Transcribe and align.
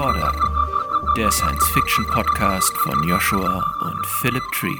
Recorder, 0.00 1.14
der 1.14 1.30
Science-Fiction-Podcast 1.30 2.74
von 2.78 3.06
Joshua 3.06 3.62
und 3.82 4.06
Philip 4.06 4.42
Tree. 4.54 4.78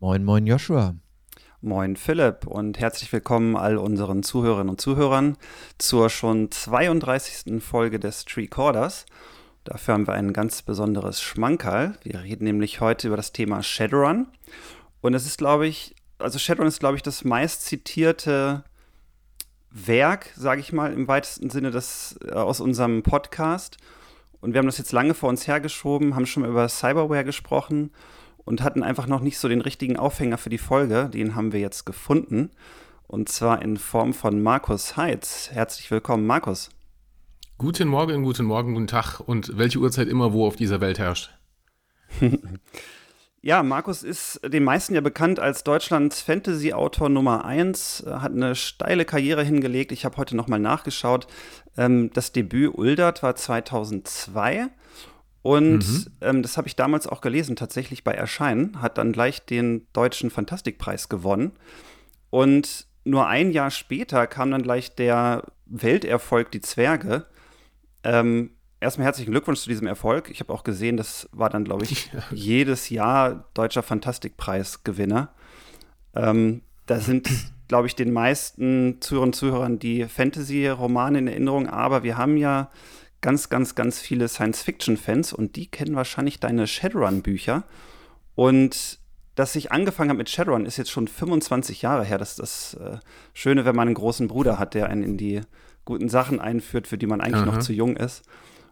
Moin, 0.00 0.24
moin, 0.24 0.44
Joshua. 0.44 0.96
Moin 1.60 1.94
Philipp 1.94 2.48
und 2.48 2.80
herzlich 2.80 3.12
willkommen 3.12 3.54
all 3.54 3.76
unseren 3.76 4.24
Zuhörerinnen 4.24 4.70
und 4.70 4.80
Zuhörern 4.80 5.36
zur 5.78 6.10
schon 6.10 6.50
32. 6.50 7.62
Folge 7.62 8.00
des 8.00 8.24
Tree 8.24 8.48
Corders. 8.48 9.06
Dafür 9.62 9.94
haben 9.94 10.08
wir 10.08 10.14
ein 10.14 10.32
ganz 10.32 10.62
besonderes 10.62 11.22
Schmankerl. 11.22 11.96
Wir 12.02 12.22
reden 12.22 12.42
nämlich 12.42 12.80
heute 12.80 13.06
über 13.06 13.16
das 13.16 13.30
Thema 13.30 13.62
Shadowrun. 13.62 14.26
Und 15.00 15.14
es 15.14 15.26
ist, 15.26 15.38
glaube 15.38 15.68
ich, 15.68 15.94
also 16.18 16.40
Shadowrun 16.40 16.66
ist, 16.66 16.80
glaube 16.80 16.96
ich, 16.96 17.04
das 17.04 17.22
meist 17.22 17.66
zitierte 17.66 18.64
Werk, 19.84 20.32
sage 20.36 20.60
ich 20.60 20.72
mal, 20.72 20.92
im 20.92 21.06
weitesten 21.08 21.50
Sinne 21.50 21.70
des, 21.70 22.18
äh, 22.24 22.32
aus 22.32 22.60
unserem 22.60 23.02
Podcast. 23.02 23.76
Und 24.40 24.52
wir 24.52 24.58
haben 24.58 24.66
das 24.66 24.78
jetzt 24.78 24.92
lange 24.92 25.14
vor 25.14 25.28
uns 25.28 25.46
hergeschoben, 25.46 26.14
haben 26.14 26.26
schon 26.26 26.42
mal 26.42 26.50
über 26.50 26.68
Cyberware 26.68 27.24
gesprochen 27.24 27.90
und 28.44 28.62
hatten 28.62 28.82
einfach 28.82 29.06
noch 29.06 29.20
nicht 29.20 29.38
so 29.38 29.48
den 29.48 29.60
richtigen 29.60 29.96
Aufhänger 29.96 30.38
für 30.38 30.50
die 30.50 30.58
Folge. 30.58 31.10
Den 31.12 31.34
haben 31.34 31.52
wir 31.52 31.60
jetzt 31.60 31.84
gefunden. 31.84 32.50
Und 33.06 33.28
zwar 33.28 33.62
in 33.62 33.76
Form 33.76 34.14
von 34.14 34.42
Markus 34.42 34.96
Heitz. 34.96 35.50
Herzlich 35.52 35.90
willkommen, 35.90 36.26
Markus. 36.26 36.70
Guten 37.58 37.88
Morgen, 37.88 38.22
guten 38.22 38.44
Morgen, 38.44 38.74
guten 38.74 38.86
Tag 38.86 39.20
und 39.20 39.56
welche 39.56 39.78
Uhrzeit 39.78 40.08
immer 40.08 40.32
wo 40.32 40.46
auf 40.46 40.56
dieser 40.56 40.80
Welt 40.80 40.98
herrscht. 40.98 41.30
Ja, 43.46 43.62
Markus 43.62 44.02
ist 44.02 44.40
den 44.44 44.64
meisten 44.64 44.96
ja 44.96 45.00
bekannt 45.00 45.38
als 45.38 45.62
Deutschlands 45.62 46.20
Fantasy-Autor 46.20 47.08
Nummer 47.08 47.44
1, 47.44 48.04
hat 48.08 48.32
eine 48.32 48.56
steile 48.56 49.04
Karriere 49.04 49.44
hingelegt. 49.44 49.92
Ich 49.92 50.04
habe 50.04 50.16
heute 50.16 50.34
nochmal 50.34 50.58
nachgeschaut. 50.58 51.28
Ähm, 51.76 52.10
das 52.12 52.32
Debüt 52.32 52.76
Uldert 52.76 53.22
war 53.22 53.36
2002 53.36 54.66
und 55.42 55.78
mhm. 55.78 56.06
ähm, 56.22 56.42
das 56.42 56.56
habe 56.56 56.66
ich 56.66 56.74
damals 56.74 57.06
auch 57.06 57.20
gelesen, 57.20 57.54
tatsächlich 57.54 58.02
bei 58.02 58.10
Erscheinen, 58.10 58.82
hat 58.82 58.98
dann 58.98 59.12
gleich 59.12 59.46
den 59.46 59.86
Deutschen 59.92 60.30
Fantastikpreis 60.30 61.08
gewonnen. 61.08 61.52
Und 62.30 62.88
nur 63.04 63.28
ein 63.28 63.52
Jahr 63.52 63.70
später 63.70 64.26
kam 64.26 64.50
dann 64.50 64.64
gleich 64.64 64.96
der 64.96 65.44
Welterfolg 65.66 66.50
Die 66.50 66.62
Zwerge. 66.62 67.26
Ähm, 68.02 68.55
erstmal 68.80 69.06
herzlichen 69.06 69.30
Glückwunsch 69.30 69.60
zu 69.60 69.68
diesem 69.68 69.86
Erfolg. 69.86 70.30
Ich 70.30 70.40
habe 70.40 70.52
auch 70.52 70.64
gesehen, 70.64 70.96
das 70.96 71.28
war 71.32 71.50
dann, 71.50 71.64
glaube 71.64 71.84
ich, 71.84 72.12
ja. 72.12 72.22
jedes 72.30 72.90
Jahr 72.90 73.48
Deutscher 73.54 73.82
Fantastikpreis-Gewinner. 73.82 75.30
Ähm, 76.14 76.62
da 76.86 77.00
sind, 77.00 77.28
glaube 77.68 77.86
ich, 77.86 77.94
den 77.94 78.12
meisten 78.12 78.98
Zuhörern 79.00 79.28
und 79.28 79.34
Zuhörern 79.34 79.78
die 79.78 80.04
Fantasy-Romane 80.04 81.18
in 81.18 81.28
Erinnerung, 81.28 81.68
aber 81.68 82.02
wir 82.02 82.16
haben 82.16 82.36
ja 82.36 82.70
ganz, 83.20 83.48
ganz, 83.48 83.74
ganz 83.74 83.98
viele 84.00 84.28
Science-Fiction-Fans 84.28 85.32
und 85.32 85.56
die 85.56 85.66
kennen 85.66 85.96
wahrscheinlich 85.96 86.38
deine 86.38 86.66
Shadowrun-Bücher. 86.66 87.64
Und 88.34 89.00
dass 89.34 89.56
ich 89.56 89.72
angefangen 89.72 90.10
habe 90.10 90.18
mit 90.18 90.30
Shadowrun, 90.30 90.64
ist 90.64 90.76
jetzt 90.76 90.90
schon 90.90 91.08
25 91.08 91.82
Jahre 91.82 92.04
her. 92.04 92.18
Das 92.18 92.30
ist 92.30 92.38
das 92.38 92.74
äh, 92.74 92.98
Schöne, 93.34 93.64
wenn 93.64 93.76
man 93.76 93.88
einen 93.88 93.94
großen 93.94 94.28
Bruder 94.28 94.58
hat, 94.58 94.74
der 94.74 94.88
einen 94.88 95.02
in 95.02 95.16
die 95.16 95.40
guten 95.84 96.08
Sachen 96.08 96.40
einführt, 96.40 96.86
für 96.86 96.98
die 96.98 97.06
man 97.06 97.20
eigentlich 97.20 97.42
Aha. 97.42 97.52
noch 97.52 97.58
zu 97.58 97.72
jung 97.72 97.96
ist. 97.96 98.22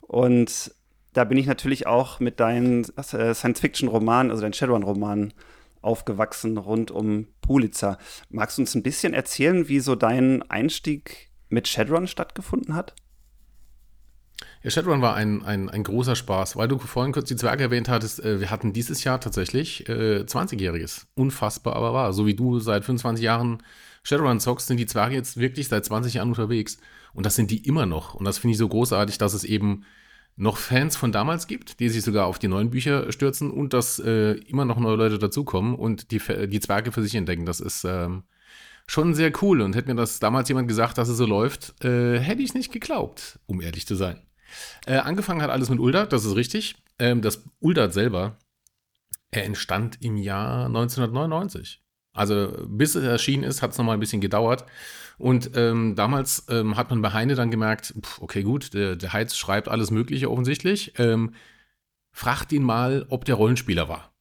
Und 0.07 0.75
da 1.13 1.25
bin 1.25 1.39
ich 1.39 1.47
natürlich 1.47 1.87
auch 1.87 2.21
mit 2.21 2.41
deinen 2.41 2.85
äh, 2.97 3.35
Science-Fiction-Romanen, 3.35 4.31
also 4.31 4.43
deinen 4.43 4.53
Shadowrun-Romanen 4.53 5.33
aufgewachsen 5.81 6.57
rund 6.57 6.91
um 6.91 7.29
Pulitzer. 7.41 7.99
Magst 8.31 8.59
du 8.59 8.63
uns 8.63 8.75
ein 8.75 8.83
bisschen 8.83 9.15
erzählen, 9.15 9.69
wie 9.69 9.81
so 9.81 9.95
dein 9.95 10.43
Einstieg 10.51 11.31
mit 11.49 11.69
Shadowrun 11.69 12.07
stattgefunden 12.07 12.75
hat? 12.75 12.95
Ja, 14.63 14.71
Shadowrun 14.71 15.03
war 15.03 15.15
ein, 15.15 15.45
ein, 15.45 15.69
ein 15.69 15.85
großer 15.85 16.17
Spaß, 16.17 16.57
weil 16.57 16.69
du 16.69 16.79
vorhin 16.79 17.13
kurz 17.13 17.29
die 17.29 17.37
Zwerge 17.37 17.65
erwähnt 17.65 17.89
hattest. 17.89 18.25
Äh, 18.25 18.41
wir 18.41 18.51
hatten 18.51 18.73
dieses 18.73 19.05
Jahr 19.05 19.21
tatsächlich 19.21 19.89
äh, 19.89 20.23
20-Jähriges. 20.23 21.07
Unfassbar, 21.15 21.77
aber 21.77 21.93
wahr. 21.93 22.13
So 22.13 22.27
wie 22.27 22.35
du 22.35 22.59
seit 22.59 22.85
25 22.85 23.23
Jahren 23.23 23.63
Shadowrun 24.03 24.41
zockst, 24.41 24.67
sind 24.67 24.79
die 24.79 24.87
Zwerge 24.87 25.15
jetzt 25.15 25.37
wirklich 25.37 25.69
seit 25.69 25.85
20 25.85 26.15
Jahren 26.15 26.29
unterwegs. 26.29 26.79
Und 27.15 27.25
das 27.27 27.37
sind 27.37 27.51
die 27.51 27.67
immer 27.67 27.87
noch. 27.87 28.15
Und 28.15 28.25
das 28.25 28.39
finde 28.39 28.53
ich 28.53 28.59
so 28.59 28.69
großartig, 28.69 29.19
dass 29.19 29.35
es 29.35 29.45
eben 29.45 29.85
noch 30.37 30.57
Fans 30.57 30.97
von 30.97 31.13
damals 31.13 31.47
gibt, 31.47 31.79
die 31.81 31.89
sich 31.89 32.03
sogar 32.03 32.27
auf 32.27 32.39
die 32.39 32.49
neuen 32.49 32.71
Bücher 32.71 33.11
stürzen 33.13 33.51
und 33.51 33.73
dass 33.73 34.01
äh, 34.01 34.33
immer 34.33 34.65
noch 34.65 34.79
neue 34.79 34.97
Leute 34.97 35.19
dazukommen 35.19 35.77
und 35.77 36.11
die, 36.11 36.21
die 36.49 36.61
Zwerge 36.61 36.91
für 36.91 37.03
sich 37.03 37.15
entdecken. 37.15 37.47
Das 37.47 37.61
ist 37.61 37.85
ähm, 37.85 38.25
schon 38.87 39.15
sehr 39.15 39.33
cool. 39.43 39.61
Und 39.61 39.77
hätte 39.77 39.89
mir 39.89 39.95
das 39.95 40.19
damals 40.19 40.49
jemand 40.49 40.69
gesagt, 40.69 40.99
dass 40.99 41.09
es 41.09 41.17
so 41.17 41.27
läuft, 41.27 41.85
äh, 41.85 42.19
hätte 42.19 42.43
ich 42.43 42.55
nicht 42.55 42.73
geglaubt, 42.73 43.39
um 43.47 43.61
ehrlich 43.61 43.87
zu 43.87 43.95
sein. 43.95 44.23
Äh, 44.87 44.97
angefangen 44.97 45.43
hat 45.43 45.51
alles 45.51 45.71
mit 45.71 45.79
Uldat, 45.79 46.13
das 46.13 46.25
ist 46.25 46.37
richtig. 46.37 46.77
Ähm, 46.99 47.23
das 47.23 47.45
Uldat 47.61 47.93
selber, 47.93 48.39
er 49.31 49.45
entstand 49.45 49.99
im 50.01 50.17
Jahr 50.17 50.67
1999. 50.67 51.81
Also 52.13 52.53
bis 52.69 52.95
es 52.95 53.05
erschienen 53.05 53.43
ist, 53.43 53.63
hat 53.63 53.73
es 53.73 53.79
nochmal 53.79 53.97
ein 53.97 54.01
bisschen 54.01 54.21
gedauert. 54.21 54.65
Und 55.19 55.53
ähm, 55.55 55.95
damals 55.95 56.47
ähm, 56.49 56.77
hat 56.77 56.91
man 56.91 57.03
bei 57.03 57.13
Heine 57.13 57.35
dann 57.35 57.51
gemerkt, 57.51 57.95
pff, 58.01 58.21
okay 58.21 58.43
gut, 58.43 58.75
der, 58.75 58.97
der 58.97 59.13
Heiz 59.13 59.37
schreibt 59.37 59.69
alles 59.69 59.91
Mögliche 59.91 60.31
offensichtlich. 60.31 60.95
Ähm, 60.99 61.35
fragt 62.11 62.53
ihn 62.53 62.63
mal, 62.63 63.07
ob 63.09 63.25
der 63.25 63.37
Rollenspieler 63.37 63.89
war. 63.89 64.13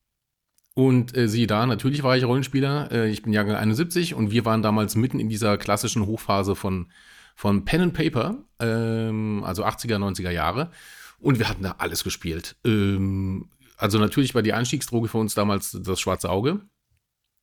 Und 0.75 1.15
äh, 1.15 1.27
siehe 1.27 1.47
da, 1.47 1.65
natürlich 1.65 2.01
war 2.03 2.17
ich 2.17 2.25
Rollenspieler. 2.25 2.91
Äh, 2.91 3.09
ich 3.09 3.21
bin 3.21 3.33
Jahrgang 3.33 3.55
71 3.55 4.15
und 4.15 4.31
wir 4.31 4.45
waren 4.45 4.61
damals 4.61 4.95
mitten 4.95 5.19
in 5.19 5.29
dieser 5.29 5.57
klassischen 5.57 6.05
Hochphase 6.05 6.55
von, 6.55 6.91
von 7.35 7.65
Pen 7.65 7.81
and 7.81 7.93
Paper, 7.93 8.37
ähm, 8.59 9.43
also 9.43 9.65
80er, 9.65 9.97
90er 9.97 10.31
Jahre. 10.31 10.71
Und 11.19 11.39
wir 11.39 11.47
hatten 11.47 11.63
da 11.63 11.75
alles 11.77 12.03
gespielt. 12.03 12.55
Ähm, 12.65 13.49
also 13.77 13.99
natürlich 13.99 14.33
war 14.33 14.41
die 14.41 14.53
Einstiegsdroge 14.53 15.07
für 15.07 15.17
uns 15.17 15.35
damals 15.35 15.71
das 15.71 15.99
schwarze 15.99 16.29
Auge 16.29 16.61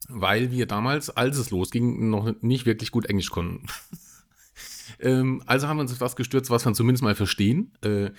weil 0.08 0.50
wir 0.50 0.66
damals, 0.66 1.10
als 1.10 1.36
es 1.38 1.50
losging, 1.50 2.10
noch 2.10 2.34
nicht 2.40 2.66
wirklich 2.66 2.90
gut 2.90 3.06
Englisch 3.06 3.30
konnten. 3.30 3.66
ähm, 5.00 5.42
also 5.46 5.68
haben 5.68 5.76
wir 5.76 5.82
uns 5.82 5.92
auf 5.92 5.98
das 5.98 6.16
gestürzt, 6.16 6.50
was 6.50 6.64
wir 6.64 6.72
zumindest 6.72 7.02
mal 7.02 7.14
verstehen. 7.14 7.72
Äh, 7.82 8.10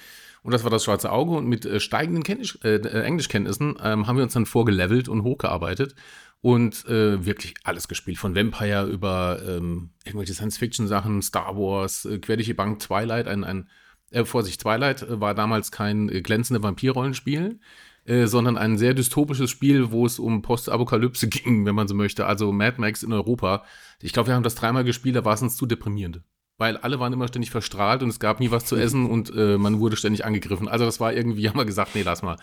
und 0.44 0.54
das 0.54 0.64
war 0.64 0.72
das 0.72 0.84
schwarze 0.84 1.12
Auge. 1.12 1.32
Und 1.32 1.48
mit 1.48 1.66
äh, 1.66 1.80
steigenden 1.80 2.24
äh, 2.64 2.76
äh 2.76 3.04
Englischkenntnissen 3.04 3.78
ähm, 3.82 4.08
haben 4.08 4.18
wir 4.18 4.24
uns 4.24 4.34
dann 4.34 4.46
vorgelevelt 4.46 5.08
und 5.08 5.24
hochgearbeitet 5.24 5.96
und 6.42 6.86
äh, 6.88 7.24
wirklich 7.24 7.54
alles 7.64 7.88
gespielt. 7.88 8.18
Von 8.18 8.36
Vampire 8.36 8.88
über 8.88 9.40
ähm, 9.48 9.92
irgendwelche 10.04 10.34
Science-Fiction-Sachen, 10.34 11.22
Star 11.22 11.56
Wars, 11.56 12.06
äh, 12.06 12.18
quer 12.18 12.38
durch 12.38 12.48
die 12.48 12.56
Bank, 12.56 12.80
Twilight, 12.80 13.28
ein, 13.28 13.44
ein 13.44 13.70
äh, 14.10 14.26
Vorsicht, 14.26 14.62
Twilight 14.62 15.06
war 15.08 15.36
damals 15.36 15.72
kein 15.72 16.08
glänzende 16.08 16.64
Vampir-Rollenspiel. 16.64 17.60
Äh, 18.04 18.26
sondern 18.26 18.58
ein 18.58 18.80
sehr 18.80 18.96
dystopisches 18.96 19.52
Spiel, 19.52 19.92
wo 19.92 20.08
es 20.08 20.18
um 20.18 20.42
Postapokalypse 20.42 21.28
ging, 21.30 21.66
wenn 21.66 21.76
man 21.76 21.88
so 21.88 21.94
möchte. 21.94 22.26
Also 22.26 22.52
Mad 22.52 22.82
Max 22.82 23.04
in 23.04 23.14
Europa. 23.14 23.64
Ich 24.02 24.12
glaube, 24.12 24.28
wir 24.28 24.36
haben 24.36 24.44
das 24.44 24.56
dreimal 24.56 24.84
gespielt, 24.84 25.16
da 25.16 25.24
war 25.26 25.36
es 25.36 25.42
uns 25.42 25.56
zu 25.56 25.68
deprimierend. 25.68 26.22
Weil 26.58 26.78
alle 26.78 27.00
waren 27.00 27.14
immer 27.14 27.28
ständig 27.28 27.52
verstrahlt 27.52 28.02
und 28.02 28.10
es 28.10 28.20
gab 28.20 28.40
nie 28.40 28.52
was 28.52 28.66
zu 28.66 28.76
essen 28.76 29.08
und 29.08 29.32
äh, 29.36 29.58
man 29.58 29.80
wurde 29.80 29.98
ständig 29.98 30.26
angegriffen. 30.26 30.68
Also 30.68 30.86
das 30.86 31.00
war 31.00 31.14
irgendwie, 31.14 31.48
haben 31.50 31.58
wir 31.58 31.66
gesagt, 31.66 31.94
nee, 31.94 32.02
lass 32.02 32.24
mal. 32.24 32.38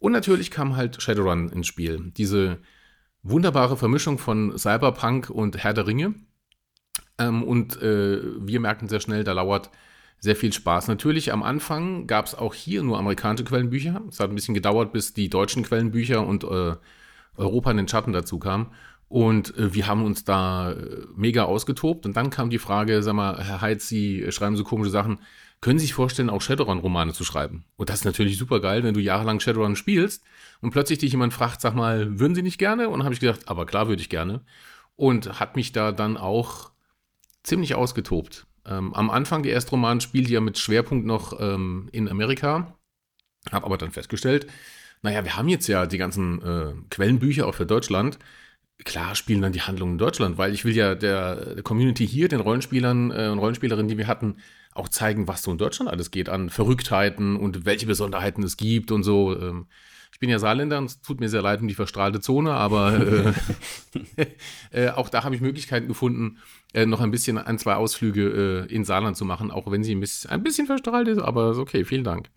Und 0.00 0.12
natürlich 0.12 0.50
kam 0.50 0.76
halt 0.76 1.00
Shadowrun 1.00 1.48
ins 1.48 1.66
Spiel. 1.68 2.12
Diese 2.16 2.58
wunderbare 3.22 3.76
Vermischung 3.76 4.18
von 4.18 4.56
Cyberpunk 4.58 5.30
und 5.30 5.58
Herr 5.58 5.74
der 5.74 5.86
Ringe. 5.86 6.14
Ähm, 7.18 7.44
und 7.44 7.80
äh, 7.82 8.20
wir 8.40 8.58
merkten 8.58 8.88
sehr 8.88 9.00
schnell, 9.00 9.22
da 9.22 9.32
lauert 9.32 9.70
sehr 10.20 10.36
viel 10.36 10.52
Spaß. 10.52 10.88
Natürlich 10.88 11.32
am 11.32 11.42
Anfang 11.42 12.06
gab 12.06 12.26
es 12.26 12.34
auch 12.34 12.54
hier 12.54 12.82
nur 12.82 12.98
amerikanische 12.98 13.44
Quellenbücher. 13.44 14.02
Es 14.08 14.20
hat 14.20 14.30
ein 14.30 14.34
bisschen 14.34 14.54
gedauert, 14.54 14.92
bis 14.92 15.14
die 15.14 15.30
deutschen 15.30 15.62
Quellenbücher 15.62 16.26
und 16.26 16.44
äh, 16.44 16.76
Europa 17.36 17.70
in 17.70 17.76
den 17.76 17.88
Schatten 17.88 18.12
dazu 18.12 18.38
kamen. 18.38 18.72
Und 19.08 19.56
äh, 19.56 19.72
wir 19.74 19.86
haben 19.86 20.04
uns 20.04 20.24
da 20.24 20.72
äh, 20.72 21.06
mega 21.16 21.44
ausgetobt. 21.44 22.04
Und 22.04 22.16
dann 22.16 22.30
kam 22.30 22.50
die 22.50 22.58
Frage, 22.58 23.02
sag 23.02 23.14
mal, 23.14 23.42
Herr 23.42 23.60
Heitz, 23.60 23.88
Sie 23.88 24.30
schreiben 24.30 24.56
so 24.56 24.64
komische 24.64 24.90
Sachen. 24.90 25.20
Können 25.60 25.78
Sie 25.78 25.86
sich 25.86 25.94
vorstellen, 25.94 26.30
auch 26.30 26.42
Shadowrun-Romane 26.42 27.12
zu 27.12 27.24
schreiben? 27.24 27.64
Und 27.76 27.88
das 27.88 28.00
ist 28.00 28.04
natürlich 28.04 28.38
super 28.38 28.60
geil, 28.60 28.84
wenn 28.84 28.94
du 28.94 29.00
jahrelang 29.00 29.40
Shadowrun 29.40 29.76
spielst 29.76 30.22
und 30.60 30.70
plötzlich 30.70 30.98
dich 30.98 31.12
jemand 31.12 31.32
fragt, 31.32 31.60
sag 31.60 31.74
mal, 31.74 32.20
würden 32.20 32.34
Sie 32.34 32.42
nicht 32.42 32.58
gerne? 32.58 32.88
Und 32.88 32.98
dann 32.98 33.04
habe 33.04 33.14
ich 33.14 33.20
gedacht, 33.20 33.48
aber 33.48 33.66
klar 33.66 33.88
würde 33.88 34.02
ich 34.02 34.08
gerne. 34.08 34.42
Und 34.94 35.40
hat 35.40 35.56
mich 35.56 35.72
da 35.72 35.90
dann 35.92 36.16
auch 36.16 36.70
ziemlich 37.42 37.74
ausgetobt. 37.74 38.47
Ähm, 38.68 38.94
am 38.94 39.10
Anfang 39.10 39.42
der 39.42 39.52
erste 39.52 39.72
Roman 39.72 40.00
spielt 40.00 40.28
ja 40.28 40.40
mit 40.40 40.58
Schwerpunkt 40.58 41.06
noch 41.06 41.38
ähm, 41.40 41.88
in 41.92 42.08
Amerika. 42.08 42.74
Habe 43.50 43.66
aber 43.66 43.78
dann 43.78 43.90
festgestellt, 43.90 44.46
naja, 45.02 45.24
wir 45.24 45.36
haben 45.36 45.48
jetzt 45.48 45.68
ja 45.68 45.86
die 45.86 45.98
ganzen 45.98 46.42
äh, 46.42 46.74
Quellenbücher 46.90 47.46
auch 47.46 47.54
für 47.54 47.66
Deutschland. 47.66 48.18
Klar 48.84 49.14
spielen 49.14 49.42
dann 49.42 49.52
die 49.52 49.62
Handlungen 49.62 49.92
in 49.92 49.98
Deutschland, 49.98 50.38
weil 50.38 50.54
ich 50.54 50.64
will 50.64 50.74
ja 50.76 50.94
der, 50.94 51.54
der 51.54 51.62
Community 51.62 52.06
hier, 52.06 52.28
den 52.28 52.40
Rollenspielern 52.40 53.10
äh, 53.10 53.28
und 53.28 53.38
Rollenspielerinnen, 53.38 53.88
die 53.88 53.98
wir 53.98 54.06
hatten, 54.06 54.36
auch 54.74 54.88
zeigen, 54.88 55.26
was 55.28 55.42
so 55.42 55.50
in 55.50 55.58
Deutschland 55.58 55.90
alles 55.90 56.10
geht 56.10 56.28
an 56.28 56.50
Verrücktheiten 56.50 57.36
und 57.36 57.64
welche 57.64 57.86
Besonderheiten 57.86 58.42
es 58.42 58.56
gibt 58.56 58.92
und 58.92 59.02
so. 59.02 59.38
Ähm, 59.40 59.66
Ich 60.18 60.20
bin 60.20 60.30
ja 60.30 60.40
Saarländer 60.40 60.78
und 60.78 60.86
es 60.86 61.00
tut 61.00 61.20
mir 61.20 61.28
sehr 61.28 61.42
leid 61.42 61.60
um 61.60 61.68
die 61.68 61.74
verstrahlte 61.74 62.20
Zone, 62.20 62.52
aber 62.52 63.34
äh, 64.16 64.26
äh, 64.72 64.90
auch 64.90 65.10
da 65.10 65.22
habe 65.22 65.36
ich 65.36 65.40
Möglichkeiten 65.40 65.86
gefunden, 65.86 66.38
äh, 66.74 66.86
noch 66.86 67.00
ein 67.00 67.12
bisschen 67.12 67.38
ein, 67.38 67.56
zwei 67.56 67.76
Ausflüge 67.76 68.66
äh, 68.68 68.74
in 68.74 68.84
Saarland 68.84 69.16
zu 69.16 69.24
machen, 69.24 69.52
auch 69.52 69.70
wenn 69.70 69.84
sie 69.84 69.94
ein 69.94 70.00
bisschen, 70.00 70.28
ein 70.32 70.42
bisschen 70.42 70.66
verstrahlt 70.66 71.06
ist, 71.06 71.20
aber 71.20 71.52
ist 71.52 71.58
okay, 71.58 71.84
vielen 71.84 72.02
Dank. 72.02 72.30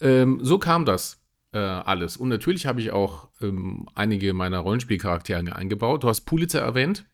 Ähm, 0.00 0.38
so 0.42 0.60
kam 0.60 0.84
das 0.84 1.20
äh, 1.50 1.58
alles. 1.58 2.16
Und 2.16 2.28
natürlich 2.28 2.66
habe 2.66 2.80
ich 2.80 2.92
auch 2.92 3.30
ähm, 3.40 3.88
einige 3.96 4.32
meiner 4.32 4.60
Rollenspielcharaktere 4.60 5.56
eingebaut. 5.56 6.04
Du 6.04 6.08
hast 6.08 6.20
Pulitzer 6.20 6.60
erwähnt. 6.60 7.04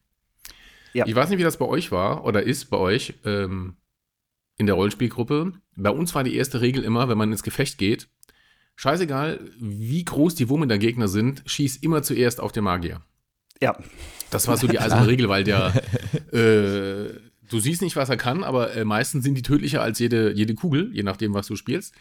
Ja. 0.93 1.07
Ich 1.07 1.15
weiß 1.15 1.31
nicht, 1.31 1.39
wie 1.39 1.45
das 1.45 1.57
bei 1.57 1.65
euch 1.65 1.93
war 1.93 2.27
oder 2.27 2.43
ist 2.43 2.67
bei 2.67 2.77
euch 2.77 3.15
ähm, 3.25 3.79
in 4.59 4.67
der 4.67 4.75
Rollenspielgruppe. 4.75 5.55
Bei 5.77 5.91
uns 5.91 6.15
war 6.15 6.25
die 6.25 6.37
erste 6.37 6.61
Regel 6.61 6.85
immer, 6.85 7.09
wenn 7.09 7.17
man 7.17 7.33
ins 7.33 7.43
Gefecht 7.43 7.79
geht, 7.79 8.09
scheißegal, 8.77 9.41
wie 9.59 10.05
groß 10.05 10.35
die 10.35 10.49
Wummen 10.49 10.69
der 10.69 10.79
Gegner 10.79 11.09
sind, 11.09 11.43
schieß 11.47 11.77
immer 11.77 12.03
zuerst 12.03 12.41
auf 12.41 12.53
den 12.53 12.65
Magier. 12.65 13.03
Ja. 13.61 13.77
Das 14.31 14.49
war 14.49 14.57
so 14.57 14.67
die 14.67 14.79
eiserne 14.81 15.07
Regel, 15.07 15.29
weil 15.29 15.45
der, 15.45 15.75
äh, 16.33 17.15
du 17.49 17.61
siehst 17.61 17.83
nicht, 17.83 17.97
was 17.97 18.09
er 18.09 18.17
kann, 18.17 18.45
aber 18.45 18.75
äh, 18.75 18.85
meistens 18.85 19.25
sind 19.25 19.35
die 19.37 19.43
tödlicher 19.43 19.83
als 19.83 19.99
jede, 19.99 20.33
jede 20.33 20.55
Kugel, 20.55 20.91
je 20.93 21.03
nachdem, 21.03 21.35
was 21.35 21.47
du 21.47 21.57
spielst. 21.57 21.95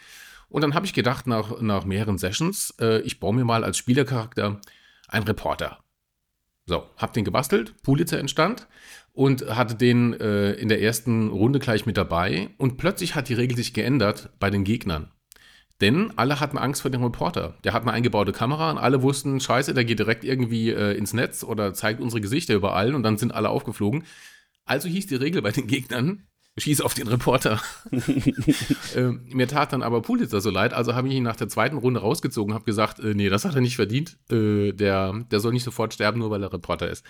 Und 0.48 0.62
dann 0.62 0.74
habe 0.74 0.86
ich 0.86 0.92
gedacht, 0.92 1.26
nach, 1.26 1.60
nach 1.60 1.84
mehreren 1.84 2.18
Sessions, 2.18 2.74
äh, 2.80 3.00
ich 3.00 3.20
baue 3.20 3.34
mir 3.34 3.44
mal 3.44 3.64
als 3.64 3.78
Spielercharakter 3.78 4.60
einen 5.08 5.26
Reporter. 5.26 5.78
So, 6.66 6.84
hab 6.96 7.12
den 7.12 7.24
gebastelt, 7.24 7.74
Pulitzer 7.82 8.18
entstand 8.18 8.66
und 9.12 9.46
hatte 9.54 9.74
den 9.74 10.14
äh, 10.14 10.52
in 10.52 10.68
der 10.68 10.80
ersten 10.80 11.28
Runde 11.28 11.58
gleich 11.58 11.86
mit 11.86 11.96
dabei. 11.96 12.50
Und 12.56 12.78
plötzlich 12.78 13.14
hat 13.14 13.28
die 13.28 13.34
Regel 13.34 13.56
sich 13.56 13.74
geändert 13.74 14.30
bei 14.40 14.50
den 14.50 14.64
Gegnern. 14.64 15.10
Denn 15.80 16.12
alle 16.16 16.38
hatten 16.38 16.56
Angst 16.56 16.82
vor 16.82 16.90
dem 16.90 17.02
Reporter. 17.02 17.56
Der 17.64 17.72
hat 17.72 17.82
eine 17.82 17.92
eingebaute 17.92 18.32
Kamera 18.32 18.70
und 18.70 18.78
alle 18.78 19.02
wussten, 19.02 19.40
scheiße, 19.40 19.74
der 19.74 19.84
geht 19.84 19.98
direkt 19.98 20.24
irgendwie 20.24 20.70
äh, 20.70 20.96
ins 20.96 21.12
Netz 21.12 21.42
oder 21.42 21.74
zeigt 21.74 22.00
unsere 22.00 22.20
Gesichter 22.20 22.54
überall 22.54 22.94
und 22.94 23.02
dann 23.02 23.18
sind 23.18 23.34
alle 23.34 23.48
aufgeflogen. 23.48 24.04
Also 24.64 24.88
hieß 24.88 25.08
die 25.08 25.16
Regel 25.16 25.42
bei 25.42 25.50
den 25.50 25.66
Gegnern, 25.66 26.22
schieß 26.56 26.80
auf 26.80 26.94
den 26.94 27.08
Reporter. 27.08 27.60
äh, 28.94 29.02
mir 29.02 29.48
tat 29.48 29.72
dann 29.72 29.82
aber 29.82 30.00
Pulitzer 30.02 30.40
so 30.40 30.50
leid, 30.50 30.72
also 30.72 30.94
habe 30.94 31.08
ich 31.08 31.14
ihn 31.14 31.24
nach 31.24 31.36
der 31.36 31.48
zweiten 31.48 31.76
Runde 31.76 32.00
rausgezogen, 32.00 32.54
habe 32.54 32.64
gesagt, 32.64 33.00
äh, 33.00 33.14
nee, 33.14 33.28
das 33.28 33.44
hat 33.44 33.56
er 33.56 33.60
nicht 33.60 33.76
verdient. 33.76 34.16
Äh, 34.30 34.72
der, 34.72 35.24
der 35.30 35.40
soll 35.40 35.52
nicht 35.52 35.64
sofort 35.64 35.92
sterben, 35.92 36.20
nur 36.20 36.30
weil 36.30 36.42
er 36.42 36.52
Reporter 36.52 36.88
ist. 36.88 37.04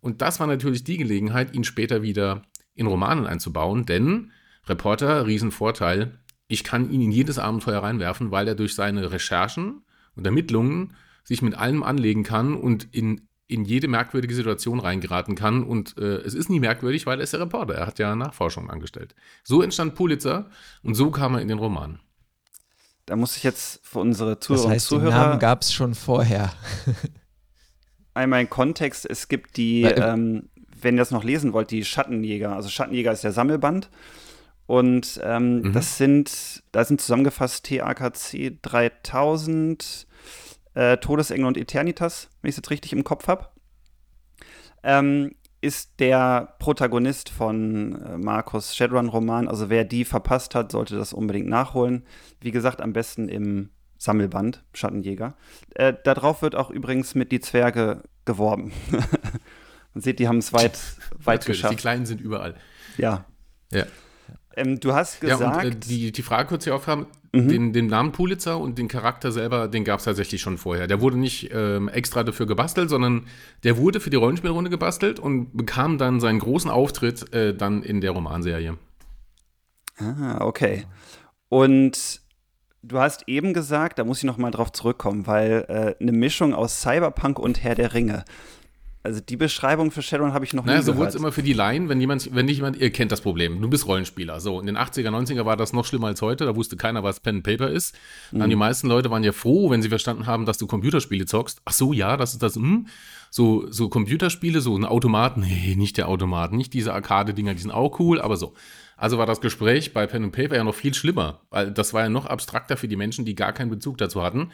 Und 0.00 0.20
das 0.20 0.38
war 0.38 0.46
natürlich 0.46 0.84
die 0.84 0.98
Gelegenheit, 0.98 1.54
ihn 1.54 1.64
später 1.64 2.02
wieder 2.02 2.42
in 2.74 2.86
Romanen 2.86 3.26
einzubauen, 3.26 3.86
denn 3.86 4.32
Reporter, 4.66 5.26
Riesenvorteil, 5.26 6.18
ich 6.52 6.64
kann 6.64 6.90
ihn 6.90 7.00
in 7.00 7.10
jedes 7.10 7.38
Abenteuer 7.38 7.82
reinwerfen, 7.82 8.30
weil 8.30 8.46
er 8.46 8.54
durch 8.54 8.74
seine 8.74 9.10
Recherchen 9.10 9.82
und 10.14 10.26
Ermittlungen 10.26 10.94
sich 11.24 11.40
mit 11.40 11.56
allem 11.56 11.82
anlegen 11.82 12.24
kann 12.24 12.54
und 12.54 12.94
in 12.94 13.28
in 13.48 13.66
jede 13.66 13.86
merkwürdige 13.86 14.34
Situation 14.34 14.80
reingeraten 14.80 15.34
kann. 15.34 15.62
Und 15.62 15.98
äh, 15.98 16.16
es 16.20 16.32
ist 16.32 16.48
nie 16.48 16.60
merkwürdig, 16.60 17.04
weil 17.04 17.18
er 17.18 17.24
ist 17.24 17.34
ja 17.34 17.38
Reporter. 17.38 17.74
Er 17.74 17.86
hat 17.86 17.98
ja 17.98 18.16
Nachforschungen 18.16 18.70
angestellt. 18.70 19.14
So 19.44 19.60
entstand 19.60 19.94
Pulitzer 19.94 20.48
und 20.82 20.94
so 20.94 21.10
kam 21.10 21.34
er 21.34 21.42
in 21.42 21.48
den 21.48 21.58
Roman. 21.58 22.00
Da 23.04 23.14
muss 23.14 23.36
ich 23.36 23.42
jetzt 23.42 23.86
für 23.86 23.98
unsere 23.98 24.38
Zuhörer 24.40 24.62
das 24.62 24.72
heißt, 24.72 24.86
Zuhörer. 24.86 25.10
Den 25.10 25.18
Namen 25.18 25.38
gab 25.38 25.60
es 25.60 25.72
schon 25.72 25.94
vorher. 25.94 26.54
einmal 28.14 28.40
in 28.40 28.48
Kontext: 28.48 29.04
Es 29.04 29.28
gibt 29.28 29.58
die, 29.58 29.82
ähm, 29.82 30.48
wenn 30.80 30.94
ihr 30.94 31.00
das 31.00 31.10
noch 31.10 31.24
lesen 31.24 31.52
wollt, 31.52 31.70
die 31.70 31.84
Schattenjäger. 31.84 32.56
Also 32.56 32.70
Schattenjäger 32.70 33.12
ist 33.12 33.24
der 33.24 33.32
Sammelband. 33.32 33.90
Und 34.66 35.20
ähm, 35.22 35.62
mhm. 35.62 35.72
das 35.72 35.98
sind, 35.98 36.62
da 36.72 36.84
sind 36.84 37.00
zusammengefasst 37.00 37.66
TAKC 37.66 38.58
3000, 38.62 40.06
äh, 40.74 40.96
Todesengel 40.98 41.46
und 41.46 41.58
Eternitas, 41.58 42.28
wenn 42.40 42.48
ich 42.48 42.54
es 42.54 42.56
jetzt 42.58 42.70
richtig 42.70 42.92
im 42.92 43.04
Kopf 43.04 43.28
habe, 43.28 43.48
ähm, 44.82 45.34
ist 45.60 46.00
der 46.00 46.54
Protagonist 46.58 47.28
von 47.28 48.02
äh, 48.02 48.18
Markus 48.18 48.74
Shadowrun-Roman. 48.76 49.48
Also 49.48 49.70
wer 49.70 49.84
die 49.84 50.04
verpasst 50.04 50.54
hat, 50.54 50.72
sollte 50.72 50.96
das 50.96 51.12
unbedingt 51.12 51.48
nachholen. 51.48 52.04
Wie 52.40 52.50
gesagt, 52.50 52.80
am 52.80 52.92
besten 52.92 53.28
im 53.28 53.70
Sammelband, 53.96 54.64
Schattenjäger. 54.74 55.36
Äh, 55.74 55.94
darauf 56.02 56.42
wird 56.42 56.56
auch 56.56 56.70
übrigens 56.70 57.14
mit 57.14 57.30
die 57.30 57.40
Zwerge 57.40 58.02
geworben. 58.24 58.72
Man 59.94 60.02
sieht, 60.02 60.18
die 60.18 60.26
haben 60.26 60.38
es 60.38 60.52
weit, 60.52 60.78
weit 61.18 61.46
geschafft. 61.46 61.74
Die 61.74 61.76
Kleinen 61.76 62.06
sind 62.06 62.20
überall. 62.20 62.56
Ja. 62.96 63.24
Ja. 63.70 63.84
Ähm, 64.56 64.80
du 64.80 64.92
hast 64.92 65.20
gesagt. 65.20 65.40
Ja, 65.40 65.68
und, 65.68 65.74
äh, 65.74 65.76
die, 65.76 66.12
die 66.12 66.22
Frage 66.22 66.48
kurz 66.48 66.64
hier 66.64 66.74
aufhaben: 66.74 67.06
Mhm. 67.34 67.48
Den, 67.48 67.72
den, 67.72 67.86
Namen 67.86 68.12
Pulitzer 68.12 68.58
und 68.58 68.76
den 68.76 68.88
Charakter 68.88 69.32
selber, 69.32 69.66
den 69.66 69.84
gab 69.84 70.00
es 70.00 70.04
tatsächlich 70.04 70.42
schon 70.42 70.58
vorher. 70.58 70.86
Der 70.86 71.00
wurde 71.00 71.18
nicht 71.18 71.50
ähm, 71.52 71.88
extra 71.88 72.24
dafür 72.24 72.46
gebastelt, 72.46 72.90
sondern 72.90 73.26
der 73.64 73.78
wurde 73.78 74.00
für 74.00 74.10
die 74.10 74.16
Rollenspielrunde 74.16 74.68
gebastelt 74.68 75.18
und 75.18 75.56
bekam 75.56 75.96
dann 75.96 76.20
seinen 76.20 76.40
großen 76.40 76.70
Auftritt 76.70 77.32
äh, 77.32 77.54
dann 77.54 77.82
in 77.82 78.02
der 78.02 78.10
Romanserie. 78.10 78.76
Ah, 79.98 80.44
okay. 80.44 80.84
Und 81.48 82.20
du 82.82 82.98
hast 82.98 83.26
eben 83.28 83.54
gesagt, 83.54 83.98
da 83.98 84.04
muss 84.04 84.18
ich 84.18 84.24
noch 84.24 84.36
mal 84.36 84.50
drauf 84.50 84.70
zurückkommen, 84.70 85.26
weil 85.26 85.64
äh, 85.68 86.02
eine 86.02 86.12
Mischung 86.12 86.52
aus 86.52 86.82
Cyberpunk 86.82 87.38
und 87.38 87.62
Herr 87.62 87.74
der 87.74 87.94
Ringe. 87.94 88.24
Also 89.04 89.20
die 89.20 89.36
Beschreibung 89.36 89.90
für 89.90 90.00
Shadowrun 90.00 90.32
habe 90.32 90.44
ich 90.44 90.52
noch 90.54 90.64
naja, 90.64 90.78
nie 90.78 90.84
so 90.84 90.92
gehört. 90.92 90.96
so 90.96 91.00
wurde 91.00 91.08
es 91.08 91.14
immer 91.16 91.32
für 91.32 91.42
die 91.42 91.54
Laien, 91.54 91.88
wenn 91.88 92.00
jemand, 92.00 92.32
wenn 92.34 92.46
nicht 92.46 92.56
jemand, 92.56 92.76
ihr 92.76 92.90
kennt 92.90 93.10
das 93.10 93.20
Problem, 93.20 93.60
du 93.60 93.68
bist 93.68 93.88
Rollenspieler. 93.88 94.38
So, 94.38 94.60
in 94.60 94.66
den 94.66 94.76
80er, 94.76 95.08
90er 95.08 95.44
war 95.44 95.56
das 95.56 95.72
noch 95.72 95.84
schlimmer 95.84 96.06
als 96.06 96.22
heute, 96.22 96.44
da 96.44 96.54
wusste 96.54 96.76
keiner, 96.76 97.02
was 97.02 97.18
Pen 97.18 97.36
and 97.36 97.44
Paper 97.44 97.68
ist. 97.68 97.96
Mhm. 98.30 98.48
die 98.48 98.56
meisten 98.56 98.86
Leute 98.86 99.10
waren 99.10 99.24
ja 99.24 99.32
froh, 99.32 99.70
wenn 99.70 99.82
sie 99.82 99.88
verstanden 99.88 100.26
haben, 100.26 100.46
dass 100.46 100.58
du 100.58 100.68
Computerspiele 100.68 101.26
zockst. 101.26 101.62
Ach 101.64 101.72
so, 101.72 101.92
ja, 101.92 102.16
das 102.16 102.32
ist 102.34 102.42
das, 102.42 102.54
hm. 102.54 102.86
So, 103.30 103.66
so 103.70 103.88
Computerspiele, 103.88 104.60
so 104.60 104.76
ein 104.76 104.84
Automat, 104.84 105.38
nee, 105.38 105.74
nicht 105.74 105.96
der 105.96 106.08
Automat, 106.08 106.52
nicht 106.52 106.74
diese 106.74 106.92
Arcade-Dinger, 106.92 107.54
die 107.54 107.62
sind 107.62 107.70
auch 107.70 107.98
cool, 107.98 108.20
aber 108.20 108.36
so. 108.36 108.52
Also 108.96 109.18
war 109.18 109.26
das 109.26 109.40
Gespräch 109.40 109.92
bei 109.92 110.06
Pen 110.06 110.24
and 110.24 110.32
Paper 110.32 110.54
ja 110.54 110.64
noch 110.64 110.74
viel 110.74 110.94
schlimmer, 110.94 111.40
weil 111.50 111.72
das 111.72 111.92
war 111.92 112.02
ja 112.02 112.08
noch 112.08 112.26
abstrakter 112.26 112.76
für 112.76 112.88
die 112.88 112.96
Menschen, 112.96 113.24
die 113.24 113.34
gar 113.34 113.52
keinen 113.52 113.70
Bezug 113.70 113.98
dazu 113.98 114.22
hatten. 114.22 114.50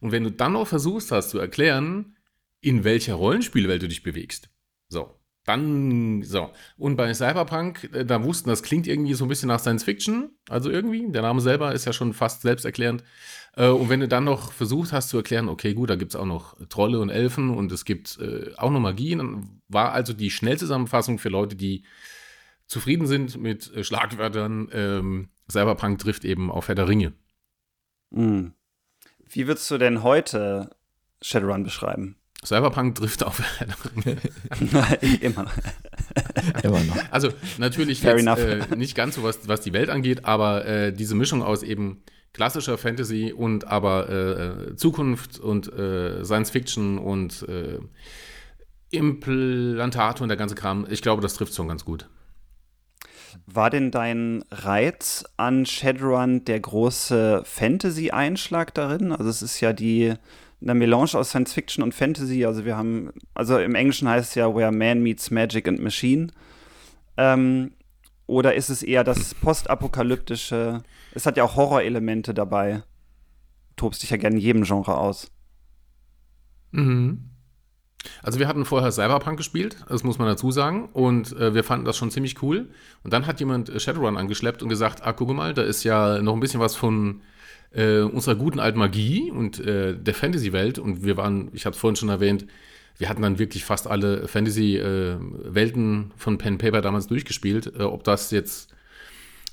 Und 0.00 0.12
wenn 0.12 0.24
du 0.24 0.30
dann 0.30 0.52
noch 0.52 0.66
versuchst 0.66 1.12
hast 1.12 1.30
zu 1.30 1.38
erklären, 1.38 2.15
in 2.66 2.82
welcher 2.82 3.14
Rollenspielwelt 3.14 3.80
du 3.80 3.88
dich 3.88 4.02
bewegst. 4.02 4.50
So. 4.88 5.14
Dann, 5.44 6.24
so. 6.24 6.50
Und 6.76 6.96
bei 6.96 7.14
Cyberpunk, 7.14 7.88
äh, 7.92 8.04
da 8.04 8.24
wussten, 8.24 8.50
das 8.50 8.64
klingt 8.64 8.88
irgendwie 8.88 9.14
so 9.14 9.24
ein 9.24 9.28
bisschen 9.28 9.46
nach 9.46 9.60
Science 9.60 9.84
Fiction. 9.84 10.30
Also 10.48 10.70
irgendwie, 10.70 11.08
der 11.12 11.22
Name 11.22 11.40
selber 11.40 11.72
ist 11.72 11.84
ja 11.84 11.92
schon 11.92 12.12
fast 12.12 12.42
selbsterklärend. 12.42 13.04
Äh, 13.54 13.68
und 13.68 13.88
wenn 13.88 14.00
du 14.00 14.08
dann 14.08 14.24
noch 14.24 14.50
versucht 14.50 14.92
hast 14.92 15.10
zu 15.10 15.18
erklären, 15.18 15.48
okay, 15.48 15.74
gut, 15.74 15.88
da 15.88 15.94
gibt 15.94 16.10
es 16.12 16.16
auch 16.16 16.26
noch 16.26 16.56
Trolle 16.68 16.98
und 16.98 17.10
Elfen 17.10 17.50
und 17.50 17.70
es 17.70 17.84
gibt 17.84 18.18
äh, 18.18 18.50
auch 18.56 18.72
noch 18.72 18.80
Magie, 18.80 19.14
dann 19.14 19.60
war 19.68 19.92
also 19.92 20.12
die 20.12 20.32
Schnellzusammenfassung 20.32 21.20
für 21.20 21.28
Leute, 21.28 21.54
die 21.54 21.84
zufrieden 22.66 23.06
sind 23.06 23.40
mit 23.40 23.70
Schlagwörtern, 23.86 24.68
ähm, 24.72 25.28
Cyberpunk 25.48 26.00
trifft 26.00 26.24
eben 26.24 26.50
auf 26.50 26.66
Herr 26.66 26.74
der 26.74 26.88
Ringe. 26.88 27.12
Mhm. 28.10 28.52
Wie 29.28 29.46
würdest 29.46 29.70
du 29.70 29.78
denn 29.78 30.02
heute 30.02 30.70
Shadowrun 31.22 31.62
beschreiben? 31.62 32.16
Cyberpunk 32.44 32.94
trifft 32.94 33.24
auf. 33.24 33.42
Immer. 35.20 35.46
Immer 36.62 36.84
noch. 36.84 36.96
Also 37.10 37.30
natürlich 37.58 38.02
jetzt, 38.02 38.26
äh, 38.26 38.76
nicht 38.76 38.94
ganz 38.94 39.16
so, 39.16 39.22
was, 39.22 39.48
was 39.48 39.62
die 39.62 39.72
Welt 39.72 39.90
angeht, 39.90 40.24
aber 40.24 40.64
äh, 40.66 40.92
diese 40.92 41.14
Mischung 41.14 41.42
aus 41.42 41.62
eben 41.62 42.02
klassischer 42.32 42.76
Fantasy 42.76 43.32
und 43.32 43.66
aber 43.66 44.10
äh, 44.10 44.76
Zukunft 44.76 45.40
und 45.40 45.72
äh, 45.72 46.24
Science 46.24 46.50
Fiction 46.50 46.98
und 46.98 47.46
äh, 47.48 47.78
Implantate 48.90 50.22
und 50.22 50.28
der 50.28 50.36
ganze 50.36 50.54
Kram, 50.54 50.86
ich 50.88 51.02
glaube, 51.02 51.22
das 51.22 51.34
trifft 51.34 51.54
schon 51.54 51.68
ganz 51.68 51.84
gut. 51.84 52.08
War 53.46 53.70
denn 53.70 53.90
dein 53.90 54.44
Reiz 54.50 55.24
an 55.36 55.66
Shadowrun 55.66 56.44
der 56.44 56.60
große 56.60 57.42
Fantasy-Einschlag 57.44 58.74
darin? 58.74 59.12
Also 59.12 59.30
es 59.30 59.42
ist 59.42 59.60
ja 59.60 59.72
die 59.72 60.14
eine 60.62 60.74
Melange 60.74 61.14
aus 61.14 61.30
Science 61.30 61.52
Fiction 61.52 61.82
und 61.82 61.94
Fantasy. 61.94 62.44
Also 62.44 62.64
wir 62.64 62.76
haben, 62.76 63.10
also 63.34 63.58
im 63.58 63.74
Englischen 63.74 64.08
heißt 64.08 64.30
es 64.30 64.34
ja 64.34 64.54
Where 64.54 64.72
Man 64.72 65.02
Meets 65.02 65.30
Magic 65.30 65.68
and 65.68 65.80
Machine. 65.80 66.28
Ähm, 67.16 67.72
oder 68.26 68.54
ist 68.54 68.70
es 68.70 68.82
eher 68.82 69.04
das 69.04 69.34
postapokalyptische? 69.34 70.82
Es 71.14 71.26
hat 71.26 71.36
ja 71.36 71.44
auch 71.44 71.56
Horrorelemente 71.56 72.34
dabei. 72.34 72.82
Tobst 73.76 74.02
dich 74.02 74.10
ja 74.10 74.16
gerne 74.16 74.36
in 74.36 74.42
jedem 74.42 74.64
Genre 74.64 74.96
aus. 74.96 75.30
Mhm. 76.72 77.30
Also 78.22 78.38
wir 78.38 78.48
hatten 78.48 78.64
vorher 78.64 78.92
Cyberpunk 78.92 79.36
gespielt, 79.36 79.84
das 79.88 80.04
muss 80.04 80.18
man 80.18 80.28
dazu 80.28 80.52
sagen, 80.52 80.88
und 80.92 81.32
äh, 81.36 81.54
wir 81.54 81.64
fanden 81.64 81.84
das 81.84 81.96
schon 81.96 82.10
ziemlich 82.10 82.40
cool. 82.42 82.68
Und 83.02 83.12
dann 83.12 83.26
hat 83.26 83.40
jemand 83.40 83.70
Shadowrun 83.80 84.16
angeschleppt 84.16 84.62
und 84.62 84.68
gesagt, 84.68 85.04
ah, 85.04 85.12
guck 85.12 85.28
mal, 85.30 85.54
da 85.54 85.62
ist 85.62 85.82
ja 85.82 86.22
noch 86.22 86.34
ein 86.34 86.40
bisschen 86.40 86.60
was 86.60 86.76
von 86.76 87.22
äh, 87.72 88.00
unserer 88.00 88.34
guten 88.34 88.60
alten 88.60 88.78
Magie 88.78 89.30
und 89.30 89.60
äh, 89.60 89.96
der 89.96 90.14
Fantasy-Welt. 90.14 90.78
Und 90.78 91.04
wir 91.04 91.16
waren, 91.16 91.50
ich 91.52 91.66
habe 91.66 91.74
es 91.74 91.80
vorhin 91.80 91.96
schon 91.96 92.08
erwähnt, 92.08 92.46
wir 92.98 93.08
hatten 93.08 93.22
dann 93.22 93.38
wirklich 93.38 93.64
fast 93.64 93.86
alle 93.86 94.26
Fantasy-Welten 94.26 96.12
von 96.16 96.38
Pen 96.38 96.58
Paper 96.58 96.80
damals 96.80 97.06
durchgespielt. 97.06 97.72
Äh, 97.78 97.82
ob 97.82 98.04
das 98.04 98.30
jetzt 98.30 98.72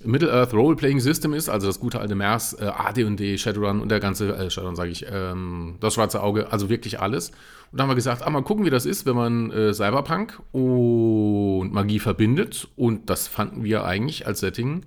Middle-earth 0.06 0.54
Role-Playing 0.54 1.00
System 1.00 1.34
ist, 1.34 1.50
also 1.50 1.68
das 1.68 1.80
gute 1.80 2.00
alte 2.00 2.16
MERS, 2.16 2.54
äh, 2.54 2.66
AD&D, 2.66 3.38
Shadowrun 3.38 3.82
und 3.82 3.90
der 3.90 4.00
ganze, 4.00 4.36
äh, 4.36 4.50
Shadowrun 4.50 4.76
sage 4.76 4.92
ich, 4.92 5.06
ähm, 5.10 5.76
das 5.80 5.94
schwarze 5.94 6.22
Auge, 6.22 6.52
also 6.52 6.70
wirklich 6.70 7.00
alles. 7.00 7.30
Und 7.72 7.80
da 7.80 7.84
haben 7.84 7.90
wir 7.90 7.96
gesagt, 7.96 8.22
ah, 8.22 8.30
mal 8.30 8.44
gucken, 8.44 8.66
wie 8.66 8.70
das 8.70 8.86
ist, 8.86 9.06
wenn 9.06 9.16
man 9.16 9.52
äh, 9.52 9.74
Cyberpunk 9.74 10.40
und 10.52 11.72
Magie 11.72 12.00
verbindet. 12.00 12.68
Und 12.76 13.10
das 13.10 13.28
fanden 13.28 13.64
wir 13.64 13.86
eigentlich 13.86 14.28
als 14.28 14.42
Setting 14.42 14.86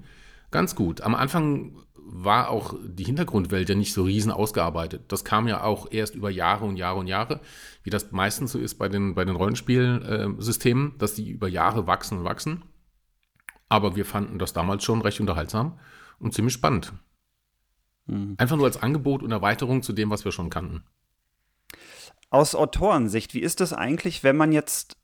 ganz 0.51 0.75
gut. 0.75 1.01
Am 1.01 1.15
Anfang 1.15 1.73
war 2.09 2.51
auch 2.51 2.75
die 2.83 3.05
Hintergrundwelt 3.05 3.69
ja 3.69 3.75
nicht 3.75 3.93
so 3.93 4.05
riesen 4.05 4.31
ausgearbeitet. 4.31 5.05
Das 5.09 5.25
kam 5.25 5.49
ja 5.49 5.63
auch 5.63 5.89
erst 5.91 6.15
über 6.15 6.31
Jahre 6.31 6.65
und 6.65 6.77
Jahre 6.77 7.01
und 7.01 7.09
Jahre, 7.09 7.41
wie 7.83 7.91
das 7.91 8.13
meistens 8.13 8.53
so 8.53 8.59
ist 8.59 8.77
bei 8.77 8.89
den, 8.89 9.15
bei 9.15 9.25
den 9.25 9.35
Rollenspielsystemen, 9.35 10.93
äh, 10.93 10.99
dass 10.99 11.15
die 11.15 11.31
über 11.31 11.49
Jahre 11.49 11.87
wachsen 11.87 12.19
und 12.19 12.25
wachsen. 12.25 12.65
Aber 13.69 13.97
wir 13.97 14.05
fanden 14.05 14.39
das 14.39 14.53
damals 14.53 14.85
schon 14.85 15.03
recht 15.03 15.21
unterhaltsam 15.21 15.79
und 16.21 16.33
ziemlich 16.33 16.55
spannend. 16.55 16.93
Mhm. 18.07 18.37
Einfach 18.39 18.57
nur 18.57 18.67
als 18.67 18.81
Angebot 18.81 19.23
und 19.23 19.33
Erweiterung 19.33 19.83
zu 19.83 19.93
dem, 19.93 20.09
was 20.11 20.25
wir 20.25 20.33
schon 20.33 20.49
kannten. 20.49 20.85
Aus 22.31 22.55
Autorensicht, 22.55 23.35
wie 23.35 23.41
ist 23.41 23.61
das 23.61 23.73
eigentlich, 23.73 24.23
wenn 24.23 24.37
man 24.37 24.53
jetzt 24.53 24.97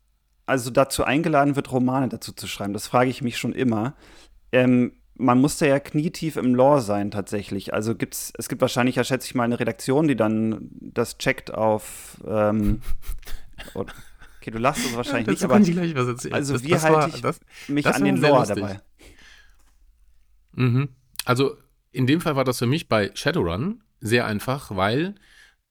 also 0.46 0.70
dazu 0.70 1.02
eingeladen 1.04 1.56
wird, 1.56 1.72
Romane 1.72 2.08
dazu 2.08 2.32
zu 2.32 2.46
schreiben? 2.46 2.72
Das 2.72 2.86
frage 2.86 3.10
ich 3.10 3.22
mich 3.22 3.38
schon 3.38 3.52
immer. 3.52 3.94
Ähm, 4.52 4.92
man 5.14 5.40
muss 5.40 5.60
ja 5.60 5.78
knietief 5.78 6.36
im 6.36 6.54
Lore 6.54 6.80
sein 6.80 7.10
tatsächlich. 7.10 7.74
Also 7.74 7.94
gibt's, 7.94 8.32
es 8.38 8.48
gibt 8.48 8.60
wahrscheinlich 8.60 8.96
ja, 8.96 9.04
schätze 9.04 9.26
ich 9.26 9.34
mal, 9.34 9.44
eine 9.44 9.60
Redaktion, 9.60 10.08
die 10.08 10.16
dann 10.16 10.70
das 10.80 11.18
checkt 11.18 11.52
auf 11.52 12.18
ähm, 12.26 12.80
Okay, 14.42 14.50
du 14.50 14.58
lachst 14.58 14.84
uns 14.84 14.96
wahrscheinlich 14.96 15.26
ja, 15.26 15.32
nicht, 15.32 15.44
aber 15.44 15.60
ich 15.60 15.70
gleich 15.70 15.94
was 15.94 16.08
erzählen. 16.08 16.34
also 16.34 16.54
das, 16.54 16.64
wie 16.64 16.74
halte 16.74 17.14
ich 17.14 17.22
das, 17.22 17.40
mich 17.68 17.86
an 17.86 18.04
den 18.04 18.16
Lore 18.16 18.46
dabei? 18.46 18.80
Mhm. 20.54 20.88
Also 21.24 21.56
in 21.92 22.08
dem 22.08 22.20
Fall 22.20 22.34
war 22.34 22.44
das 22.44 22.58
für 22.58 22.66
mich 22.66 22.88
bei 22.88 23.12
Shadowrun 23.14 23.84
sehr 24.00 24.26
einfach, 24.26 24.74
weil 24.74 25.14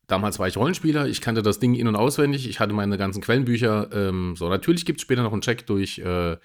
damals 0.07 0.39
war 0.39 0.47
ich 0.47 0.55
Rollenspieler, 0.55 1.07
ich 1.07 1.19
kannte 1.19 1.41
das 1.41 1.59
Ding 1.59 1.73
in- 1.75 1.87
und 1.87 1.97
auswendig, 1.97 2.47
ich 2.47 2.61
hatte 2.61 2.73
meine 2.73 2.97
ganzen 2.97 3.21
Quellenbücher. 3.21 3.89
Ähm, 3.91 4.35
so, 4.37 4.47
natürlich 4.47 4.85
gibt 4.85 4.99
es 4.99 5.01
später 5.01 5.23
noch 5.23 5.33
einen 5.33 5.41
Check 5.41 5.65
durch 5.65 5.99
äh, 5.99 6.37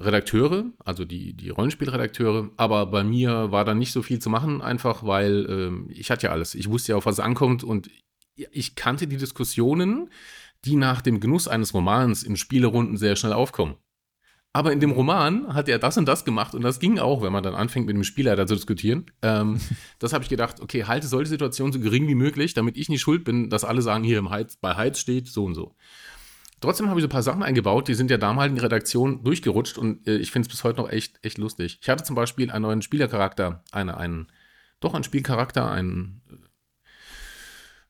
Redakteure, 0.00 0.64
also 0.84 1.04
die, 1.04 1.34
die 1.34 1.50
Rollenspielredakteure, 1.50 2.50
aber 2.56 2.86
bei 2.86 3.04
mir 3.04 3.52
war 3.52 3.64
da 3.64 3.74
nicht 3.74 3.92
so 3.92 4.02
viel 4.02 4.18
zu 4.18 4.30
machen, 4.30 4.62
einfach 4.62 5.04
weil 5.04 5.46
ähm, 5.48 5.88
ich 5.90 6.10
hatte 6.10 6.26
ja 6.26 6.32
alles. 6.32 6.54
Ich 6.54 6.68
wusste 6.68 6.92
ja, 6.92 6.96
auf 6.96 7.06
was 7.06 7.16
es 7.16 7.20
ankommt 7.20 7.62
und 7.62 7.90
ich 8.34 8.74
kannte 8.74 9.06
die 9.06 9.18
Diskussionen, 9.18 10.10
die 10.64 10.76
nach 10.76 11.02
dem 11.02 11.20
Genuss 11.20 11.48
eines 11.48 11.74
Romans 11.74 12.22
in 12.22 12.36
Spielerunden 12.36 12.96
sehr 12.96 13.16
schnell 13.16 13.32
aufkommen. 13.32 13.76
Aber 14.52 14.72
in 14.72 14.80
dem 14.80 14.90
Roman 14.90 15.54
hat 15.54 15.68
er 15.68 15.78
das 15.78 15.96
und 15.96 16.06
das 16.06 16.24
gemacht 16.24 16.54
und 16.54 16.62
das 16.62 16.80
ging 16.80 16.98
auch, 16.98 17.22
wenn 17.22 17.32
man 17.32 17.44
dann 17.44 17.54
anfängt 17.54 17.86
mit 17.86 17.94
dem 17.94 18.02
Spielleiter 18.02 18.48
zu 18.48 18.54
diskutieren. 18.54 19.06
Ähm, 19.22 19.60
das 20.00 20.12
habe 20.12 20.24
ich 20.24 20.30
gedacht, 20.30 20.60
okay, 20.60 20.84
halte 20.84 21.06
solche 21.06 21.30
Situationen 21.30 21.72
so 21.72 21.78
gering 21.78 22.08
wie 22.08 22.16
möglich, 22.16 22.54
damit 22.54 22.76
ich 22.76 22.88
nicht 22.88 23.00
schuld 23.00 23.22
bin, 23.22 23.48
dass 23.48 23.64
alle 23.64 23.80
sagen, 23.80 24.02
hier 24.02 24.18
im 24.18 24.30
Heiz, 24.30 24.56
bei 24.56 24.74
Heiz 24.74 24.98
steht 24.98 25.28
so 25.28 25.44
und 25.44 25.54
so. 25.54 25.76
Trotzdem 26.60 26.88
habe 26.88 27.00
ich 27.00 27.02
so 27.02 27.08
ein 27.08 27.12
paar 27.12 27.22
Sachen 27.22 27.42
eingebaut, 27.42 27.88
die 27.88 27.94
sind 27.94 28.10
ja 28.10 28.18
damals 28.18 28.50
in 28.50 28.56
die 28.56 28.60
Redaktion 28.60 29.24
durchgerutscht 29.24 29.78
und 29.78 30.06
äh, 30.06 30.16
ich 30.16 30.30
finde 30.30 30.46
es 30.46 30.50
bis 30.50 30.62
heute 30.62 30.80
noch 30.80 30.90
echt, 30.90 31.18
echt 31.24 31.38
lustig. 31.38 31.78
Ich 31.80 31.88
hatte 31.88 32.04
zum 32.04 32.16
Beispiel 32.16 32.50
einen 32.50 32.62
neuen 32.62 32.82
Spielercharakter, 32.82 33.64
eine, 33.72 33.96
einen, 33.96 34.28
doch 34.78 34.94
einen 34.94 35.04
Spielcharakter, 35.04 35.70
einen 35.70 36.22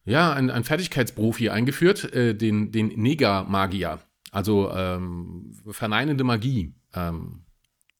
ja, 0.04 0.32
ein, 0.32 0.50
ein 0.50 0.64
Fertigkeitsprofi 0.64 1.50
eingeführt, 1.50 2.12
äh, 2.14 2.34
den, 2.34 2.72
den 2.72 2.88
Nega-Magier, 2.88 3.98
also 4.30 4.70
ähm, 4.72 5.52
verneinende 5.68 6.24
Magie. 6.24 6.74
Ähm, 6.94 7.44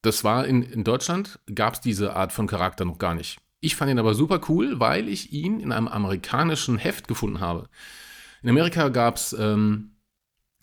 das 0.01 0.23
war 0.23 0.47
in, 0.47 0.63
in 0.63 0.83
Deutschland, 0.83 1.39
gab 1.53 1.75
es 1.75 1.81
diese 1.81 2.15
Art 2.15 2.31
von 2.31 2.47
Charakter 2.47 2.85
noch 2.85 2.97
gar 2.97 3.13
nicht. 3.13 3.39
Ich 3.59 3.75
fand 3.75 3.91
ihn 3.91 3.99
aber 3.99 4.15
super 4.15 4.41
cool, 4.49 4.79
weil 4.79 5.07
ich 5.07 5.31
ihn 5.31 5.59
in 5.59 5.71
einem 5.71 5.87
amerikanischen 5.87 6.77
Heft 6.79 7.07
gefunden 7.07 7.39
habe. 7.39 7.69
In 8.41 8.49
Amerika 8.49 8.89
gab 8.89 9.17
es 9.17 9.33
ähm, 9.33 9.91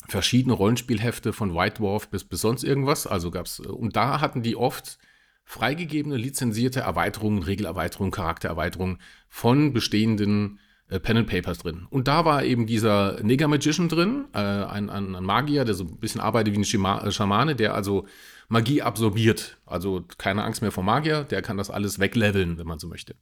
verschiedene 0.08 0.54
Rollenspielhefte 0.54 1.32
von 1.32 1.54
White 1.54 1.80
Dwarf 1.80 2.08
bis, 2.08 2.24
bis 2.24 2.40
sonst 2.40 2.64
irgendwas. 2.64 3.06
Also 3.06 3.30
gab's, 3.30 3.60
äh, 3.60 3.68
und 3.68 3.96
da 3.96 4.20
hatten 4.20 4.42
die 4.42 4.56
oft 4.56 4.98
freigegebene, 5.44 6.16
lizenzierte 6.16 6.80
Erweiterungen, 6.80 7.42
Regelerweiterungen, 7.42 8.10
Charaktererweiterungen 8.10 8.98
von 9.28 9.72
bestehenden 9.72 10.58
äh, 10.88 11.00
Pen 11.00 11.18
and 11.18 11.28
Papers 11.28 11.58
drin. 11.58 11.86
Und 11.90 12.08
da 12.08 12.24
war 12.24 12.44
eben 12.44 12.66
dieser 12.66 13.22
Nega 13.22 13.48
Magician 13.48 13.88
drin, 13.88 14.26
äh, 14.34 14.38
ein, 14.38 14.90
ein, 14.90 15.14
ein, 15.14 15.24
Magier, 15.24 15.64
der 15.64 15.74
so 15.74 15.84
ein 15.84 15.96
bisschen 15.96 16.20
arbeitet 16.20 16.54
wie 16.54 16.58
ein 16.58 16.64
Schima 16.64 17.00
äh, 17.02 17.12
Schamane, 17.12 17.56
der 17.56 17.74
also 17.74 18.06
Magie 18.48 18.82
absorbiert. 18.82 19.58
Also 19.66 20.04
keine 20.16 20.44
Angst 20.44 20.62
mehr 20.62 20.72
vor 20.72 20.84
Magier, 20.84 21.24
der 21.24 21.42
kann 21.42 21.56
das 21.56 21.70
alles 21.70 21.98
wegleveln, 21.98 22.58
wenn 22.58 22.66
man 22.66 22.78
so 22.78 22.88
möchte. 22.88 23.14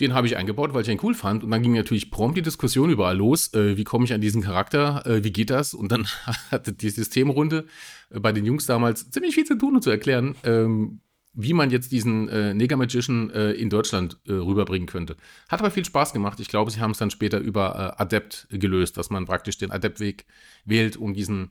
Den 0.00 0.12
habe 0.12 0.26
ich 0.26 0.36
eingebaut, 0.36 0.74
weil 0.74 0.82
ich 0.82 0.88
ihn 0.88 0.98
cool 1.02 1.14
fand. 1.14 1.44
Und 1.44 1.50
dann 1.50 1.62
ging 1.62 1.74
natürlich 1.74 2.10
prompt 2.10 2.36
die 2.36 2.42
Diskussion 2.42 2.90
überall 2.90 3.16
los. 3.16 3.52
Äh, 3.54 3.76
wie 3.76 3.84
komme 3.84 4.04
ich 4.04 4.12
an 4.12 4.20
diesen 4.20 4.42
Charakter? 4.42 5.06
Äh, 5.06 5.22
wie 5.22 5.32
geht 5.32 5.50
das? 5.50 5.72
Und 5.72 5.92
dann 5.92 6.06
hatte 6.50 6.72
die 6.72 6.90
Systemrunde 6.90 7.66
äh, 8.10 8.18
bei 8.18 8.32
den 8.32 8.44
Jungs 8.44 8.66
damals 8.66 9.10
ziemlich 9.10 9.34
viel 9.34 9.44
zu 9.44 9.56
tun, 9.56 9.76
um 9.76 9.82
zu 9.82 9.90
erklären, 9.90 10.34
ähm, 10.42 11.00
wie 11.32 11.52
man 11.52 11.70
jetzt 11.70 11.92
diesen 11.92 12.28
äh, 12.28 12.54
Nega 12.54 12.76
Magician 12.76 13.30
äh, 13.30 13.52
in 13.52 13.70
Deutschland 13.70 14.18
äh, 14.26 14.32
rüberbringen 14.32 14.86
könnte. 14.86 15.16
Hat 15.48 15.60
aber 15.60 15.70
viel 15.70 15.84
Spaß 15.84 16.12
gemacht. 16.12 16.40
Ich 16.40 16.48
glaube, 16.48 16.70
sie 16.70 16.80
haben 16.80 16.92
es 16.92 16.98
dann 16.98 17.10
später 17.10 17.38
über 17.38 17.94
äh, 17.98 18.02
Adept 18.02 18.46
gelöst, 18.50 18.96
dass 18.96 19.10
man 19.10 19.26
praktisch 19.26 19.58
den 19.58 19.70
Adept-Weg 19.70 20.26
wählt, 20.64 20.96
um 20.96 21.14
diesen 21.14 21.48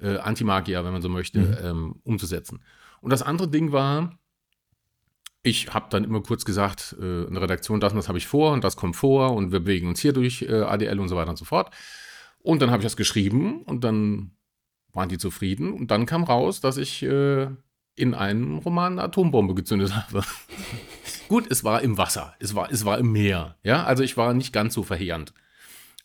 äh, 0.00 0.16
Antimagier, 0.16 0.84
wenn 0.84 0.92
man 0.92 1.02
so 1.02 1.08
möchte, 1.08 1.40
mhm. 1.40 1.56
ähm, 1.62 1.94
umzusetzen. 2.04 2.60
Und 3.00 3.10
das 3.10 3.22
andere 3.22 3.48
Ding 3.48 3.72
war, 3.72 4.18
ich 5.42 5.72
habe 5.72 5.86
dann 5.90 6.04
immer 6.04 6.22
kurz 6.22 6.44
gesagt, 6.44 6.96
äh, 7.00 7.26
eine 7.26 7.40
Redaktion, 7.40 7.80
das 7.80 7.92
und 7.92 7.98
das 7.98 8.08
habe 8.08 8.18
ich 8.18 8.26
vor 8.26 8.52
und 8.52 8.64
das 8.64 8.76
kommt 8.76 8.96
vor 8.96 9.34
und 9.34 9.52
wir 9.52 9.60
bewegen 9.60 9.88
uns 9.88 10.00
hier 10.00 10.12
durch 10.12 10.42
äh, 10.42 10.62
ADL 10.62 10.98
und 10.98 11.08
so 11.08 11.16
weiter 11.16 11.30
und 11.30 11.36
so 11.38 11.44
fort. 11.44 11.74
Und 12.40 12.62
dann 12.62 12.70
habe 12.70 12.80
ich 12.80 12.86
das 12.86 12.96
geschrieben 12.96 13.62
und 13.62 13.84
dann 13.84 14.32
waren 14.92 15.08
die 15.08 15.18
zufrieden 15.18 15.72
und 15.72 15.90
dann 15.90 16.06
kam 16.06 16.24
raus, 16.24 16.60
dass 16.60 16.76
ich 16.76 17.02
äh, 17.02 17.48
in 17.94 18.14
einem 18.14 18.58
Roman 18.58 18.92
eine 18.92 19.02
Atombombe 19.02 19.54
gezündet 19.54 19.94
habe. 19.94 20.22
Gut, 21.28 21.46
es 21.50 21.62
war 21.64 21.82
im 21.82 21.98
Wasser, 21.98 22.34
es 22.38 22.54
war, 22.54 22.70
es 22.70 22.84
war 22.84 22.98
im 22.98 23.12
Meer, 23.12 23.56
ja, 23.62 23.84
also 23.84 24.02
ich 24.02 24.16
war 24.16 24.34
nicht 24.34 24.52
ganz 24.52 24.74
so 24.74 24.82
verheerend. 24.82 25.34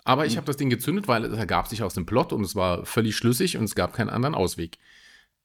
Aber 0.03 0.25
ich 0.25 0.33
mhm. 0.33 0.37
habe 0.37 0.47
das 0.47 0.57
Ding 0.57 0.69
gezündet, 0.69 1.07
weil 1.07 1.23
es 1.23 1.37
ergab 1.37 1.67
sich 1.67 1.81
aus 1.81 1.93
dem 1.93 2.05
Plot 2.05 2.33
und 2.33 2.43
es 2.43 2.55
war 2.55 2.85
völlig 2.85 3.15
schlüssig 3.15 3.57
und 3.57 3.63
es 3.63 3.75
gab 3.75 3.93
keinen 3.93 4.09
anderen 4.09 4.35
Ausweg. 4.35 4.77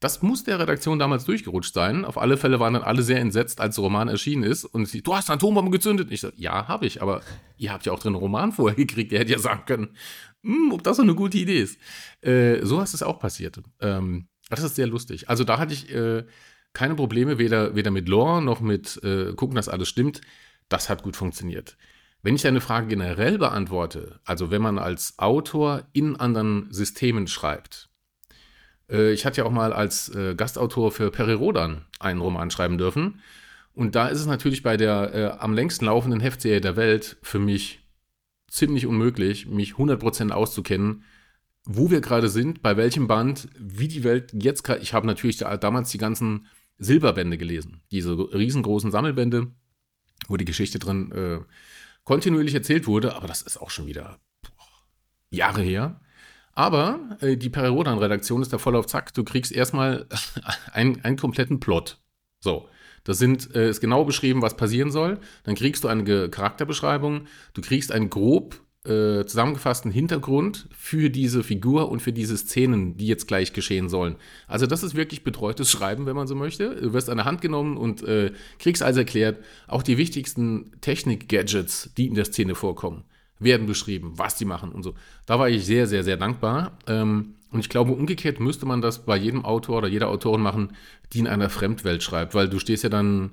Das 0.00 0.22
muss 0.22 0.44
der 0.44 0.60
Redaktion 0.60 1.00
damals 1.00 1.24
durchgerutscht 1.24 1.74
sein. 1.74 2.04
Auf 2.04 2.18
alle 2.18 2.36
Fälle 2.36 2.60
waren 2.60 2.74
dann 2.74 2.84
alle 2.84 3.02
sehr 3.02 3.18
entsetzt, 3.18 3.60
als 3.60 3.74
der 3.74 3.82
Roman 3.82 4.08
erschienen 4.08 4.44
ist. 4.44 4.64
Und 4.64 4.86
sie, 4.86 5.02
du 5.02 5.14
hast 5.14 5.28
eine 5.28 5.36
Atombombe 5.36 5.72
gezündet. 5.72 6.12
ich 6.12 6.20
so, 6.20 6.30
ja, 6.36 6.68
habe 6.68 6.86
ich, 6.86 7.02
aber 7.02 7.20
ihr 7.56 7.72
habt 7.72 7.84
ja 7.84 7.92
auch 7.92 7.98
drin 7.98 8.14
einen 8.14 8.22
Roman 8.22 8.52
vorher 8.52 8.76
gekriegt. 8.76 9.10
Ihr 9.10 9.18
hättet 9.18 9.32
ja 9.32 9.38
sagen 9.40 9.64
können, 9.66 9.96
hm, 10.44 10.72
ob 10.72 10.84
das 10.84 10.98
so 10.98 11.02
eine 11.02 11.16
gute 11.16 11.38
Idee 11.38 11.60
ist. 11.60 11.78
Äh, 12.20 12.64
so 12.64 12.80
ist 12.80 12.94
es 12.94 13.02
auch 13.02 13.18
passiert. 13.18 13.60
Ähm, 13.80 14.28
das 14.48 14.62
ist 14.62 14.76
sehr 14.76 14.86
lustig. 14.86 15.28
Also 15.28 15.42
da 15.42 15.58
hatte 15.58 15.74
ich 15.74 15.92
äh, 15.92 16.24
keine 16.72 16.94
Probleme, 16.94 17.38
weder, 17.38 17.74
weder 17.74 17.90
mit 17.90 18.08
Lore 18.08 18.40
noch 18.40 18.60
mit 18.60 19.02
äh, 19.02 19.32
gucken, 19.34 19.56
dass 19.56 19.68
alles 19.68 19.88
stimmt. 19.88 20.20
Das 20.68 20.88
hat 20.88 21.02
gut 21.02 21.16
funktioniert. 21.16 21.76
Wenn 22.22 22.34
ich 22.34 22.42
deine 22.42 22.60
Frage 22.60 22.88
generell 22.88 23.38
beantworte, 23.38 24.20
also 24.24 24.50
wenn 24.50 24.62
man 24.62 24.78
als 24.78 25.18
Autor 25.18 25.88
in 25.92 26.16
anderen 26.16 26.68
Systemen 26.72 27.26
schreibt, 27.26 27.88
ich 29.12 29.26
hatte 29.26 29.38
ja 29.38 29.45
auch 29.45 29.52
mal 29.52 29.73
als 29.73 30.09
äh, 30.14 30.35
Gastautor 30.35 30.92
für 30.92 31.11
Peri 31.11 31.35
Rodan 31.35 31.85
einen 31.99 32.21
Roman 32.21 32.50
schreiben 32.50 32.78
dürfen. 32.78 33.21
Und 33.75 33.95
da 33.95 34.09
ist 34.09 34.21
es 34.21 34.26
natürlich 34.26 34.62
bei 34.62 34.76
der 34.76 35.14
äh, 35.14 35.38
am 35.38 35.52
längsten 35.54 35.85
laufenden 35.85 36.21
Heftserie 36.21 36.61
der 36.61 36.76
Welt 36.76 37.16
für 37.23 37.38
mich 37.38 37.80
ziemlich 38.49 38.87
unmöglich, 38.87 39.47
mich 39.47 39.75
100% 39.75 40.30
auszukennen, 40.30 41.04
wo 41.64 41.90
wir 41.90 42.00
gerade 42.00 42.28
sind, 42.28 42.62
bei 42.62 42.76
welchem 42.76 43.07
Band, 43.07 43.49
wie 43.59 43.88
die 43.88 44.04
Welt 44.04 44.33
jetzt 44.33 44.64
gerade. 44.64 44.80
Ich 44.80 44.95
habe 44.95 45.07
natürlich 45.07 45.37
da, 45.37 45.57
damals 45.57 45.90
die 45.90 45.99
ganzen 45.99 46.47
Silberbände 46.78 47.37
gelesen, 47.37 47.83
diese 47.90 48.16
riesengroßen 48.16 48.90
Sammelbände, 48.90 49.49
wo 50.28 50.37
die 50.37 50.45
Geschichte 50.45 50.78
drin 50.78 51.12
äh, 51.12 51.40
kontinuierlich 52.04 52.54
erzählt 52.54 52.87
wurde, 52.87 53.14
aber 53.14 53.28
das 53.28 53.42
ist 53.42 53.59
auch 53.59 53.71
schon 53.71 53.87
wieder 53.87 54.18
boah, 54.42 54.66
Jahre 55.30 55.61
her. 55.61 56.00
Aber 56.58 57.16
äh, 57.20 57.36
die 57.36 57.50
Perirodan-Redaktion 57.50 58.42
ist 58.42 58.52
da 58.52 58.58
voll 58.58 58.74
auf 58.74 58.88
Zack. 58.88 59.14
Du 59.14 59.22
kriegst 59.22 59.52
erstmal 59.52 60.06
einen, 60.72 61.04
einen 61.04 61.16
kompletten 61.16 61.60
Plot. 61.60 62.00
So. 62.40 62.68
Das 63.04 63.18
sind, 63.18 63.54
äh, 63.54 63.70
ist 63.70 63.80
genau 63.80 64.04
beschrieben, 64.04 64.42
was 64.42 64.56
passieren 64.56 64.90
soll. 64.90 65.20
Dann 65.44 65.54
kriegst 65.54 65.84
du 65.84 65.88
eine 65.88 66.28
Charakterbeschreibung. 66.28 67.28
Du 67.54 67.60
kriegst 67.62 67.92
einen 67.92 68.10
grob 68.10 68.60
äh, 68.84 69.24
zusammengefassten 69.24 69.92
Hintergrund 69.92 70.68
für 70.76 71.10
diese 71.10 71.44
Figur 71.44 71.90
und 71.90 72.02
für 72.02 72.12
diese 72.12 72.36
Szenen, 72.36 72.96
die 72.96 73.06
jetzt 73.06 73.28
gleich 73.28 73.52
geschehen 73.52 73.88
sollen. 73.88 74.16
Also 74.48 74.66
das 74.66 74.82
ist 74.82 74.96
wirklich 74.96 75.22
betreutes 75.22 75.70
Schreiben, 75.70 76.06
wenn 76.06 76.16
man 76.16 76.26
so 76.26 76.34
möchte. 76.34 76.74
Du 76.74 76.92
wirst 76.92 77.08
an 77.08 77.18
der 77.18 77.24
Hand 77.24 77.40
genommen 77.40 77.76
und 77.76 78.02
äh, 78.02 78.32
kriegst 78.58 78.82
also 78.82 78.98
erklärt, 78.98 79.44
auch 79.68 79.84
die 79.84 79.96
wichtigsten 79.96 80.72
Technik-Gadgets, 80.80 81.92
die 81.96 82.08
in 82.08 82.14
der 82.14 82.24
Szene 82.24 82.56
vorkommen, 82.56 83.04
werden 83.38 83.66
beschrieben, 83.66 84.12
was 84.16 84.37
die 84.37 84.45
machen 84.45 84.73
und 84.73 84.83
so. 84.83 84.95
Da 85.26 85.38
war 85.38 85.49
ich 85.49 85.64
sehr, 85.64 85.87
sehr, 85.87 86.04
sehr 86.04 86.16
dankbar. 86.16 86.78
Ähm, 86.87 87.35
Und 87.50 87.61
ich 87.61 87.68
glaube, 87.71 87.92
umgekehrt 87.92 88.40
müsste 88.40 88.66
man 88.66 88.83
das 88.83 89.07
bei 89.07 89.16
jedem 89.16 89.45
Autor 89.45 89.78
oder 89.78 89.88
jeder 89.88 90.09
Autorin 90.09 90.42
machen, 90.42 90.73
die 91.12 91.21
in 91.21 91.26
einer 91.26 91.49
Fremdwelt 91.49 92.02
schreibt, 92.02 92.35
weil 92.35 92.49
du 92.49 92.59
stehst 92.59 92.83
ja 92.85 92.90
dann 92.90 93.30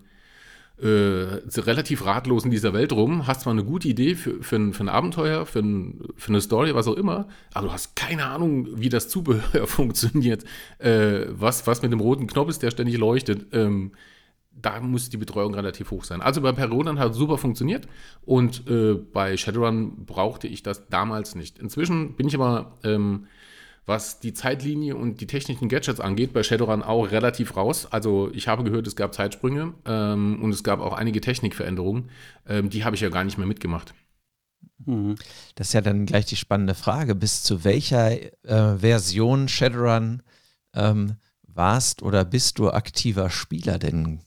äh, 0.77 1.39
relativ 1.59 2.05
ratlos 2.05 2.45
in 2.45 2.51
dieser 2.51 2.73
Welt 2.73 2.91
rum, 2.93 3.27
hast 3.27 3.41
zwar 3.41 3.53
eine 3.53 3.63
gute 3.63 3.87
Idee 3.87 4.15
für, 4.15 4.41
für, 4.43 4.57
ein, 4.57 4.73
für 4.73 4.83
ein 4.83 4.89
Abenteuer, 4.89 5.45
für, 5.45 5.59
ein, 5.59 6.01
für 6.17 6.29
eine 6.29 6.41
Story, 6.41 6.75
was 6.75 6.87
auch 6.87 6.95
immer, 6.97 7.27
aber 7.53 7.67
du 7.67 7.73
hast 7.73 7.95
keine 7.95 8.25
Ahnung, 8.25 8.67
wie 8.79 8.89
das 8.89 9.07
Zubehör 9.09 9.67
funktioniert, 9.67 10.43
äh, 10.79 11.27
was, 11.31 11.65
was 11.67 11.81
mit 11.81 11.91
dem 11.91 11.99
roten 12.01 12.27
Knopf 12.27 12.49
ist, 12.49 12.61
der 12.61 12.71
ständig 12.71 12.97
leuchtet. 12.97 13.47
Ähm, 13.53 13.91
da 14.61 14.79
muss 14.79 15.09
die 15.09 15.17
Betreuung 15.17 15.53
relativ 15.53 15.91
hoch 15.91 16.03
sein. 16.03 16.21
Also 16.21 16.41
bei 16.41 16.51
Peronan 16.51 16.99
hat 16.99 17.11
es 17.11 17.17
super 17.17 17.37
funktioniert 17.37 17.87
und 18.23 18.67
äh, 18.69 18.93
bei 18.93 19.37
Shadowrun 19.37 20.05
brauchte 20.05 20.47
ich 20.47 20.63
das 20.63 20.87
damals 20.87 21.35
nicht. 21.35 21.59
Inzwischen 21.59 22.15
bin 22.15 22.27
ich 22.27 22.35
aber 22.35 22.77
ähm, 22.83 23.27
was 23.85 24.19
die 24.19 24.33
Zeitlinie 24.33 24.95
und 24.95 25.21
die 25.21 25.27
technischen 25.27 25.69
Gadgets 25.69 25.99
angeht, 25.99 26.33
bei 26.33 26.41
Shadowrun 26.41 26.81
auch 26.81 27.11
relativ 27.11 27.55
raus. 27.55 27.87
Also 27.91 28.31
ich 28.33 28.47
habe 28.47 28.63
gehört, 28.63 28.87
es 28.87 28.95
gab 28.95 29.13
Zeitsprünge 29.13 29.73
ähm, 29.85 30.41
und 30.41 30.51
es 30.51 30.63
gab 30.63 30.79
auch 30.79 30.93
einige 30.93 31.21
Technikveränderungen. 31.21 32.09
Ähm, 32.47 32.69
die 32.69 32.83
habe 32.83 32.95
ich 32.95 33.01
ja 33.01 33.09
gar 33.09 33.23
nicht 33.23 33.37
mehr 33.37 33.47
mitgemacht. 33.47 33.93
Mhm. 34.85 35.15
Das 35.53 35.67
ist 35.67 35.73
ja 35.73 35.81
dann 35.81 36.05
gleich 36.05 36.25
die 36.25 36.35
spannende 36.35 36.73
Frage. 36.73 37.13
Bis 37.13 37.43
zu 37.43 37.63
welcher 37.63 38.11
äh, 38.43 38.77
Version 38.79 39.47
Shadowrun 39.47 40.23
ähm, 40.73 41.17
warst 41.47 42.01
oder 42.01 42.25
bist 42.25 42.57
du 42.57 42.71
aktiver 42.71 43.29
Spieler 43.29 43.77
denn? 43.77 44.24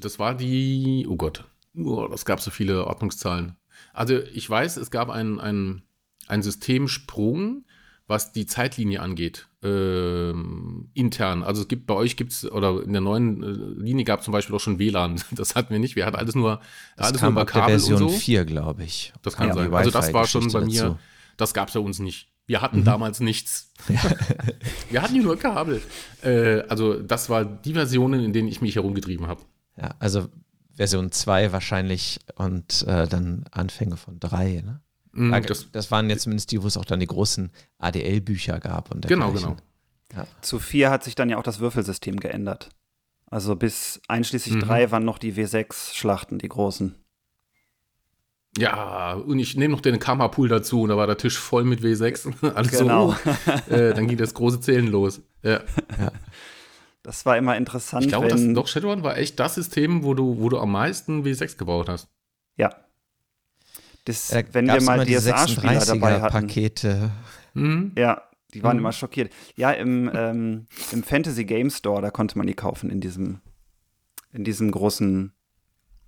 Das 0.00 0.18
war 0.18 0.34
die, 0.34 1.06
oh 1.08 1.16
Gott, 1.16 1.44
oh, 1.76 2.06
das 2.10 2.24
gab 2.24 2.40
so 2.40 2.50
viele 2.50 2.86
Ordnungszahlen. 2.86 3.56
Also 3.92 4.18
ich 4.32 4.48
weiß, 4.48 4.76
es 4.76 4.90
gab 4.90 5.10
einen, 5.10 5.38
einen, 5.40 5.82
einen 6.28 6.42
Systemsprung, 6.42 7.64
was 8.06 8.32
die 8.32 8.46
Zeitlinie 8.46 9.00
angeht, 9.00 9.48
äh, 9.62 10.30
intern. 10.94 11.42
Also 11.42 11.62
es 11.62 11.68
gibt 11.68 11.86
bei 11.86 11.94
euch 11.94 12.16
gibt 12.16 12.32
es, 12.32 12.50
oder 12.50 12.82
in 12.82 12.92
der 12.92 13.00
neuen 13.00 13.42
äh, 13.42 13.82
Linie 13.82 14.04
gab 14.04 14.20
es 14.20 14.24
zum 14.24 14.32
Beispiel 14.32 14.54
auch 14.56 14.60
schon 14.60 14.78
WLAN. 14.78 15.22
Das 15.32 15.54
hatten 15.54 15.70
wir 15.70 15.78
nicht. 15.78 15.96
Wir 15.96 16.04
hatten 16.06 16.16
alles 16.16 16.34
nur, 16.34 16.60
das 16.96 17.08
alles 17.08 17.20
kam 17.20 17.34
nur 17.34 17.42
ab 17.42 17.52
der 17.52 17.64
Version 17.64 17.98
so. 17.98 18.08
4, 18.08 18.44
glaube 18.44 18.84
ich. 18.84 19.12
Das 19.22 19.36
kann 19.36 19.48
Ja, 19.48 19.54
sein. 19.54 19.72
Also 19.72 19.90
das 19.90 20.12
war 20.12 20.26
schon 20.26 20.50
bei 20.52 20.60
mir, 20.64 20.82
dazu. 20.82 20.98
das 21.36 21.54
gab 21.54 21.68
es 21.68 21.74
bei 21.74 21.80
uns 21.80 21.98
nicht. 22.00 22.28
Wir 22.46 22.60
hatten 22.60 22.80
Mhm. 22.80 22.84
damals 22.84 23.20
nichts. 23.20 23.72
wir 24.90 25.00
hatten 25.00 25.22
nur 25.22 25.38
Kabel. 25.38 25.80
Äh, 26.22 26.62
also 26.68 26.94
das 27.00 27.30
war 27.30 27.44
die 27.44 27.72
Versionen, 27.72 28.22
in 28.24 28.32
denen 28.32 28.48
ich 28.48 28.60
mich 28.60 28.74
herumgetrieben 28.74 29.26
habe. 29.28 29.42
Ja, 29.76 29.94
also 29.98 30.28
Version 30.74 31.12
2 31.12 31.52
wahrscheinlich 31.52 32.20
und 32.36 32.82
äh, 32.86 33.06
dann 33.08 33.44
Anfänge 33.50 33.96
von 33.96 34.18
3, 34.20 34.62
ne? 34.64 34.80
Mm, 35.12 35.30
Da- 35.32 35.40
das, 35.40 35.70
das 35.72 35.90
waren 35.90 36.08
jetzt 36.10 36.22
zumindest 36.22 36.50
die, 36.52 36.62
wo 36.62 36.66
es 36.66 36.76
auch 36.76 36.84
dann 36.86 37.00
die 37.00 37.06
großen 37.06 37.50
ADL-Bücher 37.78 38.58
gab 38.60 38.90
und 38.94 39.06
genau, 39.06 39.32
genau. 39.32 39.56
Zu 40.42 40.58
4 40.58 40.90
hat 40.90 41.04
sich 41.04 41.14
dann 41.14 41.30
ja 41.30 41.38
auch 41.38 41.42
das 41.42 41.58
Würfelsystem 41.60 42.20
geändert. 42.20 42.68
Also 43.30 43.56
bis 43.56 44.00
einschließlich 44.08 44.56
Mhm. 44.56 44.60
3 44.60 44.90
waren 44.90 45.04
noch 45.06 45.16
die 45.18 45.34
W6-Schlachten, 45.34 46.38
die 46.38 46.48
großen. 46.48 46.94
Ja, 48.58 49.14
und 49.14 49.38
ich 49.38 49.56
nehme 49.56 49.72
noch 49.72 49.80
den 49.80 49.98
Karma-Pool 49.98 50.48
dazu 50.48 50.82
und 50.82 50.90
da 50.90 50.96
war 50.98 51.06
der 51.06 51.16
Tisch 51.16 51.38
voll 51.38 51.64
mit 51.64 51.80
W6. 51.80 52.52
Alles 52.54 52.72
Genau. 52.78 53.14
so. 53.68 53.74
Äh, 53.74 53.94
dann 53.94 54.06
ging 54.06 54.18
das 54.18 54.34
große 54.34 54.60
Zählen 54.60 54.86
los. 54.86 55.22
Ja. 55.42 55.60
Das 57.02 57.26
war 57.26 57.36
immer 57.36 57.56
interessant, 57.56 58.04
Ich 58.04 58.08
glaube, 58.10 58.28
das, 58.28 58.40
wenn. 58.40 58.54
doch 58.54 58.68
Shadowrun 58.68 59.02
war 59.02 59.16
echt 59.18 59.38
das 59.40 59.56
System, 59.56 60.04
wo 60.04 60.14
du, 60.14 60.38
wo 60.38 60.48
du 60.48 60.58
am 60.58 60.70
meisten 60.72 61.24
W6 61.24 61.56
gebaut 61.58 61.88
hast. 61.88 62.08
ja. 62.56 62.70
Das, 64.04 64.28
Da 64.28 64.42
wenn 64.52 64.66
wir 64.66 64.80
mal 64.82 65.04
die 65.04 65.14
DSA-Spieler 65.14 65.84
dabei 65.84 66.20
hatten. 66.20 66.32
Pakete. 66.32 67.12
Mhm. 67.54 67.92
Ja, 67.96 68.20
die 68.52 68.60
waren 68.64 68.76
Mhm. 68.76 68.80
immer 68.82 68.92
schockiert. 68.92 69.32
Ja, 69.54 69.70
im, 69.70 70.10
ähm, 70.12 70.66
im 70.90 71.04
Fantasy 71.04 71.44
Game 71.44 71.70
Store, 71.70 72.02
da 72.02 72.10
konnte 72.10 72.36
man 72.36 72.48
die 72.48 72.54
kaufen 72.54 72.90
in 72.90 73.00
diesem, 73.00 73.40
in 74.32 74.42
diesem 74.42 74.72
großen 74.72 75.32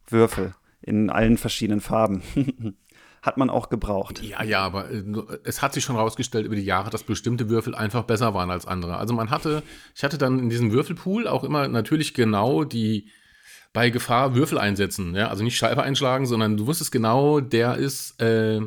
Würfel. 0.08 0.54
In 0.82 1.08
allen 1.08 1.38
verschiedenen 1.38 1.80
Farben. 1.80 2.22
Hat 3.24 3.38
man 3.38 3.48
auch 3.48 3.70
gebraucht. 3.70 4.22
Ja, 4.22 4.42
ja, 4.42 4.60
aber 4.60 4.90
äh, 4.90 5.02
es 5.44 5.62
hat 5.62 5.72
sich 5.72 5.82
schon 5.82 5.96
rausgestellt 5.96 6.44
über 6.44 6.56
die 6.56 6.62
Jahre, 6.64 6.90
dass 6.90 7.04
bestimmte 7.04 7.48
Würfel 7.48 7.74
einfach 7.74 8.02
besser 8.02 8.34
waren 8.34 8.50
als 8.50 8.66
andere. 8.66 8.98
Also 8.98 9.14
man 9.14 9.30
hatte, 9.30 9.62
ich 9.96 10.04
hatte 10.04 10.18
dann 10.18 10.38
in 10.38 10.50
diesem 10.50 10.72
Würfelpool 10.72 11.26
auch 11.26 11.42
immer 11.42 11.66
natürlich 11.68 12.12
genau 12.12 12.64
die 12.64 13.08
bei 13.72 13.88
Gefahr 13.88 14.34
Würfel 14.34 14.58
einsetzen. 14.58 15.14
Ja? 15.14 15.28
Also 15.28 15.42
nicht 15.42 15.56
Scheibe 15.56 15.82
einschlagen, 15.82 16.26
sondern 16.26 16.58
du 16.58 16.66
wusstest 16.66 16.92
genau, 16.92 17.40
der 17.40 17.76
ist 17.76 18.20
äh, 18.20 18.60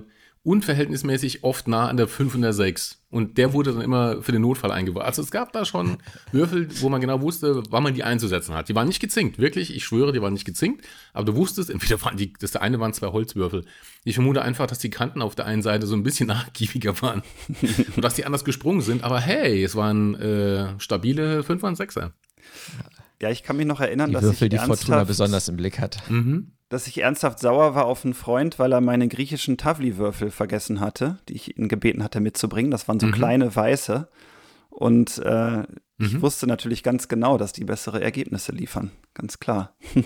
unverhältnismäßig 0.48 1.44
oft 1.44 1.68
nah 1.68 1.90
an 1.90 1.98
der 1.98 2.08
5 2.08 2.36
und 2.36 2.42
der 2.42 2.54
6. 2.54 3.04
Und 3.10 3.38
der 3.38 3.52
wurde 3.52 3.74
dann 3.74 3.82
immer 3.82 4.22
für 4.22 4.32
den 4.32 4.42
Notfall 4.42 4.72
eingebaut. 4.72 5.04
Also 5.04 5.22
es 5.22 5.30
gab 5.30 5.52
da 5.52 5.66
schon 5.66 5.98
Würfel, 6.32 6.70
wo 6.82 6.88
man 6.88 7.02
genau 7.02 7.22
wusste, 7.22 7.64
wann 7.70 7.84
man 7.84 7.94
die 7.94 8.04
einzusetzen 8.04 8.56
hat. 8.56 8.70
Die 8.70 8.76
waren 8.76 8.88
nicht 8.88 9.02
gezinkt, 9.02 9.40
wirklich, 9.40 9.76
ich 9.76 9.84
schwöre, 9.84 10.14
die 10.14 10.22
waren 10.22 10.32
nicht 10.32 10.46
gezinkt. 10.46 10.86
Aber 11.12 11.26
du 11.26 11.36
wusstest, 11.36 11.70
entweder 11.70 12.02
waren 12.02 12.16
die, 12.16 12.32
das 12.32 12.56
eine 12.56 12.80
waren 12.80 12.94
zwei 12.94 13.08
Holzwürfel. 13.08 13.66
Ich 14.06 14.16
vermute 14.16 14.42
einfach, 14.42 14.68
dass 14.68 14.80
die 14.80 14.90
Kanten 14.90 15.22
auf 15.22 15.36
der 15.36 15.46
einen 15.46 15.62
Seite 15.62 15.86
so 15.86 15.98
ein 15.98 16.04
bisschen 16.04 16.28
nachgiebiger 16.28 17.02
waren. 17.02 17.24
und 17.96 18.02
dass 18.02 18.14
die 18.14 18.26
anders 18.26 18.46
gesprungen 18.46 18.82
sind. 18.82 19.04
Aber 19.04 19.20
hey, 19.20 19.62
es 19.62 19.76
waren 19.76 20.16
äh, 20.16 20.80
stabile 20.80 21.44
5 21.44 21.62
und 21.64 21.78
6er. 21.78 22.12
Ja, 23.22 23.32
ich 23.32 23.44
kann 23.44 23.58
mich 23.58 23.66
noch 23.66 23.82
erinnern, 23.82 24.10
Die 24.10 24.14
dass 24.14 24.24
Würfel, 24.24 24.46
ich 24.46 24.60
die 24.60 24.66
Fortuna 24.66 25.04
besonders 25.04 25.50
im 25.50 25.58
Blick 25.58 25.80
hat. 25.80 26.10
Mhm. 26.10 26.54
Dass 26.70 26.88
ich 26.88 27.02
ernsthaft 27.02 27.40
sauer 27.40 27.76
war 27.76 27.86
auf 27.86 28.04
einen 28.04 28.14
Freund, 28.14 28.60
weil 28.60 28.72
er 28.74 28.82
meine 28.82 29.08
griechischen 29.08 29.58
Tavli-Würfel 29.58 30.32
vergessen 30.32 30.80
hatte, 30.80 31.18
die 31.30 31.34
ich 31.36 31.58
ihn 31.58 31.68
gebeten 31.70 32.04
hatte 32.04 32.20
mitzubringen. 32.20 32.72
Das 32.72 32.88
waren 32.88 33.00
so 33.00 33.08
Mhm. 33.08 33.12
kleine 33.14 33.56
weiße. 33.56 34.08
Und 34.70 35.18
äh, 35.20 35.62
ich 36.00 36.14
Mhm. 36.14 36.22
wusste 36.22 36.46
natürlich 36.46 36.84
ganz 36.84 37.08
genau, 37.08 37.38
dass 37.38 37.54
die 37.54 37.64
bessere 37.66 38.02
Ergebnisse 38.02 38.52
liefern. 38.52 38.92
Ganz 39.14 39.40
klar. 39.40 39.76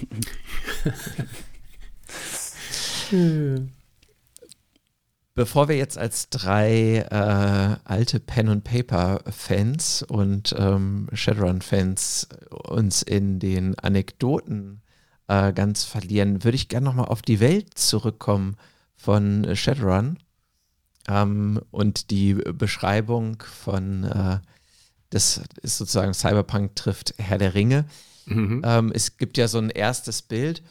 Bevor 5.33 5.69
wir 5.69 5.77
jetzt 5.77 5.97
als 5.97 6.29
drei 6.29 6.97
äh, 7.09 7.77
alte 7.89 8.19
Pen 8.19 8.49
and 8.49 8.63
Paper 8.65 9.21
Fans 9.31 10.03
und 10.03 10.53
ähm, 10.57 11.07
Shadowrun 11.13 11.61
Fans 11.61 12.27
uns 12.49 13.01
in 13.01 13.39
den 13.39 13.79
Anekdoten 13.79 14.80
äh, 15.31 15.53
ganz 15.53 15.85
verlieren, 15.85 16.43
würde 16.43 16.55
ich 16.55 16.67
gerne 16.67 16.85
nochmal 16.85 17.05
auf 17.05 17.21
die 17.21 17.39
Welt 17.39 17.77
zurückkommen 17.77 18.57
von 18.97 19.45
äh, 19.45 19.55
Shadowrun 19.55 20.17
ähm, 21.07 21.61
und 21.71 22.11
die 22.11 22.33
Beschreibung 22.33 23.41
von 23.41 24.03
äh, 24.03 24.39
das 25.09 25.41
ist 25.61 25.77
sozusagen 25.77 26.13
Cyberpunk 26.13 26.75
trifft 26.75 27.13
Herr 27.17 27.37
der 27.37 27.53
Ringe. 27.53 27.85
Mhm. 28.25 28.61
Ähm, 28.65 28.91
es 28.93 29.17
gibt 29.17 29.37
ja 29.37 29.47
so 29.47 29.57
ein 29.57 29.69
erstes 29.69 30.21
Bild, 30.21 30.63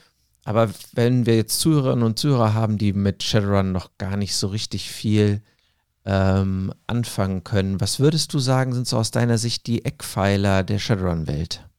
aber 0.44 0.70
wenn 0.92 1.27
wir 1.27 1.37
jetzt 1.37 1.61
Zuhörerinnen 1.61 2.05
und 2.05 2.18
Zuhörer 2.18 2.55
haben, 2.55 2.77
die 2.77 2.92
mit 2.92 3.23
Shadowrun 3.23 3.73
noch 3.73 3.96
gar 3.99 4.16
nicht 4.16 4.35
so 4.35 4.49
richtig 4.49 4.90
viel 4.90 5.42
ähm, 6.05 6.73
anfangen 6.87 7.44
können, 7.44 7.81
was 7.81 7.99
würdest 7.99 8.35
du 8.35 8.38
sagen, 8.38 8.73
sind 8.73 8.87
so 8.87 8.99
aus 8.99 9.11
deiner 9.11 9.38
Sicht 9.38 9.66
die 9.66 9.85
Eckpfeiler 9.85 10.64
der 10.64 10.79
Shadowrun-Welt? 10.79 11.69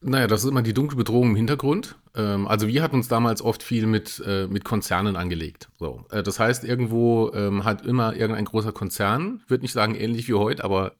Naja, 0.00 0.26
das 0.26 0.44
ist 0.44 0.50
immer 0.50 0.62
die 0.62 0.74
dunkle 0.74 0.96
Bedrohung 0.96 1.30
im 1.30 1.36
Hintergrund. 1.36 1.96
Ähm, 2.14 2.46
also 2.46 2.68
wir 2.68 2.82
hatten 2.82 2.96
uns 2.96 3.08
damals 3.08 3.42
oft 3.42 3.62
viel 3.62 3.86
mit, 3.86 4.22
äh, 4.26 4.46
mit 4.46 4.64
Konzernen 4.64 5.16
angelegt. 5.16 5.68
So, 5.78 6.04
äh, 6.10 6.22
das 6.22 6.38
heißt, 6.38 6.64
irgendwo 6.64 7.32
ähm, 7.34 7.64
hat 7.64 7.86
immer 7.86 8.14
irgendein 8.14 8.44
großer 8.44 8.72
Konzern, 8.72 9.42
würde 9.48 9.62
nicht 9.62 9.72
sagen 9.72 9.94
ähnlich 9.94 10.28
wie 10.28 10.34
heute, 10.34 10.64
aber 10.64 10.96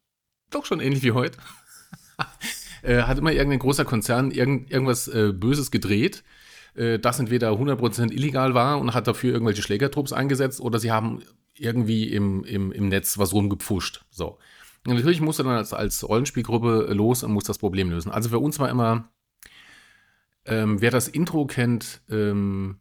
doch 0.50 0.64
schon 0.64 0.80
ähnlich 0.80 1.02
wie 1.02 1.12
heute, 1.12 1.38
äh, 2.82 3.02
hat 3.02 3.18
immer 3.18 3.32
irgendein 3.32 3.58
großer 3.58 3.84
Konzern 3.84 4.30
irgend, 4.30 4.70
irgendwas 4.70 5.08
äh, 5.08 5.32
Böses 5.32 5.70
gedreht, 5.70 6.24
äh, 6.74 6.98
das 6.98 7.20
entweder 7.20 7.50
100% 7.50 8.12
illegal 8.12 8.54
war 8.54 8.78
und 8.78 8.94
hat 8.94 9.06
dafür 9.06 9.32
irgendwelche 9.32 9.62
Schlägertrupps 9.62 10.12
eingesetzt 10.12 10.60
oder 10.60 10.78
sie 10.78 10.90
haben 10.90 11.22
irgendwie 11.54 12.12
im, 12.12 12.44
im, 12.44 12.72
im 12.72 12.88
Netz 12.88 13.18
was 13.18 13.32
rumgepfuscht. 13.32 14.04
So. 14.10 14.38
Natürlich 14.86 15.20
musst 15.20 15.38
du 15.38 15.42
dann 15.42 15.56
als, 15.56 15.72
als 15.72 16.08
Rollenspielgruppe 16.08 16.92
los 16.92 17.22
und 17.22 17.32
musst 17.32 17.48
das 17.48 17.58
Problem 17.58 17.90
lösen. 17.90 18.10
Also 18.10 18.28
für 18.28 18.38
uns 18.38 18.58
war 18.58 18.68
immer, 18.68 19.08
ähm, 20.44 20.80
wer 20.80 20.90
das 20.90 21.08
Intro 21.08 21.46
kennt, 21.46 22.02
ähm, 22.08 22.78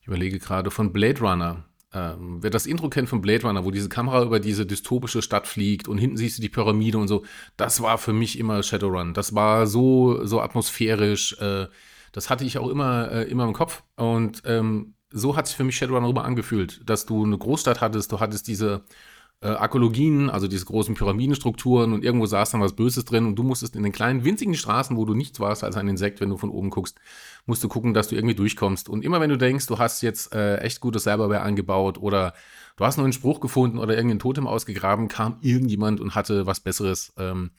ich 0.00 0.06
überlege 0.06 0.38
gerade, 0.38 0.70
von 0.70 0.92
Blade 0.92 1.20
Runner. 1.20 1.64
Ähm, 1.92 2.38
wer 2.40 2.50
das 2.50 2.66
Intro 2.66 2.88
kennt 2.88 3.08
von 3.08 3.20
Blade 3.20 3.42
Runner, 3.42 3.64
wo 3.64 3.70
diese 3.70 3.88
Kamera 3.88 4.22
über 4.22 4.38
diese 4.38 4.64
dystopische 4.64 5.22
Stadt 5.22 5.48
fliegt 5.48 5.88
und 5.88 5.98
hinten 5.98 6.16
siehst 6.16 6.38
du 6.38 6.42
die 6.42 6.48
Pyramide 6.48 6.98
und 6.98 7.08
so, 7.08 7.24
das 7.56 7.82
war 7.82 7.98
für 7.98 8.12
mich 8.12 8.38
immer 8.38 8.62
Shadowrun. 8.62 9.12
Das 9.12 9.34
war 9.34 9.66
so, 9.66 10.24
so 10.24 10.40
atmosphärisch. 10.40 11.36
Äh, 11.40 11.66
das 12.12 12.30
hatte 12.30 12.44
ich 12.44 12.58
auch 12.58 12.68
immer, 12.68 13.10
äh, 13.10 13.24
immer 13.24 13.44
im 13.44 13.52
Kopf. 13.52 13.82
Und 13.96 14.42
ähm, 14.44 14.94
so 15.10 15.36
hat 15.36 15.48
sich 15.48 15.56
für 15.56 15.64
mich 15.64 15.76
Shadowrun 15.76 16.04
rüber 16.04 16.24
angefühlt, 16.24 16.88
dass 16.88 17.06
du 17.06 17.24
eine 17.24 17.38
Großstadt 17.38 17.80
hattest, 17.80 18.12
du 18.12 18.20
hattest 18.20 18.46
diese 18.46 18.84
äh, 19.42 19.48
Arkologien, 19.48 20.28
also 20.28 20.48
diese 20.48 20.66
großen 20.66 20.94
Pyramidenstrukturen 20.94 21.92
und 21.94 22.04
irgendwo 22.04 22.26
saß 22.26 22.50
dann 22.50 22.60
was 22.60 22.74
Böses 22.74 23.06
drin 23.06 23.26
und 23.26 23.36
du 23.36 23.42
musstest 23.42 23.74
in 23.74 23.82
den 23.82 23.92
kleinen, 23.92 24.24
winzigen 24.24 24.54
Straßen, 24.54 24.96
wo 24.96 25.06
du 25.06 25.14
nichts 25.14 25.40
warst 25.40 25.64
als 25.64 25.76
ein 25.76 25.88
Insekt, 25.88 26.20
wenn 26.20 26.28
du 26.28 26.36
von 26.36 26.50
oben 26.50 26.68
guckst, 26.68 27.00
musst 27.46 27.64
du 27.64 27.68
gucken, 27.68 27.94
dass 27.94 28.08
du 28.08 28.16
irgendwie 28.16 28.34
durchkommst. 28.34 28.88
Und 28.88 29.02
immer 29.02 29.20
wenn 29.20 29.30
du 29.30 29.38
denkst, 29.38 29.66
du 29.66 29.78
hast 29.78 30.02
jetzt 30.02 30.34
äh, 30.34 30.58
echt 30.58 30.80
gutes 30.80 31.04
Cyberware 31.04 31.40
angebaut 31.40 31.98
oder 31.98 32.34
du 32.76 32.84
hast 32.84 32.98
nur 32.98 33.04
einen 33.04 33.14
Spruch 33.14 33.40
gefunden 33.40 33.78
oder 33.78 33.94
irgendein 33.94 34.18
Totem 34.18 34.46
ausgegraben, 34.46 35.08
kam 35.08 35.38
irgendjemand 35.40 36.00
und 36.00 36.14
hatte 36.14 36.46
was 36.46 36.60
Besseres. 36.60 37.14
Ähm, 37.16 37.50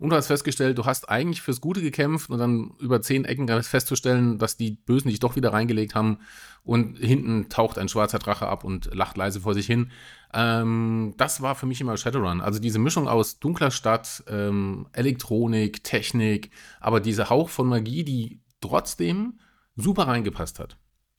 und 0.00 0.08
du 0.08 0.16
hast 0.16 0.28
festgestellt, 0.28 0.78
du 0.78 0.86
hast 0.86 1.10
eigentlich 1.10 1.42
fürs 1.42 1.60
Gute 1.60 1.82
gekämpft 1.82 2.30
und 2.30 2.38
dann 2.38 2.72
über 2.80 3.02
zehn 3.02 3.26
Ecken 3.26 3.46
festzustellen, 3.62 4.38
dass 4.38 4.56
die 4.56 4.70
Bösen 4.70 5.10
dich 5.10 5.20
doch 5.20 5.36
wieder 5.36 5.52
reingelegt 5.52 5.94
haben 5.94 6.18
und 6.64 6.98
hinten 6.98 7.50
taucht 7.50 7.76
ein 7.76 7.88
schwarzer 7.88 8.18
Drache 8.18 8.48
ab 8.48 8.64
und 8.64 8.94
lacht 8.94 9.18
leise 9.18 9.40
vor 9.40 9.52
sich 9.52 9.66
hin. 9.66 9.90
Ähm, 10.32 11.14
das 11.16 11.40
war 11.40 11.54
für 11.54 11.66
mich 11.66 11.80
immer 11.80 11.96
Shadowrun. 11.96 12.40
Also 12.40 12.60
diese 12.60 12.78
Mischung 12.78 13.08
aus 13.08 13.40
dunkler 13.40 13.70
Stadt, 13.70 14.22
ähm, 14.28 14.86
Elektronik, 14.92 15.82
Technik, 15.82 16.50
aber 16.80 17.00
dieser 17.00 17.30
Hauch 17.30 17.48
von 17.48 17.66
Magie, 17.66 18.04
die 18.04 18.40
trotzdem 18.60 19.40
super 19.76 20.06
reingepasst 20.06 20.58
hat. 20.60 20.76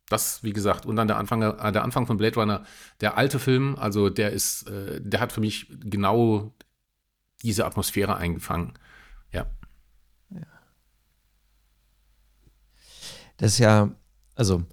Das, 0.07 0.43
wie 0.43 0.53
gesagt, 0.53 0.85
und 0.85 0.95
dann 0.95 1.07
der 1.07 1.17
Anfang, 1.17 1.41
äh, 1.41 1.71
der 1.71 1.83
Anfang 1.83 2.05
von 2.05 2.17
Blade 2.17 2.35
Runner, 2.35 2.63
der 3.01 3.17
alte 3.17 3.39
Film, 3.39 3.75
also 3.77 4.09
der 4.09 4.31
ist, 4.31 4.67
äh, 4.69 5.01
der 5.01 5.19
hat 5.19 5.31
für 5.31 5.41
mich 5.41 5.67
genau 5.69 6.53
diese 7.43 7.65
Atmosphäre 7.65 8.15
eingefangen. 8.17 8.73
Ja. 9.31 9.47
ja. 10.29 10.41
Das 13.37 13.53
ist 13.53 13.59
ja, 13.59 13.91
also 14.35 14.63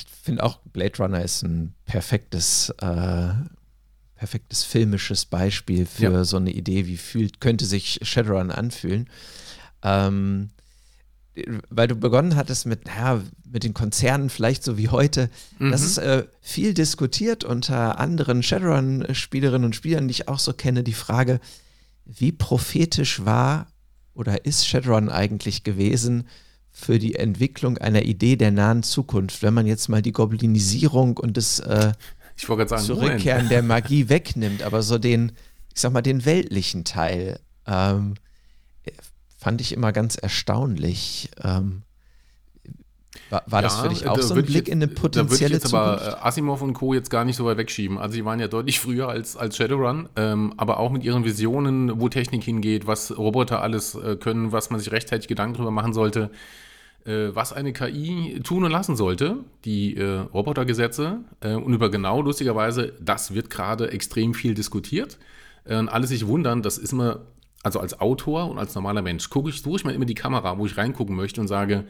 ich, 0.00 0.06
finde 0.22 0.42
auch, 0.42 0.58
Blade 0.72 0.98
Runner 0.98 1.22
ist 1.22 1.42
ein 1.42 1.74
perfektes, 1.84 2.70
äh, 2.80 3.32
perfektes 4.14 4.64
filmisches 4.64 5.24
Beispiel 5.24 5.86
für 5.86 6.12
ja. 6.12 6.24
so 6.24 6.36
eine 6.36 6.50
Idee, 6.50 6.86
wie 6.86 6.96
fühlt, 6.96 7.40
könnte 7.40 7.64
sich 7.64 8.00
Shadowrun 8.02 8.50
anfühlen. 8.50 9.08
Ähm, 9.82 10.50
weil 11.70 11.88
du 11.88 11.94
begonnen 11.94 12.36
hattest 12.36 12.66
mit, 12.66 12.86
naja, 12.86 13.22
mit 13.50 13.64
den 13.64 13.72
Konzernen 13.72 14.30
vielleicht 14.30 14.62
so 14.62 14.76
wie 14.76 14.88
heute. 14.88 15.30
Mhm. 15.58 15.70
Das 15.70 15.82
ist 15.82 15.98
äh, 15.98 16.26
viel 16.40 16.74
diskutiert 16.74 17.44
unter 17.44 17.98
anderen 17.98 18.42
Shadowrun-Spielerinnen 18.42 19.64
und 19.64 19.76
Spielern, 19.76 20.08
die 20.08 20.12
ich 20.12 20.28
auch 20.28 20.38
so 20.38 20.52
kenne, 20.52 20.82
die 20.82 20.92
Frage, 20.92 21.40
wie 22.04 22.32
prophetisch 22.32 23.24
war 23.24 23.68
oder 24.12 24.44
ist 24.44 24.66
Shadowrun 24.66 25.08
eigentlich 25.08 25.62
gewesen 25.64 26.26
für 26.70 26.98
die 26.98 27.14
Entwicklung 27.14 27.78
einer 27.78 28.02
Idee 28.02 28.36
der 28.36 28.50
nahen 28.50 28.82
Zukunft, 28.82 29.42
wenn 29.42 29.54
man 29.54 29.66
jetzt 29.66 29.88
mal 29.88 30.02
die 30.02 30.12
Goblinisierung 30.12 31.16
und 31.16 31.36
das 31.36 31.60
äh, 31.60 31.92
sagen, 32.36 32.82
Zurückkehren 32.82 33.44
Moment. 33.44 33.50
der 33.50 33.62
Magie 33.62 34.08
wegnimmt, 34.08 34.62
aber 34.62 34.82
so 34.82 34.98
den, 34.98 35.32
ich 35.74 35.80
sag 35.80 35.92
mal, 35.92 36.02
den 36.02 36.24
weltlichen 36.24 36.84
Teil 36.84 37.40
ähm, 37.66 38.14
fand 39.38 39.60
ich 39.60 39.72
immer 39.72 39.92
ganz 39.92 40.16
erstaunlich. 40.16 41.30
Ähm, 41.42 41.82
war, 43.30 43.44
war 43.46 43.60
ja, 43.60 43.62
das 43.62 43.80
für 43.80 43.88
dich 43.88 44.08
auch 44.08 44.18
so 44.20 44.34
ein 44.34 44.42
Blick 44.42 44.56
jetzt, 44.56 44.68
in 44.68 44.82
eine 44.82 44.88
potenzielle 44.88 45.50
da 45.50 45.56
ich 45.56 45.62
jetzt 45.62 45.74
aber 45.74 46.26
Asimov 46.26 46.62
und 46.62 46.74
Co. 46.74 46.94
jetzt 46.94 47.10
gar 47.10 47.24
nicht 47.24 47.36
so 47.36 47.44
weit 47.44 47.58
wegschieben. 47.58 47.96
Also 47.96 48.14
sie 48.14 48.24
waren 48.24 48.40
ja 48.40 48.48
deutlich 48.48 48.80
früher 48.80 49.08
als, 49.08 49.36
als 49.36 49.56
Shadowrun, 49.56 50.08
ähm, 50.16 50.52
aber 50.56 50.80
auch 50.80 50.90
mit 50.90 51.04
ihren 51.04 51.24
Visionen, 51.24 52.00
wo 52.00 52.08
Technik 52.08 52.42
hingeht, 52.42 52.86
was 52.86 53.16
Roboter 53.16 53.62
alles 53.62 53.94
äh, 53.94 54.16
können, 54.16 54.50
was 54.52 54.70
man 54.70 54.80
sich 54.80 54.90
rechtzeitig 54.90 55.28
Gedanken 55.28 55.54
darüber 55.54 55.70
machen 55.70 55.92
sollte, 55.92 56.30
äh, 57.04 57.28
was 57.32 57.52
eine 57.52 57.72
KI 57.72 58.40
tun 58.42 58.64
und 58.64 58.72
lassen 58.72 58.96
sollte, 58.96 59.36
die 59.64 59.96
äh, 59.96 60.18
Robotergesetze. 60.18 61.18
Äh, 61.40 61.54
und 61.54 61.72
über 61.72 61.88
genau, 61.88 62.22
lustigerweise, 62.22 62.94
das 63.00 63.32
wird 63.32 63.48
gerade 63.48 63.92
extrem 63.92 64.34
viel 64.34 64.54
diskutiert. 64.54 65.18
Äh, 65.64 65.76
und 65.76 65.88
alle 65.88 66.08
sich 66.08 66.26
wundern, 66.26 66.62
das 66.62 66.78
ist 66.78 66.92
immer, 66.92 67.20
also 67.62 67.78
als 67.78 68.00
Autor 68.00 68.50
und 68.50 68.58
als 68.58 68.74
normaler 68.74 69.02
Mensch, 69.02 69.30
gucke 69.30 69.50
ich, 69.50 69.62
suche 69.62 69.76
ich 69.76 69.84
mir 69.84 69.92
immer 69.92 70.04
die 70.04 70.14
Kamera, 70.14 70.58
wo 70.58 70.66
ich 70.66 70.76
reingucken 70.76 71.14
möchte 71.14 71.40
und 71.40 71.46
sage, 71.46 71.84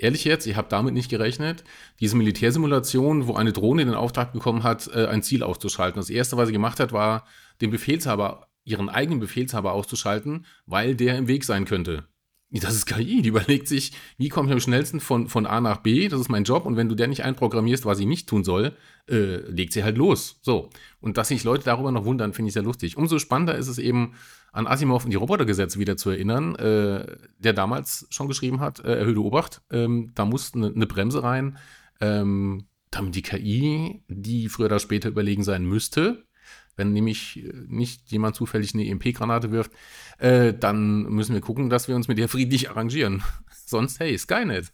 Ehrlich 0.00 0.24
jetzt, 0.24 0.46
ich 0.46 0.54
habe 0.56 0.68
damit 0.70 0.94
nicht 0.94 1.10
gerechnet. 1.10 1.64
Diese 1.98 2.16
Militärsimulation, 2.16 3.26
wo 3.26 3.34
eine 3.34 3.52
Drohne 3.52 3.84
den 3.84 3.94
Auftrag 3.94 4.32
bekommen 4.32 4.62
hat, 4.62 4.88
äh, 4.94 5.06
ein 5.06 5.24
Ziel 5.24 5.42
auszuschalten. 5.42 6.00
Das 6.00 6.08
erste, 6.08 6.36
was 6.36 6.46
sie 6.46 6.52
gemacht 6.52 6.78
hat, 6.78 6.92
war, 6.92 7.26
den 7.60 7.70
Befehlshaber, 7.70 8.46
ihren 8.64 8.88
eigenen 8.88 9.18
Befehlshaber 9.18 9.72
auszuschalten, 9.72 10.46
weil 10.66 10.94
der 10.94 11.18
im 11.18 11.26
Weg 11.26 11.44
sein 11.44 11.64
könnte. 11.64 12.04
Das 12.50 12.74
ist 12.74 12.86
KI, 12.86 13.20
die 13.20 13.28
überlegt 13.28 13.68
sich, 13.68 13.92
wie 14.16 14.30
komme 14.30 14.48
ich 14.48 14.52
am 14.54 14.60
schnellsten 14.60 15.00
von, 15.00 15.28
von 15.28 15.46
A 15.46 15.60
nach 15.60 15.78
B, 15.78 16.08
das 16.08 16.20
ist 16.20 16.30
mein 16.30 16.44
Job, 16.44 16.64
und 16.64 16.76
wenn 16.76 16.88
du 16.88 16.94
der 16.94 17.08
nicht 17.08 17.24
einprogrammierst, 17.24 17.84
was 17.84 17.98
sie 17.98 18.06
nicht 18.06 18.26
tun 18.26 18.42
soll, 18.42 18.74
äh, 19.10 19.36
legt 19.50 19.74
sie 19.74 19.84
halt 19.84 19.98
los. 19.98 20.38
So. 20.40 20.70
Und 21.00 21.18
dass 21.18 21.28
sich 21.28 21.44
Leute 21.44 21.64
darüber 21.64 21.92
noch 21.92 22.06
wundern, 22.06 22.32
finde 22.32 22.48
ich 22.48 22.54
sehr 22.54 22.62
lustig. 22.62 22.96
Umso 22.96 23.18
spannender 23.18 23.56
ist 23.56 23.68
es 23.68 23.78
eben, 23.78 24.14
an 24.52 24.66
Asimov 24.66 25.04
und 25.04 25.10
die 25.10 25.16
Robotergesetze 25.16 25.78
wieder 25.78 25.96
zu 25.96 26.10
erinnern, 26.10 26.54
äh, 26.56 27.16
der 27.38 27.52
damals 27.52 28.06
schon 28.10 28.28
geschrieben 28.28 28.60
hat, 28.60 28.80
äh, 28.80 28.98
erhöhte 28.98 29.22
Obacht, 29.22 29.62
ähm, 29.70 30.12
da 30.14 30.24
musste 30.24 30.58
eine, 30.58 30.66
eine 30.74 30.86
Bremse 30.86 31.22
rein, 31.22 31.58
ähm, 32.00 32.66
damit 32.90 33.14
die 33.14 33.22
KI, 33.22 34.02
die 34.08 34.48
früher 34.48 34.66
oder 34.66 34.78
später 34.78 35.08
überlegen 35.08 35.44
sein 35.44 35.64
müsste, 35.64 36.24
wenn 36.76 36.92
nämlich 36.92 37.44
äh, 37.44 37.52
nicht 37.66 38.10
jemand 38.10 38.36
zufällig 38.36 38.72
eine 38.72 38.86
EMP-Granate 38.86 39.50
wirft, 39.50 39.72
äh, 40.18 40.54
dann 40.54 41.02
müssen 41.02 41.34
wir 41.34 41.40
gucken, 41.40 41.68
dass 41.68 41.88
wir 41.88 41.96
uns 41.96 42.08
mit 42.08 42.18
der 42.18 42.28
friedlich 42.28 42.70
arrangieren. 42.70 43.22
Sonst, 43.66 44.00
hey, 44.00 44.16
Skynet. 44.16 44.72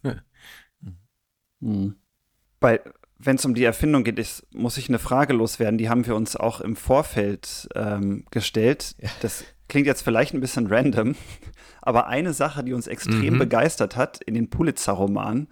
hm. 1.61 1.95
Bei, 2.59 2.79
wenn 3.17 3.35
es 3.35 3.45
um 3.45 3.53
die 3.53 3.63
Erfindung 3.63 4.03
geht, 4.03 4.19
ist, 4.19 4.45
muss 4.53 4.77
ich 4.77 4.87
eine 4.87 4.99
Frage 4.99 5.33
loswerden. 5.33 5.77
Die 5.77 5.89
haben 5.89 6.05
wir 6.05 6.15
uns 6.15 6.35
auch 6.35 6.61
im 6.61 6.75
Vorfeld 6.75 7.67
ähm, 7.75 8.25
gestellt. 8.31 8.95
Ja. 8.99 9.09
Das 9.21 9.43
klingt 9.67 9.87
jetzt 9.87 10.01
vielleicht 10.01 10.33
ein 10.33 10.41
bisschen 10.41 10.67
random, 10.67 11.15
aber 11.81 12.07
eine 12.07 12.33
Sache, 12.33 12.63
die 12.63 12.73
uns 12.73 12.87
extrem 12.87 13.35
mhm. 13.35 13.39
begeistert 13.39 13.95
hat 13.95 14.21
in 14.21 14.33
den 14.33 14.49
Pulitzer-Romanen, 14.49 15.47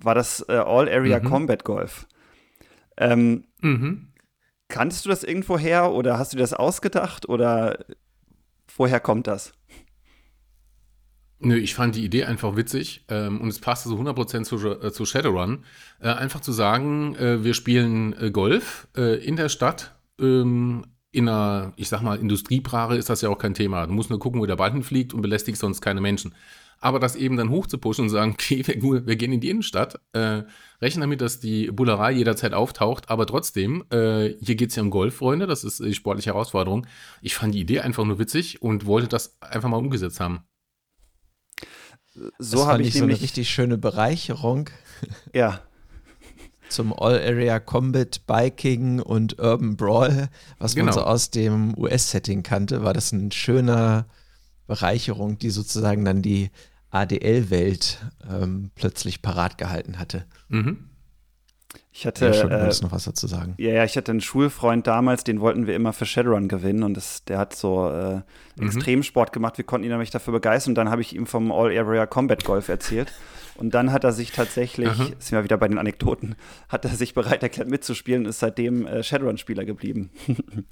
war 0.00 0.14
das 0.14 0.44
äh, 0.48 0.52
All-Area 0.52 1.20
mhm. 1.20 1.24
Combat 1.24 1.64
Golf. 1.64 2.06
Ähm, 2.96 3.44
mhm. 3.60 4.08
Kanntest 4.68 5.04
du 5.04 5.08
das 5.08 5.22
irgendwo 5.22 5.58
her 5.58 5.92
oder 5.92 6.18
hast 6.18 6.32
du 6.32 6.36
dir 6.36 6.42
das 6.42 6.54
ausgedacht 6.54 7.28
oder 7.28 7.84
woher 8.76 9.00
kommt 9.00 9.26
das? 9.26 9.52
Nö, 11.38 11.56
ich 11.56 11.74
fand 11.74 11.94
die 11.94 12.04
Idee 12.04 12.24
einfach 12.24 12.56
witzig 12.56 13.04
ähm, 13.08 13.40
und 13.40 13.48
es 13.48 13.60
passte 13.60 13.90
so 13.90 13.96
100% 13.96 14.44
zu, 14.44 14.56
äh, 14.70 14.90
zu 14.90 15.04
Shadowrun. 15.04 15.64
Äh, 16.00 16.08
einfach 16.08 16.40
zu 16.40 16.50
sagen, 16.50 17.14
äh, 17.16 17.44
wir 17.44 17.52
spielen 17.52 18.14
äh, 18.18 18.30
Golf 18.30 18.88
äh, 18.96 19.22
in 19.22 19.36
der 19.36 19.50
Stadt. 19.50 19.96
Ähm, 20.18 20.86
in 21.16 21.30
einer, 21.30 21.72
ich 21.76 21.88
sag 21.88 22.02
mal, 22.02 22.18
Industriebrare 22.18 22.98
ist 22.98 23.08
das 23.08 23.22
ja 23.22 23.30
auch 23.30 23.38
kein 23.38 23.54
Thema. 23.54 23.86
Du 23.86 23.94
musst 23.94 24.10
nur 24.10 24.18
gucken, 24.18 24.38
wo 24.38 24.44
der 24.44 24.56
Ball 24.56 24.70
hinfliegt 24.70 25.14
und 25.14 25.22
belästigst 25.22 25.62
sonst 25.62 25.80
keine 25.80 26.02
Menschen. 26.02 26.34
Aber 26.78 27.00
das 27.00 27.16
eben 27.16 27.38
dann 27.38 27.48
hochzupuschen 27.48 28.04
und 28.04 28.10
sagen, 28.10 28.32
okay, 28.34 28.62
wir, 28.66 29.06
wir 29.06 29.16
gehen 29.16 29.32
in 29.32 29.40
die 29.40 29.48
Innenstadt, 29.48 29.98
äh, 30.12 30.42
rechnen 30.82 31.00
damit, 31.00 31.22
dass 31.22 31.40
die 31.40 31.70
Bullerei 31.72 32.12
jederzeit 32.12 32.52
auftaucht, 32.52 33.08
aber 33.08 33.24
trotzdem, 33.24 33.84
äh, 33.88 34.34
hier 34.42 34.56
geht 34.56 34.70
es 34.70 34.76
ja 34.76 34.82
um 34.82 34.90
Golf, 34.90 35.16
Freunde, 35.16 35.46
das 35.46 35.64
ist 35.64 35.82
die 35.82 35.94
sportliche 35.94 36.34
Herausforderung. 36.34 36.86
Ich 37.22 37.34
fand 37.34 37.54
die 37.54 37.60
Idee 37.60 37.80
einfach 37.80 38.04
nur 38.04 38.18
witzig 38.18 38.60
und 38.60 38.84
wollte 38.84 39.08
das 39.08 39.38
einfach 39.40 39.70
mal 39.70 39.78
umgesetzt 39.78 40.20
haben. 40.20 40.40
So 42.38 42.66
habe 42.66 42.82
ich, 42.82 42.88
ich 42.88 42.94
so 42.98 43.04
eine 43.04 43.18
richtig 43.18 43.48
schöne 43.48 43.78
Bereicherung. 43.78 44.68
Ja. 45.32 45.60
Zum 46.68 46.92
All-Area 46.92 47.60
Combat 47.60 48.26
Biking 48.26 49.00
und 49.00 49.38
Urban 49.38 49.76
Brawl, 49.76 50.28
was 50.58 50.74
genau. 50.74 50.86
man 50.86 50.94
so 50.94 51.02
aus 51.02 51.30
dem 51.30 51.78
US-Setting 51.78 52.42
kannte, 52.42 52.82
war 52.82 52.92
das 52.92 53.12
eine 53.12 53.30
schöne 53.32 54.06
Bereicherung, 54.66 55.38
die 55.38 55.50
sozusagen 55.50 56.04
dann 56.04 56.22
die 56.22 56.50
ADL-Welt 56.90 57.98
ähm, 58.28 58.70
plötzlich 58.74 59.22
parat 59.22 59.58
gehalten 59.58 59.98
hatte. 59.98 60.24
Mhm. 60.48 60.90
Ich 61.92 62.06
hatte. 62.06 62.26
Ja, 62.26 62.34
schon, 62.34 62.50
äh, 62.50 62.68
noch 62.82 62.92
was 62.92 63.04
dazu 63.04 63.26
sagen. 63.26 63.54
Ja, 63.58 63.72
ja, 63.72 63.84
ich 63.84 63.96
hatte 63.96 64.12
einen 64.12 64.20
Schulfreund 64.20 64.86
damals, 64.86 65.24
den 65.24 65.40
wollten 65.40 65.66
wir 65.66 65.74
immer 65.74 65.92
für 65.92 66.04
Shadowrun 66.04 66.48
gewinnen 66.48 66.82
und 66.82 66.94
das, 66.94 67.24
der 67.24 67.38
hat 67.38 67.54
so 67.54 67.88
äh, 67.88 68.20
mhm. 68.56 68.66
Extremsport 68.66 69.32
gemacht. 69.32 69.56
Wir 69.56 69.64
konnten 69.64 69.84
ihn 69.84 69.90
nämlich 69.90 70.10
dafür 70.10 70.32
begeistern 70.34 70.72
und 70.72 70.74
dann 70.76 70.90
habe 70.90 71.00
ich 71.00 71.14
ihm 71.14 71.26
vom 71.26 71.50
All-Area 71.50 72.06
Combat 72.06 72.44
Golf 72.44 72.68
erzählt. 72.68 73.12
Und 73.58 73.74
dann 73.74 73.92
hat 73.92 74.04
er 74.04 74.12
sich 74.12 74.32
tatsächlich, 74.32 74.88
Aha. 74.88 75.04
sind 75.18 75.32
wir 75.32 75.44
wieder 75.44 75.56
bei 75.56 75.68
den 75.68 75.78
Anekdoten, 75.78 76.36
hat 76.68 76.84
er 76.84 76.90
sich 76.90 77.14
bereit 77.14 77.42
erklärt 77.42 77.68
mitzuspielen 77.68 78.24
und 78.24 78.28
ist 78.28 78.40
seitdem 78.40 78.86
äh, 78.86 79.02
Shadowrun-Spieler 79.02 79.64
geblieben. 79.64 80.10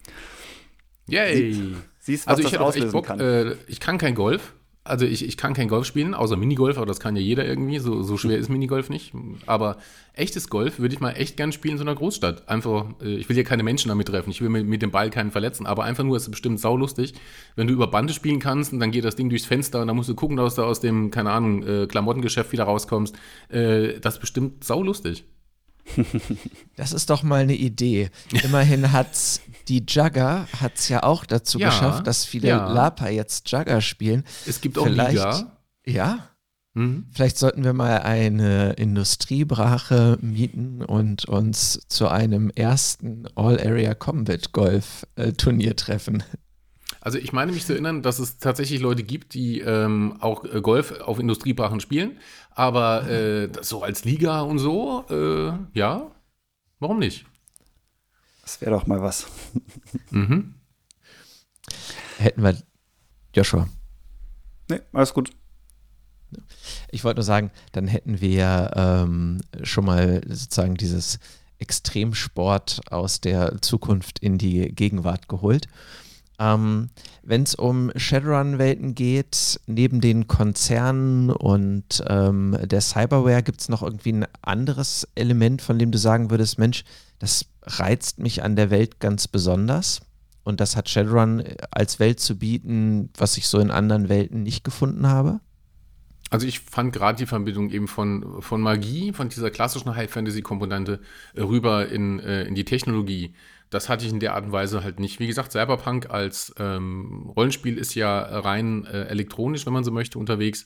Yay! 1.07 1.53
Sie, 1.53 1.77
siehst, 1.99 2.27
was 2.27 2.39
also 2.39 2.49
das 2.49 2.59
auslösen 2.59 2.93
Bock, 2.93 3.07
kann. 3.07 3.21
Äh, 3.21 3.57
ich 3.67 3.81
kann 3.81 3.99
kein 3.99 4.15
Golf, 4.15 4.55
also 4.85 5.07
ich, 5.07 5.27
ich 5.27 5.39
kann 5.39 5.55
kein 5.55 5.69
Golf 5.69 5.87
spielen, 5.87 6.13
außer 6.13 6.37
Minigolf, 6.37 6.77
aber 6.77 6.85
das 6.85 7.01
kann 7.01 7.17
ja 7.17 7.23
jeder 7.23 7.47
irgendwie. 7.47 7.79
So, 7.79 8.03
so 8.03 8.19
schwer 8.19 8.37
ist 8.37 8.51
Minigolf 8.51 8.91
nicht. 8.91 9.15
Aber 9.47 9.79
echtes 10.13 10.51
Golf 10.51 10.79
würde 10.79 10.95
ich 10.95 11.01
mal 11.01 11.13
echt 11.13 11.39
gern 11.39 11.53
spielen 11.53 11.73
in 11.73 11.79
so 11.79 11.85
einer 11.85 11.95
Großstadt. 11.95 12.49
Einfach, 12.49 12.87
äh, 13.03 13.15
ich 13.15 13.29
will 13.31 13.37
ja 13.37 13.45
keine 13.45 13.63
Menschen 13.63 13.89
damit 13.89 14.09
treffen, 14.09 14.31
ich 14.31 14.43
will 14.43 14.51
mit, 14.51 14.67
mit 14.67 14.83
dem 14.83 14.91
Ball 14.91 15.09
keinen 15.09 15.31
verletzen, 15.31 15.67
aber 15.67 15.85
einfach 15.85 16.05
nur, 16.05 16.19
es 16.19 16.25
ist 16.25 16.31
bestimmt 16.33 16.61
saulustig, 16.61 17.15
wenn 17.57 17.67
du 17.67 17.73
über 17.73 17.87
Bande 17.87 18.13
spielen 18.13 18.41
kannst 18.41 18.75
und 18.75 18.81
dann 18.81 18.91
geht 18.91 19.05
das 19.05 19.17
Ding 19.17 19.31
durchs 19.31 19.47
Fenster 19.47 19.81
und 19.81 19.87
dann 19.87 19.97
musst 19.97 20.11
du 20.11 20.15
gucken, 20.15 20.37
dass 20.37 20.55
du 20.55 20.63
aus 20.63 20.81
dem, 20.81 21.11
keine 21.11 21.31
Ahnung, 21.31 21.63
äh, 21.63 21.87
Klamottengeschäft 21.87 22.53
wieder 22.53 22.65
rauskommst. 22.65 23.17
Äh, 23.49 24.01
das 24.01 24.15
ist 24.15 24.21
bestimmt 24.21 24.65
saulustig. 24.65 25.25
Das 26.77 26.93
ist 26.93 27.11
doch 27.11 27.23
mal 27.23 27.43
eine 27.43 27.55
Idee. 27.55 28.11
Immerhin 28.43 28.93
hat's 28.93 29.41
die 29.69 29.85
Jugger 29.89 30.47
hat's 30.61 30.89
ja 30.89 31.03
auch 31.03 31.25
dazu 31.25 31.59
Ja, 31.59 31.69
geschafft, 31.69 32.07
dass 32.07 32.25
viele 32.25 32.49
ja. 32.49 32.73
Lapa 32.73 33.09
jetzt 33.09 33.51
Jugger 33.51 33.81
spielen. 33.81 34.25
Es 34.47 34.61
gibt 34.61 34.77
auch 34.79 34.85
Vielleicht, 34.87 35.13
Liga. 35.13 35.57
ja, 35.87 36.29
Mhm. 36.77 37.07
vielleicht 37.13 37.39
sollten 37.39 37.63
wir 37.63 37.73
mal 37.73 37.99
eine 38.01 38.73
Industriebrache 38.73 40.19
mieten 40.21 40.83
und 40.83 41.25
uns 41.27 41.81
zu 41.89 42.09
einem 42.09 42.51
ersten 42.51 43.29
All-Area 43.37 43.95
Combat 43.95 44.51
Golf 44.53 45.07
Turnier 45.37 45.77
treffen. 45.77 46.25
Also 47.01 47.19
ich 47.19 47.33
meine 47.33 47.53
mich 47.53 47.65
zu 47.67 47.75
erinnern, 47.75 48.03
dass 48.03 48.19
es 48.19 48.39
tatsächlich 48.39 48.81
Leute 48.81 49.03
gibt, 49.03 49.35
die 49.35 49.61
ähm, 49.61 50.17
auch 50.21 50.45
äh, 50.45 50.61
Golf 50.63 51.01
auf 51.01 51.19
Industriebrachen 51.21 51.79
spielen, 51.81 52.19
aber 52.55 53.09
äh, 53.09 53.51
so 53.63 53.83
als 53.83 54.05
Liga 54.05 54.41
und 54.43 54.59
so, 54.59 55.05
äh, 55.11 55.53
ja, 55.79 56.11
warum 56.79 56.99
nicht? 56.99 57.27
Das 58.43 58.61
wäre 58.61 58.73
doch 58.73 58.87
mal 58.87 59.03
was. 59.03 59.27
Mhm. 60.11 60.55
Hätten 62.19 62.43
wir 62.43 62.57
Joshua. 63.35 63.69
Nee, 64.69 64.81
alles 64.93 65.13
gut. 65.13 65.31
Ich 66.91 67.05
wollte 67.05 67.19
nur 67.19 67.25
sagen, 67.25 67.51
dann 67.73 67.87
hätten 67.87 68.21
wir 68.21 68.71
ähm, 68.75 69.41
schon 69.63 69.85
mal 69.85 70.23
sozusagen 70.29 70.75
dieses 70.75 71.19
Extremsport 71.59 72.81
aus 72.91 73.21
der 73.21 73.61
Zukunft 73.63 74.19
in 74.19 74.39
die 74.39 74.75
Gegenwart 74.75 75.29
geholt. 75.29 75.67
Ähm, 76.39 76.91
Wenn 77.23 77.43
es 77.43 77.55
um 77.55 77.93
Shadowrun-Welten 77.95 78.95
geht, 78.95 79.61
neben 79.67 80.01
den 80.01 80.27
Konzernen 80.27 81.31
und 81.31 82.03
ähm, 82.09 82.57
der 82.63 82.81
Cyberware, 82.81 83.43
gibt 83.43 83.61
es 83.61 83.69
noch 83.69 83.83
irgendwie 83.83 84.13
ein 84.13 84.27
anderes 84.43 85.09
Element, 85.15 85.63
von 85.63 85.79
dem 85.79 85.91
du 85.91 85.99
sagen 85.99 86.31
würdest, 86.31 86.59
Mensch, 86.59 86.85
das 87.19 87.47
reizt 87.63 88.19
mich 88.19 88.43
an 88.43 88.57
der 88.57 88.71
Welt 88.71 89.01
ganz 89.01 89.29
besonders. 89.29 90.01
Und 90.43 90.61
das 90.61 90.77
hat 90.77 90.91
Shadowrun 90.91 91.43
als 91.71 91.99
Welt 91.99 92.21
zu 92.21 92.37
bieten, 92.39 93.11
was 93.17 93.39
ich 93.39 93.49
so 93.49 93.59
in 93.59 93.71
anderen 93.71 94.09
Welten 94.09 94.43
nicht 94.43 94.63
gefunden 94.65 95.07
habe. 95.07 95.41
Also 96.35 96.49
ich 96.49 96.59
fand 96.59 96.93
gerade 96.93 97.17
die 97.17 97.27
Verbindung 97.27 97.71
eben 97.71 97.87
von, 97.87 98.43
von 98.43 98.61
Magie, 98.61 99.13
von 99.13 99.29
dieser 99.29 99.53
klassischen 99.53 99.95
High-Fantasy-Komponente 99.95 100.99
äh, 101.35 101.43
rüber 101.43 101.89
in, 101.89 102.19
äh, 102.19 102.43
in 102.43 102.57
die 102.57 102.65
Technologie. 102.65 103.35
Das 103.71 103.89
hatte 103.89 104.05
ich 104.05 104.11
in 104.11 104.19
der 104.19 104.35
Art 104.35 104.47
und 104.47 104.51
Weise 104.51 104.83
halt 104.83 104.99
nicht. 104.99 105.21
Wie 105.21 105.29
gesagt, 105.29 105.53
Cyberpunk 105.53 106.11
als 106.11 106.53
ähm, 106.59 107.31
Rollenspiel 107.37 107.79
ist 107.79 107.95
ja 107.95 108.19
rein 108.19 108.85
äh, 108.85 109.05
elektronisch, 109.05 109.65
wenn 109.65 109.75
man 109.75 109.85
so 109.85 109.93
möchte, 109.93 110.19
unterwegs. 110.19 110.65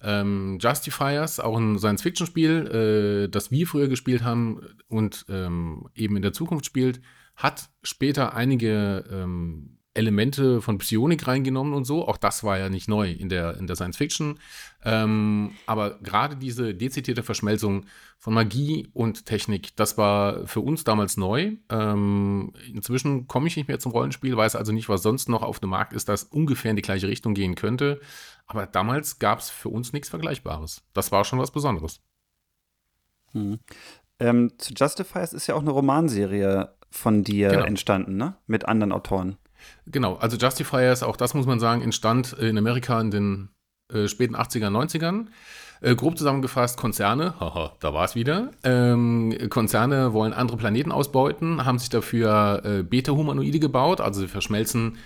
Ähm, 0.00 0.56
Justifiers, 0.58 1.40
auch 1.40 1.58
ein 1.58 1.78
Science-Fiction-Spiel, 1.78 3.26
äh, 3.26 3.28
das 3.28 3.50
wir 3.50 3.66
früher 3.66 3.88
gespielt 3.88 4.24
haben 4.24 4.62
und 4.88 5.26
ähm, 5.28 5.88
eben 5.94 6.16
in 6.16 6.22
der 6.22 6.32
Zukunft 6.32 6.64
spielt, 6.64 7.02
hat 7.36 7.68
später 7.82 8.34
einige 8.34 9.04
ähm, 9.12 9.76
Elemente 9.94 10.62
von 10.62 10.78
Psionik 10.78 11.26
reingenommen 11.26 11.74
und 11.74 11.84
so. 11.84 12.08
Auch 12.08 12.16
das 12.16 12.44
war 12.44 12.58
ja 12.58 12.68
nicht 12.68 12.88
neu 12.88 13.10
in 13.10 13.28
der, 13.28 13.56
in 13.58 13.66
der 13.66 13.76
Science 13.76 13.96
Fiction. 13.98 14.38
Ähm, 14.84 15.52
aber 15.66 15.98
gerade 16.00 16.36
diese 16.36 16.74
dezidierte 16.74 17.22
Verschmelzung 17.22 17.84
von 18.18 18.32
Magie 18.34 18.88
und 18.94 19.26
Technik, 19.26 19.76
das 19.76 19.98
war 19.98 20.46
für 20.46 20.60
uns 20.60 20.84
damals 20.84 21.16
neu. 21.16 21.56
Ähm, 21.68 22.52
inzwischen 22.72 23.26
komme 23.28 23.48
ich 23.48 23.56
nicht 23.56 23.68
mehr 23.68 23.78
zum 23.78 23.92
Rollenspiel, 23.92 24.36
weiß 24.36 24.56
also 24.56 24.72
nicht, 24.72 24.88
was 24.88 25.02
sonst 25.02 25.28
noch 25.28 25.42
auf 25.42 25.60
dem 25.60 25.70
Markt 25.70 25.92
ist, 25.92 26.08
das 26.08 26.24
ungefähr 26.24 26.70
in 26.70 26.76
die 26.76 26.82
gleiche 26.82 27.08
Richtung 27.08 27.34
gehen 27.34 27.54
könnte. 27.54 28.00
Aber 28.46 28.66
damals 28.66 29.18
gab 29.18 29.40
es 29.40 29.50
für 29.50 29.68
uns 29.68 29.92
nichts 29.92 30.08
Vergleichbares. 30.08 30.82
Das 30.94 31.12
war 31.12 31.24
schon 31.24 31.38
was 31.38 31.50
Besonderes. 31.50 32.00
Ähm, 34.18 34.52
zu 34.58 34.74
Justifiers 34.74 35.32
ist 35.32 35.46
ja 35.46 35.54
auch 35.54 35.60
eine 35.62 35.70
Romanserie 35.70 36.74
von 36.90 37.24
dir 37.24 37.48
Genau. 37.50 37.64
entstanden, 37.64 38.16
ne? 38.16 38.36
Mit 38.46 38.66
anderen 38.66 38.92
Autoren. 38.92 39.36
Genau, 39.86 40.14
also 40.16 40.36
Justifiers, 40.36 41.02
auch 41.02 41.16
das 41.16 41.34
muss 41.34 41.46
man 41.46 41.60
sagen, 41.60 41.82
entstand 41.82 42.32
in 42.34 42.56
Amerika 42.58 43.00
in 43.00 43.10
den 43.10 43.48
äh, 43.92 44.08
späten 44.08 44.36
80er, 44.36 44.68
90ern. 44.68 45.26
Äh, 45.80 45.96
grob 45.96 46.16
zusammengefasst, 46.16 46.78
Konzerne, 46.78 47.34
haha, 47.40 47.72
da 47.80 47.92
war 47.92 48.04
es 48.04 48.14
wieder. 48.14 48.52
Ähm, 48.62 49.36
Konzerne 49.50 50.12
wollen 50.12 50.32
andere 50.32 50.56
Planeten 50.56 50.92
ausbeuten, 50.92 51.64
haben 51.64 51.80
sich 51.80 51.90
dafür 51.90 52.62
äh, 52.64 52.82
Beta-Humanoide 52.84 53.58
gebaut, 53.58 54.00
also 54.00 54.20
sie 54.20 54.28
verschmelzen 54.28 54.98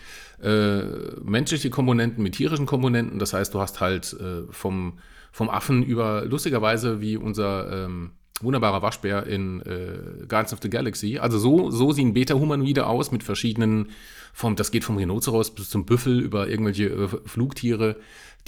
äh, 0.42 0.83
menschliche 1.23 1.71
Komponenten 1.71 2.23
mit 2.23 2.35
tierischen 2.35 2.66
Komponenten. 2.66 3.19
Das 3.19 3.33
heißt, 3.33 3.55
du 3.55 3.61
hast 3.61 3.81
halt 3.81 4.14
äh, 4.21 4.42
vom, 4.51 4.99
vom 5.33 5.49
Affen 5.49 5.83
über, 5.83 6.27
lustigerweise 6.27 7.01
wie 7.01 7.16
unser 7.16 7.85
ähm, 7.87 8.12
wunderbarer 8.42 8.83
Waschbär 8.83 9.27
in 9.27 9.61
äh, 9.62 10.27
Guardians 10.29 10.53
of 10.53 10.59
the 10.62 10.70
Galaxy. 10.70 11.18
Also 11.18 11.38
so, 11.38 11.70
so 11.70 11.92
sehen 11.92 12.12
Beta-Humanoide 12.12 12.87
aus 12.87 13.11
mit 13.12 13.22
verschiedenen, 13.22 13.88
vom, 14.33 14.57
das 14.57 14.70
geht 14.70 14.85
vom 14.85 14.96
Rhinoceros 14.96 15.55
bis 15.55 15.70
zum 15.70 15.87
Büffel 15.87 16.20
über 16.20 16.49
irgendwelche 16.49 16.85
äh, 16.87 17.09
Flugtiere. 17.25 17.96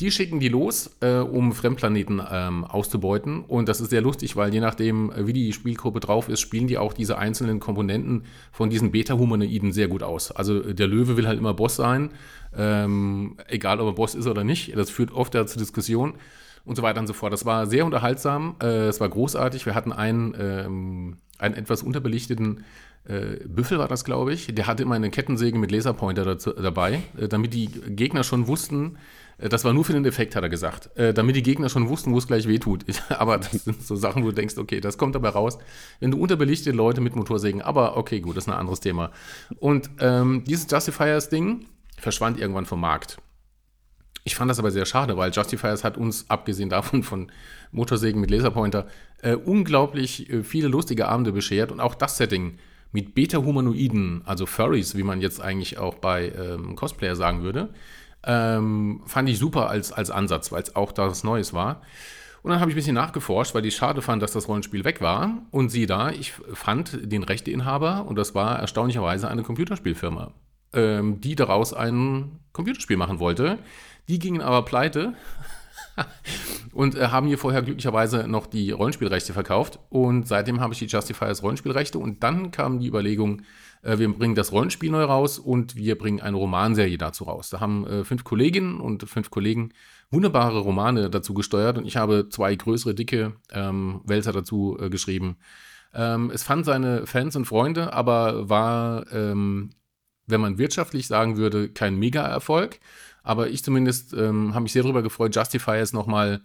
Die 0.01 0.12
schicken 0.12 0.38
die 0.38 0.48
los, 0.48 0.90
äh, 1.01 1.16
um 1.16 1.53
Fremdplaneten 1.53 2.22
ähm, 2.31 2.64
auszubeuten. 2.64 3.40
Und 3.40 3.68
das 3.68 3.81
ist 3.81 3.90
sehr 3.90 4.01
lustig, 4.01 4.37
weil 4.37 4.55
je 4.55 4.61
nachdem, 4.61 5.11
äh, 5.11 5.27
wie 5.27 5.33
die 5.33 5.53
Spielgruppe 5.53 6.01
drauf 6.01 6.29
ist, 6.29 6.40
spielen 6.40 6.68
die 6.68 6.79
auch 6.79 6.92
diese 6.92 7.18
einzelnen 7.18 7.59
Komponenten 7.59 8.24
von 8.53 8.70
diesen 8.70 8.92
Beta-Humanoiden 8.92 9.72
sehr 9.72 9.88
gut 9.88 10.03
aus. 10.03 10.31
Also 10.31 10.62
äh, 10.62 10.74
der 10.74 10.87
Löwe 10.87 11.16
will 11.16 11.27
halt 11.27 11.38
immer 11.38 11.55
Boss 11.55 11.77
sein, 11.77 12.11
ähm, 12.57 13.37
egal 13.48 13.81
ob 13.81 13.88
er 13.88 13.92
Boss 13.94 14.14
ist 14.14 14.27
oder 14.27 14.44
nicht. 14.44 14.77
Das 14.77 14.90
führt 14.90 15.12
oft 15.12 15.35
ja 15.35 15.46
zur 15.46 15.59
Diskussion 15.59 16.14
und 16.68 16.76
so 16.76 16.83
weiter 16.83 17.00
und 17.00 17.07
so 17.07 17.12
fort. 17.12 17.33
Das 17.33 17.44
war 17.44 17.66
sehr 17.66 17.85
unterhaltsam, 17.85 18.57
äh, 18.62 18.87
es 18.87 19.00
war 19.00 19.09
großartig. 19.09 19.66
Wir 19.66 19.74
hatten 19.74 19.92
einen, 19.92 20.35
ähm, 20.38 21.16
einen 21.38 21.54
etwas 21.54 21.83
unterbelichteten 21.83 22.64
äh, 23.09 23.44
Büffel, 23.46 23.78
war 23.78 23.88
das, 23.88 24.04
glaube 24.04 24.33
ich. 24.33 24.54
Der 24.54 24.66
hatte 24.66 24.83
immer 24.83 24.94
eine 24.94 25.11
Kettensäge 25.11 25.59
mit 25.59 25.70
Laserpointer 25.70 26.24
dazu, 26.24 26.52
dabei, 26.52 27.02
äh, 27.18 27.28
damit 27.28 27.54
die 27.54 27.66
Gegner 27.68 28.22
schon 28.22 28.46
wussten, 28.46 28.98
äh, 29.38 29.48
das 29.48 29.64
war 29.64 29.72
nur 29.72 29.85
für 29.85 29.92
den 29.92 30.04
Effekt, 30.04 30.37
hat 30.37 30.42
er 30.42 30.48
gesagt, 30.48 30.96
äh, 30.96 31.14
damit 31.14 31.37
die 31.37 31.42
Gegner 31.42 31.68
schon 31.68 31.88
wussten, 31.88 32.12
wo 32.12 32.18
es 32.18 32.26
gleich 32.26 32.46
wehtut. 32.46 32.85
Ich, 32.87 33.00
aber 33.09 33.38
das 33.38 33.64
sind 33.64 33.83
so 33.83 33.96
Sachen, 33.96 34.22
wo 34.22 34.28
du 34.28 34.35
denkst, 34.35 34.59
okay, 34.59 34.81
das 34.81 34.98
kommt 34.98 35.14
dabei 35.14 35.31
raus, 35.31 35.59
wenn 36.00 36.11
du 36.11 36.18
unterbelichtete 36.18 36.76
Leute 36.76 37.00
mit 37.00 37.16
Motorsägen, 37.16 37.62
aber 37.62 37.96
okay, 37.96 38.20
gut, 38.20 38.37
das 38.37 38.44
ist 38.44 38.48
ein 38.48 38.59
anderes 38.59 38.81
Thema. 38.81 39.11
Und 39.59 39.90
ähm, 40.00 40.44
dieses 40.46 40.70
Justifiers-Ding 40.70 41.66
verschwand 41.96 42.38
irgendwann 42.38 42.66
vom 42.66 42.81
Markt. 42.81 43.18
Ich 44.29 44.37
fand 44.37 44.51
das 44.51 44.59
aber 44.59 44.71
sehr 44.71 44.85
schade, 44.85 45.17
weil 45.17 45.31
Justifiers 45.31 45.85
hat 45.85 45.97
uns, 45.97 46.27
abgesehen 46.29 46.69
davon 46.69 47.03
von 47.03 47.33
Motorsägen 47.73 48.21
mit 48.21 48.31
Laserpointer, 48.31 48.87
äh, 49.23 49.35
unglaublich 49.35 50.29
äh, 50.29 50.43
viele 50.43 50.69
lustige 50.69 51.09
Abende 51.09 51.33
beschert 51.33 51.73
und 51.73 51.81
auch 51.81 51.95
das 51.95 52.19
Setting 52.19 52.59
mit 52.93 53.14
Beta-Humanoiden, 53.14 54.21
also 54.27 54.45
Furries, 54.45 54.97
wie 54.97 55.03
man 55.03 55.23
jetzt 55.23 55.41
eigentlich 55.41 55.79
auch 55.79 55.95
bei 55.95 56.31
ähm, 56.38 56.77
Cosplayer 56.77 57.17
sagen 57.17 57.43
würde, 57.43 57.71
ähm, 58.23 59.01
fand 59.07 59.31
ich 59.31 59.38
super 59.38 59.71
als, 59.71 59.93
als 59.93 60.11
Ansatz, 60.11 60.53
weil 60.53 60.62
es 60.62 60.77
auch 60.77 60.93
das 60.93 61.25
Neues 61.25 61.55
war. 61.55 61.81
Und 62.43 62.51
dann 62.51 62.61
habe 62.61 62.71
ich 62.71 62.75
ein 62.75 62.81
bisschen 62.81 62.95
nachgeforscht, 62.95 63.55
weil 63.55 63.64
ich 63.64 63.77
schade 63.77 64.03
fand, 64.03 64.23
dass 64.23 64.33
das 64.33 64.47
Rollenspiel 64.47 64.85
weg 64.85 65.01
war. 65.01 65.38
Und 65.51 65.71
sieh 65.71 65.87
da, 65.87 66.11
ich 66.11 66.35
fand 66.53 67.11
den 67.11 67.23
Rechteinhaber 67.23 68.05
und 68.07 68.17
das 68.17 68.35
war 68.35 68.59
erstaunlicherweise 68.59 69.29
eine 69.29 69.43
Computerspielfirma, 69.43 70.33
ähm, 70.75 71.19
die 71.23 71.35
daraus 71.35 71.73
ein 71.73 72.41
Computerspiel 72.53 72.99
machen 72.99 73.21
wollte. 73.21 73.59
Die 74.09 74.18
gingen 74.18 74.40
aber 74.40 74.64
pleite 74.64 75.14
und 76.73 76.94
äh, 76.94 77.09
haben 77.09 77.29
mir 77.29 77.38
vorher 77.38 77.62
glücklicherweise 77.62 78.27
noch 78.29 78.47
die 78.47 78.71
Rollenspielrechte 78.71 79.33
verkauft. 79.33 79.79
Und 79.90 80.27
seitdem 80.27 80.61
habe 80.61 80.73
ich 80.73 80.79
die 80.79 80.87
Justifiers 80.87 81.42
Rollenspielrechte. 81.42 81.99
Und 81.99 82.23
dann 82.23 82.51
kam 82.51 82.79
die 82.81 82.88
Überlegung, 82.88 83.42
äh, 83.83 83.99
wir 83.99 84.12
bringen 84.12 84.35
das 84.35 84.53
Rollenspiel 84.53 84.90
neu 84.90 85.05
raus 85.05 85.38
und 85.38 85.77
wir 85.77 85.99
bringen 85.99 86.21
eine 86.21 86.37
Romanserie 86.37 86.99
dazu 86.99 87.25
raus. 87.25 87.51
Da 87.51 87.61
haben 87.61 87.87
äh, 87.87 88.05
fünf 88.05 88.25
Kolleginnen 88.25 88.81
und 88.81 89.09
fünf 89.09 89.31
Kollegen 89.31 89.73
wunderbare 90.11 90.61
Romane 90.61 91.11
dazu 91.11 91.35
gesteuert 91.35 91.77
und 91.77 91.87
ich 91.87 91.97
habe 91.97 92.29
zwei 92.31 92.55
größere, 92.55 92.94
dicke 92.94 93.35
ähm, 93.53 94.01
Wälzer 94.05 94.33
dazu 94.33 94.79
äh, 94.81 94.88
geschrieben. 94.88 95.37
Ähm, 95.94 96.31
es 96.33 96.42
fand 96.42 96.64
seine 96.64 97.07
Fans 97.07 97.37
und 97.37 97.44
Freunde, 97.44 97.92
aber 97.92 98.49
war, 98.49 99.11
ähm, 99.12 99.71
wenn 100.27 100.40
man 100.40 100.59
wirtschaftlich 100.59 101.07
sagen 101.07 101.37
würde, 101.37 101.68
kein 101.68 101.99
Mega-Erfolg. 101.99 102.81
Aber 103.29 103.51
ich 103.51 103.62
zumindest 103.62 104.14
ähm, 104.14 104.55
habe 104.55 104.62
mich 104.62 104.73
sehr 104.73 104.85
darüber 104.85 105.03
gefreut, 105.03 105.37
Justifiers 105.37 105.93
nochmal 105.93 106.41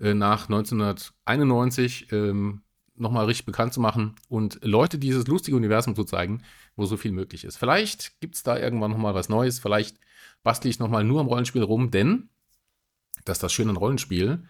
äh, 0.00 0.14
nach 0.14 0.48
1991 0.48 2.10
ähm, 2.10 2.62
nochmal 2.96 3.26
richtig 3.26 3.46
bekannt 3.46 3.72
zu 3.72 3.80
machen 3.80 4.16
und 4.28 4.58
Leute 4.64 4.98
dieses 4.98 5.28
lustige 5.28 5.56
Universum 5.56 5.94
zu 5.94 6.02
zeigen, 6.02 6.42
wo 6.74 6.86
so 6.86 6.96
viel 6.96 7.12
möglich 7.12 7.44
ist. 7.44 7.56
Vielleicht 7.56 8.20
gibt 8.20 8.34
es 8.34 8.42
da 8.42 8.58
irgendwann 8.58 8.90
nochmal 8.90 9.14
was 9.14 9.28
Neues, 9.28 9.60
vielleicht 9.60 9.96
bastle 10.42 10.70
ich 10.70 10.80
nochmal 10.80 11.04
nur 11.04 11.20
am 11.20 11.28
Rollenspiel 11.28 11.62
rum, 11.62 11.92
denn, 11.92 12.30
das 13.24 13.36
ist 13.36 13.44
das 13.44 13.52
Schöne 13.52 13.72
Rollenspiel, 13.72 14.42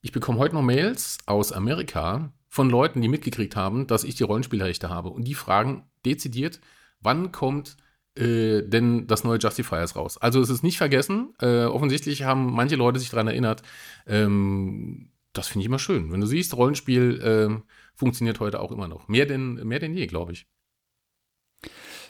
ich 0.00 0.10
bekomme 0.10 0.40
heute 0.40 0.56
noch 0.56 0.62
Mails 0.62 1.18
aus 1.26 1.52
Amerika 1.52 2.32
von 2.48 2.68
Leuten, 2.68 3.02
die 3.02 3.08
mitgekriegt 3.08 3.54
haben, 3.54 3.86
dass 3.86 4.02
ich 4.02 4.16
die 4.16 4.24
Rollenspielrechte 4.24 4.90
habe 4.90 5.10
und 5.10 5.22
die 5.22 5.34
fragen 5.34 5.88
dezidiert, 6.04 6.60
wann 6.98 7.30
kommt 7.30 7.76
äh, 8.16 8.62
denn 8.62 9.06
das 9.06 9.24
neue 9.24 9.38
Justifiers 9.38 9.96
raus. 9.96 10.18
Also 10.18 10.40
es 10.40 10.50
ist 10.50 10.62
nicht 10.62 10.78
vergessen. 10.78 11.34
Äh, 11.40 11.64
offensichtlich 11.64 12.24
haben 12.24 12.52
manche 12.52 12.76
Leute 12.76 12.98
sich 12.98 13.10
daran 13.10 13.28
erinnert. 13.28 13.62
Ähm, 14.06 15.10
das 15.32 15.48
finde 15.48 15.62
ich 15.62 15.66
immer 15.66 15.78
schön. 15.78 16.10
Wenn 16.10 16.20
du 16.20 16.26
siehst, 16.26 16.56
Rollenspiel 16.56 17.20
äh, 17.22 17.62
funktioniert 17.94 18.40
heute 18.40 18.60
auch 18.60 18.72
immer 18.72 18.88
noch. 18.88 19.08
Mehr 19.08 19.26
denn, 19.26 19.54
mehr 19.54 19.78
denn 19.78 19.94
je, 19.94 20.06
glaube 20.06 20.32
ich. 20.32 20.46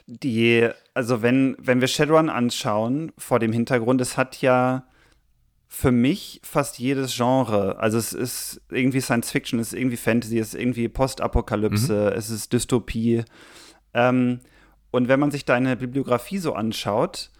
Die, 0.06 0.68
also 0.94 1.22
wenn, 1.22 1.56
wenn 1.58 1.80
wir 1.80 1.88
Shadowrun 1.88 2.30
anschauen, 2.30 3.12
vor 3.18 3.38
dem 3.38 3.52
Hintergrund, 3.52 4.00
es 4.00 4.16
hat 4.16 4.40
ja 4.40 4.86
für 5.68 5.92
mich 5.92 6.40
fast 6.42 6.78
jedes 6.78 7.14
Genre. 7.14 7.78
Also 7.78 7.98
es 7.98 8.12
ist 8.12 8.60
irgendwie 8.70 9.00
Science 9.00 9.30
Fiction, 9.30 9.60
es 9.60 9.68
ist 9.68 9.78
irgendwie 9.78 9.96
Fantasy, 9.96 10.38
es 10.38 10.54
ist 10.54 10.60
irgendwie 10.60 10.88
Postapokalypse, 10.88 12.10
mhm. 12.10 12.18
es 12.18 12.30
ist 12.30 12.52
Dystopie. 12.52 13.22
Ähm, 13.94 14.40
und 14.90 15.08
wenn 15.08 15.20
man 15.20 15.30
sich 15.30 15.44
deine 15.44 15.76
Bibliografie 15.76 16.38
so 16.38 16.54
anschaut, 16.54 17.30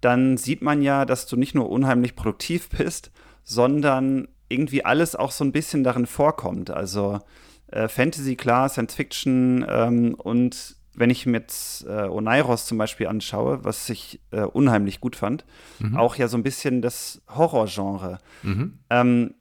dann 0.00 0.36
sieht 0.36 0.62
man 0.62 0.82
ja, 0.82 1.04
dass 1.04 1.26
du 1.26 1.36
nicht 1.36 1.54
nur 1.54 1.70
unheimlich 1.70 2.16
produktiv 2.16 2.68
bist, 2.76 3.10
sondern 3.44 4.28
irgendwie 4.48 4.84
alles 4.84 5.16
auch 5.16 5.30
so 5.30 5.44
ein 5.44 5.52
bisschen 5.52 5.84
darin 5.84 6.06
vorkommt. 6.06 6.70
Also 6.70 7.20
äh, 7.68 7.88
Fantasy, 7.88 8.36
klar, 8.36 8.68
Science 8.68 8.94
Fiction 8.94 9.64
ähm, 9.68 10.14
und 10.14 10.76
wenn 10.94 11.10
ich 11.10 11.26
mir 11.26 11.38
jetzt 11.38 11.84
äh, 11.84 12.08
Oneiros 12.08 12.66
zum 12.66 12.78
Beispiel 12.78 13.06
anschaue, 13.06 13.64
was 13.64 13.88
ich 13.90 14.20
äh, 14.30 14.40
unheimlich 14.42 15.00
gut 15.00 15.14
fand, 15.14 15.44
mhm. 15.78 15.96
auch 15.96 16.16
ja 16.16 16.26
so 16.26 16.38
ein 16.38 16.42
bisschen 16.42 16.80
das 16.80 17.20
Horrorgenre. 17.28 18.18
Mhm. 18.42 18.78
Ähm, 18.88 19.34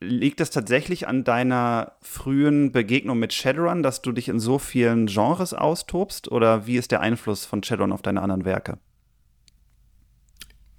liegt 0.00 0.40
es 0.40 0.50
tatsächlich 0.50 1.08
an 1.08 1.24
deiner 1.24 1.92
frühen 2.00 2.72
Begegnung 2.72 3.18
mit 3.18 3.32
Shadowrun, 3.32 3.82
dass 3.82 4.02
du 4.02 4.12
dich 4.12 4.28
in 4.28 4.40
so 4.40 4.58
vielen 4.58 5.06
Genres 5.06 5.54
austobst? 5.54 6.30
Oder 6.30 6.66
wie 6.66 6.76
ist 6.76 6.92
der 6.92 7.00
Einfluss 7.00 7.44
von 7.44 7.62
Shadowrun 7.62 7.92
auf 7.92 8.02
deine 8.02 8.22
anderen 8.22 8.44
Werke? 8.44 8.78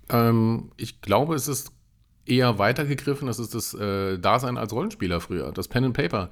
Ähm, 0.10 0.72
ich 0.78 1.02
glaube, 1.02 1.36
es 1.36 1.48
ist 1.48 1.72
eher 2.26 2.60
weitergegriffen. 2.60 3.28
Das 3.28 3.40
ist 3.40 3.54
das 3.54 3.74
äh, 3.74 4.18
Dasein 4.20 4.58
als 4.58 4.74
Rollenspieler 4.74 5.20
früher, 5.20 5.52
das 5.52 5.68
Pen 5.68 5.86
and 5.86 5.96
Paper 5.96 6.30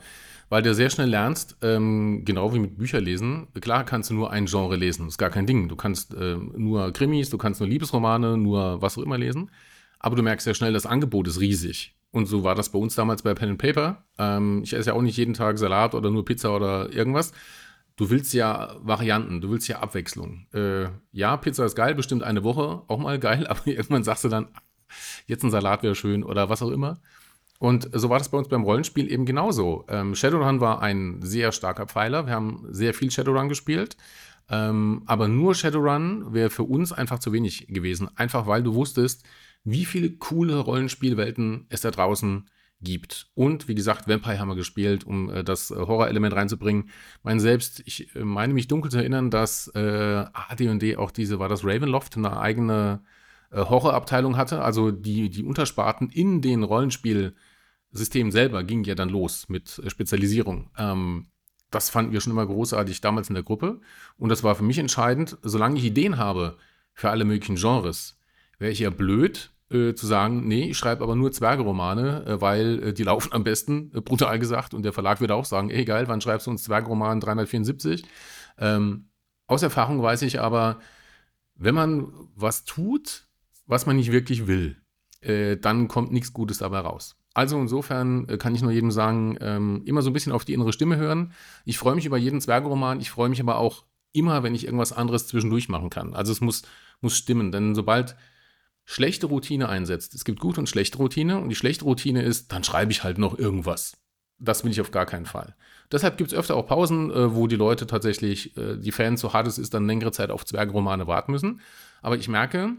weil 0.50 0.62
du 0.62 0.74
sehr 0.74 0.90
schnell 0.90 1.10
lernst, 1.10 1.58
ähm, 1.62 2.24
genau 2.24 2.54
wie 2.54 2.60
mit 2.60 2.78
Bücherlesen, 2.78 3.48
klar 3.60 3.84
kannst 3.84 4.10
du 4.10 4.14
nur 4.14 4.32
ein 4.32 4.46
Genre 4.46 4.76
lesen, 4.76 5.06
das 5.06 5.14
ist 5.14 5.18
gar 5.18 5.30
kein 5.30 5.46
Ding. 5.46 5.68
Du 5.68 5.76
kannst 5.76 6.14
äh, 6.14 6.36
nur 6.36 6.92
Krimis, 6.94 7.30
du 7.30 7.38
kannst 7.38 7.60
nur 7.60 7.70
Liebesromane, 7.70 8.38
nur 8.38 8.82
was 8.82 8.98
auch 8.98 9.04
immer 9.04 9.18
lesen, 9.18 9.52
aber 10.00 10.16
du 10.16 10.24
merkst 10.24 10.46
sehr 10.46 10.54
schnell, 10.54 10.74
das 10.74 10.86
Angebot 10.86 11.28
ist 11.28 11.40
riesig. 11.40 11.97
Und 12.12 12.26
so 12.26 12.44
war 12.44 12.56
das 12.56 12.70
bei 12.70 12.80
uns 12.80 12.96
damals 12.96 13.22
bei 13.22 13.34
Pen 13.34 13.52
and 13.52 13.58
Paper. 13.60 14.06
Ähm, 14.18 14.62
ich 14.64 14.74
esse 14.74 14.90
ja 14.90 14.96
auch 14.96 15.02
nicht 15.02 15.18
jeden 15.18 15.34
Tag 15.34 15.58
Salat 15.58 15.94
oder 15.94 16.10
nur 16.10 16.26
Pizza 16.26 16.56
oder 16.56 16.92
irgendwas. 16.92 17.34
Du 17.96 18.10
willst 18.10 18.34
ja 18.34 18.76
Varianten, 18.82 19.42
du 19.42 19.50
willst 19.50 19.68
ja 19.68 19.80
Abwechslung. 19.80 20.48
Äh, 20.54 20.90
ja, 21.12 21.36
Pizza 21.38 21.66
ist 21.66 21.76
geil, 21.76 21.96
bestimmt 21.96 22.24
eine 22.24 22.44
Woche 22.44 22.84
auch 22.88 23.00
mal 23.00 23.20
geil, 23.20 23.48
aber 23.50 23.66
irgendwann 23.68 24.04
sagst 24.04 24.24
du 24.24 24.30
dann, 24.30 24.48
jetzt 25.26 25.44
ein 25.44 25.52
Salat 25.52 25.84
wäre 25.84 25.96
schön 25.96 26.24
oder 26.24 26.50
was 26.50 26.62
auch 26.62 26.72
immer. 26.72 27.00
Und 27.60 27.90
so 27.92 28.10
war 28.10 28.20
das 28.20 28.30
bei 28.30 28.38
uns 28.38 28.50
beim 28.50 28.64
Rollenspiel 28.64 29.12
eben 29.12 29.26
genauso. 29.26 29.86
Ähm, 29.90 30.16
Shadowrun 30.16 30.62
war 30.62 30.82
ein 30.82 31.22
sehr 31.22 31.52
starker 31.52 31.88
Pfeiler. 31.88 32.28
Wir 32.28 32.34
haben 32.34 32.66
sehr 32.70 32.94
viel 32.94 33.10
Shadowrun 33.10 33.50
gespielt. 33.50 33.98
Ähm, 34.50 35.02
aber 35.08 35.28
nur 35.28 35.56
Shadowrun 35.56 36.34
wäre 36.34 36.50
für 36.50 36.64
uns 36.64 36.94
einfach 36.94 37.20
zu 37.20 37.34
wenig 37.34 37.68
gewesen. 37.68 38.10
Einfach 38.16 38.46
weil 38.46 38.64
du 38.64 38.76
wusstest, 38.76 39.26
wie 39.68 39.84
viele 39.84 40.12
coole 40.12 40.58
Rollenspielwelten 40.58 41.66
es 41.68 41.82
da 41.82 41.92
draußen 41.92 42.50
gibt. 42.80 43.30
Und 43.34 43.68
wie 43.68 43.76
gesagt, 43.76 44.08
Vampire 44.08 44.40
haben 44.40 44.48
wir 44.48 44.56
gespielt, 44.56 45.04
um 45.04 45.30
äh, 45.30 45.44
das 45.44 45.72
äh, 45.72 45.76
Horrorelement 45.76 46.34
reinzubringen. 46.34 46.90
Mein 47.22 47.42
selbst, 47.42 47.82
ich 47.86 48.16
äh, 48.16 48.24
meine 48.24 48.54
mich 48.54 48.70
dunkel 48.70 48.90
zu 48.90 48.98
erinnern, 48.98 49.30
dass 49.30 49.68
äh, 49.76 50.26
AD&D 50.32 50.96
auch 50.96 51.12
diese, 51.12 51.40
war 51.40 51.50
das 51.50 51.66
Ravenloft, 51.66 52.16
eine 52.16 52.40
eigene 52.40 53.04
äh, 53.52 53.58
Horrorabteilung 53.58 54.38
hatte. 54.38 54.62
Also 54.62 54.92
die, 54.92 55.30
die 55.30 55.44
Untersparten 55.44 56.12
in 56.12 56.42
den 56.42 56.64
Rollenspielsystemen 56.64 58.32
selber 58.32 58.64
gingen 58.64 58.86
ja 58.86 58.96
dann 58.96 59.10
los 59.10 59.50
mit 59.50 59.80
äh, 59.80 59.90
Spezialisierung. 59.90 60.70
Ähm, 60.78 61.28
das 61.72 61.90
fanden 61.90 62.14
wir 62.14 62.22
schon 62.22 62.32
immer 62.32 62.46
großartig 62.46 63.02
damals 63.02 63.28
in 63.28 63.36
der 63.36 63.44
Gruppe. 63.44 63.82
Und 64.18 64.30
das 64.30 64.44
war 64.44 64.56
für 64.56 64.64
mich 64.64 64.78
entscheidend, 64.78 65.38
solange 65.42 65.78
ich 65.78 65.84
Ideen 65.84 66.18
habe 66.18 66.58
für 66.94 67.10
alle 67.10 67.26
möglichen 67.26 67.58
Genres, 67.58 68.18
wäre 68.60 68.72
ich 68.72 68.80
ja 68.80 68.90
blöd, 68.90 69.52
äh, 69.70 69.94
zu 69.94 70.08
sagen, 70.08 70.48
nee, 70.48 70.70
ich 70.70 70.78
schreibe 70.78 71.04
aber 71.04 71.16
nur 71.16 71.32
Zwergeromane, 71.32 72.26
äh, 72.26 72.42
weil 72.42 72.84
äh, 72.84 72.94
die 72.94 73.04
laufen 73.04 73.34
am 73.34 73.44
besten, 73.44 73.92
äh, 73.94 74.02
brutal 74.02 74.40
gesagt. 74.40 74.74
Und 74.74 74.84
der 74.84 74.94
Verlag 74.94 75.20
würde 75.20 75.36
auch 75.36 75.46
sagen, 75.46 75.70
ey 75.70 75.84
geil, 75.86 76.08
wann 76.08 76.22
schreibst 76.22 76.48
du 76.48 76.52
uns 76.52 76.64
Zwergeroman 76.64 77.20
374? 77.20 78.06
Ähm, 78.58 79.10
aus 79.46 79.64
Erfahrung 79.64 80.02
weiß 80.02 80.22
ich 80.22 80.40
aber, 80.40 80.80
wenn 81.56 81.76
man 81.76 82.12
was 82.36 82.64
tut, 82.64 83.28
was 83.66 83.86
man 83.86 83.98
nicht 83.98 84.12
wirklich 84.12 84.48
will, 84.48 84.78
äh, 85.22 85.58
dann 85.58 85.88
kommt 85.88 86.12
nichts 86.12 86.34
Gutes 86.34 86.60
dabei 86.60 86.80
raus. 86.80 87.16
Also 87.34 87.60
insofern 87.60 88.26
kann 88.40 88.56
ich 88.56 88.64
nur 88.64 88.72
jedem 88.72 88.90
sagen, 88.90 89.38
ähm, 89.42 89.84
immer 89.86 90.02
so 90.02 90.10
ein 90.10 90.14
bisschen 90.14 90.32
auf 90.32 90.44
die 90.44 90.54
innere 90.54 90.74
Stimme 90.74 90.98
hören. 90.98 91.34
Ich 91.66 91.78
freue 91.78 91.94
mich 91.94 92.08
über 92.08 92.18
jeden 92.18 92.42
Zwergeroman, 92.42 93.00
ich 93.00 93.12
freue 93.12 93.30
mich 93.30 93.40
aber 93.40 93.58
auch 93.58 93.84
immer, 94.12 94.42
wenn 94.42 94.56
ich 94.56 94.66
irgendwas 94.66 94.94
anderes 94.94 95.28
zwischendurch 95.28 95.70
machen 95.70 95.90
kann. 95.90 96.16
Also 96.16 96.32
es 96.32 96.42
muss, 96.42 96.64
muss 97.02 97.16
stimmen, 97.16 97.52
denn 97.52 97.76
sobald 97.76 98.16
schlechte 98.88 99.28
Routine 99.28 99.70
einsetzt, 99.70 100.16
es 100.16 100.26
gibt 100.26 100.40
gute 100.40 100.60
und 100.60 100.68
schlechte 100.68 100.98
Routine 100.98 101.40
und 101.40 101.50
die 101.50 101.56
schlechte 101.56 101.86
Routine 101.86 102.24
ist, 102.24 102.52
dann 102.52 102.64
schreibe 102.64 102.92
ich 102.92 103.04
halt 103.04 103.20
noch 103.20 103.38
irgendwas. 103.38 103.98
Das 104.40 104.64
will 104.64 104.72
ich 104.72 104.82
auf 104.82 104.90
gar 104.90 105.06
keinen 105.06 105.26
Fall. 105.28 105.56
Deshalb 105.92 106.18
gibt 106.18 106.32
es 106.32 106.38
öfter 106.38 106.56
auch 106.56 106.66
Pausen, 106.66 107.12
äh, 107.12 107.36
wo 107.36 107.46
die 107.46 107.56
Leute 107.56 107.86
tatsächlich, 107.86 108.58
äh, 108.58 108.78
die 108.78 108.92
Fans, 108.92 109.22
so 109.22 109.34
hart 109.34 109.46
es 109.46 109.60
ist, 109.60 109.76
dann 109.76 109.86
längere 109.86 110.12
Zeit 110.12 110.32
auf 110.32 110.46
Zwergeromane 110.46 111.06
warten 111.06 111.32
müssen. 111.32 111.62
Aber 112.02 112.18
ich 112.18 112.28
merke, 112.28 112.78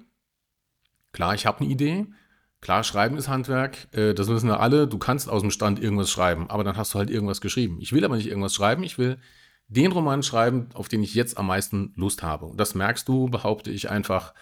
Klar, 1.13 1.35
ich 1.35 1.47
habe 1.47 1.61
eine 1.61 1.69
Idee. 1.69 2.07
Klar, 2.61 2.85
Schreiben 2.85 3.17
ist 3.17 3.29
Handwerk. 3.29 3.89
Äh, 3.93 4.15
das 4.15 4.29
wissen 4.29 4.49
wir 4.49 4.61
alle. 4.61 4.87
Du 4.87 4.99
kannst 4.99 5.29
aus 5.29 5.43
dem 5.43 5.51
Stand 5.51 5.81
irgendwas 5.81 6.11
schreiben, 6.11 6.51
aber 6.51 6.65
dann 6.65 6.77
hast 6.77 6.95
du 6.95 6.99
halt 6.99 7.11
irgendwas 7.11 7.41
geschrieben. 7.41 7.79
Ich 7.81 7.93
will 7.93 8.05
aber 8.05 8.17
nicht 8.17 8.29
irgendwas 8.29 8.55
schreiben. 8.55 8.83
Ich 8.83 8.99
will 8.99 9.19
den 9.69 9.93
Roman 9.93 10.23
schreiben, 10.23 10.69
auf 10.75 10.89
den 10.89 11.03
ich 11.03 11.15
jetzt 11.15 11.37
am 11.37 11.47
meisten 11.47 11.93
Lust 11.97 12.23
habe. 12.23 12.47
Und 12.47 12.59
das 12.59 12.75
merkst 12.75 13.07
du, 13.09 13.29
behaupte 13.29 13.71
ich 13.71 13.91
einfach 13.91 14.35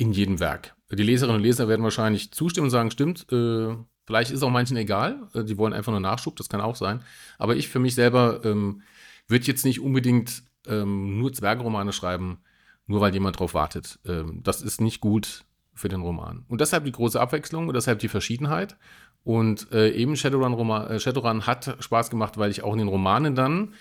in 0.00 0.12
jedem 0.12 0.40
Werk. 0.40 0.74
Die 0.90 1.02
Leserinnen 1.02 1.36
und 1.36 1.42
Leser 1.42 1.68
werden 1.68 1.82
wahrscheinlich 1.82 2.32
zustimmen 2.32 2.64
und 2.64 2.70
sagen, 2.70 2.90
stimmt, 2.90 3.30
äh, 3.30 3.76
vielleicht 4.06 4.30
ist 4.30 4.42
auch 4.42 4.50
manchen 4.50 4.76
egal, 4.78 5.28
äh, 5.34 5.44
die 5.44 5.58
wollen 5.58 5.74
einfach 5.74 5.92
nur 5.92 6.00
Nachschub, 6.00 6.36
das 6.36 6.48
kann 6.48 6.62
auch 6.62 6.74
sein. 6.74 7.04
Aber 7.38 7.54
ich 7.54 7.68
für 7.68 7.78
mich 7.78 7.94
selber 7.94 8.40
ähm, 8.44 8.82
würde 9.28 9.44
jetzt 9.44 9.64
nicht 9.64 9.80
unbedingt 9.80 10.42
ähm, 10.66 11.18
nur 11.18 11.32
Zwergromane 11.32 11.92
schreiben, 11.92 12.38
nur 12.86 13.00
weil 13.02 13.12
jemand 13.12 13.38
drauf 13.38 13.52
wartet. 13.52 14.00
Ähm, 14.06 14.40
das 14.42 14.62
ist 14.62 14.80
nicht 14.80 15.00
gut 15.00 15.44
für 15.74 15.90
den 15.90 16.00
Roman. 16.00 16.44
Und 16.48 16.62
deshalb 16.62 16.84
die 16.84 16.92
große 16.92 17.20
Abwechslung 17.20 17.68
und 17.68 17.74
deshalb 17.74 17.98
die 17.98 18.08
Verschiedenheit. 18.08 18.76
Und 19.22 19.70
äh, 19.72 19.90
eben 19.90 20.16
Shadowrun, 20.16 20.54
Roman, 20.54 20.88
äh, 20.88 20.98
Shadowrun 20.98 21.46
hat 21.46 21.76
Spaß 21.78 22.08
gemacht, 22.08 22.38
weil 22.38 22.50
ich 22.50 22.64
auch 22.64 22.72
in 22.72 22.78
den 22.78 22.88
Romanen 22.88 23.34
dann 23.34 23.74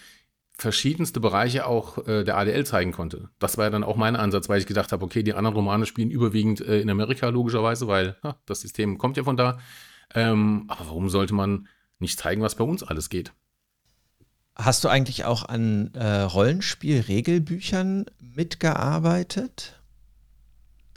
verschiedenste 0.62 1.20
Bereiche 1.20 1.66
auch 1.66 2.06
äh, 2.08 2.24
der 2.24 2.38
ADL 2.38 2.66
zeigen 2.66 2.92
konnte. 2.92 3.30
Das 3.40 3.58
war 3.58 3.66
ja 3.66 3.70
dann 3.70 3.84
auch 3.84 3.96
mein 3.96 4.16
Ansatz, 4.16 4.50
weil 4.50 4.60
ich 4.60 4.68
gedacht 4.68 4.92
habe, 4.92 5.04
okay, 5.04 5.24
die 5.24 5.34
anderen 5.34 5.56
Romane 5.56 5.86
spielen 5.86 6.12
überwiegend 6.12 6.62
äh, 6.62 6.82
in 6.82 6.90
Amerika 6.90 7.30
logischerweise, 7.30 7.88
weil 7.88 8.18
ha, 8.24 8.38
das 8.46 8.62
System 8.62 8.98
kommt 8.98 9.18
ja 9.18 9.24
von 9.24 9.38
da. 9.38 9.60
Ähm, 10.14 10.66
aber 10.68 10.88
warum 10.88 11.10
sollte 11.10 11.34
man 11.34 11.68
nicht 12.00 12.20
zeigen, 12.20 12.42
was 12.42 12.56
bei 12.56 12.64
uns 12.64 12.84
alles 12.84 13.10
geht? 13.10 13.34
Hast 14.56 14.84
du 14.84 14.90
eigentlich 14.90 15.26
auch 15.26 15.44
an 15.48 15.94
äh, 15.94 16.22
Rollenspiel-Regelbüchern 16.22 18.06
mitgearbeitet? 18.20 19.80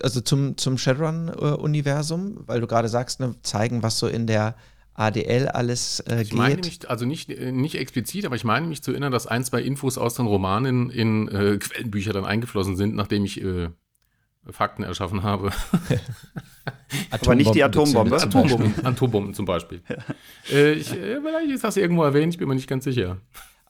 also 0.02 0.20
zum, 0.20 0.56
zum 0.56 0.78
Shadowrun-Universum, 0.78 2.44
weil 2.46 2.60
du 2.60 2.66
gerade 2.66 2.88
sagst, 2.88 3.20
ne, 3.20 3.34
zeigen, 3.42 3.82
was 3.82 3.98
so 3.98 4.08
in 4.08 4.26
der 4.26 4.54
ADL 4.94 5.48
alles 5.48 6.00
äh, 6.00 6.22
ich 6.22 6.30
geht. 6.30 6.38
Meine 6.38 6.56
mich, 6.56 6.88
also 6.88 7.06
nicht, 7.06 7.30
äh, 7.30 7.52
nicht 7.52 7.76
explizit, 7.76 8.26
aber 8.26 8.36
ich 8.36 8.44
meine 8.44 8.66
mich 8.66 8.82
zu 8.82 8.90
erinnern, 8.90 9.12
dass 9.12 9.26
ein, 9.26 9.44
zwei 9.44 9.62
Infos 9.62 9.98
aus 9.98 10.14
den 10.14 10.26
Romanen 10.26 10.90
in 10.90 11.28
äh, 11.28 11.58
Quellenbücher 11.58 12.12
dann 12.12 12.24
eingeflossen 12.24 12.76
sind, 12.76 12.94
nachdem 12.94 13.24
ich 13.24 13.42
äh, 13.42 13.70
Fakten 14.50 14.82
erschaffen 14.82 15.22
habe. 15.22 15.52
aber 17.10 17.34
nicht 17.34 17.54
die 17.54 17.62
Atombombe. 17.62 18.16
Atombomben, 18.16 18.84
Atombomben 18.84 19.34
zum 19.34 19.46
Beispiel. 19.46 19.82
Äh, 20.50 20.72
ich, 20.72 20.92
äh, 20.92 21.20
vielleicht 21.20 21.50
ist 21.50 21.64
das 21.64 21.76
irgendwo 21.76 22.02
erwähnt, 22.02 22.34
ich 22.34 22.38
bin 22.38 22.48
mir 22.48 22.54
nicht 22.54 22.68
ganz 22.68 22.84
sicher. 22.84 23.18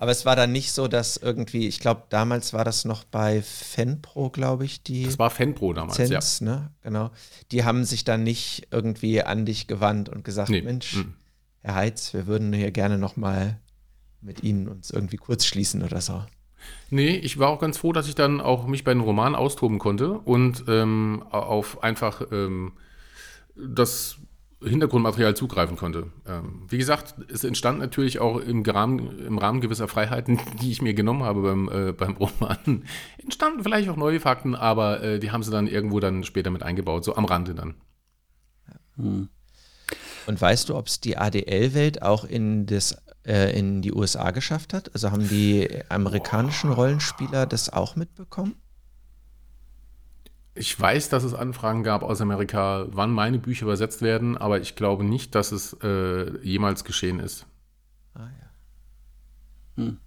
Aber 0.02 0.10
es 0.10 0.26
war 0.26 0.34
dann 0.34 0.50
nicht 0.50 0.72
so, 0.72 0.88
dass 0.88 1.16
irgendwie, 1.16 1.68
ich 1.68 1.78
glaube, 1.78 2.02
damals 2.08 2.52
war 2.52 2.64
das 2.64 2.84
noch 2.84 3.04
bei 3.04 3.40
Fenpro, 3.40 4.30
glaube 4.30 4.64
ich, 4.64 4.82
die. 4.82 5.04
Das 5.04 5.16
war 5.20 5.30
Fenpro 5.30 5.72
damals, 5.74 5.96
Lizenz, 5.96 6.40
ja. 6.40 6.46
Ne? 6.46 6.70
Genau. 6.82 7.12
Die 7.52 7.62
haben 7.62 7.84
sich 7.84 8.02
dann 8.02 8.24
nicht 8.24 8.66
irgendwie 8.72 9.22
an 9.22 9.46
dich 9.46 9.68
gewandt 9.68 10.08
und 10.08 10.24
gesagt, 10.24 10.50
nee. 10.50 10.60
Mensch, 10.60 10.96
mhm. 10.96 11.14
Herr 11.60 11.76
Heitz, 11.76 12.14
wir 12.14 12.26
würden 12.26 12.52
hier 12.52 12.72
gerne 12.72 12.98
noch 12.98 13.16
mal 13.16 13.60
mit 14.20 14.42
Ihnen 14.42 14.66
uns 14.66 14.90
irgendwie 14.90 15.18
kurz 15.18 15.44
schließen 15.44 15.84
oder 15.84 16.00
so. 16.00 16.24
Nee, 16.90 17.14
ich 17.14 17.38
war 17.38 17.50
auch 17.50 17.60
ganz 17.60 17.78
froh, 17.78 17.92
dass 17.92 18.08
ich 18.08 18.16
dann 18.16 18.40
auch 18.40 18.66
mich 18.66 18.82
bei 18.82 18.92
den 18.92 19.02
Romanen 19.02 19.36
austoben 19.36 19.78
konnte 19.78 20.14
und 20.14 20.64
ähm, 20.66 21.22
auf 21.30 21.84
einfach 21.84 22.22
ähm, 22.32 22.72
das 23.54 24.16
Hintergrundmaterial 24.64 25.34
zugreifen 25.34 25.76
konnte. 25.76 26.08
Ähm, 26.26 26.66
wie 26.68 26.78
gesagt, 26.78 27.14
es 27.30 27.44
entstand 27.44 27.78
natürlich 27.78 28.18
auch 28.20 28.36
im 28.38 28.62
Rahmen, 28.62 29.18
im 29.26 29.38
Rahmen 29.38 29.60
gewisser 29.60 29.88
Freiheiten, 29.88 30.40
die 30.62 30.70
ich 30.70 30.82
mir 30.82 30.94
genommen 30.94 31.22
habe 31.22 31.42
beim, 31.42 31.68
äh, 31.68 31.92
beim 31.92 32.16
Roman, 32.16 32.84
entstanden 33.18 33.62
vielleicht 33.62 33.88
auch 33.88 33.96
neue 33.96 34.20
Fakten, 34.20 34.54
aber 34.54 35.02
äh, 35.02 35.18
die 35.18 35.30
haben 35.30 35.42
sie 35.42 35.50
dann 35.50 35.66
irgendwo 35.66 36.00
dann 36.00 36.24
später 36.24 36.50
mit 36.50 36.62
eingebaut, 36.62 37.04
so 37.04 37.16
am 37.16 37.24
Rande 37.24 37.54
dann. 37.54 37.74
Hm. 38.96 39.28
Und 40.26 40.40
weißt 40.40 40.68
du, 40.68 40.76
ob 40.76 40.86
es 40.86 41.00
die 41.00 41.18
ADL-Welt 41.18 42.02
auch 42.02 42.24
in 42.24 42.66
das 42.66 42.96
äh, 43.26 43.56
in 43.58 43.82
die 43.82 43.92
USA 43.92 44.30
geschafft 44.30 44.72
hat? 44.74 44.92
Also 44.94 45.10
haben 45.10 45.28
die 45.28 45.68
amerikanischen 45.88 46.72
Rollenspieler 46.72 47.46
das 47.46 47.72
auch 47.72 47.96
mitbekommen? 47.96 48.54
Ich 50.54 50.78
weiß, 50.78 51.08
dass 51.08 51.24
es 51.24 51.32
Anfragen 51.32 51.82
gab 51.82 52.02
aus 52.02 52.20
Amerika, 52.20 52.86
wann 52.90 53.10
meine 53.10 53.38
Bücher 53.38 53.64
übersetzt 53.64 54.02
werden, 54.02 54.36
aber 54.36 54.60
ich 54.60 54.76
glaube 54.76 55.02
nicht, 55.02 55.34
dass 55.34 55.50
es 55.50 55.76
äh, 55.82 56.38
jemals 56.42 56.84
geschehen 56.84 57.20
ist. 57.20 57.46
Ah 58.14 58.28
ja. 59.78 59.82
Hm. 59.82 59.98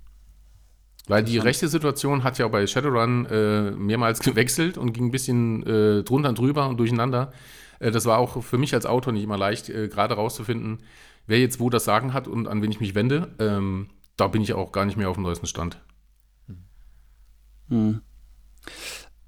Weil 1.08 1.24
die 1.24 1.38
rechte 1.38 1.68
Situation 1.68 2.24
hat 2.24 2.38
ja 2.38 2.48
bei 2.48 2.66
Shadowrun 2.66 3.26
äh, 3.26 3.72
mehrmals 3.72 4.20
gewechselt 4.22 4.78
und 4.78 4.94
ging 4.94 5.08
ein 5.08 5.12
bisschen 5.12 5.64
äh, 5.64 6.04
drunter 6.04 6.30
und 6.30 6.40
drüber 6.40 6.68
und 6.68 6.78
durcheinander. 6.78 7.32
Äh, 7.80 7.92
das 7.92 8.06
war 8.06 8.20
auch 8.20 8.44
für 8.44 8.58
mich 8.58 8.74
als 8.74 8.86
Autor 8.86 9.14
nicht 9.14 9.24
immer 9.24 9.38
leicht, 9.38 9.70
äh, 9.70 9.88
gerade 9.88 10.16
rauszufinden, 10.16 10.80
wer 11.26 11.40
jetzt 11.40 11.60
wo 11.60 11.70
das 11.70 11.86
Sagen 11.86 12.14
hat 12.14 12.28
und 12.28 12.48
an 12.48 12.62
wen 12.62 12.72
ich 12.72 12.80
mich 12.80 12.96
wende. 12.96 13.34
Ähm, 13.40 13.90
da 14.18 14.28
bin 14.28 14.42
ich 14.42 14.54
auch 14.54 14.72
gar 14.72 14.86
nicht 14.86 14.98
mehr 14.98 15.10
auf 15.10 15.16
dem 15.16 15.24
neuesten 15.24 15.48
Stand. 15.48 15.82
Hm. 17.70 18.02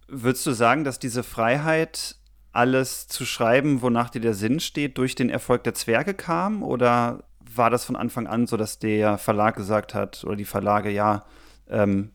Würdest 0.08 0.46
du 0.46 0.52
sagen, 0.52 0.84
dass 0.84 1.00
diese 1.00 1.24
Freiheit, 1.24 2.16
alles 2.54 3.08
zu 3.08 3.26
schreiben, 3.26 3.82
wonach 3.82 4.10
dir 4.10 4.22
der 4.22 4.34
Sinn 4.34 4.60
steht, 4.60 4.98
durch 4.98 5.16
den 5.16 5.30
Erfolg 5.30 5.64
der 5.64 5.74
Zwerge 5.74 6.14
kam? 6.14 6.64
Oder 6.64 7.24
war 7.40 7.70
das 7.70 7.86
von 7.86 7.96
Anfang 7.96 8.26
an 8.26 8.48
so, 8.48 8.58
dass 8.58 8.80
der 8.80 9.18
Verlag 9.18 9.56
gesagt 9.56 9.94
hat, 9.94 10.24
oder 10.24 10.36
die 10.36 10.46
Verlage, 10.46 10.90
ja, 10.90 11.26
ähm, 11.70 12.12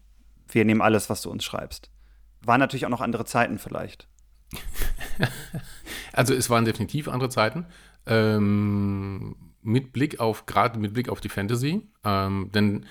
wir 0.48 0.64
nehmen 0.64 0.82
alles, 0.82 1.10
was 1.10 1.22
du 1.22 1.30
uns 1.30 1.44
schreibst? 1.44 1.90
Waren 2.44 2.60
natürlich 2.60 2.86
auch 2.86 2.90
noch 2.90 3.00
andere 3.00 3.24
Zeiten 3.24 3.58
vielleicht. 3.58 4.08
also 6.12 6.34
es 6.34 6.50
waren 6.50 6.64
definitiv 6.64 7.08
andere 7.08 7.30
Zeiten. 7.30 7.66
Ähm, 8.06 9.36
mit 9.62 9.92
Blick 9.92 10.18
auf, 10.18 10.46
gerade 10.46 10.78
mit 10.78 10.92
Blick 10.92 11.08
auf 11.08 11.20
die 11.20 11.28
Fantasy. 11.28 11.88
Ähm, 12.04 12.50
denn 12.52 12.86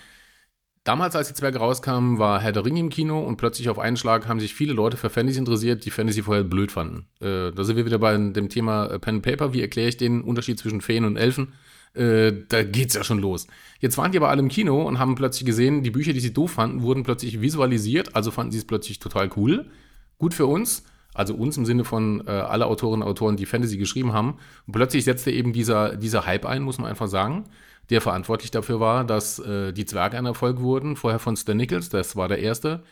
Damals, 0.84 1.16
als 1.16 1.28
die 1.28 1.36
Zwerge 1.36 1.60
rauskamen, 1.60 2.18
war 2.18 2.42
Herr 2.42 2.54
der 2.54 2.66
Ring 2.66 2.76
im 2.76 2.90
Kino 2.90 3.20
und 3.20 3.38
plötzlich 3.38 3.70
auf 3.70 3.78
einen 3.78 3.98
Schlag 3.98 4.28
haben 4.28 4.40
sich 4.40 4.56
viele 4.56 4.74
Leute 4.74 4.98
für 4.98 5.12
Fantasy 5.12 5.38
interessiert, 5.38 5.86
die 5.86 5.92
Fantasy 5.92 6.24
vorher 6.24 6.44
blöd 6.44 6.72
fanden. 6.72 7.06
Äh, 7.20 7.52
da 7.52 7.64
sind 7.64 7.76
wir 7.76 7.86
wieder 7.86 8.00
bei 8.00 8.18
dem 8.18 8.50
Thema 8.50 8.88
äh, 8.88 8.98
Pen 8.98 9.16
and 9.16 9.24
Paper. 9.24 9.54
Wie 9.54 9.62
erkläre 9.62 9.90
ich 9.90 9.98
den 9.98 10.22
Unterschied 10.22 10.58
zwischen 10.58 10.82
Feen 10.82 11.06
und 11.06 11.18
Elfen? 11.18 11.54
Äh, 11.94 12.34
da 12.50 12.64
geht's 12.64 12.96
ja 12.96 13.04
schon 13.04 13.20
los. 13.20 13.46
Jetzt 13.80 14.00
waren 14.00 14.12
die 14.12 14.18
aber 14.18 14.30
alle 14.30 14.42
im 14.42 14.48
Kino 14.48 14.82
und 14.82 14.98
haben 14.98 15.14
plötzlich 15.14 15.46
gesehen, 15.46 15.84
die 15.84 15.92
Bücher, 15.92 16.14
die 16.14 16.20
sie 16.20 16.34
doof 16.34 16.54
fanden, 16.54 16.82
wurden 16.82 17.04
plötzlich 17.04 17.42
visualisiert, 17.42 18.16
also 18.16 18.32
fanden 18.32 18.52
sie 18.52 18.58
es 18.58 18.66
plötzlich 18.66 18.98
total 18.98 19.30
cool. 19.36 19.70
Gut 20.18 20.34
für 20.34 20.48
uns, 20.48 20.84
also 21.14 21.36
uns 21.36 21.58
im 21.58 21.66
Sinne 21.66 21.84
von 21.84 22.26
äh, 22.26 22.32
alle 22.32 22.66
Autorinnen 22.66 23.04
und 23.04 23.08
Autoren, 23.08 23.38
die 23.38 23.46
Fantasy 23.46 23.78
geschrieben 23.78 24.14
haben. 24.14 24.40
Und 24.66 24.74
plötzlich 24.74 25.04
setzte 25.04 25.30
eben 25.30 25.54
dieser, 25.54 25.96
dieser 25.96 26.26
Hype 26.26 26.48
ein, 26.48 26.64
muss 26.64 26.80
man 26.80 26.90
einfach 26.90 27.08
sagen 27.08 27.46
der 27.92 28.02
verantwortlich 28.02 28.52
dafür 28.52 28.80
war, 28.80 29.04
dass 29.04 29.38
äh, 29.39 29.74
die 29.74 29.86
Zwerge 29.86 30.18
ein 30.18 30.26
Erfolg 30.26 30.62
wurden. 30.62 30.96
Vorher 30.96 31.20
von 31.20 31.36
Stan 31.36 31.56
Nichols, 31.56 31.89
das 31.89 32.16
war 32.16 32.28
der 32.28 32.39
erste. 32.39 32.84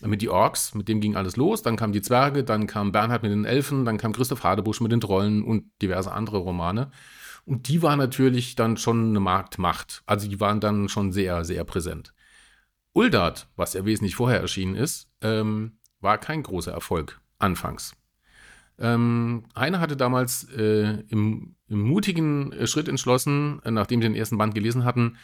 Mit 0.00 0.20
die 0.20 0.28
Orks, 0.28 0.74
mit 0.74 0.88
dem 0.88 1.00
ging 1.00 1.16
alles 1.16 1.36
los. 1.36 1.62
Dann 1.62 1.76
kamen 1.76 1.92
die 1.92 2.02
Zwerge, 2.02 2.44
dann 2.44 2.66
kam 2.66 2.92
Bernhard 2.92 3.22
mit 3.22 3.32
den 3.32 3.44
Elfen, 3.44 3.84
dann 3.84 3.98
kam 3.98 4.12
Christoph 4.12 4.44
Hadebusch 4.44 4.80
mit 4.80 4.92
den 4.92 5.00
Trollen 5.00 5.42
und 5.42 5.64
diverse 5.80 6.12
andere 6.12 6.38
Romane. 6.38 6.90
Und 7.44 7.68
die 7.68 7.82
waren 7.82 7.98
natürlich 7.98 8.54
dann 8.56 8.76
schon 8.76 9.08
eine 9.08 9.20
Marktmacht. 9.20 10.02
Also 10.06 10.28
die 10.28 10.38
waren 10.38 10.60
dann 10.60 10.88
schon 10.88 11.12
sehr, 11.12 11.44
sehr 11.44 11.64
präsent. 11.64 12.12
Uldart, 12.92 13.48
was 13.56 13.74
ja 13.74 13.84
wesentlich 13.84 14.16
vorher 14.16 14.40
erschienen 14.40 14.74
ist, 14.74 15.08
ähm, 15.20 15.78
war 16.00 16.18
kein 16.18 16.42
großer 16.42 16.72
Erfolg 16.72 17.20
anfangs. 17.38 17.94
Ähm, 18.78 19.44
Heine 19.56 19.80
hatte 19.80 19.96
damals 19.96 20.44
äh, 20.56 21.02
im, 21.08 21.56
im, 21.68 21.80
mutigen 21.80 22.52
äh, 22.52 22.66
Schritt 22.66 22.88
entschlossen, 22.88 23.60
äh, 23.64 23.70
nachdem 23.70 24.00
sie 24.00 24.08
den 24.08 24.14
ersten 24.14 24.38
Band 24.38 24.54
gelesen 24.54 24.84
hatten, 24.84 25.16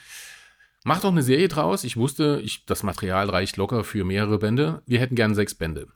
mach 0.84 1.00
doch 1.00 1.12
eine 1.12 1.22
Serie 1.22 1.48
draus. 1.48 1.84
Ich 1.84 1.96
wusste, 1.96 2.40
ich, 2.42 2.66
das 2.66 2.82
Material 2.82 3.30
reicht 3.30 3.56
locker 3.56 3.84
für 3.84 4.04
mehrere 4.04 4.38
Bände. 4.38 4.82
Wir 4.86 4.98
hätten 4.98 5.14
gern 5.14 5.34
sechs 5.34 5.54
Bände. 5.54 5.86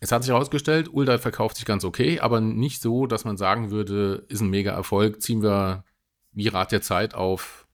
Es 0.00 0.12
hat 0.12 0.22
sich 0.22 0.32
herausgestellt, 0.32 0.88
Ulda 0.92 1.18
verkauft 1.18 1.56
sich 1.56 1.66
ganz 1.66 1.84
okay, 1.84 2.20
aber 2.20 2.40
nicht 2.40 2.80
so, 2.80 3.06
dass 3.06 3.26
man 3.26 3.36
sagen 3.36 3.70
würde, 3.70 4.24
ist 4.28 4.40
ein 4.40 4.48
mega 4.48 4.72
Erfolg. 4.72 5.20
Ziehen 5.20 5.42
wir 5.42 5.84
wie 6.32 6.48
Rat 6.48 6.72
der 6.72 6.80
Zeit 6.80 7.14
auf 7.14 7.66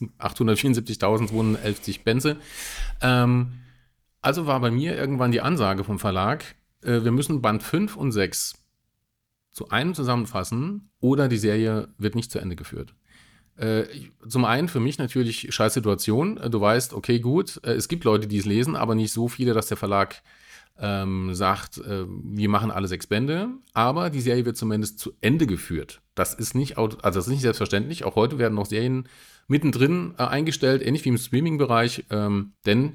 874.211 0.18 2.02
Bände. 2.02 2.36
Ähm, 3.00 3.60
also 4.20 4.46
war 4.46 4.58
bei 4.60 4.70
mir 4.70 4.96
irgendwann 4.96 5.30
die 5.30 5.40
Ansage 5.40 5.84
vom 5.84 6.00
Verlag, 6.00 6.56
äh, 6.82 7.04
wir 7.04 7.12
müssen 7.12 7.42
Band 7.42 7.62
5 7.62 7.96
und 7.96 8.12
6 8.12 8.54
zu 9.50 9.70
einem 9.70 9.94
zusammenfassen 9.94 10.90
oder 11.00 11.28
die 11.28 11.38
Serie 11.38 11.88
wird 11.98 12.14
nicht 12.14 12.30
zu 12.30 12.38
Ende 12.38 12.56
geführt. 12.56 12.94
Äh, 13.56 13.84
zum 14.28 14.44
einen 14.44 14.68
für 14.68 14.78
mich 14.78 14.98
natürlich 14.98 15.52
scheiß 15.52 15.74
Situation. 15.74 16.36
Äh, 16.36 16.50
du 16.50 16.60
weißt, 16.60 16.94
okay, 16.94 17.18
gut, 17.18 17.60
es 17.64 17.88
gibt 17.88 18.04
Leute, 18.04 18.28
die 18.28 18.38
es 18.38 18.46
lesen, 18.46 18.76
aber 18.76 18.94
nicht 18.94 19.12
so 19.12 19.28
viele, 19.28 19.54
dass 19.54 19.66
der 19.66 19.76
Verlag 19.76 20.22
ähm, 20.80 21.34
sagt, 21.34 21.78
äh, 21.78 22.06
wir 22.06 22.48
machen 22.48 22.70
alle 22.70 22.88
sechs 22.88 23.06
Bände, 23.06 23.48
aber 23.74 24.10
die 24.10 24.20
Serie 24.20 24.44
wird 24.44 24.56
zumindest 24.56 24.98
zu 24.98 25.12
Ende 25.20 25.46
geführt. 25.46 26.00
Das 26.14 26.34
ist 26.34 26.54
nicht, 26.54 26.78
also 26.78 26.96
das 27.02 27.16
ist 27.16 27.28
nicht 27.28 27.42
selbstverständlich. 27.42 28.04
Auch 28.04 28.14
heute 28.16 28.38
werden 28.38 28.54
noch 28.54 28.66
Serien 28.66 29.08
mittendrin 29.48 30.14
äh, 30.18 30.22
eingestellt, 30.22 30.82
ähnlich 30.82 31.04
wie 31.04 31.10
im 31.10 31.18
Streaming-Bereich, 31.18 32.04
ähm, 32.10 32.52
denn 32.64 32.92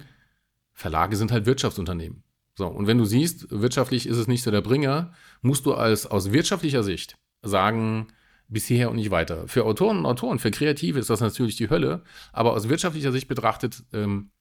Verlage 0.71 1.17
sind 1.17 1.31
halt 1.31 1.45
Wirtschaftsunternehmen. 1.45 2.23
So, 2.55 2.67
und 2.67 2.87
wenn 2.87 2.97
du 2.97 3.05
siehst, 3.05 3.47
wirtschaftlich 3.49 4.05
ist 4.05 4.17
es 4.17 4.27
nicht 4.27 4.43
so 4.43 4.51
der 4.51 4.61
Bringer, 4.61 5.13
musst 5.41 5.65
du 5.65 5.73
als 5.73 6.05
aus 6.05 6.31
wirtschaftlicher 6.31 6.83
Sicht 6.83 7.15
sagen, 7.41 8.07
bisher 8.47 8.89
und 8.89 8.97
nicht 8.97 9.11
weiter. 9.11 9.47
Für 9.47 9.65
Autoren 9.65 9.99
und 9.99 10.05
Autoren, 10.05 10.39
für 10.39 10.51
Kreative 10.51 10.99
ist 10.99 11.09
das 11.09 11.21
natürlich 11.21 11.55
die 11.55 11.69
Hölle, 11.69 12.03
aber 12.31 12.53
aus 12.53 12.69
wirtschaftlicher 12.69 13.11
Sicht 13.11 13.27
betrachtet 13.27 13.83
ähm, 13.93 14.31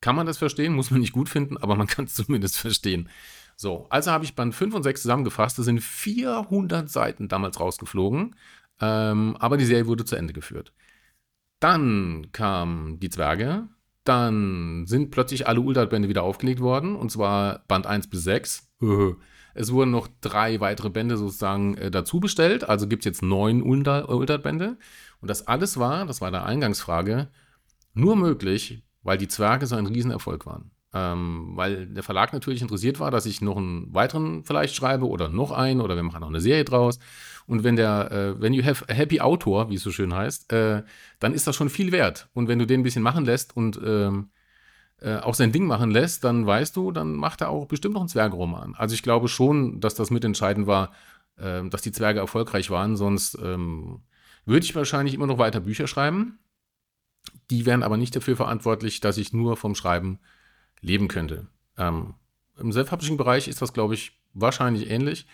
kann 0.00 0.16
man 0.16 0.26
das 0.26 0.38
verstehen, 0.38 0.74
muss 0.74 0.90
man 0.90 1.00
nicht 1.00 1.12
gut 1.12 1.28
finden, 1.28 1.56
aber 1.56 1.76
man 1.76 1.86
kann 1.86 2.06
es 2.06 2.14
zumindest 2.26 2.56
verstehen. 2.56 3.08
So, 3.56 3.86
also 3.88 4.10
habe 4.10 4.24
ich 4.24 4.34
Band 4.34 4.54
5 4.54 4.74
und 4.74 4.82
6 4.82 5.02
zusammengefasst. 5.02 5.58
Das 5.58 5.64
sind 5.64 5.80
400 5.80 6.90
Seiten 6.90 7.28
damals 7.28 7.58
rausgeflogen, 7.58 8.36
ähm, 8.80 9.36
aber 9.38 9.56
die 9.56 9.64
Serie 9.64 9.86
wurde 9.86 10.04
zu 10.04 10.16
Ende 10.16 10.32
geführt. 10.32 10.72
Dann 11.60 12.28
kamen 12.32 13.00
die 13.00 13.08
Zwerge, 13.08 13.68
dann 14.08 14.86
sind 14.86 15.10
plötzlich 15.10 15.46
alle 15.46 15.60
Uldat-Bände 15.60 16.08
wieder 16.08 16.22
aufgelegt 16.22 16.60
worden, 16.60 16.96
und 16.96 17.10
zwar 17.10 17.64
Band 17.68 17.86
1 17.86 18.08
bis 18.08 18.24
6. 18.24 18.68
Es 19.54 19.72
wurden 19.72 19.90
noch 19.90 20.08
drei 20.20 20.60
weitere 20.60 20.90
Bände 20.90 21.16
sozusagen 21.16 21.76
äh, 21.78 21.90
dazu 21.90 22.20
bestellt, 22.20 22.68
also 22.68 22.88
gibt 22.88 23.02
es 23.02 23.06
jetzt 23.06 23.22
neun 23.22 23.62
Uldat-Bände. 23.62 24.76
Und 25.20 25.30
das 25.30 25.46
alles 25.46 25.78
war, 25.78 26.04
das 26.04 26.20
war 26.20 26.30
der 26.30 26.44
Eingangsfrage, 26.44 27.28
nur 27.94 28.16
möglich, 28.16 28.84
weil 29.02 29.16
die 29.16 29.28
Zwerge 29.28 29.66
so 29.66 29.76
ein 29.76 29.86
Riesenerfolg 29.86 30.44
waren. 30.44 30.70
Ähm, 30.96 31.52
weil 31.54 31.86
der 31.86 32.02
Verlag 32.02 32.32
natürlich 32.32 32.62
interessiert 32.62 33.00
war, 33.00 33.10
dass 33.10 33.26
ich 33.26 33.42
noch 33.42 33.56
einen 33.56 33.92
weiteren 33.92 34.44
vielleicht 34.44 34.74
schreibe 34.74 35.06
oder 35.06 35.28
noch 35.28 35.50
einen 35.50 35.80
oder 35.82 35.94
wir 35.94 36.02
machen 36.02 36.20
noch 36.20 36.28
eine 36.28 36.40
Serie 36.40 36.64
draus. 36.64 36.98
Und 37.46 37.64
wenn 37.64 37.76
der, 37.76 38.10
äh, 38.10 38.40
wenn 38.40 38.54
you 38.54 38.64
have 38.64 38.84
a 38.88 38.94
happy 38.94 39.20
Autor, 39.20 39.68
wie 39.68 39.74
es 39.74 39.82
so 39.82 39.90
schön 39.90 40.14
heißt, 40.14 40.52
äh, 40.52 40.82
dann 41.18 41.34
ist 41.34 41.46
das 41.46 41.54
schon 41.54 41.68
viel 41.68 41.92
wert. 41.92 42.28
Und 42.32 42.48
wenn 42.48 42.58
du 42.58 42.66
den 42.66 42.80
ein 42.80 42.82
bisschen 42.82 43.02
machen 43.02 43.26
lässt 43.26 43.54
und 43.56 43.78
ähm, 43.84 44.30
äh, 45.00 45.16
auch 45.16 45.34
sein 45.34 45.52
Ding 45.52 45.66
machen 45.66 45.90
lässt, 45.90 46.24
dann 46.24 46.46
weißt 46.46 46.74
du, 46.76 46.92
dann 46.92 47.12
macht 47.14 47.42
er 47.42 47.50
auch 47.50 47.66
bestimmt 47.66 47.94
noch 47.94 48.00
einen 48.02 48.08
Zwergeroman. 48.08 48.74
Also 48.76 48.94
ich 48.94 49.02
glaube 49.02 49.28
schon, 49.28 49.80
dass 49.80 49.94
das 49.94 50.10
mitentscheidend 50.10 50.66
war, 50.66 50.92
äh, 51.36 51.68
dass 51.68 51.82
die 51.82 51.92
Zwerge 51.92 52.20
erfolgreich 52.20 52.70
waren. 52.70 52.96
Sonst 52.96 53.36
ähm, 53.42 54.00
würde 54.46 54.64
ich 54.64 54.74
wahrscheinlich 54.74 55.14
immer 55.14 55.26
noch 55.26 55.38
weiter 55.38 55.60
Bücher 55.60 55.86
schreiben. 55.86 56.38
Die 57.50 57.66
wären 57.66 57.82
aber 57.82 57.96
nicht 57.96 58.16
dafür 58.16 58.36
verantwortlich, 58.36 59.00
dass 59.00 59.18
ich 59.18 59.32
nur 59.32 59.56
vom 59.56 59.74
Schreiben 59.74 60.20
leben 60.80 61.08
könnte. 61.08 61.46
Ähm, 61.76 62.14
Im 62.58 62.72
Self-Publishing-Bereich 62.72 63.48
ist 63.48 63.62
das, 63.62 63.72
glaube 63.72 63.94
ich, 63.94 64.12
wahrscheinlich 64.34 64.90
ähnlich. 64.90 65.26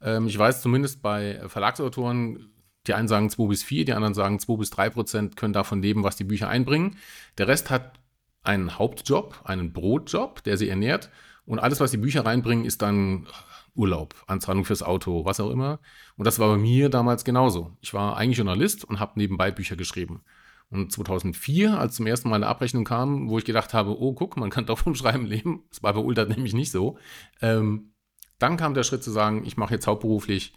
Ähm, 0.00 0.26
ich 0.26 0.38
weiß 0.38 0.62
zumindest 0.62 1.02
bei 1.02 1.40
Verlagsautoren, 1.48 2.50
die 2.86 2.94
einen 2.94 3.08
sagen 3.08 3.30
2 3.30 3.46
bis 3.46 3.62
4, 3.62 3.84
die 3.84 3.92
anderen 3.92 4.14
sagen 4.14 4.38
2 4.38 4.56
bis 4.56 4.70
3 4.70 4.90
Prozent 4.90 5.36
können 5.36 5.52
davon 5.52 5.82
leben, 5.82 6.04
was 6.04 6.16
die 6.16 6.24
Bücher 6.24 6.48
einbringen. 6.48 6.96
Der 7.38 7.48
Rest 7.48 7.70
hat 7.70 7.98
einen 8.42 8.78
Hauptjob, 8.78 9.40
einen 9.44 9.72
Brotjob, 9.72 10.42
der 10.44 10.56
sie 10.56 10.68
ernährt. 10.68 11.10
Und 11.46 11.58
alles, 11.58 11.80
was 11.80 11.90
die 11.90 11.96
Bücher 11.96 12.24
reinbringen, 12.24 12.64
ist 12.64 12.82
dann 12.82 13.26
Urlaub, 13.74 14.14
Anzahlung 14.26 14.64
fürs 14.64 14.82
Auto, 14.82 15.24
was 15.24 15.40
auch 15.40 15.50
immer. 15.50 15.80
Und 16.16 16.26
das 16.26 16.38
war 16.38 16.48
bei 16.48 16.56
mir 16.56 16.88
damals 16.88 17.24
genauso. 17.24 17.76
Ich 17.80 17.92
war 17.94 18.16
eigentlich 18.16 18.38
Journalist 18.38 18.84
und 18.84 19.00
habe 19.00 19.12
nebenbei 19.16 19.50
Bücher 19.50 19.76
geschrieben. 19.76 20.22
Und 20.70 20.90
2004, 20.92 21.78
als 21.78 21.94
zum 21.94 22.06
ersten 22.06 22.28
Mal 22.28 22.36
eine 22.36 22.48
Abrechnung 22.48 22.84
kam, 22.84 23.28
wo 23.28 23.38
ich 23.38 23.44
gedacht 23.44 23.72
habe, 23.72 24.00
oh, 24.00 24.12
guck, 24.14 24.36
man 24.36 24.50
kann 24.50 24.66
doch 24.66 24.78
vom 24.78 24.94
Schreiben 24.94 25.26
leben, 25.26 25.64
das 25.70 25.82
war 25.82 25.94
bei 25.94 26.00
Uldat 26.00 26.28
nämlich 26.28 26.54
nicht 26.54 26.70
so, 26.70 26.98
ähm, 27.40 27.92
dann 28.38 28.56
kam 28.56 28.74
der 28.74 28.82
Schritt 28.82 29.02
zu 29.02 29.10
sagen, 29.10 29.44
ich 29.46 29.56
mache 29.56 29.74
jetzt 29.74 29.86
hauptberuflich 29.86 30.52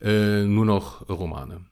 äh, 0.00 0.44
nur 0.44 0.66
noch 0.66 1.08
Romane. 1.08 1.64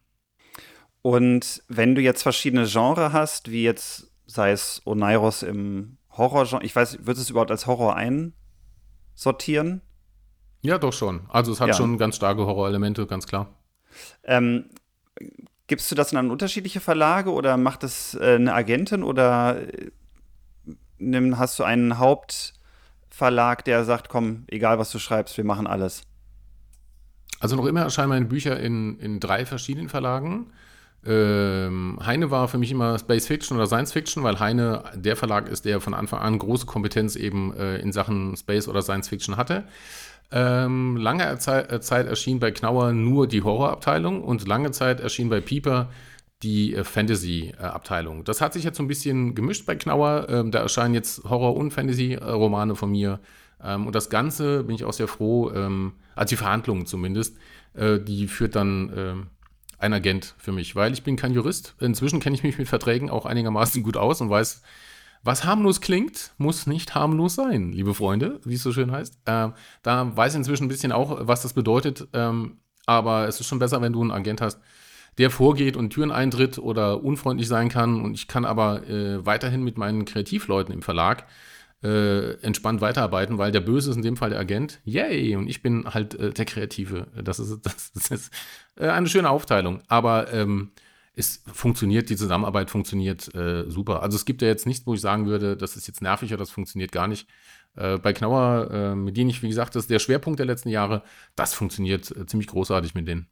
Und 1.03 1.63
wenn 1.69 1.95
du 1.95 2.01
jetzt 2.01 2.23
verschiedene 2.23 2.67
Genres 2.67 3.13
hast, 3.13 3.51
wie 3.51 3.63
jetzt, 3.63 4.11
sei 4.27 4.53
es 4.53 4.83
Oneiros 4.85 5.43
im 5.43 5.99
Horrorgenre, 6.11 6.65
ich 6.65 6.75
weiß, 6.75 6.99
würdest 7.01 7.19
du 7.19 7.23
es 7.23 7.31
überhaupt 7.31 7.51
als 7.51 7.67
Horror 7.67 7.97
einsortieren? 7.97 9.83
Ja, 10.63 10.79
doch 10.79 10.93
schon. 10.93 11.23
Also 11.29 11.53
es 11.53 11.61
hat 11.61 11.69
ja. 11.69 11.75
schon 11.75 11.99
ganz 11.99 12.17
starke 12.17 12.45
Horrorelemente, 12.47 13.07
ganz 13.07 13.27
klar. 13.27 13.55
Ähm, 14.25 14.71
Gibst 15.71 15.89
du 15.89 15.95
das 15.95 16.11
dann 16.11 16.27
an 16.27 16.33
unterschiedliche 16.33 16.81
Verlage 16.81 17.31
oder 17.31 17.57
macht 17.57 17.85
das 17.85 18.17
äh, 18.21 18.35
eine 18.35 18.53
Agentin 18.53 19.05
oder 19.05 19.57
äh, 20.99 21.31
hast 21.37 21.61
du 21.61 21.63
einen 21.63 21.99
Hauptverlag, 21.99 23.65
der 23.65 23.85
sagt, 23.85 24.09
komm, 24.09 24.47
egal 24.49 24.81
was 24.81 24.91
du 24.91 24.99
schreibst, 24.99 25.37
wir 25.37 25.45
machen 25.45 25.69
alles? 25.69 26.03
Also 27.39 27.55
noch 27.55 27.67
immer 27.67 27.83
erscheinen 27.83 28.09
meine 28.09 28.25
Bücher 28.25 28.59
in, 28.59 28.99
in 28.99 29.21
drei 29.21 29.47
verschiedenen 29.47 29.89
Verlagen. 29.89 30.53
Ähm, 31.07 32.01
Heine 32.05 32.33
war 32.33 32.49
für 32.49 32.59
mich 32.59 32.73
immer 32.73 32.99
Space 32.99 33.29
Fiction 33.29 33.57
oder 33.57 33.69
Science 33.69 33.93
Fiction, 33.93 34.25
weil 34.25 34.41
Heine 34.41 34.83
der 34.97 35.15
Verlag 35.15 35.49
ist, 35.49 35.67
der 35.67 35.81
von 35.81 35.95
Anfang 35.95 36.19
an 36.19 36.37
große 36.37 36.67
Kompetenz 36.67 37.15
eben 37.15 37.55
äh, 37.55 37.77
in 37.77 37.93
Sachen 37.93 38.37
Space 38.37 38.67
oder 38.67 38.83
Science 38.83 39.09
Fiction 39.09 39.37
hatte. 39.37 39.69
Ähm, 40.33 40.97
lange 40.97 41.39
Zeit, 41.39 41.73
äh, 41.73 41.81
Zeit 41.81 42.07
erschien 42.07 42.39
bei 42.39 42.51
Knauer 42.53 42.93
nur 42.93 43.27
die 43.27 43.43
Horrorabteilung 43.43 44.23
und 44.23 44.47
lange 44.47 44.71
Zeit 44.71 45.01
erschien 45.01 45.29
bei 45.29 45.41
Pieper 45.41 45.89
die 46.43 46.75
äh, 46.75 46.85
Fantasy-Abteilung. 46.85 48.25
Das 48.25 48.41
hat 48.41 48.53
sich 48.53 48.65
jetzt 48.65 48.77
so 48.77 48.83
ein 48.83 48.89
bisschen 48.89 49.35
gemischt 49.35 49.67
bei 49.67 49.75
Knauer. 49.75 50.27
Ähm, 50.29 50.51
da 50.51 50.61
erscheinen 50.61 50.95
jetzt 50.95 51.25
Horror- 51.25 51.57
und 51.57 51.73
Fantasy-Romane 51.73 52.77
von 52.77 52.91
mir. 52.91 53.21
Ähm, 53.63 53.87
und 53.87 53.95
das 53.95 54.09
Ganze 54.09 54.65
bin 54.65 54.75
ich 54.75 54.85
auch 54.85 54.93
sehr 54.93 55.09
froh, 55.09 55.51
ähm, 55.51 55.93
also 56.15 56.31
die 56.31 56.37
Verhandlungen 56.37 56.87
zumindest, 56.87 57.37
äh, 57.75 57.99
die 57.99 58.27
führt 58.29 58.57
dann 58.57 58.93
ähm, 58.97 59.27
ein 59.79 59.93
Agent 59.93 60.35
für 60.39 60.53
mich, 60.53 60.77
weil 60.77 60.93
ich 60.93 61.03
bin 61.03 61.17
kein 61.17 61.33
Jurist. 61.33 61.75
Inzwischen 61.81 62.21
kenne 62.21 62.37
ich 62.37 62.43
mich 62.43 62.59
mit 62.59 62.69
Verträgen 62.69 63.11
auch 63.11 63.27
einigermaßen 63.27 63.83
gut 63.83 63.97
aus 63.97 64.21
und 64.21 64.31
weiß, 64.31 64.63
was 65.23 65.45
harmlos 65.45 65.81
klingt, 65.81 66.33
muss 66.39 66.67
nicht 66.67 66.95
harmlos 66.95 67.35
sein, 67.35 67.73
liebe 67.73 67.95
Freunde, 67.95 68.41
wie 68.45 68.55
es 68.55 68.63
so 68.63 68.73
schön 68.73 68.91
heißt. 68.91 69.19
Äh, 69.27 69.49
da 69.83 70.17
weiß 70.17 70.33
ich 70.33 70.39
inzwischen 70.39 70.65
ein 70.65 70.69
bisschen 70.69 70.93
auch, 70.93 71.19
was 71.27 71.43
das 71.43 71.53
bedeutet. 71.53 72.09
Ähm, 72.13 72.59
aber 72.87 73.29
es 73.29 73.39
ist 73.41 73.47
schon 73.47 73.59
besser, 73.59 73.83
wenn 73.83 73.93
du 73.93 74.01
einen 74.01 74.11
Agent 74.11 74.41
hast, 74.41 74.61
der 75.19 75.31
vorgeht 75.31 75.77
und 75.77 75.91
Türen 75.91 76.11
eintritt 76.11 76.59
oder 76.59 77.03
unfreundlich 77.03 77.49
sein 77.49 77.69
kann. 77.69 78.01
Und 78.01 78.15
ich 78.15 78.29
kann 78.29 78.45
aber 78.45 78.89
äh, 78.89 79.25
weiterhin 79.25 79.63
mit 79.63 79.77
meinen 79.77 80.07
Kreativleuten 80.07 80.73
im 80.73 80.83
Verlag 80.83 81.27
äh, 81.83 82.33
entspannt 82.43 82.81
weiterarbeiten, 82.81 83.39
weil 83.39 83.53
der 83.53 83.61
Böse 83.61 83.91
ist 83.91 83.97
in 83.97 84.03
dem 84.03 84.17
Fall 84.17 84.31
der 84.31 84.41
Agent. 84.41 84.81
Yay! 84.85 85.37
Und 85.37 85.49
ich 85.49 85.63
bin 85.63 85.85
halt 85.93 86.15
äh, 86.15 86.31
der 86.31 86.45
Kreative. 86.45 87.09
Das 87.23 87.39
ist, 87.39 87.61
das, 87.65 87.93
das 87.95 88.11
ist 88.11 88.33
äh, 88.77 88.89
eine 88.89 89.09
schöne 89.09 89.31
Aufteilung. 89.31 89.83
Aber 89.89 90.33
ähm, 90.33 90.73
es 91.15 91.43
funktioniert, 91.53 92.09
die 92.09 92.17
Zusammenarbeit 92.17 92.71
funktioniert 92.71 93.35
äh, 93.35 93.69
super. 93.69 94.03
Also 94.03 94.17
es 94.17 94.25
gibt 94.25 94.43
ja 94.43 94.49
jetzt 94.49 94.67
nichts, 94.67 94.87
wo 94.87 94.95
ich 94.95 95.01
sagen 95.01 95.27
würde, 95.27 95.57
das 95.57 95.77
ist 95.77 95.87
jetzt 95.87 96.03
nervig 96.03 96.31
oder 96.31 96.39
das 96.39 96.51
funktioniert 96.51 96.93
gar 96.93 97.09
nicht. 97.09 97.29
Äh, 97.75 97.99
bei 97.99 98.13
Knauer, 98.13 98.71
äh, 98.71 98.95
mit 98.95 99.17
denen 99.17 99.31
ich, 99.31 99.43
wie 99.43 99.49
gesagt, 99.49 99.75
das 99.75 99.85
ist 99.85 99.91
der 99.91 99.99
Schwerpunkt 99.99 100.39
der 100.39 100.47
letzten 100.47 100.69
Jahre, 100.69 101.03
das 101.37 101.55
funktioniert 101.55 102.15
ziemlich 102.29 102.47
großartig 102.49 102.95
mit 102.95 103.09
denen. 103.09 103.29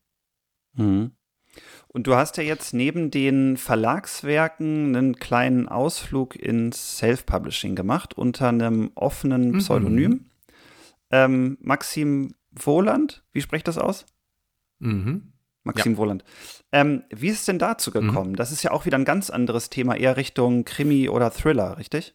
Mhm. 0.74 1.12
Und 1.89 2.07
du 2.07 2.14
hast 2.14 2.37
ja 2.37 2.43
jetzt 2.43 2.74
neben 2.74 3.11
den 3.11 3.57
Verlagswerken 3.57 4.95
einen 4.95 5.16
kleinen 5.16 5.68
Ausflug 5.68 6.37
ins 6.37 6.99
Self-Publishing 6.99 7.74
gemacht 7.74 8.14
unter 8.14 8.49
einem 8.49 8.91
offenen 8.95 9.53
mhm. 9.53 9.59
Pseudonym. 9.59 10.11
Mhm. 10.11 10.24
Ähm, 11.11 11.59
Maxim 11.61 12.35
Wohland, 12.51 13.24
wie 13.33 13.41
spricht 13.41 13.66
das 13.68 13.79
aus? 13.79 14.05
Mhm. 14.79 15.33
Maxim 15.64 15.92
ja. 15.92 15.98
Wohland. 15.98 16.24
Ähm, 16.72 17.02
wie 17.11 17.28
ist 17.28 17.40
es 17.40 17.46
denn 17.46 17.59
dazu 17.59 17.90
mhm. 17.90 18.09
gekommen? 18.09 18.30
Mhm. 18.32 18.36
Das 18.36 18.52
ist 18.52 18.62
ja 18.62 18.70
auch 18.70 18.86
wieder 18.86 18.98
ein 18.98 19.04
ganz 19.04 19.30
anderes 19.30 19.70
Thema, 19.70 19.96
eher 19.96 20.16
Richtung 20.16 20.64
Krimi 20.64 21.09
oder 21.09 21.30
Thriller, 21.30 21.78
richtig? 21.78 22.14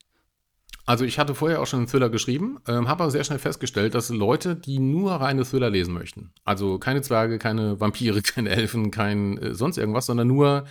Also 0.86 1.06
ich 1.06 1.18
hatte 1.18 1.34
vorher 1.34 1.62
auch 1.62 1.68
schon 1.68 1.80
einen 1.80 1.88
Thriller 1.88 2.10
geschrieben, 2.10 2.60
ähm, 2.68 2.90
habe 2.90 3.04
aber 3.04 3.12
sehr 3.12 3.24
schnell 3.24 3.40
festgestellt, 3.40 3.96
dass 3.96 4.10
Leute, 4.10 4.58
die 4.58 4.80
nur 4.80 5.14
reine 5.14 5.46
Thriller 5.46 5.70
lesen 5.70 5.94
möchten, 5.94 6.34
also 6.44 6.78
keine 6.78 7.02
Zwerge, 7.02 7.40
keine 7.40 7.80
Vampire, 7.80 8.22
keine 8.24 8.50
Elfen, 8.50 8.92
kein 8.92 9.38
äh, 9.38 9.54
sonst 9.54 9.78
irgendwas, 9.78 10.08
sondern 10.08 10.28
nur 10.28 10.66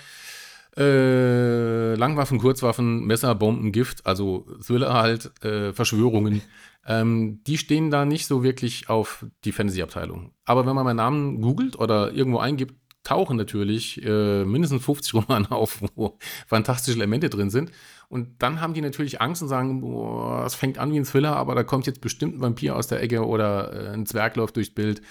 äh, 0.76 1.94
Langwaffen, 1.94 2.38
Kurzwaffen, 2.38 3.04
Messer, 3.04 3.34
Bomben, 3.34 3.72
Gift, 3.72 4.06
also 4.06 4.46
Thriller 4.64 4.94
halt, 4.94 5.30
äh, 5.44 5.72
Verschwörungen, 5.72 6.42
ähm, 6.86 7.40
die 7.46 7.58
stehen 7.58 7.90
da 7.90 8.04
nicht 8.04 8.26
so 8.26 8.42
wirklich 8.42 8.88
auf 8.88 9.24
die 9.44 9.52
Fantasy-Abteilung. 9.52 10.32
Aber 10.44 10.66
wenn 10.66 10.74
man 10.74 10.84
meinen 10.84 10.96
Namen 10.96 11.40
googelt 11.40 11.78
oder 11.78 12.12
irgendwo 12.12 12.38
eingibt, 12.38 12.74
tauchen 13.03 13.36
natürlich 13.36 14.05
äh, 14.05 14.44
mindestens 14.44 14.84
50 14.84 15.14
Romane 15.14 15.50
auf, 15.50 15.82
wo 15.94 16.18
fantastische 16.46 16.96
Elemente 16.96 17.30
drin 17.30 17.50
sind. 17.50 17.70
Und 18.09 18.42
dann 18.42 18.61
haben 18.61 18.74
die 18.74 18.82
natürlich 18.82 19.20
Angst 19.20 19.42
und 19.42 19.48
sagen, 19.48 19.80
boah, 19.80 20.44
es 20.44 20.55
fängt 20.55 20.78
an 20.78 20.92
wie 20.92 20.98
ein 20.98 21.05
Thriller, 21.05 21.36
aber 21.36 21.55
da 21.55 21.64
kommt 21.64 21.86
jetzt 21.86 22.00
bestimmt 22.00 22.36
ein 22.36 22.40
Vampir 22.40 22.76
aus 22.76 22.86
der 22.86 23.03
Ecke 23.03 23.26
oder 23.26 23.72
äh, 23.72 23.94
ein 23.94 24.07
Zwerg 24.07 24.36
läuft 24.36 24.57
durchs 24.57 24.74
Bild. 24.74 25.03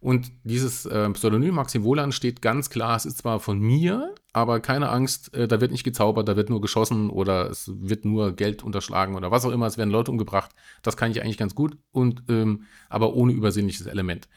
Und 0.00 0.32
dieses 0.44 0.86
äh, 0.86 1.10
Pseudonym 1.10 1.54
Maxim 1.54 1.84
Wohlan 1.84 2.12
steht 2.12 2.40
ganz 2.40 2.70
klar, 2.70 2.96
es 2.96 3.04
ist 3.04 3.18
zwar 3.18 3.38
von 3.38 3.58
mir, 3.58 4.14
aber 4.32 4.60
keine 4.60 4.88
Angst, 4.88 5.34
äh, 5.34 5.46
da 5.46 5.60
wird 5.60 5.72
nicht 5.72 5.84
gezaubert, 5.84 6.26
da 6.26 6.36
wird 6.36 6.48
nur 6.48 6.62
geschossen 6.62 7.10
oder 7.10 7.50
es 7.50 7.70
wird 7.74 8.06
nur 8.06 8.34
Geld 8.34 8.62
unterschlagen 8.62 9.14
oder 9.14 9.30
was 9.30 9.44
auch 9.44 9.50
immer, 9.50 9.66
es 9.66 9.76
werden 9.76 9.90
Leute 9.90 10.10
umgebracht. 10.10 10.52
Das 10.82 10.96
kann 10.96 11.10
ich 11.10 11.22
eigentlich 11.22 11.36
ganz 11.36 11.54
gut 11.54 11.76
und 11.92 12.24
ähm, 12.28 12.64
aber 12.88 13.12
ohne 13.12 13.32
übersinnliches 13.32 13.86
Element. 13.86 14.28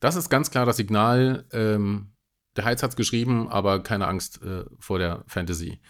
Das 0.00 0.16
ist 0.16 0.28
ganz 0.28 0.50
klar 0.50 0.66
das 0.66 0.76
Signal, 0.76 1.46
ähm, 1.52 2.08
der 2.56 2.64
Heiz 2.64 2.82
hat 2.82 2.90
es 2.90 2.96
geschrieben, 2.96 3.48
aber 3.48 3.82
keine 3.82 4.08
Angst 4.08 4.42
äh, 4.42 4.64
vor 4.78 4.98
der 4.98 5.24
Fantasy. 5.26 5.80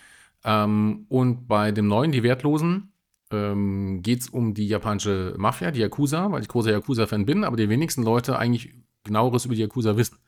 Ähm, 0.45 1.07
und 1.09 1.47
bei 1.49 1.73
dem 1.73 1.87
neuen, 1.87 2.13
die 2.13 2.23
Wertlosen, 2.23 2.93
ähm, 3.31 4.03
geht 4.03 4.23
es 4.23 4.29
um 4.29 4.55
die 4.55 4.67
japanische 4.67 5.35
Mafia, 5.39 5.71
die 5.71 5.81
Yakuza, 5.81 6.31
weil 6.33 6.43
ich 6.43 6.49
großer 6.49 6.73
Yakuza-Fan 6.73 7.27
bin, 7.27 7.45
aber 7.45 7.57
die 7.57 7.69
wenigsten 7.69 8.03
Leute 8.03 8.39
eigentlich 8.39 8.75
genaueres 9.05 9.45
über 9.45 9.55
die 9.55 9.63
Yakuza 9.63 9.97
wissen. 9.97 10.19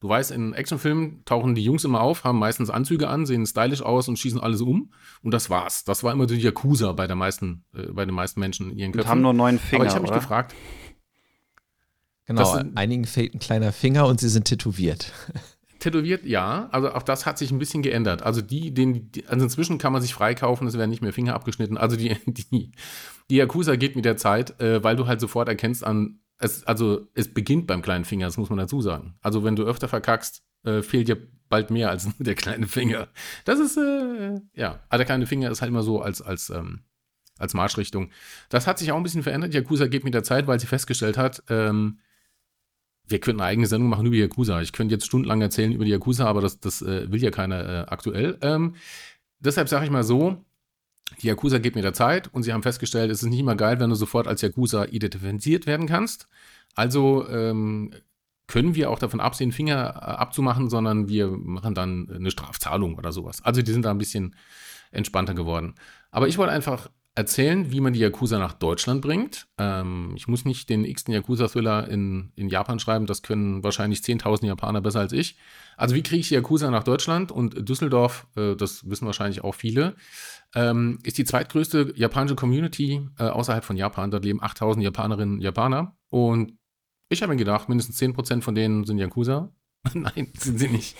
Du 0.00 0.08
weißt, 0.08 0.30
in 0.30 0.52
Actionfilmen 0.52 1.24
tauchen 1.24 1.56
die 1.56 1.64
Jungs 1.64 1.84
immer 1.84 2.00
auf, 2.00 2.22
haben 2.22 2.38
meistens 2.38 2.70
Anzüge 2.70 3.08
an, 3.08 3.26
sehen 3.26 3.44
stylisch 3.46 3.82
aus 3.82 4.08
und 4.08 4.16
schießen 4.16 4.40
alles 4.40 4.60
um. 4.60 4.92
Und 5.22 5.34
das 5.34 5.50
war's. 5.50 5.82
Das 5.84 6.04
war 6.04 6.12
immer 6.12 6.26
die 6.26 6.36
Yakuza 6.36 6.92
bei, 6.92 7.08
der 7.08 7.16
meisten, 7.16 7.64
äh, 7.74 7.90
bei 7.90 8.04
den 8.04 8.14
meisten 8.14 8.38
Menschen 8.38 8.70
in 8.70 8.78
ihren 8.78 8.92
Köpfen. 8.92 9.06
Und 9.06 9.10
haben 9.10 9.22
nur 9.22 9.32
neun 9.32 9.58
Finger. 9.58 9.82
Aber 9.82 9.88
ich 9.88 9.94
habe 9.94 10.02
mich 10.02 10.12
gefragt. 10.12 10.54
Genau, 12.26 12.60
einigen 12.74 13.06
fehlt 13.06 13.34
ein 13.34 13.40
kleiner 13.40 13.72
Finger 13.72 14.06
und 14.06 14.20
sie 14.20 14.28
sind 14.28 14.44
tätowiert. 14.44 15.12
Tätowiert, 15.90 16.24
ja. 16.24 16.68
Also 16.70 16.92
auch 16.92 17.02
das 17.02 17.26
hat 17.26 17.38
sich 17.38 17.50
ein 17.50 17.58
bisschen 17.58 17.82
geändert. 17.82 18.22
Also 18.22 18.42
die, 18.42 18.72
den, 18.72 19.10
also 19.26 19.44
inzwischen 19.44 19.78
kann 19.78 19.92
man 19.92 20.02
sich 20.02 20.14
freikaufen, 20.14 20.66
es 20.66 20.76
werden 20.76 20.90
nicht 20.90 21.02
mehr 21.02 21.12
Finger 21.12 21.34
abgeschnitten. 21.34 21.76
Also 21.76 21.96
die, 21.96 22.16
die, 22.26 22.72
die 23.30 23.36
Yakuza 23.36 23.76
geht 23.76 23.96
mit 23.96 24.04
der 24.04 24.16
Zeit, 24.16 24.60
äh, 24.60 24.82
weil 24.82 24.96
du 24.96 25.06
halt 25.06 25.20
sofort 25.20 25.48
erkennst 25.48 25.84
an, 25.84 26.20
es, 26.38 26.64
also 26.64 27.08
es 27.14 27.32
beginnt 27.32 27.66
beim 27.66 27.82
kleinen 27.82 28.04
Finger, 28.04 28.26
das 28.26 28.36
muss 28.36 28.50
man 28.50 28.58
dazu 28.58 28.80
sagen. 28.80 29.14
Also 29.22 29.44
wenn 29.44 29.56
du 29.56 29.64
öfter 29.64 29.88
verkackst, 29.88 30.42
äh, 30.64 30.82
fehlt 30.82 31.08
dir 31.08 31.18
bald 31.48 31.70
mehr 31.70 31.90
als 31.90 32.04
nur 32.06 32.14
der 32.18 32.34
kleine 32.34 32.66
Finger. 32.66 33.08
Das 33.44 33.58
ist, 33.58 33.76
äh, 33.76 34.40
ja, 34.54 34.80
aber 34.88 34.98
der 34.98 35.06
kleine 35.06 35.26
Finger 35.26 35.50
ist 35.50 35.60
halt 35.60 35.70
immer 35.70 35.82
so 35.82 36.00
als, 36.00 36.22
als, 36.22 36.50
ähm, 36.50 36.80
als 37.38 37.54
Marschrichtung. 37.54 38.10
Das 38.48 38.66
hat 38.66 38.78
sich 38.78 38.92
auch 38.92 38.96
ein 38.96 39.02
bisschen 39.02 39.22
verändert. 39.22 39.54
Yakuza 39.54 39.86
geht 39.86 40.04
mit 40.04 40.14
der 40.14 40.24
Zeit, 40.24 40.46
weil 40.46 40.60
sie 40.60 40.66
festgestellt 40.66 41.16
hat, 41.16 41.42
ähm, 41.48 41.98
wir 43.08 43.20
könnten 43.20 43.40
eine 43.40 43.50
eigene 43.50 43.66
Sendung 43.66 43.88
machen 43.88 44.06
über 44.06 44.16
Yakuza. 44.16 44.60
Ich 44.60 44.72
könnte 44.72 44.94
jetzt 44.94 45.06
stundenlang 45.06 45.40
erzählen 45.40 45.72
über 45.72 45.84
die 45.84 45.90
Yakuza, 45.90 46.26
aber 46.26 46.40
das, 46.40 46.60
das 46.60 46.82
äh, 46.82 47.10
will 47.10 47.22
ja 47.22 47.30
keiner 47.30 47.60
äh, 47.60 47.86
aktuell. 47.88 48.38
Ähm, 48.42 48.74
deshalb 49.40 49.68
sage 49.68 49.84
ich 49.84 49.90
mal 49.90 50.04
so, 50.04 50.44
die 51.22 51.28
Yakuza 51.28 51.58
geht 51.58 51.74
mit 51.74 51.84
der 51.84 51.94
Zeit 51.94 52.32
und 52.32 52.42
sie 52.42 52.52
haben 52.52 52.62
festgestellt, 52.62 53.10
es 53.10 53.22
ist 53.22 53.30
nicht 53.30 53.40
immer 53.40 53.56
geil, 53.56 53.80
wenn 53.80 53.90
du 53.90 53.96
sofort 53.96 54.28
als 54.28 54.42
Yakuza 54.42 54.84
identifiziert 54.84 55.66
werden 55.66 55.86
kannst. 55.86 56.28
Also 56.74 57.26
ähm, 57.28 57.92
können 58.46 58.74
wir 58.74 58.90
auch 58.90 58.98
davon 58.98 59.20
absehen, 59.20 59.52
Finger 59.52 59.94
äh, 59.96 60.00
abzumachen, 60.00 60.68
sondern 60.68 61.08
wir 61.08 61.28
machen 61.28 61.74
dann 61.74 62.10
eine 62.10 62.30
Strafzahlung 62.30 62.96
oder 62.96 63.12
sowas. 63.12 63.42
Also 63.44 63.62
die 63.62 63.72
sind 63.72 63.84
da 63.84 63.90
ein 63.90 63.98
bisschen 63.98 64.36
entspannter 64.90 65.34
geworden. 65.34 65.74
Aber 66.10 66.28
ich 66.28 66.38
wollte 66.38 66.52
einfach 66.52 66.90
erzählen, 67.18 67.72
wie 67.72 67.80
man 67.80 67.92
die 67.92 67.98
Yakuza 67.98 68.38
nach 68.38 68.52
Deutschland 68.52 69.02
bringt. 69.02 69.48
Ähm, 69.58 70.12
ich 70.16 70.28
muss 70.28 70.44
nicht 70.44 70.70
den 70.70 70.84
x-ten 70.84 71.12
Yakuza-Thriller 71.14 71.88
in, 71.88 72.30
in 72.36 72.48
Japan 72.48 72.78
schreiben, 72.78 73.06
das 73.06 73.22
können 73.22 73.64
wahrscheinlich 73.64 73.98
10.000 74.00 74.46
Japaner 74.46 74.80
besser 74.80 75.00
als 75.00 75.12
ich. 75.12 75.36
Also 75.76 75.96
wie 75.96 76.04
kriege 76.04 76.20
ich 76.20 76.28
die 76.28 76.34
Yakuza 76.34 76.70
nach 76.70 76.84
Deutschland? 76.84 77.32
Und 77.32 77.68
Düsseldorf, 77.68 78.28
äh, 78.36 78.54
das 78.54 78.88
wissen 78.88 79.06
wahrscheinlich 79.06 79.42
auch 79.42 79.56
viele, 79.56 79.96
ähm, 80.54 81.00
ist 81.02 81.18
die 81.18 81.24
zweitgrößte 81.24 81.92
japanische 81.96 82.36
Community 82.36 83.00
äh, 83.18 83.24
außerhalb 83.24 83.64
von 83.64 83.76
Japan. 83.76 84.12
Dort 84.12 84.24
leben 84.24 84.40
8.000 84.40 84.80
Japanerinnen 84.80 85.34
und 85.34 85.40
Japaner. 85.40 85.96
Und 86.10 86.56
ich 87.08 87.20
habe 87.22 87.32
mir 87.32 87.38
gedacht, 87.38 87.68
mindestens 87.68 88.00
10% 88.00 88.42
von 88.42 88.54
denen 88.54 88.84
sind 88.84 88.98
Yakuza. 88.98 89.52
Nein, 89.94 90.28
sind 90.38 90.58
sie 90.58 90.68
nicht. 90.68 90.96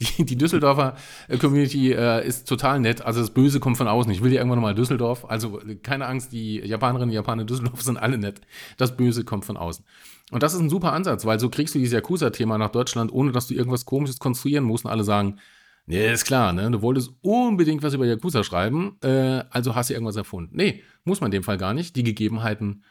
Die, 0.00 0.24
die 0.24 0.36
Düsseldorfer 0.36 0.96
äh, 1.28 1.38
Community 1.38 1.92
äh, 1.92 2.26
ist 2.26 2.46
total 2.46 2.80
nett. 2.80 3.02
Also 3.02 3.20
das 3.20 3.30
Böse 3.30 3.58
kommt 3.58 3.78
von 3.78 3.88
außen. 3.88 4.12
Ich 4.12 4.22
will 4.22 4.32
ja 4.32 4.38
irgendwann 4.38 4.58
nochmal 4.58 4.74
Düsseldorf. 4.74 5.24
Also 5.28 5.60
keine 5.82 6.06
Angst, 6.06 6.32
die 6.32 6.58
Japanerinnen 6.58 7.10
und 7.10 7.14
Japaner 7.14 7.44
Düsseldorf 7.44 7.82
sind 7.82 7.96
alle 7.96 8.18
nett. 8.18 8.42
Das 8.76 8.96
Böse 8.96 9.24
kommt 9.24 9.44
von 9.44 9.56
außen. 9.56 9.84
Und 10.30 10.42
das 10.42 10.54
ist 10.54 10.60
ein 10.60 10.70
super 10.70 10.92
Ansatz, 10.92 11.24
weil 11.24 11.40
so 11.40 11.48
kriegst 11.48 11.74
du 11.74 11.78
dieses 11.78 11.94
Yakuza-Thema 11.94 12.58
nach 12.58 12.70
Deutschland, 12.70 13.12
ohne 13.12 13.32
dass 13.32 13.48
du 13.48 13.54
irgendwas 13.54 13.84
Komisches 13.84 14.18
konstruieren 14.18 14.64
musst 14.64 14.84
und 14.84 14.90
alle 14.90 15.04
sagen, 15.04 15.38
nee, 15.86 16.10
ist 16.10 16.24
klar, 16.24 16.52
ne? 16.52 16.70
Du 16.70 16.80
wolltest 16.80 17.12
unbedingt 17.22 17.82
was 17.82 17.94
über 17.94 18.06
Yakuza 18.06 18.44
schreiben, 18.44 18.96
äh, 19.02 19.44
also 19.50 19.74
hast 19.74 19.90
du 19.90 19.94
irgendwas 19.94 20.16
erfunden. 20.16 20.56
Nee, 20.56 20.82
muss 21.04 21.20
man 21.20 21.28
in 21.28 21.32
dem 21.32 21.42
Fall 21.42 21.58
gar 21.58 21.74
nicht. 21.74 21.96
Die 21.96 22.02
Gegebenheiten 22.02 22.84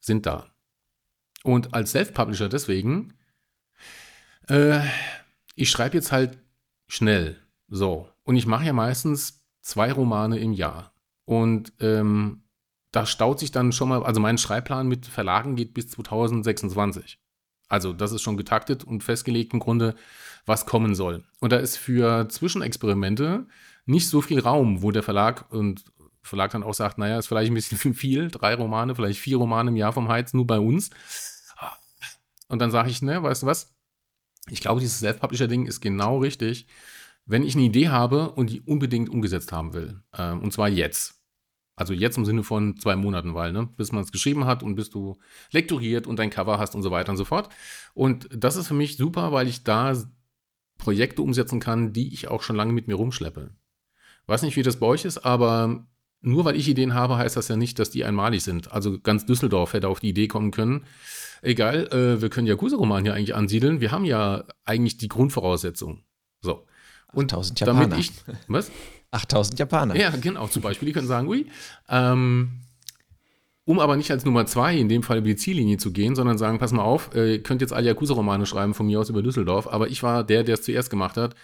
sind 0.00 0.26
da. 0.26 0.46
Und 1.44 1.74
als 1.74 1.92
Self-Publisher 1.92 2.48
deswegen 2.48 3.14
äh, 4.48 4.80
ich 5.54 5.70
schreibe 5.70 5.96
jetzt 5.96 6.12
halt 6.12 6.38
schnell. 6.86 7.36
So. 7.68 8.08
Und 8.24 8.36
ich 8.36 8.46
mache 8.46 8.64
ja 8.64 8.72
meistens 8.72 9.44
zwei 9.60 9.92
Romane 9.92 10.38
im 10.38 10.52
Jahr. 10.52 10.92
Und 11.24 11.72
ähm, 11.80 12.42
da 12.90 13.04
staut 13.06 13.38
sich 13.38 13.50
dann 13.50 13.72
schon 13.72 13.90
mal, 13.90 14.02
also 14.02 14.20
mein 14.20 14.38
Schreibplan 14.38 14.88
mit 14.88 15.06
Verlagen 15.06 15.56
geht 15.56 15.74
bis 15.74 15.88
2026. 15.90 17.18
Also 17.68 17.92
das 17.92 18.12
ist 18.12 18.22
schon 18.22 18.38
getaktet 18.38 18.84
und 18.84 19.04
festgelegt 19.04 19.52
im 19.52 19.60
Grunde, 19.60 19.94
was 20.46 20.64
kommen 20.64 20.94
soll. 20.94 21.24
Und 21.40 21.52
da 21.52 21.58
ist 21.58 21.76
für 21.76 22.28
Zwischenexperimente 22.28 23.46
nicht 23.84 24.08
so 24.08 24.22
viel 24.22 24.40
Raum, 24.40 24.82
wo 24.82 24.90
der 24.90 25.02
Verlag 25.02 25.52
und 25.52 25.84
Verlag 26.22 26.50
dann 26.50 26.62
auch 26.62 26.74
sagt, 26.74 26.98
naja, 26.98 27.18
ist 27.18 27.26
vielleicht 27.26 27.50
ein 27.50 27.54
bisschen 27.54 27.94
viel, 27.94 28.30
drei 28.30 28.54
Romane, 28.54 28.94
vielleicht 28.94 29.20
vier 29.20 29.36
Romane 29.36 29.70
im 29.70 29.76
Jahr 29.76 29.92
vom 29.92 30.08
Heiz, 30.08 30.32
nur 30.32 30.46
bei 30.46 30.58
uns. 30.58 30.90
Und 32.48 32.60
dann 32.60 32.70
sage 32.70 32.88
ich, 32.90 33.02
ne, 33.02 33.22
weißt 33.22 33.42
du 33.42 33.46
was? 33.46 33.74
Ich 34.50 34.60
glaube, 34.60 34.80
dieses 34.80 34.98
Self-Publisher-Ding 35.00 35.66
ist 35.66 35.80
genau 35.80 36.18
richtig, 36.18 36.66
wenn 37.26 37.42
ich 37.42 37.54
eine 37.54 37.64
Idee 37.64 37.88
habe 37.88 38.32
und 38.32 38.50
die 38.50 38.60
unbedingt 38.62 39.10
umgesetzt 39.10 39.52
haben 39.52 39.74
will. 39.74 40.02
Äh, 40.12 40.32
und 40.32 40.52
zwar 40.52 40.68
jetzt. 40.68 41.14
Also 41.76 41.92
jetzt 41.92 42.18
im 42.18 42.24
Sinne 42.24 42.42
von 42.42 42.76
zwei 42.76 42.96
Monaten, 42.96 43.34
weil, 43.34 43.52
ne, 43.52 43.68
bis 43.76 43.92
man 43.92 44.02
es 44.02 44.10
geschrieben 44.10 44.46
hat 44.46 44.64
und 44.64 44.74
bis 44.74 44.90
du 44.90 45.16
lektoriert 45.52 46.08
und 46.08 46.18
dein 46.18 46.30
Cover 46.30 46.58
hast 46.58 46.74
und 46.74 46.82
so 46.82 46.90
weiter 46.90 47.12
und 47.12 47.18
so 47.18 47.24
fort. 47.24 47.50
Und 47.94 48.28
das 48.32 48.56
ist 48.56 48.66
für 48.66 48.74
mich 48.74 48.96
super, 48.96 49.30
weil 49.30 49.46
ich 49.46 49.62
da 49.62 49.94
Projekte 50.76 51.22
umsetzen 51.22 51.60
kann, 51.60 51.92
die 51.92 52.12
ich 52.12 52.28
auch 52.28 52.42
schon 52.42 52.56
lange 52.56 52.72
mit 52.72 52.88
mir 52.88 52.94
rumschleppe. 52.94 53.50
Weiß 54.26 54.42
nicht, 54.42 54.56
wie 54.56 54.62
das 54.62 54.80
bei 54.80 54.86
euch 54.86 55.04
ist, 55.04 55.18
aber 55.18 55.86
nur 56.20 56.44
weil 56.44 56.56
ich 56.56 56.68
Ideen 56.68 56.94
habe, 56.94 57.16
heißt 57.16 57.36
das 57.36 57.48
ja 57.48 57.56
nicht, 57.56 57.78
dass 57.78 57.90
die 57.90 58.04
einmalig 58.04 58.42
sind. 58.42 58.72
Also 58.72 58.98
ganz 58.98 59.26
Düsseldorf 59.26 59.72
hätte 59.72 59.88
auf 59.88 60.00
die 60.00 60.08
Idee 60.08 60.26
kommen 60.26 60.50
können, 60.50 60.84
egal, 61.42 61.86
äh, 61.88 62.20
wir 62.20 62.28
können 62.30 62.46
Yakuza-Roman 62.46 63.04
hier 63.04 63.14
eigentlich 63.14 63.34
ansiedeln. 63.34 63.80
Wir 63.80 63.92
haben 63.92 64.04
ja 64.04 64.44
eigentlich 64.64 64.96
die 64.98 65.08
Grundvoraussetzung. 65.08 66.02
So. 66.40 66.66
Und 67.12 67.32
8000 67.32 67.60
Japaner. 67.60 67.80
damit 67.80 67.98
ich, 67.98 68.12
was? 68.48 68.70
8000 69.10 69.58
Japaner. 69.58 69.96
Ja, 69.96 70.10
genau, 70.10 70.46
zum 70.48 70.62
Beispiel. 70.62 70.86
Die 70.86 70.92
können 70.92 71.06
sagen, 71.06 71.28
ui. 71.28 71.46
Ähm, 71.88 72.60
um 73.64 73.80
aber 73.80 73.96
nicht 73.96 74.10
als 74.10 74.24
Nummer 74.24 74.46
zwei 74.46 74.76
in 74.76 74.88
dem 74.88 75.02
Fall 75.02 75.18
über 75.18 75.26
die 75.26 75.36
Ziellinie 75.36 75.76
zu 75.76 75.92
gehen, 75.92 76.14
sondern 76.14 76.38
sagen, 76.38 76.58
pass 76.58 76.72
mal 76.72 76.82
auf, 76.82 77.14
äh, 77.14 77.34
ihr 77.34 77.42
könnt 77.42 77.60
jetzt 77.60 77.72
alle 77.74 77.86
Yakuza-Romane 77.88 78.46
schreiben 78.46 78.72
von 78.72 78.86
mir 78.86 78.98
aus 78.98 79.10
über 79.10 79.22
Düsseldorf, 79.22 79.66
aber 79.66 79.88
ich 79.88 80.02
war 80.02 80.24
der, 80.24 80.42
der 80.42 80.54
es 80.54 80.62
zuerst 80.62 80.88
gemacht 80.88 81.18
hat. 81.18 81.34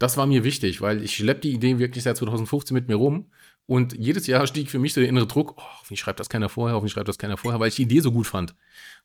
Das 0.00 0.16
war 0.16 0.26
mir 0.26 0.42
wichtig, 0.42 0.80
weil 0.80 1.02
ich 1.02 1.14
schleppe 1.14 1.40
die 1.42 1.52
Idee 1.52 1.78
wirklich 1.78 2.04
seit 2.04 2.16
2015 2.16 2.74
mit 2.74 2.88
mir 2.88 2.96
rum 2.96 3.26
und 3.66 3.92
jedes 3.92 4.26
Jahr 4.26 4.46
stieg 4.46 4.70
für 4.70 4.78
mich 4.80 4.92
so 4.92 5.00
der 5.00 5.08
innere 5.08 5.26
Druck, 5.26 5.54
oh, 5.56 5.62
hoffentlich 5.78 6.00
schreibt 6.00 6.18
das 6.18 6.28
keiner 6.28 6.48
vorher, 6.48 6.74
hoffentlich 6.74 6.94
schreibt 6.94 7.08
das 7.08 7.18
keiner 7.18 7.36
vorher, 7.36 7.60
weil 7.60 7.68
ich 7.68 7.76
die 7.76 7.82
Idee 7.82 8.00
so 8.00 8.10
gut 8.10 8.26
fand. 8.26 8.54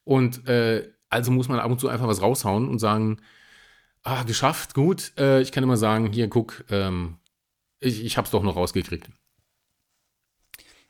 Und 0.04 0.48
äh, 0.48 0.92
also 1.10 1.32
muss 1.32 1.48
man 1.48 1.60
ab 1.60 1.72
und 1.72 1.80
zu 1.80 1.88
einfach 1.90 2.08
was 2.08 2.22
raushauen 2.22 2.68
und 2.68 2.80
sagen, 2.80 3.22
ah, 4.04 4.24
geschafft, 4.24 4.74
gut. 4.74 5.14
Äh, 5.18 5.42
ich 5.42 5.52
kann 5.52 5.64
immer 5.64 5.78
sagen, 5.78 6.12
hier, 6.12 6.28
guck, 6.28 6.66
ähm, 6.70 7.18
ich, 7.80 8.04
ich 8.04 8.18
hab's 8.18 8.32
doch 8.32 8.44
noch 8.44 8.56
rausgekriegt. 8.56 9.10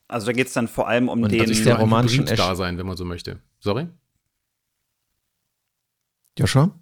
Also 0.07 0.27
da 0.27 0.33
geht 0.33 0.47
es 0.47 0.53
dann 0.53 0.67
vor 0.67 0.87
allem 0.87 1.09
um 1.09 1.23
Und 1.23 1.31
den. 1.31 1.39
das 1.39 1.49
ist 1.49 1.65
der 1.65 1.75
Roman 1.77 2.07
schon 2.09 2.25
ersch- 2.25 2.35
da 2.37 2.55
sein, 2.55 2.77
wenn 2.77 2.85
man 2.85 2.97
so 2.97 3.05
möchte. 3.05 3.39
Sorry? 3.59 3.87
Joshua? 6.37 6.77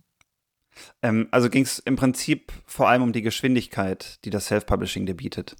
Ähm, 1.02 1.28
also 1.32 1.50
ging 1.50 1.64
es 1.64 1.80
im 1.80 1.96
Prinzip 1.96 2.52
vor 2.66 2.90
allem 2.90 3.02
um 3.04 3.12
die 3.14 3.22
Geschwindigkeit, 3.22 4.24
die 4.26 4.30
das 4.30 4.48
Self-Publishing 4.48 5.06
dir 5.06 5.16
bietet. 5.16 5.56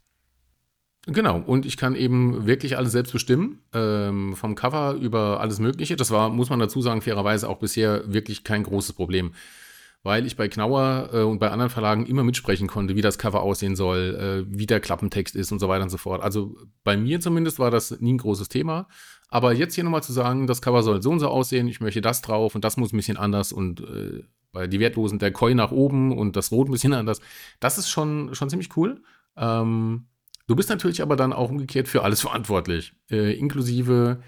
Genau, 1.08 1.40
und 1.40 1.66
ich 1.66 1.78
kann 1.78 1.96
eben 1.96 2.46
wirklich 2.46 2.78
alles 2.78 2.92
selbst 2.92 3.12
bestimmen, 3.12 3.60
ähm, 3.74 4.36
vom 4.36 4.54
Cover 4.54 4.94
über 4.94 5.40
alles 5.40 5.60
Mögliche. 5.60 5.96
Das 5.96 6.12
war, 6.12 6.30
muss 6.30 6.52
man 6.52 6.60
dazu 6.60 6.80
sagen, 6.82 7.02
fairerweise 7.02 7.50
auch 7.50 7.58
bisher 7.58 8.04
wirklich 8.14 8.44
kein 8.44 8.64
großes 8.64 8.94
Problem. 8.94 9.34
Weil 10.04 10.28
ich 10.28 10.36
bei 10.36 10.48
Knauer 10.48 11.10
äh, 11.12 11.22
und 11.22 11.40
bei 11.40 11.50
anderen 11.50 11.72
Verlagen 11.72 12.06
immer 12.06 12.24
mitsprechen 12.24 12.68
konnte, 12.68 12.96
wie 12.96 13.02
das 13.02 13.18
Cover 13.18 13.42
aussehen 13.42 13.76
soll, 13.76 14.46
äh, 14.48 14.56
wie 14.56 14.68
der 14.68 14.80
Klappentext 14.80 15.36
ist 15.36 15.52
und 15.52 15.60
so 15.60 15.68
weiter 15.68 15.84
und 15.84 15.90
so 15.90 15.98
fort. 15.98 16.22
Also 16.22 16.56
bei 16.84 16.98
mir 16.98 17.20
zumindest 17.20 17.58
war 17.58 17.72
das 17.72 18.00
nie 18.00 18.14
ein 18.14 18.18
großes 18.20 18.50
Thema. 18.50 18.88
Aber 19.28 19.54
jetzt 19.54 19.74
hier 19.74 19.84
nochmal 19.84 20.04
zu 20.04 20.14
sagen, 20.14 20.46
das 20.46 20.62
Cover 20.62 20.84
soll 20.84 21.02
so 21.02 21.10
und 21.10 21.20
so 21.20 21.30
aussehen, 21.30 21.68
ich 21.68 21.82
möchte 21.82 22.02
das 22.02 22.22
drauf 22.22 22.54
und 22.54 22.64
das 22.64 22.78
muss 22.78 22.94
ein 22.94 22.98
bisschen 22.98 23.18
anders 23.18 23.52
und 23.52 23.82
äh, 23.82 24.24
bei 24.52 24.68
die 24.68 24.80
Wertlosen 24.80 25.18
der 25.18 25.32
Koi 25.32 25.56
nach 25.56 25.72
oben 25.72 26.16
und 26.16 26.36
das 26.36 26.52
Rot 26.52 26.68
ein 26.68 26.74
bisschen 26.74 26.94
anders, 26.94 27.22
das 27.60 27.80
ist 27.80 27.90
schon, 27.90 28.36
schon 28.36 28.50
ziemlich 28.50 28.76
cool. 28.76 29.02
Ähm, 29.38 30.06
Du 30.52 30.56
bist 30.58 30.68
natürlich 30.68 31.02
aber 31.02 31.16
dann 31.16 31.32
auch 31.32 31.50
umgekehrt 31.50 31.88
für 31.88 32.04
alles 32.04 32.20
verantwortlich, 32.28 32.92
äh, 33.10 33.34
inklusive, 33.40 34.22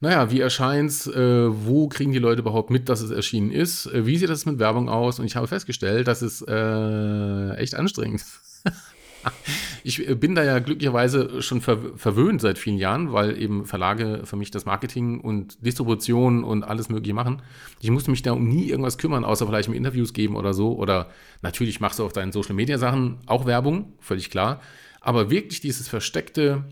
naja, 0.00 0.32
wie 0.32 0.40
erscheint's, 0.40 1.06
äh, 1.06 1.46
wo 1.48 1.86
kriegen 1.86 2.10
die 2.10 2.18
Leute 2.18 2.40
überhaupt 2.40 2.70
mit, 2.70 2.88
dass 2.88 3.00
es 3.00 3.12
erschienen 3.12 3.52
ist, 3.52 3.86
äh, 3.86 4.04
wie 4.04 4.16
sieht 4.16 4.28
das 4.28 4.46
mit 4.46 4.58
Werbung 4.58 4.88
aus? 4.88 5.20
Und 5.20 5.26
ich 5.26 5.36
habe 5.36 5.46
festgestellt, 5.46 6.08
das 6.08 6.22
ist 6.22 6.42
äh, 6.48 7.54
echt 7.54 7.76
anstrengend. 7.76 8.24
ich 9.84 10.08
äh, 10.08 10.16
bin 10.16 10.34
da 10.34 10.42
ja 10.42 10.58
glücklicherweise 10.58 11.40
schon 11.40 11.60
ver 11.60 11.78
verwöhnt 11.94 12.40
seit 12.40 12.58
vielen 12.58 12.78
Jahren, 12.78 13.12
weil 13.12 13.40
eben 13.40 13.64
Verlage 13.64 14.22
für 14.24 14.34
mich 14.34 14.50
das 14.50 14.64
Marketing 14.64 15.20
und 15.20 15.64
Distribution 15.64 16.42
und 16.42 16.64
alles 16.64 16.88
Mögliche 16.88 17.14
machen. 17.14 17.42
Ich 17.78 17.92
musste 17.92 18.10
mich 18.10 18.22
da 18.22 18.32
um 18.32 18.48
nie 18.48 18.68
irgendwas 18.68 18.98
kümmern, 18.98 19.24
außer 19.24 19.46
vielleicht 19.46 19.68
mal 19.68 19.76
Interviews 19.76 20.14
geben 20.14 20.34
oder 20.34 20.52
so. 20.52 20.76
Oder 20.76 21.10
natürlich 21.42 21.78
machst 21.78 22.00
du 22.00 22.04
auf 22.04 22.12
deinen 22.12 22.32
Social 22.32 22.56
Media 22.56 22.76
Sachen 22.76 23.18
auch 23.26 23.46
Werbung, 23.46 23.92
völlig 24.00 24.30
klar. 24.30 24.60
Aber 25.04 25.28
wirklich 25.28 25.60
dieses 25.60 25.86
versteckte 25.86 26.64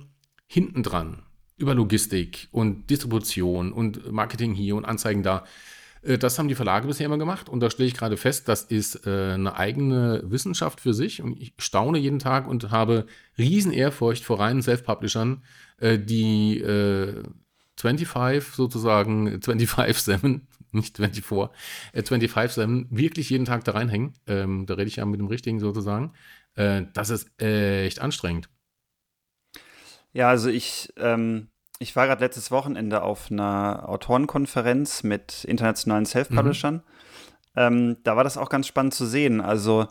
hintendran 0.47 1.23
über 1.59 1.75
Logistik 1.75 2.49
und 2.51 2.89
Distribution 2.89 3.75
und 3.75 4.11
Marketing 4.11 4.55
hier 4.55 4.75
und 4.75 4.87
Anzeigen 4.87 5.23
da, 5.23 5.45
äh, 6.01 6.17
das 6.17 6.39
haben 6.39 6.49
die 6.49 6.55
Verlage 6.55 6.87
bisher 6.87 7.05
immer 7.05 7.19
gemacht. 7.19 7.51
Und 7.51 7.61
da 7.61 7.69
stelle 7.69 7.89
ich 7.89 7.95
gerade 7.95 8.17
fest, 8.17 8.49
das 8.49 8.63
ist 8.63 9.07
äh, 9.07 9.35
eine 9.35 9.57
eigene 9.57 10.23
Wissenschaft 10.25 10.81
für 10.81 10.95
sich. 10.95 11.21
Und 11.21 11.39
ich 11.39 11.53
staune 11.59 11.99
jeden 11.99 12.21
Tag 12.21 12.49
und 12.49 12.71
habe 12.71 13.05
riesen 13.37 13.71
Ehrfurcht 13.71 14.25
vor 14.25 14.41
reinen 14.41 14.63
Self-Publishern, 14.63 15.43
äh, 15.77 15.99
die 15.99 16.59
äh, 16.59 17.23
25 17.77 18.55
sozusagen, 18.55 19.29
25-7, 19.41 20.41
nicht 20.73 20.97
24, 20.97 21.51
äh, 21.93 22.01
25-7 22.01 22.87
wirklich 22.89 23.29
jeden 23.29 23.45
Tag 23.45 23.65
da 23.65 23.73
reinhängen. 23.73 24.15
Ähm, 24.27 24.65
da 24.65 24.73
rede 24.73 24.89
ich 24.89 24.97
ja 24.97 25.05
mit 25.05 25.21
dem 25.21 25.27
Richtigen 25.27 25.61
sozusagen. 25.61 26.15
Äh, 26.55 26.83
das 26.93 27.11
ist 27.11 27.41
echt 27.41 28.01
anstrengend. 28.01 28.49
Ja, 30.13 30.29
also 30.29 30.49
ich, 30.49 30.93
ähm, 30.99 31.49
ich 31.79 31.97
war 31.97 32.07
gerade 32.07 32.23
letztes 32.23 32.51
Wochenende 32.51 33.03
auf 33.03 33.31
einer 33.31 33.89
Autorenkonferenz 33.89 35.03
mit 35.03 35.45
internationalen 35.45 36.07
Self-Publishern. 36.07 36.75
Mhm. 36.75 36.83
Ähm, 37.57 37.97
da 38.05 38.17
war 38.17 38.25
das 38.25 38.39
auch 38.39 38.49
ganz 38.49 38.67
spannend 38.67 38.95
zu 38.95 39.07
sehen. 39.07 39.41
Also 39.41 39.89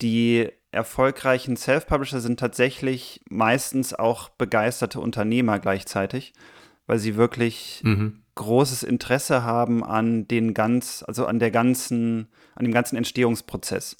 die 0.00 0.50
erfolgreichen 0.70 1.56
Self-Publisher 1.56 2.20
sind 2.20 2.40
tatsächlich 2.40 3.22
meistens 3.28 3.92
auch 3.94 4.30
begeisterte 4.30 5.00
Unternehmer 5.00 5.58
gleichzeitig, 5.58 6.32
weil 6.86 6.98
sie 6.98 7.16
wirklich 7.16 7.82
mhm. 7.84 8.22
großes 8.34 8.82
Interesse 8.82 9.42
haben 9.42 9.84
an 9.84 10.26
den 10.28 10.54
ganz, 10.54 11.04
also 11.06 11.26
an 11.26 11.38
der 11.38 11.50
ganzen, 11.50 12.28
an 12.54 12.64
dem 12.64 12.72
ganzen 12.72 12.96
Entstehungsprozess. 12.96 13.96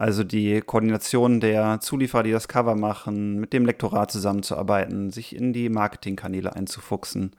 Also 0.00 0.24
die 0.24 0.62
Koordination 0.62 1.40
der 1.40 1.78
Zulieferer, 1.80 2.22
die 2.22 2.30
das 2.30 2.48
Cover 2.48 2.74
machen, 2.74 3.38
mit 3.38 3.52
dem 3.52 3.66
Lektorat 3.66 4.10
zusammenzuarbeiten, 4.10 5.10
sich 5.10 5.36
in 5.36 5.52
die 5.52 5.68
Marketingkanäle 5.68 6.56
einzufuchsen. 6.56 7.36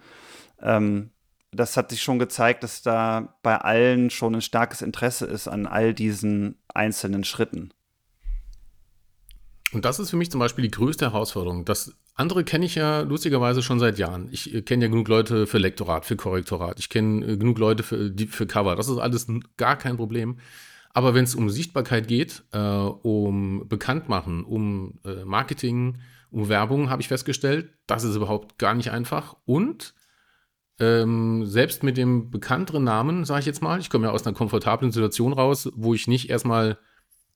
Ähm, 0.61 1.09
das 1.49 1.75
hat 1.75 1.89
sich 1.89 2.03
schon 2.03 2.19
gezeigt, 2.19 2.61
dass 2.61 2.83
da 2.83 3.33
bei 3.41 3.57
allen 3.57 4.11
schon 4.11 4.35
ein 4.35 4.43
starkes 4.43 4.83
Interesse 4.83 5.25
ist 5.25 5.47
an 5.47 5.65
all 5.65 5.95
diesen 5.95 6.59
einzelnen 6.71 7.23
Schritten. 7.23 7.73
Und 9.73 9.83
das 9.83 9.99
ist 9.99 10.11
für 10.11 10.17
mich 10.17 10.29
zum 10.29 10.39
Beispiel 10.39 10.61
die 10.61 10.69
größte 10.69 11.05
Herausforderung. 11.05 11.65
Das 11.65 11.95
andere 12.13 12.43
kenne 12.43 12.67
ich 12.67 12.75
ja 12.75 12.99
lustigerweise 12.99 13.63
schon 13.63 13.79
seit 13.79 13.97
Jahren. 13.97 14.29
Ich 14.31 14.53
äh, 14.53 14.61
kenne 14.61 14.85
ja 14.85 14.91
genug 14.91 15.07
Leute 15.07 15.47
für 15.47 15.57
Lektorat, 15.57 16.05
für 16.05 16.15
Korrektorat. 16.15 16.77
Ich 16.77 16.89
kenne 16.89 17.25
äh, 17.25 17.37
genug 17.37 17.57
Leute 17.57 17.81
für, 17.81 18.13
für 18.29 18.45
Cover. 18.45 18.75
Das 18.75 18.87
ist 18.87 18.99
alles 18.99 19.25
gar 19.57 19.79
kein 19.79 19.97
Problem. 19.97 20.37
Aber 20.93 21.13
wenn 21.13 21.23
es 21.23 21.35
um 21.35 21.49
Sichtbarkeit 21.49 22.07
geht, 22.07 22.43
äh, 22.51 22.59
um 22.59 23.67
Bekanntmachen, 23.67 24.43
um 24.43 24.99
äh, 25.05 25.23
Marketing, 25.25 25.99
um 26.29 26.49
Werbung, 26.49 26.89
habe 26.89 27.01
ich 27.01 27.07
festgestellt, 27.07 27.69
das 27.87 28.03
ist 28.03 28.15
überhaupt 28.15 28.57
gar 28.57 28.73
nicht 28.73 28.91
einfach. 28.91 29.35
Und 29.45 29.93
ähm, 30.79 31.45
selbst 31.45 31.83
mit 31.83 31.97
dem 31.97 32.31
bekannteren 32.31 32.83
Namen, 32.83 33.25
sage 33.25 33.41
ich 33.41 33.45
jetzt 33.45 33.61
mal, 33.61 33.79
ich 33.79 33.89
komme 33.89 34.07
ja 34.07 34.11
aus 34.11 34.25
einer 34.25 34.35
komfortablen 34.35 34.91
Situation 34.91 35.33
raus, 35.33 35.69
wo 35.75 35.93
ich 35.93 36.07
nicht 36.07 36.29
erstmal 36.29 36.77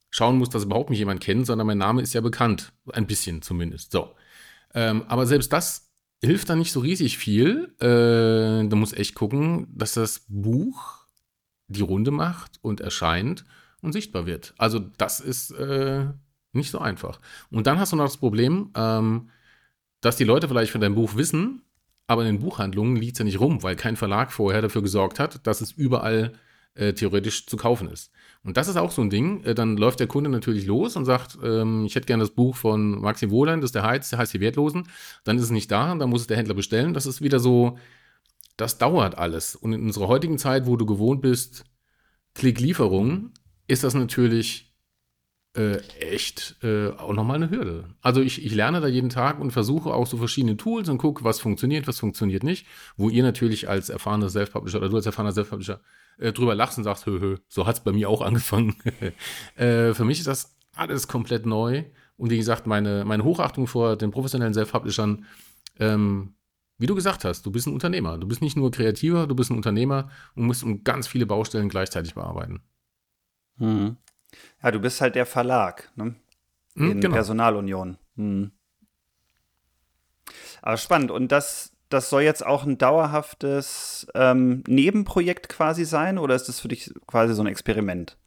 schauen 0.10 0.38
muss, 0.38 0.50
dass 0.50 0.64
überhaupt 0.64 0.90
mich 0.90 1.00
jemand 1.00 1.22
kennt, 1.22 1.46
sondern 1.46 1.68
mein 1.68 1.78
Name 1.78 2.02
ist 2.02 2.14
ja 2.14 2.22
bekannt. 2.22 2.74
Ein 2.92 3.06
bisschen 3.06 3.42
zumindest. 3.42 3.92
So. 3.92 4.16
Ähm, 4.74 5.04
aber 5.08 5.26
selbst 5.26 5.52
das 5.54 5.92
hilft 6.24 6.50
dann 6.50 6.60
nicht 6.60 6.72
so 6.72 6.80
riesig 6.80 7.18
viel. 7.18 7.76
Äh, 7.80 8.68
da 8.68 8.76
muss 8.76 8.94
echt 8.94 9.14
gucken, 9.14 9.68
dass 9.76 9.94
das 9.94 10.26
Buch 10.28 11.05
die 11.68 11.82
Runde 11.82 12.12
macht 12.12 12.60
und 12.62 12.82
erscheint 12.82 13.46
und 13.82 13.94
sichtbar 13.94 14.26
wird. 14.26 14.54
Also 14.58 14.80
das 14.80 15.20
ist 15.20 15.52
äh, 15.52 16.06
nicht 16.54 16.72
so 16.72 16.80
einfach. 16.80 17.20
Und 17.52 17.68
dann 17.68 17.80
hast 17.80 17.92
du 17.92 17.96
noch 17.96 18.06
das 18.06 18.18
Problem, 18.18 18.72
ähm, 18.76 19.30
dass 20.02 20.18
die 20.18 20.24
Leute 20.24 20.48
vielleicht 20.48 20.72
von 20.72 20.82
deinem 20.82 20.96
Buch 20.96 21.16
wissen, 21.16 21.62
aber 22.08 22.24
in 22.24 22.36
den 22.36 22.42
Buchhandlungen 22.42 22.96
liegt 22.96 23.14
es 23.14 23.20
ja 23.20 23.26
nicht 23.26 23.40
rum, 23.40 23.64
weil 23.64 23.76
kein 23.76 23.96
Verlag 23.96 24.32
vorher 24.32 24.62
dafür 24.62 24.82
gesorgt 24.82 25.20
hat, 25.20 25.46
dass 25.48 25.62
es 25.62 25.72
überall 25.72 26.34
äh, 26.76 26.94
theoretisch 26.94 27.48
zu 27.48 27.58
kaufen 27.58 27.90
ist. 27.90 28.12
Und 28.44 28.58
das 28.58 28.68
ist 28.68 28.76
auch 28.76 28.92
so 28.92 29.02
ein 29.02 29.10
Ding. 29.10 29.44
Äh, 29.44 29.56
dann 29.56 29.78
läuft 29.78 30.00
der 30.00 30.08
Kunde 30.08 30.30
natürlich 30.30 30.66
los 30.66 30.96
und 30.96 31.06
sagt, 31.06 31.38
ähm, 31.44 31.86
ich 31.86 31.96
hätte 31.96 32.06
gerne 32.06 32.24
das 32.24 32.32
Buch 32.32 32.56
von 32.56 33.02
Maxim 33.02 33.32
Wohlein, 33.32 33.62
das 33.62 33.70
ist 33.70 33.76
der 33.76 33.84
Heiz, 33.84 34.10
der 34.10 34.20
heißt 34.20 34.34
die 34.34 34.42
Wertlosen. 34.42 34.88
Dann 35.24 35.38
ist 35.38 35.44
es 35.44 35.52
nicht 35.52 35.72
da, 35.72 35.96
dann 35.96 36.10
muss 36.10 36.22
es 36.22 36.28
der 36.28 36.38
Händler 36.38 36.54
bestellen. 36.54 36.94
Das 36.94 37.06
ist 37.06 37.22
wieder 37.22 37.40
so, 37.40 37.78
das 38.58 38.78
dauert 38.78 39.18
alles. 39.18 39.56
Und 39.56 39.74
in 39.74 39.84
unserer 39.84 40.08
heutigen 40.08 40.38
Zeit, 40.38 40.66
wo 40.66 40.78
du 40.78 40.86
gewohnt 40.86 41.22
bist, 41.22 41.66
Klicklieferung, 42.34 43.32
ist 43.68 43.84
das 43.84 43.94
natürlich 43.94 44.76
äh, 45.56 45.78
echt 46.00 46.58
äh, 46.64 46.90
auch 46.90 47.14
nochmal 47.14 47.38
eine 47.38 47.50
Hürde. 47.50 47.96
Also 48.02 48.22
ich, 48.22 48.46
ich 48.46 48.54
lerne 48.54 48.82
da 48.82 48.88
jeden 48.88 49.10
Tag 49.10 49.40
und 49.40 49.52
versuche 49.52 49.94
auch 49.94 50.06
so 50.06 50.18
verschiedene 50.18 50.58
Tools 50.58 50.90
und 50.90 50.98
gucke, 50.98 51.24
was 51.24 51.40
funktioniert, 51.40 51.88
was 51.88 52.00
funktioniert 52.00 52.44
nicht. 52.44 52.68
Wo 52.98 53.10
ihr 53.10 53.24
natürlich 53.24 53.70
als 53.70 53.90
erfahrener 53.90 54.30
Self-Publisher 54.30 54.80
oder 54.80 54.90
du 54.90 54.98
als 54.98 55.06
erfahrener 55.06 55.32
Self-Publisher 55.32 55.80
äh, 56.18 56.34
drüber 56.34 56.56
lachst 56.56 56.78
und 56.78 56.84
sagst, 56.84 57.06
hö, 57.06 57.20
hö, 57.20 57.38
so 57.48 57.66
hat 57.66 57.78
es 57.78 57.84
bei 57.84 57.94
mir 57.94 58.10
auch 58.10 58.22
angefangen. 58.22 58.76
äh, 59.56 59.94
für 59.94 60.06
mich 60.06 60.20
ist 60.20 60.28
das 60.28 60.58
alles 60.76 61.08
komplett 61.08 61.46
neu. 61.46 61.86
Und 62.18 62.30
wie 62.30 62.38
gesagt, 62.38 62.68
meine, 62.68 63.06
meine 63.06 63.24
Hochachtung 63.24 63.68
vor 63.68 63.96
den 63.96 64.12
professionellen 64.12 64.54
Self-Publishern, 64.54 65.26
ähm, 65.80 66.36
wie 66.78 66.88
du 66.88 66.96
gesagt 66.96 67.24
hast, 67.24 67.46
du 67.46 67.52
bist 67.52 67.68
ein 67.68 67.74
Unternehmer. 67.74 68.18
Du 68.18 68.28
bist 68.28 68.42
nicht 68.42 68.58
nur 68.58 68.72
Kreativer, 68.72 69.28
du 69.28 69.36
bist 69.36 69.50
ein 69.50 69.58
Unternehmer 69.58 70.10
und 70.36 70.46
musst 70.46 70.64
um 70.64 70.84
ganz 70.84 71.08
viele 71.08 71.26
Baustellen 71.26 71.70
gleichzeitig 71.70 72.16
bearbeiten. 72.16 72.62
Mhm. 73.58 73.98
Ja, 74.62 74.72
du 74.72 74.80
bist 74.80 75.00
halt 75.00 75.16
der 75.16 75.26
Verlag, 75.26 75.92
ne? 75.96 76.16
Hm, 76.76 76.92
In 76.92 77.02
genau. 77.02 77.14
Personalunion. 77.14 77.98
Hm. 78.18 78.52
Aber 80.62 80.78
spannend. 80.78 81.12
Und 81.12 81.32
das, 81.32 81.72
das 81.90 82.10
soll 82.10 82.24
jetzt 82.24 82.46
auch 82.46 82.66
ein 82.66 82.78
dauerhaftes 82.78 84.08
ähm, 84.14 84.64
Nebenprojekt 84.68 85.48
quasi 85.48 85.86
sein 85.86 86.18
oder 86.18 86.36
ist 86.36 86.50
das 86.50 86.60
für 86.60 86.68
dich 86.68 86.94
quasi 87.08 87.34
so 87.34 87.44
ein 87.44 87.48
Experiment? 87.48 88.18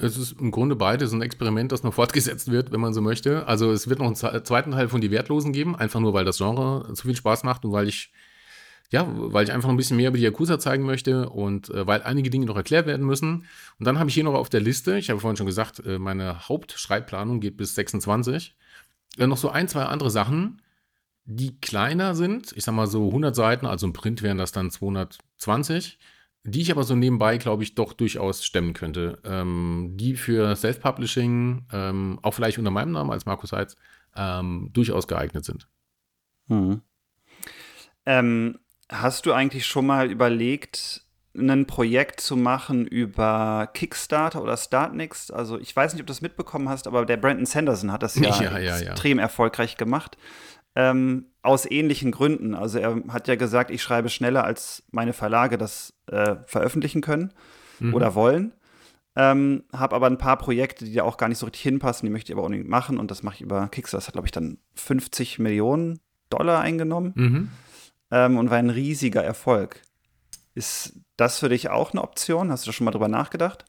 Es 0.00 0.16
ist 0.16 0.40
im 0.40 0.50
Grunde 0.50 0.76
beides 0.76 1.12
ein 1.12 1.22
Experiment, 1.22 1.72
das 1.72 1.82
noch 1.82 1.94
fortgesetzt 1.94 2.50
wird, 2.50 2.70
wenn 2.70 2.80
man 2.80 2.94
so 2.94 3.00
möchte. 3.00 3.46
Also 3.46 3.72
es 3.72 3.88
wird 3.88 3.98
noch 3.98 4.06
einen 4.06 4.44
zweiten 4.44 4.70
Teil 4.70 4.88
von 4.88 5.00
Die 5.00 5.10
Wertlosen 5.10 5.52
geben, 5.52 5.74
einfach 5.76 6.00
nur, 6.00 6.14
weil 6.14 6.24
das 6.24 6.38
Genre 6.38 6.92
zu 6.94 7.06
viel 7.06 7.16
Spaß 7.16 7.42
macht 7.42 7.64
und 7.64 7.72
weil 7.72 7.88
ich, 7.88 8.12
ja, 8.90 9.06
weil 9.08 9.44
ich 9.44 9.52
einfach 9.52 9.68
ein 9.68 9.76
bisschen 9.76 9.96
mehr 9.96 10.08
über 10.08 10.18
die 10.18 10.24
Yakuza 10.24 10.58
zeigen 10.58 10.84
möchte 10.84 11.28
und 11.30 11.70
äh, 11.70 11.86
weil 11.86 12.02
einige 12.02 12.30
Dinge 12.30 12.46
noch 12.46 12.56
erklärt 12.56 12.86
werden 12.86 13.04
müssen. 13.04 13.46
Und 13.78 13.86
dann 13.86 13.98
habe 13.98 14.08
ich 14.08 14.14
hier 14.14 14.24
noch 14.24 14.34
auf 14.34 14.48
der 14.48 14.60
Liste, 14.60 14.98
ich 14.98 15.10
habe 15.10 15.20
vorhin 15.20 15.36
schon 15.36 15.46
gesagt, 15.46 15.84
äh, 15.84 15.98
meine 15.98 16.48
Hauptschreibplanung 16.48 17.40
geht 17.40 17.56
bis 17.56 17.74
26, 17.74 18.54
äh, 19.18 19.26
noch 19.26 19.36
so 19.36 19.50
ein, 19.50 19.68
zwei 19.68 19.82
andere 19.84 20.10
Sachen, 20.10 20.62
die 21.24 21.60
kleiner 21.60 22.14
sind. 22.14 22.52
Ich 22.56 22.64
sag 22.64 22.74
mal 22.74 22.86
so 22.86 23.08
100 23.08 23.34
Seiten, 23.34 23.66
also 23.66 23.86
im 23.86 23.92
Print 23.92 24.22
wären 24.22 24.38
das 24.38 24.52
dann 24.52 24.70
220 24.70 25.98
die 26.48 26.62
ich 26.62 26.70
aber 26.70 26.84
so 26.84 26.94
nebenbei, 26.94 27.38
glaube 27.38 27.62
ich, 27.62 27.74
doch 27.74 27.92
durchaus 27.92 28.44
stemmen 28.44 28.72
könnte. 28.72 29.18
Ähm, 29.24 29.92
die 29.94 30.16
für 30.16 30.54
Self-Publishing, 30.56 31.66
ähm, 31.72 32.18
auch 32.22 32.32
vielleicht 32.32 32.58
unter 32.58 32.70
meinem 32.70 32.92
Namen 32.92 33.10
als 33.10 33.26
Markus 33.26 33.52
Heitz, 33.52 33.76
ähm, 34.16 34.70
durchaus 34.72 35.06
geeignet 35.06 35.44
sind. 35.44 35.68
Ähm, 38.06 38.58
hast 38.88 39.26
du 39.26 39.32
eigentlich 39.32 39.66
schon 39.66 39.86
mal 39.86 40.10
überlegt, 40.10 41.02
ein 41.34 41.66
Projekt 41.66 42.20
zu 42.20 42.36
machen 42.36 42.86
über 42.86 43.68
Kickstarter 43.74 44.42
oder 44.42 44.56
Startnext? 44.56 45.32
Also 45.32 45.58
ich 45.58 45.74
weiß 45.74 45.92
nicht, 45.92 46.00
ob 46.00 46.06
du 46.06 46.12
das 46.12 46.22
mitbekommen 46.22 46.68
hast, 46.68 46.86
aber 46.86 47.06
der 47.06 47.16
Brandon 47.16 47.46
Sanderson 47.46 47.92
hat 47.92 48.02
das 48.02 48.14
ja, 48.18 48.42
Ja, 48.42 48.58
ja, 48.58 48.78
ja. 48.78 48.90
extrem 48.90 49.18
erfolgreich 49.18 49.76
gemacht. 49.76 50.16
Ähm, 50.74 51.26
aus 51.48 51.68
ähnlichen 51.68 52.10
Gründen. 52.12 52.54
Also 52.54 52.78
er 52.78 53.02
hat 53.08 53.26
ja 53.26 53.34
gesagt, 53.36 53.70
ich 53.70 53.82
schreibe 53.82 54.08
schneller, 54.10 54.44
als 54.44 54.82
meine 54.90 55.12
Verlage 55.12 55.56
das 55.58 55.94
äh, 56.06 56.36
veröffentlichen 56.46 57.00
können 57.00 57.32
Mhm. 57.80 57.94
oder 57.94 58.14
wollen. 58.14 58.52
Ähm, 59.16 59.64
habe 59.72 59.94
aber 59.96 60.06
ein 60.08 60.18
paar 60.18 60.36
Projekte, 60.36 60.84
die 60.84 60.92
da 60.94 61.02
auch 61.04 61.16
gar 61.16 61.28
nicht 61.28 61.38
so 61.38 61.46
richtig 61.46 61.62
hinpassen, 61.62 62.06
die 62.06 62.12
möchte 62.12 62.30
ich 62.32 62.36
aber 62.36 62.44
unbedingt 62.44 62.68
machen 62.68 62.98
und 62.98 63.10
das 63.10 63.22
mache 63.22 63.36
ich 63.36 63.40
über 63.40 63.68
Kickstarter. 63.68 63.98
Das 64.00 64.06
hat, 64.08 64.12
glaube 64.14 64.26
ich, 64.28 64.32
dann 64.32 64.58
50 64.74 65.38
Millionen 65.38 66.00
Dollar 66.30 66.60
eingenommen 66.60 67.12
Mhm. 67.16 67.48
ähm, 68.10 68.36
und 68.36 68.50
war 68.50 68.58
ein 68.58 68.70
riesiger 68.70 69.22
Erfolg. 69.24 69.80
Ist 70.54 70.94
das 71.16 71.38
für 71.38 71.48
dich 71.48 71.70
auch 71.70 71.92
eine 71.92 72.02
Option? 72.02 72.50
Hast 72.50 72.66
du 72.66 72.70
da 72.70 72.72
schon 72.72 72.84
mal 72.84 72.90
drüber 72.90 73.08
nachgedacht? 73.08 73.64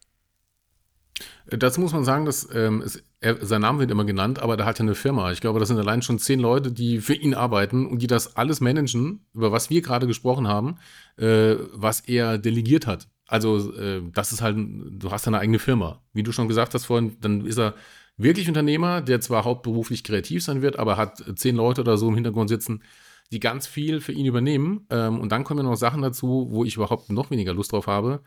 Dazu 1.48 1.82
muss 1.82 1.94
man 1.94 2.04
sagen, 2.04 2.26
dass 2.26 2.48
ähm, 2.54 2.82
es, 2.82 3.04
er, 3.20 3.44
sein 3.46 3.62
Name 3.62 3.80
wird 3.80 3.92
immer 3.92 4.06
genannt, 4.06 4.40
aber 4.40 4.58
der 4.58 4.66
hat 4.66 4.80
ja 4.80 4.84
eine 4.84 4.96
Firma. 4.96 5.32
Ich 5.32 5.42
glaube, 5.42 5.60
das 5.60 5.68
sind 5.68 5.78
allein 5.78 6.02
schon 6.02 6.20
zehn 6.20 6.40
Leute, 6.40 6.72
die 6.72 7.00
für 7.00 7.16
ihn 7.16 7.34
arbeiten 7.34 7.86
und 7.88 8.02
die 8.02 8.08
das 8.08 8.36
alles 8.36 8.62
managen, 8.62 9.26
über 9.34 9.52
was 9.52 9.70
wir 9.70 9.82
gerade 9.82 10.08
gesprochen 10.08 10.48
haben, 10.48 10.78
äh, 11.18 11.56
was 11.74 12.02
er 12.02 12.38
delegiert 12.38 12.88
hat. 12.88 13.08
Also 13.28 13.74
äh, 13.76 14.02
das 14.12 14.32
ist 14.32 14.42
halt, 14.42 14.58
du 14.58 15.12
hast 15.12 15.28
eine 15.28 15.40
eigene 15.40 15.60
Firma. 15.60 16.02
Wie 16.14 16.24
du 16.24 16.32
schon 16.32 16.48
gesagt 16.48 16.74
hast 16.74 16.86
vorhin, 16.86 17.18
dann 17.22 17.46
ist 17.46 17.60
er 17.60 17.76
wirklich 18.18 18.48
Unternehmer, 18.48 19.02
der 19.02 19.22
zwar 19.22 19.46
hauptberuflich 19.46 20.04
kreativ 20.04 20.44
sein 20.44 20.62
wird, 20.62 20.78
aber 20.78 20.98
hat 20.98 21.24
zehn 21.36 21.56
Leute 21.56 21.82
oder 21.82 21.98
so 21.98 22.10
im 22.10 22.16
Hintergrund 22.16 22.50
sitzen, 22.50 22.84
die 23.32 23.40
ganz 23.40 23.68
viel 23.68 24.02
für 24.02 24.12
ihn 24.12 24.26
übernehmen. 24.26 24.86
Ähm, 24.90 25.20
und 25.20 25.32
dann 25.32 25.44
kommen 25.44 25.60
ja 25.60 25.70
noch 25.70 25.78
Sachen 25.78 26.02
dazu, 26.02 26.48
wo 26.50 26.66
ich 26.66 26.76
überhaupt 26.76 27.12
noch 27.12 27.32
weniger 27.32 27.54
Lust 27.54 27.72
drauf 27.72 27.88
habe. 27.88 28.22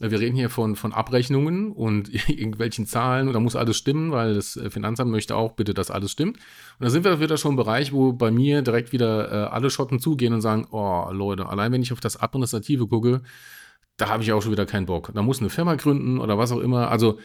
Äh, 0.00 0.10
Wir 0.10 0.20
reden 0.20 0.36
hier 0.36 0.50
von, 0.50 0.76
von 0.76 0.92
Abrechnungen 0.92 1.72
und 1.72 2.12
irgendwelchen 2.28 2.86
Zahlen 2.86 3.28
und 3.28 3.34
da 3.34 3.40
muss 3.40 3.56
alles 3.56 3.76
stimmen, 3.76 4.12
weil 4.12 4.34
das 4.34 4.56
äh, 4.56 4.70
Finanzamt 4.70 5.10
möchte 5.10 5.36
auch 5.36 5.52
bitte, 5.52 5.74
dass 5.74 5.90
alles 5.90 6.12
stimmt. 6.12 6.36
Und 6.36 6.84
da 6.84 6.90
sind 6.90 7.04
wir 7.04 7.20
wieder 7.20 7.36
schon 7.36 7.52
im 7.52 7.56
Bereich, 7.56 7.92
wo 7.92 8.12
bei 8.12 8.30
mir 8.30 8.62
direkt 8.62 8.92
wieder 8.92 9.30
äh, 9.30 9.50
alle 9.50 9.70
Schotten 9.70 10.00
zugehen 10.00 10.32
und 10.32 10.40
sagen, 10.40 10.66
oh 10.70 11.08
Leute, 11.12 11.48
allein 11.48 11.72
wenn 11.72 11.82
ich 11.82 11.92
auf 11.92 12.00
das 12.00 12.20
Administrative 12.20 12.86
gucke, 12.86 13.22
da 13.96 14.08
habe 14.08 14.22
ich 14.22 14.32
auch 14.32 14.40
schon 14.40 14.52
wieder 14.52 14.66
keinen 14.66 14.86
Bock. 14.86 15.10
Da 15.14 15.22
muss 15.22 15.40
eine 15.40 15.50
Firma 15.50 15.74
gründen 15.74 16.18
oder 16.18 16.38
was 16.38 16.52
auch 16.52 16.60
immer. 16.60 16.90
Also 16.90 17.18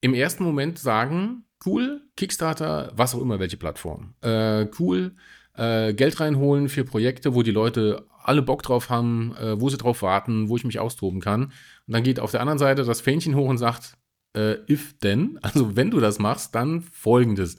im 0.00 0.14
ersten 0.14 0.44
Moment 0.44 0.78
sagen, 0.78 1.44
cool, 1.64 2.02
Kickstarter, 2.16 2.92
was 2.94 3.14
auch 3.14 3.20
immer, 3.20 3.38
welche 3.38 3.56
Plattform. 3.56 4.14
Äh, 4.20 4.66
cool, 4.78 5.14
äh, 5.54 5.92
Geld 5.94 6.20
reinholen 6.20 6.68
für 6.68 6.84
Projekte, 6.84 7.34
wo 7.34 7.42
die 7.42 7.50
Leute 7.50 8.06
alle 8.28 8.42
Bock 8.42 8.62
drauf 8.62 8.90
haben, 8.90 9.34
äh, 9.36 9.60
wo 9.60 9.68
sie 9.68 9.78
drauf 9.78 10.02
warten, 10.02 10.48
wo 10.48 10.56
ich 10.56 10.64
mich 10.64 10.78
austoben 10.78 11.20
kann. 11.20 11.44
Und 11.44 11.52
dann 11.94 12.02
geht 12.02 12.20
auf 12.20 12.30
der 12.30 12.40
anderen 12.40 12.58
Seite 12.58 12.84
das 12.84 13.00
Fähnchen 13.00 13.34
hoch 13.34 13.48
und 13.48 13.58
sagt, 13.58 13.94
äh, 14.34 14.56
if 14.70 14.98
denn, 14.98 15.38
also 15.42 15.76
wenn 15.76 15.90
du 15.90 16.00
das 16.00 16.18
machst, 16.18 16.54
dann 16.54 16.82
folgendes. 16.82 17.56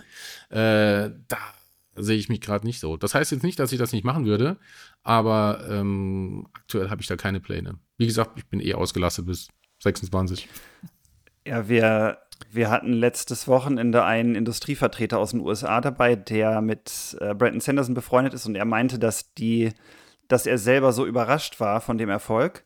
Äh, 0.49 1.11
da 1.27 1.37
sehe 1.95 2.17
ich 2.17 2.29
mich 2.29 2.41
gerade 2.41 2.65
nicht 2.65 2.79
so. 2.79 2.97
Das 2.97 3.13
heißt 3.13 3.31
jetzt 3.31 3.43
nicht, 3.43 3.59
dass 3.59 3.71
ich 3.71 3.79
das 3.79 3.91
nicht 3.91 4.05
machen 4.05 4.25
würde, 4.25 4.57
aber 5.03 5.65
ähm, 5.69 6.47
aktuell 6.53 6.89
habe 6.89 7.01
ich 7.01 7.07
da 7.07 7.17
keine 7.17 7.39
Pläne. 7.39 7.79
Wie 7.97 8.05
gesagt, 8.05 8.37
ich 8.37 8.47
bin 8.47 8.61
eh 8.61 8.73
ausgelastet 8.73 9.25
bis 9.25 9.49
26. 9.79 10.47
Ja, 11.45 11.67
wir, 11.67 12.19
wir 12.51 12.69
hatten 12.69 12.93
letztes 12.93 13.47
Wochenende 13.47 14.03
einen 14.03 14.35
Industrievertreter 14.35 15.17
aus 15.17 15.31
den 15.31 15.39
USA 15.39 15.81
dabei, 15.81 16.15
der 16.15 16.61
mit 16.61 17.17
äh, 17.19 17.33
Brandon 17.33 17.59
Sanderson 17.59 17.95
befreundet 17.95 18.33
ist 18.33 18.45
und 18.45 18.55
er 18.55 18.65
meinte, 18.65 18.99
dass 18.99 19.33
die, 19.33 19.71
dass 20.29 20.45
er 20.45 20.57
selber 20.57 20.93
so 20.93 21.05
überrascht 21.05 21.59
war 21.59 21.81
von 21.81 21.97
dem 21.97 22.07
Erfolg, 22.09 22.63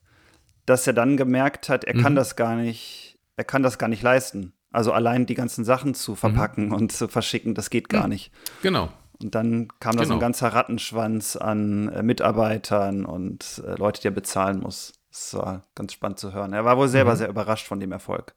dass 0.68 0.86
er 0.86 0.94
dann 0.94 1.18
gemerkt 1.18 1.68
hat, 1.70 1.84
er 1.84 1.94
kann 1.94 2.14
Mhm. 2.14 2.18
das 2.18 2.36
gar 2.36 2.56
nicht, 2.56 3.18
er 3.36 3.44
kann 3.44 3.64
das 3.64 3.78
gar 3.80 3.90
nicht 3.90 4.04
leisten. 4.04 4.54
Also 4.72 4.92
allein 4.94 5.26
die 5.26 5.34
ganzen 5.36 5.66
Sachen 5.66 5.94
zu 5.96 6.16
verpacken 6.16 6.72
und 6.72 6.92
zu 6.92 7.08
verschicken, 7.08 7.56
das 7.56 7.70
geht 7.72 7.90
gar 7.90 8.04
Mhm. 8.04 8.10
nicht. 8.10 8.32
Genau. 8.62 8.90
Und 9.22 9.36
dann 9.36 9.68
kam 9.80 9.96
da 9.96 10.04
so 10.06 10.14
ein 10.14 10.20
Genau. 10.20 10.26
ganzer 10.28 10.50
Rattenschwanz 10.50 11.36
an 11.36 11.90
äh, 11.90 12.04
Mitarbeitern 12.04 13.06
und 13.06 13.62
äh, 13.66 13.76
Leute, 13.76 14.02
die 14.02 14.08
er 14.08 14.12
bezahlen 14.12 14.60
muss. 14.60 14.94
Das 15.12 15.34
war 15.36 15.64
ganz 15.76 15.94
spannend 15.94 16.20
zu 16.20 16.34
hören. 16.34 16.54
Er 16.54 16.66
war 16.66 16.78
wohl 16.78 16.88
selber 16.90 17.14
Mhm. 17.14 17.18
sehr 17.18 17.30
überrascht 17.30 17.68
von 17.68 17.80
dem 17.80 17.92
Erfolg. 17.92 18.34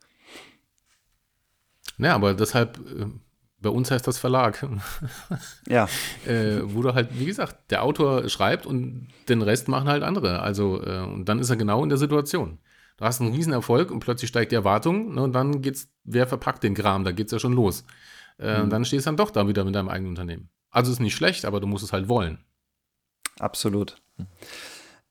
Naja, 1.97 2.15
aber 2.15 2.35
deshalb, 2.35 2.79
äh, 2.79 3.07
bei 3.61 3.71
uns 3.71 3.91
heißt 3.91 4.07
das 4.07 4.19
Verlag, 4.19 4.67
Ja, 5.69 5.89
äh, 6.27 6.61
wo 6.63 6.83
du 6.83 6.95
halt, 6.95 7.19
wie 7.19 7.25
gesagt, 7.27 7.71
der 7.71 7.83
Autor 7.83 8.29
schreibt 8.29 8.67
und 8.67 9.09
den 9.29 9.43
Rest 9.43 9.69
machen 9.69 9.89
halt 9.89 10.03
andere. 10.03 10.41
Also, 10.41 10.83
äh, 10.83 11.01
und 11.01 11.25
dann 11.27 11.39
ist 11.39 11.51
er 11.51 11.57
genau 11.57 11.83
in 11.83 11.89
der 11.89 11.99
Situation. 11.99 12.59
Du 12.99 13.05
hast 13.05 13.21
einen 13.21 13.33
riesen 13.35 13.53
Erfolg 13.53 13.91
und 13.91 14.01
plötzlich 14.01 14.29
steigt 14.29 14.53
die 14.53 14.57
Erwartung 14.57 15.15
ne, 15.15 15.23
und 15.23 15.33
dann 15.33 15.61
geht's, 15.63 15.89
wer 16.05 16.27
verpackt 16.27 16.63
den 16.63 16.75
Kram, 16.75 17.05
da 17.05 17.13
geht's 17.13 17.33
ja 17.33 17.39
schon 17.39 17.53
los. 17.53 17.85
Äh, 18.39 18.61
Und 18.61 18.71
dann 18.71 18.85
stehst 18.85 19.07
du 19.07 19.09
dann 19.09 19.17
doch 19.17 19.31
da 19.31 19.49
wieder 19.49 19.65
mit 19.65 19.75
deinem 19.75 19.89
eigenen 19.89 20.11
Unternehmen. 20.11 20.49
Also 20.71 20.93
ist 20.93 21.01
nicht 21.01 21.15
schlecht, 21.15 21.45
aber 21.45 21.61
du 21.61 21.67
musst 21.67 21.85
es 21.85 21.93
halt 21.93 22.09
wollen. 22.09 22.39
absolut. 23.39 23.97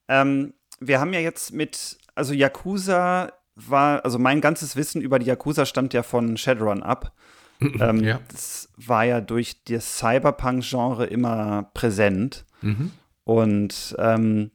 Ähm, 0.07 0.53
wir 0.79 0.99
haben 0.99 1.13
ja 1.13 1.19
jetzt 1.19 1.53
mit, 1.53 1.97
also 2.15 2.33
Yakuza 2.33 3.31
war, 3.55 4.03
also 4.03 4.19
mein 4.19 4.41
ganzes 4.41 4.75
Wissen 4.75 5.01
über 5.01 5.19
die 5.19 5.25
Yakuza 5.27 5.65
stammt 5.65 5.93
ja 5.93 6.03
von 6.03 6.37
Shadowrun 6.37 6.83
ab. 6.83 7.13
Ähm, 7.61 8.03
Ja. 8.03 8.19
Das 8.31 8.69
war 8.77 9.03
ja 9.05 9.21
durch 9.21 9.63
das 9.65 9.97
Cyberpunk-Genre 9.97 11.05
immer 11.05 11.69
präsent. 11.73 12.45
Mhm. 12.61 12.91
Und 13.23 13.95
ähm, 13.99 14.51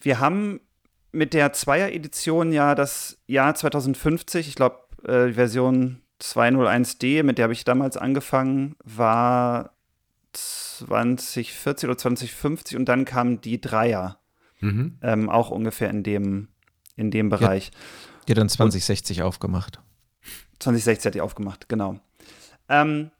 wir 0.00 0.20
haben 0.20 0.60
mit 1.12 1.34
der 1.34 1.52
Zweier-Edition 1.52 2.52
ja 2.52 2.74
das 2.74 3.18
Jahr 3.26 3.54
2050, 3.54 4.48
ich 4.48 4.54
glaube, 4.54 4.78
äh, 5.04 5.32
Version 5.32 6.00
201D, 6.20 7.22
mit 7.22 7.38
der 7.38 7.44
habe 7.44 7.52
ich 7.52 7.64
damals 7.64 7.96
angefangen, 7.96 8.76
war 8.84 9.72
2040 10.32 11.88
oder 11.88 11.98
2050 11.98 12.76
und 12.76 12.86
dann 12.86 13.04
kam 13.04 13.40
die 13.40 13.60
Dreier, 13.60 14.18
Mhm. 14.60 14.98
ähm, 15.02 15.30
auch 15.30 15.50
ungefähr 15.50 15.88
in 15.90 16.02
dem, 16.02 16.48
in 16.96 17.10
dem 17.10 17.28
Bereich. 17.28 17.70
Die 18.26 18.32
hat 18.32 18.38
dann 18.38 18.48
2060 18.48 19.20
Und 19.20 19.26
aufgemacht. 19.26 19.80
2060 20.60 21.06
hat 21.06 21.14
die 21.14 21.20
aufgemacht, 21.20 21.68
genau. 21.68 21.98
Ähm, 22.68 23.10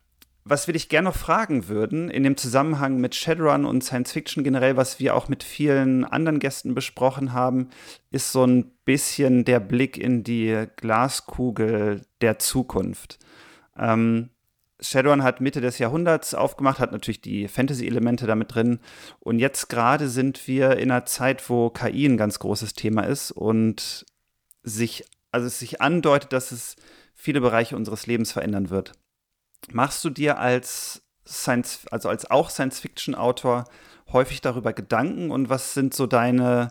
was 0.44 0.66
wir 0.66 0.72
dich 0.72 0.88
gerne 0.88 1.10
noch 1.10 1.16
fragen 1.16 1.68
würden, 1.68 2.08
in 2.08 2.22
dem 2.22 2.38
Zusammenhang 2.38 2.98
mit 2.98 3.14
Shadowrun 3.14 3.66
und 3.66 3.84
Science 3.84 4.12
Fiction 4.12 4.44
generell, 4.44 4.78
was 4.78 4.98
wir 4.98 5.14
auch 5.14 5.28
mit 5.28 5.42
vielen 5.42 6.06
anderen 6.06 6.40
Gästen 6.40 6.74
besprochen 6.74 7.34
haben, 7.34 7.68
ist 8.10 8.32
so 8.32 8.46
ein 8.46 8.70
bisschen 8.86 9.44
der 9.44 9.60
Blick 9.60 9.98
in 9.98 10.24
die 10.24 10.64
Glaskugel 10.76 12.06
der 12.22 12.38
Zukunft. 12.38 13.18
Ähm, 13.76 14.30
Shadowrun 14.80 15.22
hat 15.22 15.40
Mitte 15.40 15.60
des 15.60 15.78
Jahrhunderts 15.78 16.34
aufgemacht, 16.34 16.78
hat 16.78 16.92
natürlich 16.92 17.20
die 17.20 17.48
Fantasy-Elemente 17.48 18.26
damit 18.26 18.54
drin. 18.54 18.78
Und 19.20 19.40
jetzt 19.40 19.68
gerade 19.68 20.08
sind 20.08 20.46
wir 20.46 20.76
in 20.76 20.90
einer 20.90 21.04
Zeit, 21.04 21.50
wo 21.50 21.68
KI 21.68 22.06
ein 22.06 22.16
ganz 22.16 22.38
großes 22.38 22.74
Thema 22.74 23.02
ist 23.02 23.32
und 23.32 24.06
sich, 24.62 25.04
also 25.32 25.46
es 25.46 25.58
sich 25.58 25.80
andeutet, 25.82 26.32
dass 26.32 26.52
es 26.52 26.76
viele 27.18 27.40
Bereiche 27.40 27.76
unseres 27.76 28.06
Lebens 28.06 28.32
verändern 28.32 28.70
wird. 28.70 28.92
Machst 29.72 30.04
du 30.04 30.10
dir 30.10 30.38
als 30.38 31.02
Science, 31.26 31.86
also 31.90 32.08
als 32.08 32.30
auch 32.30 32.48
Science-Fiction-Autor 32.48 33.64
häufig 34.12 34.40
darüber 34.40 34.72
Gedanken 34.72 35.30
und 35.30 35.50
was 35.50 35.74
sind 35.74 35.92
so 35.92 36.06
deine 36.06 36.70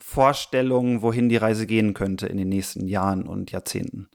Vorstellungen, 0.00 1.00
wohin 1.00 1.28
die 1.28 1.36
Reise 1.36 1.66
gehen 1.66 1.94
könnte 1.94 2.26
in 2.26 2.36
den 2.36 2.48
nächsten 2.48 2.86
Jahren 2.88 3.26
und 3.26 3.52
Jahrzehnten? 3.52 4.08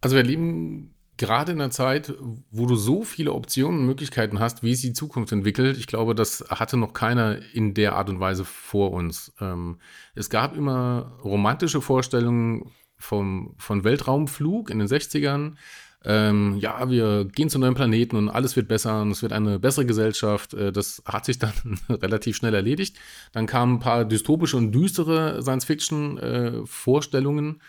Also 0.00 0.16
wir 0.16 0.22
leben 0.22 0.94
gerade 1.18 1.52
in 1.52 1.60
einer 1.60 1.70
Zeit, 1.70 2.14
wo 2.50 2.66
du 2.66 2.74
so 2.74 3.04
viele 3.04 3.32
Optionen 3.32 3.80
und 3.80 3.86
Möglichkeiten 3.86 4.40
hast, 4.40 4.62
wie 4.62 4.72
es 4.72 4.80
die 4.80 4.94
Zukunft 4.94 5.30
entwickelt. 5.30 5.76
Ich 5.76 5.86
glaube, 5.86 6.14
das 6.14 6.44
hatte 6.48 6.76
noch 6.76 6.94
keiner 6.94 7.38
in 7.54 7.74
der 7.74 7.96
Art 7.96 8.08
und 8.08 8.18
Weise 8.18 8.44
vor 8.44 8.92
uns. 8.92 9.32
Ähm, 9.40 9.78
es 10.14 10.30
gab 10.30 10.56
immer 10.56 11.18
romantische 11.22 11.80
Vorstellungen 11.80 12.72
vom, 13.02 13.54
von 13.58 13.84
Weltraumflug 13.84 14.70
in 14.70 14.78
den 14.78 14.88
60ern 14.88 15.56
ähm, 16.04 16.58
ja, 16.58 16.90
wir 16.90 17.26
gehen 17.26 17.48
zu 17.48 17.60
neuen 17.60 17.74
Planeten 17.74 18.16
und 18.16 18.28
alles 18.28 18.56
wird 18.56 18.66
besser 18.68 19.02
und 19.02 19.12
es 19.12 19.22
wird 19.22 19.32
eine 19.32 19.60
bessere 19.60 19.86
Gesellschaft. 19.86 20.52
Äh, 20.54 20.72
das 20.72 21.02
hat 21.04 21.24
sich 21.24 21.38
dann 21.38 21.52
relativ 21.88 22.36
schnell 22.36 22.54
erledigt. 22.54 22.98
Dann 23.32 23.46
kamen 23.46 23.76
ein 23.76 23.80
paar 23.80 24.04
dystopische 24.04 24.56
und 24.56 24.72
düstere 24.72 25.40
Science-Fiction-Vorstellungen. 25.42 27.60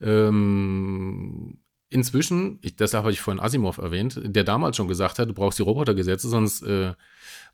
Äh, 0.00 0.28
ähm, 0.28 1.58
inzwischen, 1.88 2.58
ich, 2.62 2.76
deshalb 2.76 3.02
habe 3.02 3.12
ich 3.12 3.20
vorhin 3.20 3.42
Asimov 3.42 3.78
erwähnt, 3.78 4.20
der 4.24 4.44
damals 4.44 4.76
schon 4.76 4.88
gesagt 4.88 5.18
hat, 5.18 5.28
du 5.28 5.34
brauchst 5.34 5.58
die 5.58 5.64
Robotergesetze, 5.64 6.28
sonst 6.28 6.62
äh, 6.62 6.94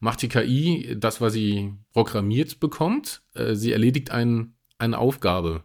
macht 0.01 0.21
die 0.21 0.29
KI 0.29 0.97
das, 0.99 1.23
was 1.23 1.33
sie 1.33 1.73
programmiert 1.93 2.61
bekommt. 2.61 3.23
Äh, 3.35 3.55
sie 3.55 3.73
erledigt 3.73 4.11
ein, 4.11 4.55
eine 4.79 4.99
Aufgabe. 4.99 5.65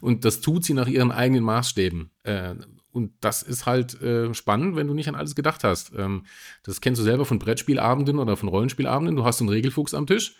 Und 0.00 0.24
das 0.24 0.40
tut 0.40 0.64
sie 0.64 0.74
nach 0.74 0.88
ihren 0.88 1.12
eigenen 1.12 1.44
Maßstäben. 1.44 2.10
Äh, 2.24 2.54
und 2.92 3.12
das 3.20 3.42
ist 3.42 3.66
halt 3.66 4.00
äh, 4.02 4.32
spannend, 4.34 4.76
wenn 4.76 4.88
du 4.88 4.94
nicht 4.94 5.08
an 5.08 5.14
alles 5.14 5.34
gedacht 5.34 5.64
hast. 5.64 5.92
Ähm, 5.96 6.24
das 6.62 6.80
kennst 6.80 7.00
du 7.00 7.04
selber 7.04 7.24
von 7.24 7.38
Brettspielabenden 7.38 8.18
oder 8.18 8.36
von 8.36 8.48
Rollenspielabenden. 8.48 9.16
Du 9.16 9.24
hast 9.24 9.38
so 9.38 9.44
einen 9.44 9.52
Regelfuchs 9.52 9.94
am 9.94 10.06
Tisch. 10.06 10.34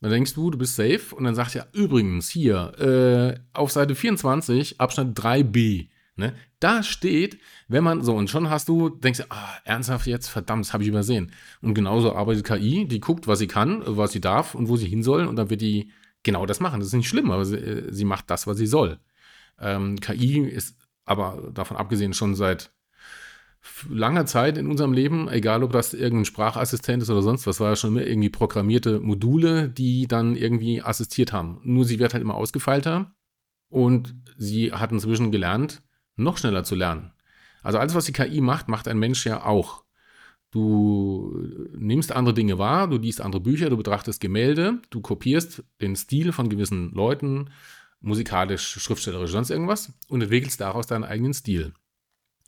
Dann 0.00 0.10
denkst 0.10 0.34
du, 0.34 0.50
du 0.50 0.58
bist 0.58 0.76
safe. 0.76 1.14
Und 1.14 1.24
dann 1.24 1.34
sagt 1.34 1.54
er, 1.54 1.68
übrigens, 1.72 2.28
hier, 2.28 2.78
äh, 2.78 3.40
auf 3.52 3.70
Seite 3.70 3.94
24, 3.94 4.80
Abschnitt 4.80 5.16
3b, 5.18 5.88
ne, 6.16 6.34
da 6.60 6.82
steht, 6.82 7.38
wenn 7.68 7.84
man, 7.84 8.02
so, 8.02 8.14
und 8.14 8.28
schon 8.28 8.50
hast 8.50 8.68
du, 8.68 8.90
denkst 8.90 9.20
du, 9.20 9.24
ah, 9.30 9.48
ernsthaft 9.64 10.06
jetzt, 10.06 10.28
verdammt, 10.28 10.66
das 10.66 10.72
habe 10.72 10.82
ich 10.82 10.88
übersehen. 10.88 11.32
Und 11.62 11.74
genauso 11.74 12.14
arbeitet 12.14 12.44
KI, 12.44 12.86
die 12.86 13.00
guckt, 13.00 13.26
was 13.26 13.38
sie 13.38 13.46
kann, 13.46 13.82
was 13.86 14.12
sie 14.12 14.20
darf 14.20 14.54
und 14.54 14.68
wo 14.68 14.76
sie 14.76 14.88
hin 14.88 15.02
soll. 15.02 15.26
Und 15.26 15.36
dann 15.36 15.50
wird 15.50 15.60
die 15.60 15.90
genau 16.24 16.46
das 16.46 16.60
machen. 16.60 16.80
Das 16.80 16.88
ist 16.88 16.94
nicht 16.94 17.08
schlimm, 17.08 17.30
aber 17.30 17.44
sie, 17.44 17.56
äh, 17.56 17.92
sie 17.92 18.04
macht 18.04 18.30
das, 18.30 18.46
was 18.46 18.56
sie 18.56 18.66
soll. 18.66 18.98
Ähm, 19.60 20.00
KI 20.00 20.40
ist 20.40 20.76
aber 21.04 21.50
davon 21.52 21.76
abgesehen 21.76 22.14
schon 22.14 22.34
seit 22.34 22.72
langer 23.88 24.26
Zeit 24.26 24.58
in 24.58 24.68
unserem 24.68 24.92
Leben, 24.92 25.28
egal 25.28 25.62
ob 25.62 25.72
das 25.72 25.94
irgendein 25.94 26.24
Sprachassistent 26.24 27.02
ist 27.02 27.10
oder 27.10 27.22
sonst 27.22 27.46
was, 27.46 27.60
war 27.60 27.70
ja 27.70 27.76
schon 27.76 27.96
immer 27.96 28.06
irgendwie 28.06 28.28
programmierte 28.28 29.00
Module, 29.00 29.68
die 29.68 30.06
dann 30.06 30.36
irgendwie 30.36 30.82
assistiert 30.82 31.32
haben. 31.32 31.60
Nur 31.64 31.84
sie 31.84 31.98
wird 31.98 32.12
halt 32.12 32.22
immer 32.22 32.34
ausgefeilter 32.34 33.14
und 33.68 34.14
sie 34.36 34.72
hat 34.72 34.92
inzwischen 34.92 35.32
gelernt, 35.32 35.82
noch 36.16 36.38
schneller 36.38 36.64
zu 36.64 36.74
lernen. 36.74 37.12
Also 37.62 37.78
alles, 37.78 37.94
was 37.94 38.04
die 38.04 38.12
KI 38.12 38.40
macht, 38.40 38.68
macht 38.68 38.88
ein 38.88 38.98
Mensch 38.98 39.24
ja 39.24 39.44
auch. 39.44 39.83
Du 40.54 41.36
nimmst 41.76 42.12
andere 42.12 42.32
Dinge 42.32 42.58
wahr, 42.58 42.86
du 42.86 42.96
liest 42.96 43.20
andere 43.20 43.42
Bücher, 43.42 43.70
du 43.70 43.76
betrachtest 43.76 44.20
Gemälde, 44.20 44.80
du 44.90 45.00
kopierst 45.00 45.64
den 45.80 45.96
Stil 45.96 46.30
von 46.30 46.48
gewissen 46.48 46.92
Leuten, 46.92 47.50
musikalisch, 48.00 48.64
schriftstellerisch, 48.64 49.32
sonst 49.32 49.50
irgendwas 49.50 49.92
und 50.06 50.22
entwickelst 50.22 50.60
daraus 50.60 50.86
deinen 50.86 51.02
eigenen 51.02 51.34
Stil. 51.34 51.72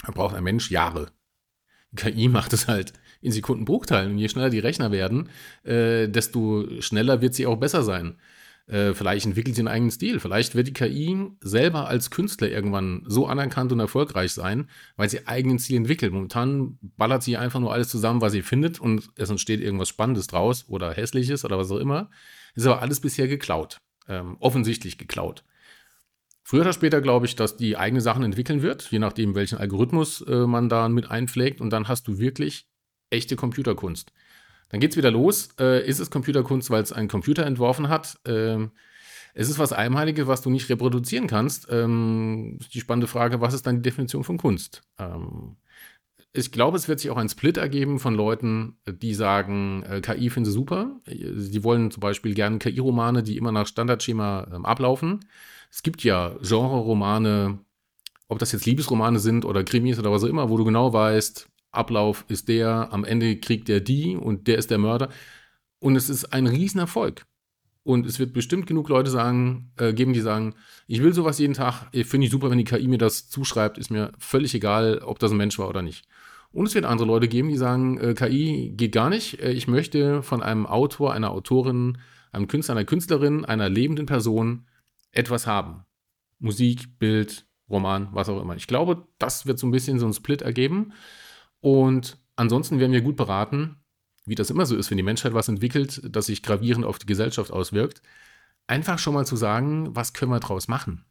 Da 0.04 0.12
braucht 0.12 0.36
ein 0.36 0.44
Mensch 0.44 0.70
Jahre. 0.70 1.10
KI 1.96 2.28
macht 2.28 2.52
es 2.52 2.68
halt 2.68 2.92
in 3.22 3.32
Sekundenbruchteilen. 3.32 4.12
Und 4.12 4.18
je 4.18 4.28
schneller 4.28 4.50
die 4.50 4.60
Rechner 4.60 4.92
werden, 4.92 5.28
äh, 5.64 6.06
desto 6.08 6.64
schneller 6.80 7.22
wird 7.22 7.34
sie 7.34 7.46
auch 7.46 7.56
besser 7.56 7.82
sein. 7.82 8.20
Äh, 8.66 8.94
vielleicht 8.94 9.26
entwickelt 9.26 9.54
sie 9.54 9.62
einen 9.62 9.68
eigenen 9.68 9.90
Stil. 9.90 10.18
Vielleicht 10.18 10.54
wird 10.54 10.68
die 10.68 10.72
KI 10.72 11.30
selber 11.40 11.88
als 11.88 12.10
Künstler 12.10 12.48
irgendwann 12.48 13.04
so 13.06 13.26
anerkannt 13.26 13.72
und 13.72 13.80
erfolgreich 13.80 14.32
sein, 14.32 14.68
weil 14.96 15.08
sie 15.08 15.26
eigenen 15.26 15.58
Stil 15.58 15.76
entwickelt. 15.76 16.12
Momentan 16.12 16.78
ballert 16.80 17.22
sie 17.22 17.36
einfach 17.36 17.60
nur 17.60 17.72
alles 17.72 17.88
zusammen, 17.88 18.20
was 18.20 18.32
sie 18.32 18.42
findet 18.42 18.80
und 18.80 19.08
es 19.16 19.30
entsteht 19.30 19.60
irgendwas 19.60 19.88
Spannendes 19.88 20.26
draus 20.26 20.64
oder 20.68 20.92
Hässliches 20.92 21.44
oder 21.44 21.58
was 21.58 21.70
auch 21.70 21.78
immer. 21.78 22.10
Ist 22.54 22.66
aber 22.66 22.82
alles 22.82 23.00
bisher 23.00 23.28
geklaut 23.28 23.78
ähm, 24.08 24.36
offensichtlich 24.40 24.98
geklaut. 24.98 25.44
Früher 26.42 26.60
oder 26.60 26.72
später 26.72 27.00
glaube 27.00 27.26
ich, 27.26 27.34
dass 27.34 27.56
die 27.56 27.76
eigene 27.76 28.00
Sachen 28.00 28.22
entwickeln 28.22 28.62
wird, 28.62 28.90
je 28.90 28.98
nachdem, 28.98 29.34
welchen 29.34 29.58
Algorithmus 29.58 30.20
äh, 30.22 30.46
man 30.46 30.68
da 30.68 30.88
mit 30.88 31.10
einpflegt. 31.10 31.60
Und 31.60 31.70
dann 31.70 31.88
hast 31.88 32.06
du 32.06 32.18
wirklich 32.18 32.68
echte 33.10 33.36
Computerkunst. 33.36 34.12
Dann 34.68 34.80
geht 34.80 34.92
es 34.92 34.96
wieder 34.96 35.10
los. 35.10 35.50
Äh, 35.58 35.86
ist 35.86 36.00
es 36.00 36.10
Computerkunst, 36.10 36.70
weil 36.70 36.82
es 36.82 36.92
ein 36.92 37.08
Computer 37.08 37.46
entworfen 37.46 37.88
hat? 37.88 38.18
Ähm, 38.26 38.72
es 39.34 39.50
ist 39.50 39.58
was 39.58 39.72
Einmaliges, 39.72 40.26
was 40.26 40.42
du 40.42 40.50
nicht 40.50 40.68
reproduzieren 40.70 41.26
kannst. 41.26 41.68
Ähm, 41.70 42.58
die 42.72 42.80
spannende 42.80 43.06
Frage, 43.06 43.40
was 43.40 43.54
ist 43.54 43.66
dann 43.66 43.76
die 43.76 43.82
Definition 43.82 44.24
von 44.24 44.38
Kunst? 44.38 44.82
Ähm, 44.98 45.56
ich 46.32 46.52
glaube, 46.52 46.76
es 46.76 46.88
wird 46.88 47.00
sich 47.00 47.10
auch 47.10 47.16
ein 47.16 47.28
Split 47.28 47.56
ergeben 47.56 47.98
von 47.98 48.14
Leuten, 48.14 48.76
die 48.86 49.14
sagen, 49.14 49.82
äh, 49.84 50.00
KI 50.00 50.30
finden 50.30 50.44
sie 50.46 50.52
super. 50.52 51.00
Sie 51.06 51.64
wollen 51.64 51.90
zum 51.90 52.00
Beispiel 52.00 52.34
gerne 52.34 52.58
KI-Romane, 52.58 53.22
die 53.22 53.36
immer 53.36 53.52
nach 53.52 53.66
Standardschema 53.66 54.48
ähm, 54.54 54.66
ablaufen. 54.66 55.20
Es 55.70 55.82
gibt 55.82 56.04
ja 56.04 56.36
Genre-Romane, 56.42 57.58
ob 58.28 58.38
das 58.38 58.52
jetzt 58.52 58.66
Liebesromane 58.66 59.18
sind 59.18 59.44
oder 59.44 59.64
Krimis 59.64 59.98
oder 59.98 60.12
was 60.12 60.24
auch 60.24 60.28
immer, 60.28 60.50
wo 60.50 60.56
du 60.56 60.64
genau 60.64 60.92
weißt, 60.92 61.48
Ablauf 61.72 62.24
ist 62.28 62.48
der, 62.48 62.92
am 62.92 63.04
Ende 63.04 63.36
kriegt 63.36 63.68
der 63.68 63.80
die 63.80 64.16
und 64.16 64.46
der 64.46 64.58
ist 64.58 64.70
der 64.70 64.78
Mörder. 64.78 65.10
Und 65.78 65.96
es 65.96 66.08
ist 66.08 66.32
ein 66.32 66.46
Riesenerfolg. 66.46 67.26
Und 67.82 68.04
es 68.04 68.18
wird 68.18 68.32
bestimmt 68.32 68.66
genug 68.66 68.88
Leute 68.88 69.10
sagen, 69.10 69.70
äh, 69.76 69.92
geben, 69.92 70.12
die 70.12 70.20
sagen, 70.20 70.54
ich 70.88 71.02
will 71.02 71.12
sowas 71.12 71.38
jeden 71.38 71.54
Tag, 71.54 71.88
finde 71.92 72.26
ich 72.26 72.32
super, 72.32 72.50
wenn 72.50 72.58
die 72.58 72.64
KI 72.64 72.88
mir 72.88 72.98
das 72.98 73.28
zuschreibt, 73.28 73.78
ist 73.78 73.92
mir 73.92 74.10
völlig 74.18 74.54
egal, 74.54 74.98
ob 75.04 75.20
das 75.20 75.30
ein 75.30 75.36
Mensch 75.36 75.56
war 75.58 75.68
oder 75.68 75.82
nicht. 75.82 76.04
Und 76.50 76.66
es 76.66 76.74
wird 76.74 76.84
andere 76.84 77.06
Leute 77.06 77.28
geben, 77.28 77.48
die 77.48 77.56
sagen, 77.56 77.98
äh, 77.98 78.14
KI 78.14 78.72
geht 78.76 78.92
gar 78.92 79.10
nicht. 79.10 79.40
Äh, 79.40 79.52
ich 79.52 79.68
möchte 79.68 80.22
von 80.22 80.42
einem 80.42 80.66
Autor, 80.66 81.12
einer 81.12 81.30
Autorin, 81.30 81.98
einem 82.32 82.48
Künstler, 82.48 82.74
einer 82.74 82.84
Künstlerin, 82.84 83.44
einer 83.44 83.68
lebenden 83.68 84.06
Person 84.06 84.66
etwas 85.12 85.46
haben. 85.46 85.84
Musik, 86.38 86.98
Bild, 86.98 87.46
Roman, 87.68 88.08
was 88.12 88.28
auch 88.28 88.40
immer. 88.40 88.56
Ich 88.56 88.66
glaube, 88.66 89.06
das 89.18 89.46
wird 89.46 89.58
so 89.58 89.66
ein 89.66 89.70
bisschen 89.70 89.98
so 89.98 90.06
ein 90.06 90.12
Split 90.12 90.42
ergeben. 90.42 90.92
Und 91.66 92.16
ansonsten 92.36 92.78
werden 92.78 92.92
wir 92.92 93.00
gut 93.00 93.16
beraten, 93.16 93.74
wie 94.24 94.36
das 94.36 94.50
immer 94.50 94.66
so 94.66 94.76
ist, 94.76 94.88
wenn 94.88 94.98
die 94.98 95.02
Menschheit 95.02 95.34
was 95.34 95.48
entwickelt, 95.48 96.00
das 96.04 96.26
sich 96.26 96.44
gravierend 96.44 96.86
auf 96.86 97.00
die 97.00 97.06
Gesellschaft 97.06 97.50
auswirkt, 97.50 98.02
einfach 98.68 99.00
schon 99.00 99.14
mal 99.14 99.26
zu 99.26 99.34
sagen, 99.34 99.88
was 99.90 100.12
können 100.12 100.30
wir 100.30 100.38
daraus 100.38 100.68
machen? 100.68 101.04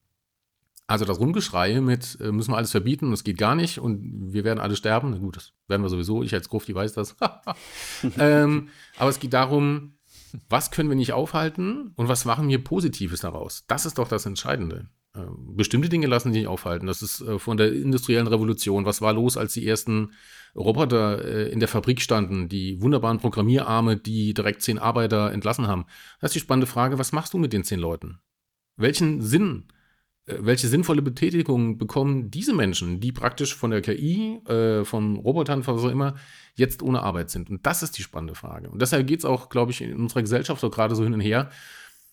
Also 0.88 1.04
das 1.04 1.20
Rumgeschrei 1.20 1.82
mit, 1.82 2.18
äh, 2.22 2.32
müssen 2.32 2.54
wir 2.54 2.58
alles 2.58 2.72
verbieten, 2.72 3.12
das 3.12 3.26
geht 3.26 3.38
gar 3.38 3.56
nicht 3.56 3.80
und 3.80 4.32
wir 4.32 4.46
werden 4.46 4.62
alle 4.62 4.78
sterben. 4.78 5.10
Na 5.10 5.18
gut, 5.18 5.36
das 5.36 5.52
werden 5.68 5.82
wir 5.82 5.90
sowieso, 5.90 6.24
ich 6.24 6.34
als 6.34 6.48
Grufti 6.48 6.74
weiß 6.74 6.94
das. 6.94 7.18
ähm, 8.18 8.70
aber 8.98 9.10
es 9.10 9.20
geht 9.20 9.34
darum, 9.34 9.98
was 10.48 10.72
können 10.72 10.88
wir 10.88 10.96
nicht 10.96 11.12
aufhalten 11.12 11.92
und 11.98 12.08
was 12.08 12.24
machen 12.24 12.48
wir 12.48 12.64
Positives 12.64 13.20
daraus? 13.20 13.66
Das 13.68 13.86
ist 13.86 13.98
doch 13.98 14.08
das 14.08 14.26
Entscheidende. 14.26 14.88
Ähm, 15.16 15.56
bestimmte 15.56 15.90
Dinge 15.90 16.08
lassen 16.08 16.32
sich 16.32 16.44
nicht 16.44 16.48
aufhalten. 16.48 16.88
Das 16.88 17.02
ist 17.02 17.22
äh, 17.22 17.40
von 17.40 17.58
der 17.58 17.74
industriellen 17.74 18.28
Revolution. 18.28 18.86
Was 18.86 19.02
war 19.02 19.14
los, 19.14 19.38
als 19.38 19.54
die 19.54 19.68
ersten 19.68 20.12
Roboter 20.56 21.24
äh, 21.24 21.50
in 21.50 21.60
der 21.60 21.68
Fabrik 21.68 22.02
standen, 22.02 22.50
die 22.50 22.82
wunderbaren 22.82 23.20
Programmierarme, 23.20 23.98
die 23.98 24.34
direkt 24.34 24.62
zehn 24.62 24.80
Arbeiter 24.80 25.32
entlassen 25.32 25.68
haben? 25.68 25.86
Das 26.22 26.30
ist 26.30 26.36
die 26.36 26.40
spannende 26.40 26.68
Frage, 26.68 26.98
was 26.98 27.12
machst 27.12 27.34
du 27.34 27.38
mit 27.38 27.54
den 27.54 27.64
zehn 27.64 27.80
Leuten? 27.80 28.20
Welchen 28.78 29.22
Sinn 29.22 29.66
äh, 30.26 30.38
welche 30.40 30.68
sinnvolle 30.68 31.02
Betätigung 31.02 31.78
bekommen 31.78 32.32
diese 32.32 32.54
Menschen, 32.54 33.00
die 33.00 33.12
praktisch 33.12 33.56
von 33.56 33.72
der 33.72 33.82
KI, 33.82 34.42
äh, 34.48 34.84
von 34.84 35.18
Robotern, 35.18 35.66
was 35.66 35.84
auch 35.84 35.90
immer, 35.90 36.16
jetzt 36.56 36.82
ohne 36.82 37.02
Arbeit 37.02 37.30
sind? 37.30 37.50
Und 37.50 37.66
das 37.66 37.84
ist 37.84 37.98
die 37.98 38.04
spannende 38.04 38.36
Frage. 38.36 38.70
Und 38.70 38.82
deshalb 38.82 39.08
geht 39.08 39.20
es 39.20 39.26
auch, 39.26 39.50
glaube 39.50 39.72
ich, 39.72 39.82
in 39.82 39.96
unserer 39.96 40.22
Gesellschaft 40.22 40.64
auch 40.64 40.72
gerade 40.72 40.96
so 40.96 41.04
hin 41.04 41.14
und 41.14 41.22
her, 41.22 41.50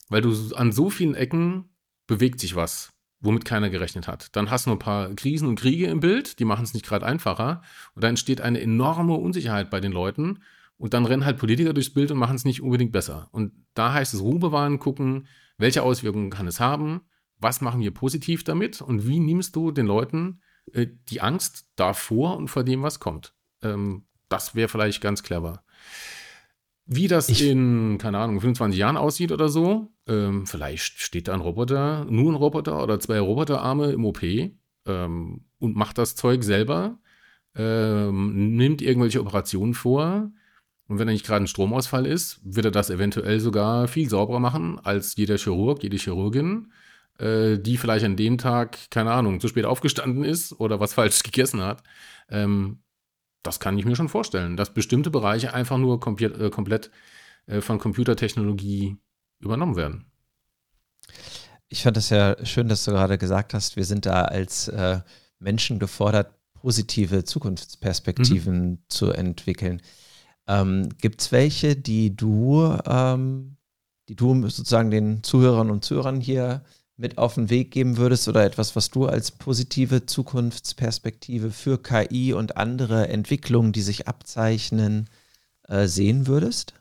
weil 0.08 0.20
du 0.20 0.32
an 0.54 0.72
so 0.72 0.90
vielen 0.90 1.14
Ecken 1.14 1.70
bewegt 2.06 2.40
sich 2.40 2.54
was, 2.54 2.92
womit 3.22 3.44
keiner 3.44 3.70
gerechnet 3.70 4.08
hat. 4.08 4.34
Dann 4.36 4.50
hast 4.50 4.66
du 4.66 4.70
noch 4.70 4.76
ein 4.76 4.80
paar 4.80 5.14
Krisen 5.14 5.48
und 5.48 5.58
Kriege 5.58 5.86
im 5.86 6.00
Bild, 6.00 6.38
die 6.38 6.44
machen 6.44 6.64
es 6.64 6.74
nicht 6.74 6.84
gerade 6.84 7.06
einfacher. 7.06 7.62
Und 7.94 8.02
dann 8.02 8.10
entsteht 8.10 8.40
eine 8.40 8.60
enorme 8.60 9.14
Unsicherheit 9.14 9.70
bei 9.70 9.80
den 9.80 9.92
Leuten. 9.92 10.40
Und 10.76 10.94
dann 10.94 11.06
rennen 11.06 11.24
halt 11.24 11.38
Politiker 11.38 11.72
durchs 11.72 11.94
Bild 11.94 12.10
und 12.10 12.18
machen 12.18 12.36
es 12.36 12.44
nicht 12.44 12.60
unbedingt 12.60 12.92
besser. 12.92 13.28
Und 13.30 13.52
da 13.74 13.92
heißt 13.92 14.12
es 14.12 14.20
Ruhe 14.20 14.40
bewahren, 14.40 14.80
gucken, 14.80 15.28
welche 15.56 15.82
Auswirkungen 15.82 16.30
kann 16.30 16.48
es 16.48 16.58
haben, 16.58 17.02
was 17.38 17.60
machen 17.60 17.80
wir 17.80 17.92
positiv 17.92 18.42
damit 18.42 18.80
und 18.80 19.06
wie 19.06 19.20
nimmst 19.20 19.54
du 19.54 19.70
den 19.70 19.86
Leuten 19.86 20.40
äh, 20.72 20.88
die 21.08 21.20
Angst 21.20 21.68
davor 21.76 22.36
und 22.36 22.48
vor 22.48 22.64
dem, 22.64 22.82
was 22.82 23.00
kommt. 23.00 23.34
Ähm, 23.62 24.06
das 24.28 24.54
wäre 24.54 24.68
vielleicht 24.68 25.00
ganz 25.00 25.22
clever. 25.22 25.62
Wie 26.84 27.08
das 27.08 27.28
ich 27.28 27.46
in, 27.46 27.98
keine 27.98 28.18
Ahnung, 28.18 28.40
25 28.40 28.78
Jahren 28.78 28.96
aussieht 28.96 29.32
oder 29.32 29.48
so, 29.48 29.92
ähm, 30.06 30.46
vielleicht 30.46 31.00
steht 31.00 31.28
da 31.28 31.34
ein 31.34 31.40
Roboter, 31.40 32.04
nur 32.06 32.32
ein 32.32 32.36
Roboter 32.36 32.82
oder 32.82 32.98
zwei 32.98 33.20
Roboterarme 33.20 33.92
im 33.92 34.04
OP 34.04 34.22
ähm, 34.22 35.44
und 35.58 35.76
macht 35.76 35.98
das 35.98 36.16
Zeug 36.16 36.42
selber, 36.42 36.98
ähm, 37.54 38.56
nimmt 38.56 38.82
irgendwelche 38.82 39.20
Operationen 39.20 39.74
vor, 39.74 40.32
und 40.92 40.98
wenn 40.98 41.06
da 41.06 41.12
nicht 41.14 41.24
gerade 41.24 41.44
ein 41.44 41.48
Stromausfall 41.48 42.04
ist, 42.04 42.38
wird 42.44 42.66
er 42.66 42.70
das 42.70 42.90
eventuell 42.90 43.40
sogar 43.40 43.88
viel 43.88 44.10
sauberer 44.10 44.40
machen 44.40 44.78
als 44.78 45.16
jeder 45.16 45.38
Chirurg, 45.38 45.82
jede 45.82 45.96
Chirurgin, 45.96 46.70
äh, 47.18 47.56
die 47.58 47.78
vielleicht 47.78 48.04
an 48.04 48.16
dem 48.16 48.36
Tag, 48.36 48.90
keine 48.90 49.12
Ahnung, 49.12 49.40
zu 49.40 49.48
spät 49.48 49.64
aufgestanden 49.64 50.22
ist 50.22 50.52
oder 50.60 50.80
was 50.80 50.92
falsch 50.94 51.22
gegessen 51.22 51.62
hat. 51.62 51.82
Ähm, 52.28 52.81
das 53.42 53.60
kann 53.60 53.78
ich 53.78 53.84
mir 53.84 53.96
schon 53.96 54.08
vorstellen, 54.08 54.56
dass 54.56 54.74
bestimmte 54.74 55.10
Bereiche 55.10 55.54
einfach 55.54 55.78
nur 55.78 56.00
komplett, 56.00 56.38
äh, 56.38 56.50
komplett 56.50 56.90
äh, 57.46 57.60
von 57.60 57.78
Computertechnologie 57.78 58.96
übernommen 59.40 59.76
werden. 59.76 60.06
Ich 61.68 61.82
fand 61.82 61.96
es 61.96 62.10
ja 62.10 62.36
schön, 62.44 62.68
dass 62.68 62.84
du 62.84 62.92
gerade 62.92 63.18
gesagt 63.18 63.54
hast, 63.54 63.76
wir 63.76 63.84
sind 63.84 64.06
da 64.06 64.22
als 64.22 64.68
äh, 64.68 65.00
Menschen 65.38 65.78
gefordert, 65.78 66.34
positive 66.54 67.24
Zukunftsperspektiven 67.24 68.70
mhm. 68.70 68.78
zu 68.88 69.10
entwickeln. 69.10 69.82
Ähm, 70.46 70.88
Gibt 71.00 71.22
es 71.22 71.32
welche, 71.32 71.74
die 71.74 72.14
du, 72.14 72.76
ähm, 72.86 73.56
die 74.08 74.16
du 74.16 74.48
sozusagen 74.48 74.90
den 74.90 75.22
Zuhörern 75.22 75.70
und 75.70 75.84
Zuhörern 75.84 76.20
hier 76.20 76.62
mit 76.96 77.18
auf 77.18 77.34
den 77.34 77.50
Weg 77.50 77.70
geben 77.70 77.96
würdest 77.96 78.28
oder 78.28 78.44
etwas, 78.44 78.76
was 78.76 78.90
du 78.90 79.06
als 79.06 79.30
positive 79.30 80.06
Zukunftsperspektive 80.06 81.50
für 81.50 81.82
KI 81.82 82.32
und 82.32 82.56
andere 82.56 83.08
Entwicklungen, 83.08 83.72
die 83.72 83.82
sich 83.82 84.08
abzeichnen, 84.08 85.08
äh, 85.68 85.86
sehen 85.86 86.26
würdest? 86.26 86.74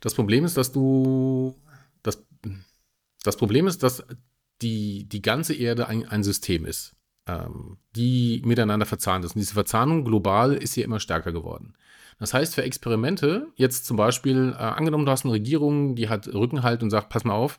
Das 0.00 0.14
Problem 0.14 0.44
ist, 0.44 0.56
dass 0.56 0.72
du 0.72 1.54
das, 2.02 2.24
das 3.22 3.36
Problem 3.36 3.66
ist, 3.66 3.82
dass 3.82 4.04
die, 4.62 5.08
die 5.08 5.22
ganze 5.22 5.54
Erde 5.54 5.88
ein, 5.88 6.06
ein 6.06 6.22
System 6.22 6.64
ist 6.64 6.96
ähm, 7.26 7.78
die 7.94 8.42
miteinander 8.44 8.86
verzahnt 8.86 9.24
ist. 9.24 9.34
Und 9.34 9.40
diese 9.40 9.54
Verzahnung 9.54 10.04
global 10.04 10.54
ist 10.54 10.74
hier 10.74 10.84
immer 10.84 11.00
stärker 11.00 11.32
geworden. 11.32 11.74
Das 12.18 12.34
heißt, 12.34 12.54
für 12.54 12.62
Experimente, 12.62 13.48
jetzt 13.56 13.86
zum 13.86 13.96
Beispiel, 13.96 14.54
äh, 14.56 14.62
angenommen, 14.62 15.04
du 15.04 15.12
hast 15.12 15.24
eine 15.24 15.34
Regierung, 15.34 15.96
die 15.96 16.08
hat 16.08 16.28
Rückenhalt 16.28 16.82
und 16.82 16.90
sagt, 16.90 17.08
pass 17.08 17.24
mal 17.24 17.34
auf, 17.34 17.58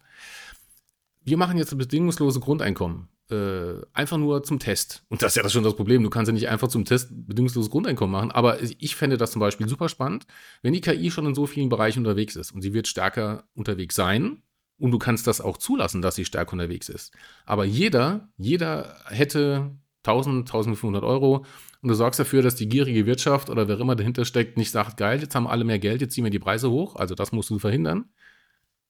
wir 1.23 1.37
machen 1.37 1.57
jetzt 1.57 1.71
das 1.71 1.77
bedingungslose 1.77 2.39
Grundeinkommen. 2.39 3.09
Äh, 3.29 3.81
einfach 3.93 4.17
nur 4.17 4.43
zum 4.43 4.57
Test. 4.57 5.03
Und 5.09 5.21
das 5.21 5.33
ist 5.33 5.35
ja 5.35 5.43
das 5.43 5.51
schon 5.51 5.63
das 5.63 5.75
Problem. 5.75 6.01
Du 6.01 6.09
kannst 6.09 6.29
ja 6.29 6.33
nicht 6.33 6.47
einfach 6.47 6.69
zum 6.69 6.85
Test 6.85 7.09
bedingungsloses 7.11 7.69
Grundeinkommen 7.69 8.11
machen. 8.11 8.31
Aber 8.31 8.61
ich 8.61 8.95
fände 8.95 9.17
das 9.17 9.31
zum 9.31 9.41
Beispiel 9.41 9.67
super 9.67 9.89
spannend, 9.89 10.25
wenn 10.61 10.71
die 10.71 10.79
KI 10.79 11.11
schon 11.11 11.25
in 11.25 11.35
so 11.35 11.45
vielen 11.45 11.67
Bereichen 11.67 11.99
unterwegs 11.99 12.37
ist 12.37 12.51
und 12.51 12.61
sie 12.61 12.73
wird 12.73 12.87
stärker 12.87 13.43
unterwegs 13.53 13.95
sein, 13.95 14.41
und 14.79 14.91
du 14.91 14.99
kannst 14.99 15.27
das 15.27 15.41
auch 15.41 15.57
zulassen, 15.57 16.01
dass 16.01 16.15
sie 16.15 16.25
stark 16.25 16.53
unterwegs 16.53 16.89
ist. 16.89 17.13
Aber 17.45 17.65
jeder, 17.65 18.29
jeder 18.37 18.95
hätte 19.07 19.71
1000, 20.03 20.47
1500 20.47 21.03
Euro 21.03 21.45
und 21.81 21.89
du 21.89 21.95
sorgst 21.95 22.19
dafür, 22.19 22.41
dass 22.41 22.55
die 22.55 22.69
gierige 22.69 23.05
Wirtschaft 23.05 23.49
oder 23.49 23.67
wer 23.67 23.79
immer 23.79 23.95
dahinter 23.95 24.25
steckt, 24.25 24.57
nicht 24.57 24.71
sagt, 24.71 24.97
geil, 24.97 25.21
jetzt 25.21 25.35
haben 25.35 25.47
alle 25.47 25.63
mehr 25.63 25.79
Geld, 25.79 26.01
jetzt 26.01 26.13
ziehen 26.13 26.23
wir 26.23 26.31
die 26.31 26.39
Preise 26.39 26.71
hoch. 26.71 26.95
Also 26.95 27.15
das 27.15 27.31
musst 27.31 27.49
du 27.49 27.59
verhindern. 27.59 28.05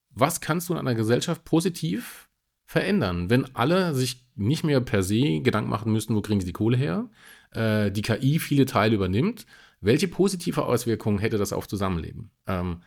Was 0.09 0.41
kannst 0.41 0.69
du 0.69 0.73
in 0.73 0.79
einer 0.79 0.95
Gesellschaft 0.95 1.43
positiv 1.43 2.29
verändern, 2.65 3.29
wenn 3.29 3.55
alle 3.55 3.93
sich 3.93 4.25
nicht 4.35 4.63
mehr 4.63 4.81
per 4.81 5.03
se 5.03 5.41
Gedanken 5.41 5.69
machen 5.69 5.91
müssen, 5.91 6.15
wo 6.15 6.21
kriegen 6.21 6.39
sie 6.39 6.47
die 6.47 6.53
Kohle 6.53 6.77
her, 6.77 7.09
äh, 7.51 7.91
die 7.91 8.01
KI 8.01 8.39
viele 8.39 8.65
Teile 8.65 8.95
übernimmt? 8.95 9.45
Welche 9.79 10.07
positive 10.07 10.65
Auswirkungen 10.65 11.19
hätte 11.19 11.37
das 11.37 11.53
auf 11.53 11.67
Zusammenleben? 11.67 12.31
Ähm, 12.47 12.81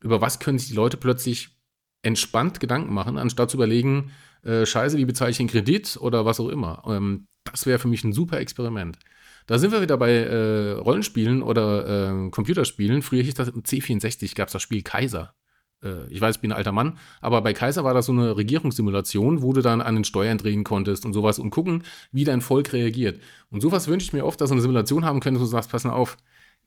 über 0.00 0.20
was 0.20 0.38
können 0.38 0.58
sich 0.58 0.68
die 0.68 0.74
Leute 0.74 0.96
plötzlich 0.96 1.56
entspannt 2.02 2.60
Gedanken 2.60 2.92
machen, 2.92 3.18
anstatt 3.18 3.50
zu 3.50 3.56
überlegen, 3.56 4.12
äh, 4.42 4.64
scheiße, 4.64 4.96
wie 4.96 5.04
bezahle 5.04 5.30
ich 5.30 5.38
den 5.38 5.48
Kredit 5.48 5.96
oder 6.00 6.24
was 6.24 6.38
auch 6.38 6.48
immer. 6.48 6.82
Ähm, 6.86 7.26
das 7.44 7.66
wäre 7.66 7.78
für 7.78 7.88
mich 7.88 8.04
ein 8.04 8.12
super 8.12 8.38
Experiment. 8.38 8.98
Da 9.46 9.58
sind 9.58 9.72
wir 9.72 9.82
wieder 9.82 9.96
bei 9.96 10.12
äh, 10.12 10.72
Rollenspielen 10.72 11.42
oder 11.42 12.26
äh, 12.26 12.30
Computerspielen. 12.30 13.02
Früher 13.02 13.22
hieß 13.22 13.34
das 13.34 13.48
im 13.48 13.62
C64, 13.62 14.34
gab 14.34 14.48
es 14.48 14.52
das 14.52 14.62
Spiel 14.62 14.82
Kaiser. 14.82 15.34
Äh, 15.82 16.06
ich 16.08 16.20
weiß, 16.20 16.36
ich 16.36 16.40
bin 16.40 16.52
ein 16.52 16.56
alter 16.56 16.72
Mann, 16.72 16.98
aber 17.20 17.42
bei 17.42 17.52
Kaiser 17.52 17.84
war 17.84 17.94
das 17.94 18.06
so 18.06 18.12
eine 18.12 18.36
Regierungssimulation, 18.36 19.42
wo 19.42 19.52
du 19.52 19.62
dann 19.62 19.80
an 19.80 19.94
den 19.94 20.04
Steuern 20.04 20.38
drehen 20.38 20.64
konntest 20.64 21.04
und 21.04 21.12
sowas 21.12 21.38
und 21.38 21.50
gucken, 21.50 21.84
wie 22.12 22.24
dein 22.24 22.40
Volk 22.40 22.72
reagiert. 22.72 23.20
Und 23.50 23.60
sowas 23.60 23.88
wünsche 23.88 24.06
ich 24.06 24.12
mir 24.12 24.24
oft, 24.24 24.40
dass 24.40 24.50
du 24.50 24.54
eine 24.54 24.62
Simulation 24.62 25.04
haben 25.04 25.20
könntest, 25.20 25.44
du 25.44 25.48
sagst, 25.48 25.70
pass 25.70 25.84
mal 25.84 25.92
auf, 25.92 26.16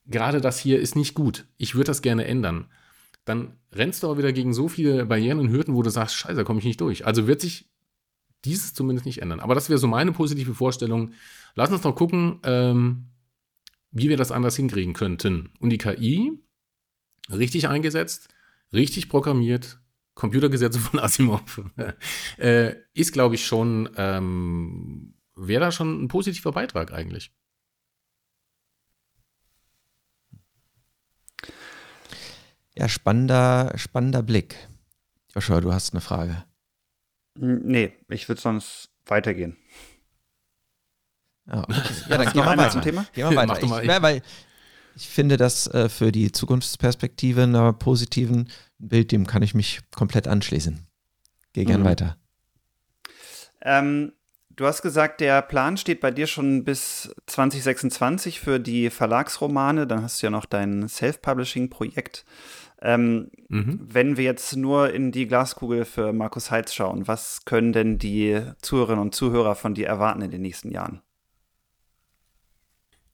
gerade 0.05 0.41
das 0.41 0.59
hier 0.59 0.79
ist 0.79 0.95
nicht 0.95 1.13
gut. 1.13 1.45
Ich 1.57 1.75
würde 1.75 1.87
das 1.87 2.01
gerne 2.01 2.25
ändern 2.25 2.67
dann 3.29 3.53
rennst 3.73 4.01
du 4.01 4.07
auch 4.07 4.17
wieder 4.17 4.33
gegen 4.33 4.53
so 4.53 4.67
viele 4.67 5.05
Barrieren 5.05 5.39
und 5.39 5.51
Hürden, 5.51 5.75
wo 5.75 5.83
du 5.83 5.91
sagst, 5.91 6.15
scheiße, 6.15 6.35
da 6.35 6.43
komme 6.43 6.59
ich 6.59 6.65
nicht 6.65 6.81
durch. 6.81 7.05
Also 7.05 7.27
wird 7.27 7.41
sich 7.41 7.69
dieses 8.43 8.73
zumindest 8.73 9.05
nicht 9.05 9.21
ändern. 9.21 9.39
Aber 9.39 9.53
das 9.53 9.69
wäre 9.69 9.77
so 9.77 9.87
meine 9.87 10.11
positive 10.11 10.55
Vorstellung. 10.55 11.11
Lass 11.55 11.71
uns 11.71 11.81
doch 11.81 11.95
gucken, 11.95 12.39
ähm, 12.43 13.09
wie 13.91 14.09
wir 14.09 14.17
das 14.17 14.31
anders 14.31 14.55
hinkriegen 14.55 14.93
könnten. 14.93 15.51
Und 15.59 15.69
die 15.69 15.77
KI, 15.77 16.31
richtig 17.31 17.67
eingesetzt, 17.67 18.29
richtig 18.73 19.09
programmiert, 19.09 19.79
Computergesetze 20.13 20.79
von 20.79 20.99
Asimov, 20.99 21.61
äh, 22.37 22.75
ist, 22.93 23.13
glaube 23.13 23.35
ich, 23.35 23.45
schon, 23.45 23.89
ähm, 23.95 25.15
wäre 25.35 25.61
da 25.61 25.71
schon 25.71 26.03
ein 26.03 26.07
positiver 26.07 26.51
Beitrag 26.51 26.91
eigentlich. 26.91 27.31
Ja, 32.75 32.87
spannender, 32.87 33.73
spannender 33.75 34.23
Blick. 34.23 34.55
Joshua, 35.33 35.59
du 35.59 35.73
hast 35.73 35.93
eine 35.93 36.01
Frage. 36.01 36.45
Nee, 37.35 37.93
ich 38.09 38.27
würde 38.27 38.41
sonst 38.41 38.89
weitergehen. 39.05 39.57
Ja, 41.55 41.65
ja 42.09 42.17
dann 42.17 42.33
gehen 42.33 42.45
wir 42.45 42.45
weiter. 42.45 42.69
Zum 42.69 42.81
Thema? 42.81 43.05
Gehen 43.13 43.29
wir 43.29 43.35
weiter. 43.35 43.63
Ich, 43.63 43.87
ja, 43.87 44.01
weil 44.01 44.21
ich 44.95 45.07
finde 45.07 45.37
das 45.37 45.67
äh, 45.67 45.89
für 45.89 46.11
die 46.11 46.31
Zukunftsperspektive 46.31 47.43
einer 47.43 47.73
positiven 47.73 48.49
Bild, 48.77 49.11
dem 49.11 49.25
kann 49.27 49.41
ich 49.41 49.53
mich 49.53 49.81
komplett 49.95 50.27
anschließen. 50.27 50.85
Geh 51.53 51.65
gern 51.65 51.81
mhm. 51.81 51.85
weiter. 51.85 52.17
Ähm, 53.61 54.13
du 54.49 54.65
hast 54.65 54.81
gesagt, 54.81 55.21
der 55.21 55.41
Plan 55.41 55.77
steht 55.77 56.01
bei 56.01 56.11
dir 56.11 56.27
schon 56.27 56.63
bis 56.63 57.13
2026 57.27 58.39
für 58.39 58.59
die 58.59 58.89
Verlagsromane. 58.89 59.87
Dann 59.87 60.03
hast 60.03 60.21
du 60.21 60.27
ja 60.27 60.31
noch 60.31 60.45
dein 60.45 60.87
Self-Publishing-Projekt. 60.87 62.25
Ähm, 62.81 63.31
mhm. 63.49 63.79
Wenn 63.81 64.17
wir 64.17 64.23
jetzt 64.23 64.55
nur 64.55 64.93
in 64.93 65.11
die 65.11 65.27
Glaskugel 65.27 65.83
für 65.85 66.13
Markus 66.13 66.51
Heitz 66.51 66.73
schauen, 66.73 67.07
was 67.07 67.43
können 67.43 67.73
denn 67.73 67.97
die 67.97 68.41
Zuhörerinnen 68.61 69.01
und 69.01 69.15
Zuhörer 69.15 69.55
von 69.55 69.73
dir 69.73 69.87
erwarten 69.87 70.21
in 70.21 70.31
den 70.31 70.41
nächsten 70.41 70.71
Jahren? 70.71 71.01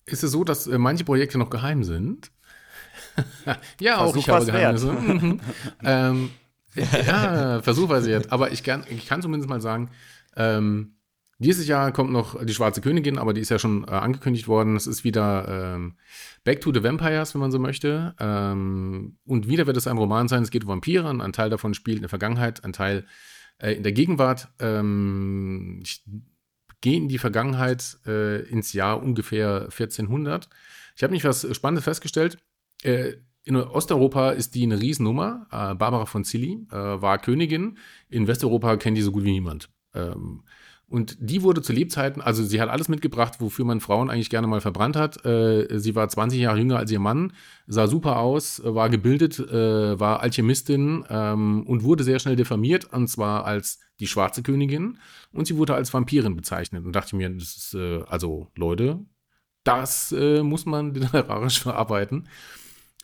Ist 0.06 0.24
es 0.24 0.32
so, 0.32 0.44
dass 0.44 0.68
äh, 0.68 0.78
manche 0.78 1.04
Projekte 1.04 1.38
noch 1.38 1.50
geheim 1.50 1.84
sind? 1.84 2.32
ja, 3.80 3.98
Versuch 3.98 4.14
auch 4.14 4.16
ich 4.18 4.30
habe 4.30 4.46
Geheimnisse. 4.46 4.92
Mhm. 4.94 5.40
ähm, 5.84 6.30
ja, 6.76 7.62
Versuch 7.62 7.90
was 7.90 8.06
jetzt. 8.06 8.32
Aber 8.32 8.52
ich, 8.52 8.64
gern, 8.64 8.84
ich 8.90 9.08
kann 9.08 9.22
zumindest 9.22 9.50
mal 9.50 9.62
sagen, 9.62 9.90
ähm, 10.36 10.96
dieses 11.38 11.68
Jahr 11.68 11.92
kommt 11.92 12.12
noch 12.12 12.44
die 12.46 12.54
Schwarze 12.54 12.82
Königin, 12.82 13.18
aber 13.18 13.34
die 13.34 13.42
ist 13.42 13.50
ja 13.50 13.60
schon 13.60 13.84
äh, 13.86 13.92
angekündigt 13.92 14.48
worden. 14.48 14.76
Es 14.76 14.88
ist 14.88 15.04
wieder 15.04 15.76
ähm, 15.76 15.96
Back 16.44 16.62
to 16.62 16.74
the 16.74 16.84
Vampires, 16.84 17.34
wenn 17.34 17.42
man 17.42 17.52
so 17.52 17.60
möchte. 17.60 18.16
Ähm, 18.20 19.18
und 19.26 19.48
wieder 19.48 19.68
wird 19.68 19.76
es 19.76 19.88
ein 19.88 19.98
Roman 19.98 20.28
sein. 20.28 20.44
Es 20.44 20.52
geht 20.52 20.64
um 20.64 20.70
Vampire. 20.70 21.10
Ein 21.10 21.34
Teil 21.34 21.50
davon 21.50 21.74
spielt 21.74 21.98
in 21.98 22.04
der 22.04 22.10
Vergangenheit, 22.10 22.64
ein 22.64 22.72
Teil 22.72 23.06
äh, 23.58 23.74
in 23.74 23.84
der 23.84 23.92
Gegenwart. 23.92 24.48
Ähm, 24.60 25.82
ich 25.84 26.04
gehe 26.86 26.98
in 26.98 27.08
die 27.08 27.18
Vergangenheit 27.18 27.98
äh, 28.06 28.44
ins 28.48 28.72
Jahr 28.74 29.02
ungefähr 29.02 29.64
1400. 29.64 30.48
Ich 30.96 31.02
habe 31.02 31.14
nicht 31.14 31.26
was 31.26 31.48
Spannendes 31.56 31.84
festgestellt. 31.84 32.38
Äh, 32.84 33.14
in 33.44 33.56
Osteuropa 33.56 34.30
ist 34.30 34.54
die 34.54 34.62
eine 34.62 34.80
Riesennummer. 34.80 35.48
Äh, 35.52 35.74
Barbara 35.74 36.06
von 36.06 36.24
Cilli 36.24 36.68
äh, 36.72 36.76
war 36.76 37.18
Königin. 37.18 37.80
In 38.08 38.28
Westeuropa 38.28 38.78
kennt 38.78 38.98
die 38.98 39.02
so 39.02 39.12
gut 39.12 39.24
wie 39.24 39.32
niemand. 39.32 39.70
Ähm, 39.96 40.44
Und 40.88 41.18
die 41.20 41.42
wurde 41.42 41.64
zu 41.64 41.74
Lebzeiten, 41.74 42.22
also 42.22 42.44
sie 42.44 42.62
hat 42.62 42.70
alles 42.70 42.90
mitgebracht, 42.90 43.36
wofür 43.40 43.66
man 43.66 43.82
Frauen 43.82 44.10
eigentlich 44.10 44.30
gerne 44.30 44.46
mal 44.46 44.62
verbrannt 44.62 44.96
hat. 44.96 45.26
Äh, 45.26 45.80
sie 45.80 45.96
war 45.96 46.08
20 46.08 46.40
Jahre 46.40 46.60
jünger 46.60 46.78
als 46.78 46.92
ihr 46.92 47.00
Mann, 47.00 47.34
sah 47.66 47.88
super 47.88 48.20
aus, 48.20 48.62
war 48.64 48.90
gebildet, 48.90 49.40
äh, 49.40 50.00
war 50.00 50.20
Alchemistin 50.20 51.04
ähm, 51.10 51.64
und 51.66 51.84
wurde 51.84 52.04
sehr 52.04 52.20
schnell 52.20 52.36
diffamiert, 52.36 52.94
und 52.94 53.08
zwar 53.08 53.46
als 53.46 53.80
die 54.00 54.08
schwarze 54.08 54.44
Königin. 54.44 55.00
Und 55.32 55.48
sie 55.48 55.58
wurde 55.58 55.74
als 55.74 55.92
Vampirin 55.92 56.36
bezeichnet. 56.36 56.86
Und 56.86 56.96
dachte 56.96 57.16
mir, 57.16 57.30
das 57.30 57.56
ist, 57.56 57.74
äh, 57.74 58.04
also 58.08 58.52
Leute, 58.56 59.00
das 59.64 60.12
äh, 60.12 60.44
muss 60.44 60.66
man 60.66 60.94
literarisch 60.94 61.62
verarbeiten. 61.62 62.30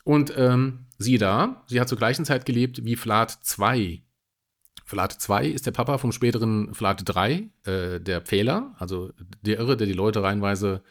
Und 0.04 0.32
ähm, 0.36 0.86
sie 0.98 1.18
da, 1.18 1.64
sie 1.66 1.80
hat 1.80 1.88
zur 1.88 1.98
gleichen 1.98 2.24
Zeit 2.24 2.44
gelebt 2.44 2.84
wie 2.84 2.96
Vlad 2.96 3.30
2 3.30 4.02
Vlad 4.84 5.12
2 5.12 5.46
ist 5.46 5.66
der 5.66 5.72
Papa 5.72 5.98
vom 5.98 6.12
späteren 6.12 6.74
Vlad 6.74 7.02
3, 7.04 7.48
äh, 7.64 8.00
der 8.00 8.20
Pfähler, 8.20 8.74
also 8.78 9.10
der 9.42 9.58
Irre, 9.58 9.76
der 9.76 9.86
die 9.86 9.92
Leute 9.92 10.22
reihenweise 10.22 10.82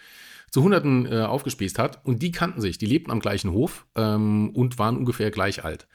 zu 0.49 0.63
Hunderten 0.63 1.05
äh, 1.05 1.21
aufgespießt 1.21 1.79
hat. 1.79 2.05
Und 2.05 2.21
die 2.21 2.31
kannten 2.31 2.61
sich, 2.61 2.77
die 2.77 2.85
lebten 2.85 3.11
am 3.11 3.19
gleichen 3.19 3.51
Hof 3.51 3.85
ähm, 3.95 4.51
und 4.51 4.77
waren 4.79 4.97
ungefähr 4.97 5.31
gleich 5.31 5.63
alt. 5.63 5.87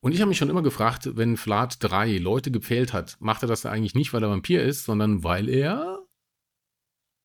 Und 0.00 0.12
ich 0.12 0.20
habe 0.20 0.28
mich 0.28 0.38
schon 0.38 0.50
immer 0.50 0.62
gefragt, 0.62 1.16
wenn 1.16 1.36
Vlad 1.36 1.76
3 1.80 2.18
Leute 2.18 2.50
gepfählt 2.50 2.92
hat, 2.92 3.16
macht 3.20 3.42
er 3.42 3.48
das 3.48 3.64
eigentlich 3.64 3.94
nicht, 3.94 4.12
weil 4.12 4.22
er 4.22 4.30
Vampir 4.30 4.62
ist, 4.62 4.84
sondern 4.84 5.24
weil 5.24 5.48
er 5.48 6.04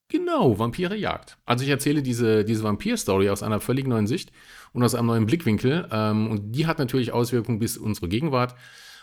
genau 0.09 0.59
Vampire 0.59 0.95
jagt. 0.95 1.37
Also 1.45 1.63
ich 1.63 1.69
erzähle 1.69 2.01
diese, 2.01 2.43
diese 2.43 2.63
Vampir-Story 2.63 3.29
aus 3.29 3.43
einer 3.43 3.59
völlig 3.59 3.87
neuen 3.87 4.07
Sicht 4.07 4.31
und 4.73 4.83
aus 4.83 4.95
einem 4.95 5.07
neuen 5.07 5.25
Blickwinkel. 5.25 5.87
Ähm, 5.91 6.29
und 6.29 6.51
die 6.51 6.67
hat 6.67 6.79
natürlich 6.79 7.11
Auswirkungen 7.11 7.59
bis 7.59 7.77
unsere 7.77 8.09
Gegenwart. 8.09 8.55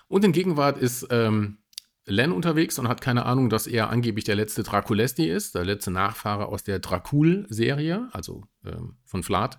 Und 0.08 0.24
in 0.24 0.32
Gegenwart 0.32 0.78
ist 0.78 1.06
ähm, 1.10 1.58
Len 2.06 2.30
unterwegs 2.30 2.78
und 2.78 2.88
hat 2.88 3.00
keine 3.00 3.26
Ahnung, 3.26 3.50
dass 3.50 3.66
er 3.66 3.90
angeblich 3.90 4.24
der 4.24 4.36
letzte 4.36 4.62
Draculesti 4.62 5.28
ist, 5.28 5.56
der 5.56 5.64
letzte 5.64 5.90
Nachfahre 5.90 6.46
aus 6.46 6.62
der 6.62 6.78
Dracul-Serie, 6.78 8.08
also 8.12 8.44
ähm, 8.64 8.96
von 9.04 9.24
Vlad. 9.24 9.58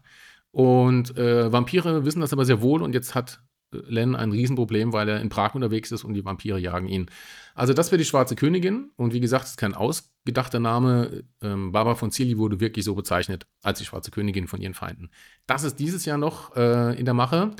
Und 0.51 1.17
äh, 1.17 1.51
Vampire 1.51 2.05
wissen 2.05 2.21
das 2.21 2.31
aber 2.31 2.45
sehr 2.45 2.61
wohl 2.61 2.81
und 2.81 2.93
jetzt 2.93 3.15
hat 3.15 3.41
äh, 3.73 3.79
Len 3.89 4.15
ein 4.15 4.31
Riesenproblem, 4.31 4.93
weil 4.93 5.09
er 5.09 5.19
in 5.19 5.27
Prag 5.27 5.55
unterwegs 5.55 5.91
ist 5.91 6.05
und 6.05 6.13
die 6.13 6.23
Vampire 6.23 6.57
jagen 6.57 6.87
ihn. 6.87 7.07
Also 7.53 7.73
das 7.73 7.91
wäre 7.91 7.99
die 7.99 8.05
Schwarze 8.05 8.37
Königin 8.37 8.91
und 8.95 9.11
wie 9.13 9.19
gesagt, 9.19 9.43
es 9.43 9.51
ist 9.51 9.57
kein 9.57 9.73
ausgedachter 9.73 10.61
Name. 10.61 11.25
Ähm, 11.41 11.73
Barbara 11.73 11.95
von 11.95 12.11
Cilli 12.11 12.37
wurde 12.37 12.61
wirklich 12.61 12.85
so 12.85 12.95
bezeichnet 12.95 13.45
als 13.61 13.79
die 13.79 13.85
Schwarze 13.85 14.09
Königin 14.09 14.47
von 14.47 14.61
ihren 14.61 14.73
Feinden. 14.73 15.09
Das 15.47 15.65
ist 15.65 15.79
dieses 15.79 16.05
Jahr 16.05 16.17
noch 16.17 16.55
äh, 16.55 16.97
in 16.97 17.03
der 17.03 17.13
Mache. 17.13 17.51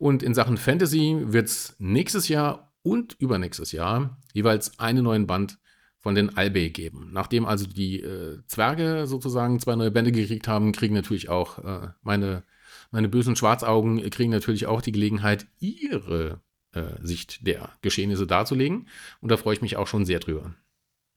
Und 0.00 0.22
in 0.22 0.32
Sachen 0.32 0.56
Fantasy 0.56 1.18
wird 1.26 1.48
es 1.48 1.76
nächstes 1.78 2.28
Jahr 2.28 2.72
und 2.80 3.16
übernächstes 3.18 3.70
Jahr 3.72 4.16
jeweils 4.32 4.80
einen 4.80 5.04
neuen 5.04 5.26
Band 5.26 5.58
von 5.98 6.14
den 6.14 6.38
Albe 6.38 6.70
geben. 6.70 7.10
Nachdem 7.12 7.44
also 7.44 7.66
die 7.66 8.00
äh, 8.00 8.38
Zwerge 8.46 9.06
sozusagen 9.06 9.60
zwei 9.60 9.76
neue 9.76 9.90
Bände 9.90 10.10
gekriegt 10.10 10.48
haben, 10.48 10.72
kriegen 10.72 10.94
natürlich 10.94 11.28
auch 11.28 11.58
äh, 11.58 11.88
meine, 12.00 12.44
meine 12.90 13.10
bösen 13.10 13.36
Schwarzaugen, 13.36 14.08
kriegen 14.08 14.30
natürlich 14.30 14.64
auch 14.64 14.80
die 14.80 14.92
Gelegenheit, 14.92 15.46
ihre 15.58 16.40
äh, 16.72 16.82
Sicht 17.02 17.46
der 17.46 17.68
Geschehnisse 17.82 18.26
darzulegen. 18.26 18.88
Und 19.20 19.30
da 19.30 19.36
freue 19.36 19.52
ich 19.52 19.60
mich 19.60 19.76
auch 19.76 19.86
schon 19.86 20.06
sehr 20.06 20.20
drüber. 20.20 20.54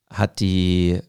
Hat 0.09 0.41
die 0.41 0.99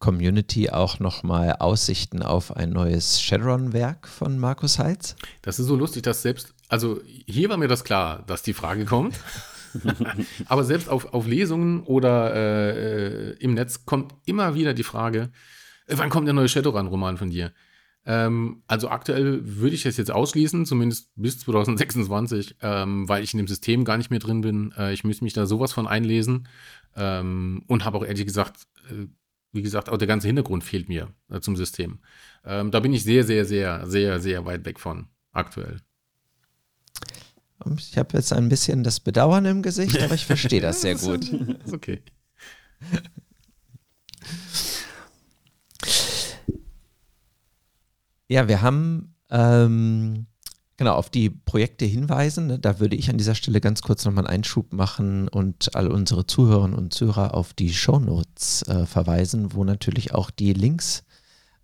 Community 0.00 0.70
auch 0.70 0.98
nochmal 0.98 1.56
Aussichten 1.60 2.22
auf 2.22 2.56
ein 2.56 2.70
neues 2.70 3.20
Shadowrun-Werk 3.20 4.08
von 4.08 4.38
Markus 4.38 4.78
Heitz? 4.78 5.14
Das 5.42 5.60
ist 5.60 5.66
so 5.66 5.76
lustig, 5.76 6.02
dass 6.02 6.22
selbst, 6.22 6.54
also 6.68 7.00
hier 7.26 7.50
war 7.50 7.58
mir 7.58 7.68
das 7.68 7.84
klar, 7.84 8.24
dass 8.26 8.42
die 8.42 8.54
Frage 8.54 8.86
kommt. 8.86 9.14
Aber 10.46 10.64
selbst 10.64 10.88
auf, 10.88 11.12
auf 11.12 11.26
Lesungen 11.26 11.82
oder 11.84 12.34
äh, 12.34 13.30
im 13.34 13.54
Netz 13.54 13.84
kommt 13.84 14.14
immer 14.24 14.54
wieder 14.54 14.74
die 14.74 14.82
Frage, 14.82 15.30
äh, 15.86 15.94
wann 15.96 16.10
kommt 16.10 16.26
der 16.26 16.34
neue 16.34 16.48
Shadowrun-Roman 16.48 17.18
von 17.18 17.30
dir? 17.30 17.52
Ähm, 18.06 18.62
also 18.66 18.88
aktuell 18.88 19.40
würde 19.44 19.74
ich 19.74 19.82
das 19.82 19.98
jetzt 19.98 20.10
ausschließen, 20.10 20.64
zumindest 20.64 21.10
bis 21.14 21.38
2026, 21.40 22.56
ähm, 22.62 23.08
weil 23.08 23.22
ich 23.22 23.34
in 23.34 23.38
dem 23.38 23.46
System 23.46 23.84
gar 23.84 23.98
nicht 23.98 24.10
mehr 24.10 24.18
drin 24.18 24.40
bin. 24.40 24.72
Äh, 24.76 24.94
ich 24.94 25.04
müsste 25.04 25.24
mich 25.24 25.34
da 25.34 25.44
sowas 25.44 25.72
von 25.72 25.86
einlesen 25.86 26.48
ähm, 26.96 27.62
und 27.66 27.84
habe 27.84 27.98
auch 27.98 28.04
ehrlich 28.04 28.24
gesagt 28.24 28.66
äh, 28.90 29.06
wie 29.52 29.62
gesagt, 29.62 29.88
auch 29.88 29.98
der 29.98 30.08
ganze 30.08 30.26
Hintergrund 30.26 30.64
fehlt 30.64 30.88
mir 30.88 31.12
äh, 31.28 31.40
zum 31.40 31.56
System. 31.56 32.00
Ähm, 32.44 32.70
da 32.70 32.80
bin 32.80 32.92
ich 32.92 33.02
sehr, 33.02 33.24
sehr, 33.24 33.44
sehr, 33.44 33.86
sehr, 33.86 34.20
sehr 34.20 34.44
weit 34.44 34.64
weg 34.64 34.78
von 34.78 35.08
aktuell. 35.32 35.80
Ich 37.76 37.98
habe 37.98 38.16
jetzt 38.16 38.32
ein 38.32 38.48
bisschen 38.48 38.82
das 38.84 39.00
Bedauern 39.00 39.44
im 39.44 39.62
Gesicht, 39.62 40.00
aber 40.02 40.14
ich 40.14 40.24
verstehe 40.24 40.60
das 40.60 40.80
sehr 40.80 40.94
gut. 40.96 41.28
ist 41.28 41.74
okay. 41.74 42.02
Ja, 48.28 48.48
wir 48.48 48.62
haben 48.62 49.14
ähm, 49.30 50.26
genau 50.80 50.94
auf 50.94 51.10
die 51.10 51.28
Projekte 51.28 51.84
hinweisen. 51.84 52.46
Ne? 52.46 52.58
Da 52.58 52.80
würde 52.80 52.96
ich 52.96 53.10
an 53.10 53.18
dieser 53.18 53.34
Stelle 53.34 53.60
ganz 53.60 53.82
kurz 53.82 54.06
nochmal 54.06 54.26
einen 54.26 54.38
Einschub 54.38 54.72
machen 54.72 55.28
und 55.28 55.76
all 55.76 55.88
unsere 55.88 56.26
Zuhörerinnen 56.26 56.74
und 56.74 56.94
Zuhörer 56.94 57.34
auf 57.34 57.52
die 57.52 57.74
Shownotes 57.74 58.62
äh, 58.62 58.86
verweisen, 58.86 59.52
wo 59.52 59.62
natürlich 59.62 60.14
auch 60.14 60.30
die 60.30 60.54
Links 60.54 61.04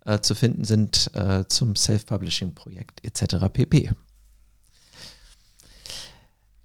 äh, 0.05 0.19
zu 0.19 0.35
finden 0.35 0.65
sind 0.65 1.09
äh, 1.15 1.45
zum 1.47 1.75
Self-Publishing-Projekt 1.75 3.03
etc. 3.03 3.47
pp. 3.51 3.89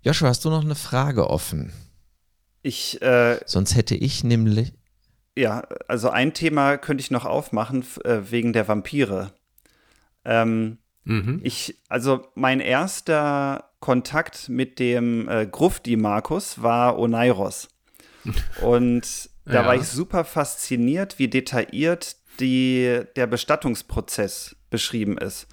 Joshua, 0.02 0.28
hast 0.28 0.44
du 0.44 0.50
noch 0.50 0.62
eine 0.62 0.74
Frage 0.74 1.30
offen? 1.30 1.72
Ich. 2.60 3.00
Äh, 3.00 3.40
Sonst 3.46 3.76
hätte 3.76 3.94
ich 3.94 4.24
nämlich. 4.24 4.74
Ja, 5.38 5.62
also 5.88 6.10
ein 6.10 6.34
Thema 6.34 6.76
könnte 6.76 7.00
ich 7.00 7.10
noch 7.10 7.24
aufmachen 7.24 7.82
äh, 8.04 8.30
wegen 8.30 8.52
der 8.52 8.68
Vampire. 8.68 9.32
Ähm, 10.26 10.76
Mhm. 11.04 11.40
Ich, 11.42 11.80
also 11.88 12.28
mein 12.34 12.60
erster 12.60 13.70
Kontakt 13.80 14.48
mit 14.48 14.78
dem 14.78 15.28
äh, 15.28 15.46
Grufti 15.46 15.96
Markus 15.96 16.62
war 16.62 16.98
Oneiros. 16.98 17.68
Und 18.62 19.30
da 19.44 19.54
ja. 19.54 19.66
war 19.66 19.74
ich 19.74 19.84
super 19.84 20.24
fasziniert, 20.24 21.18
wie 21.18 21.28
detailliert 21.28 22.16
die, 22.38 23.00
der 23.16 23.26
Bestattungsprozess 23.26 24.56
beschrieben 24.70 25.18
ist. 25.18 25.48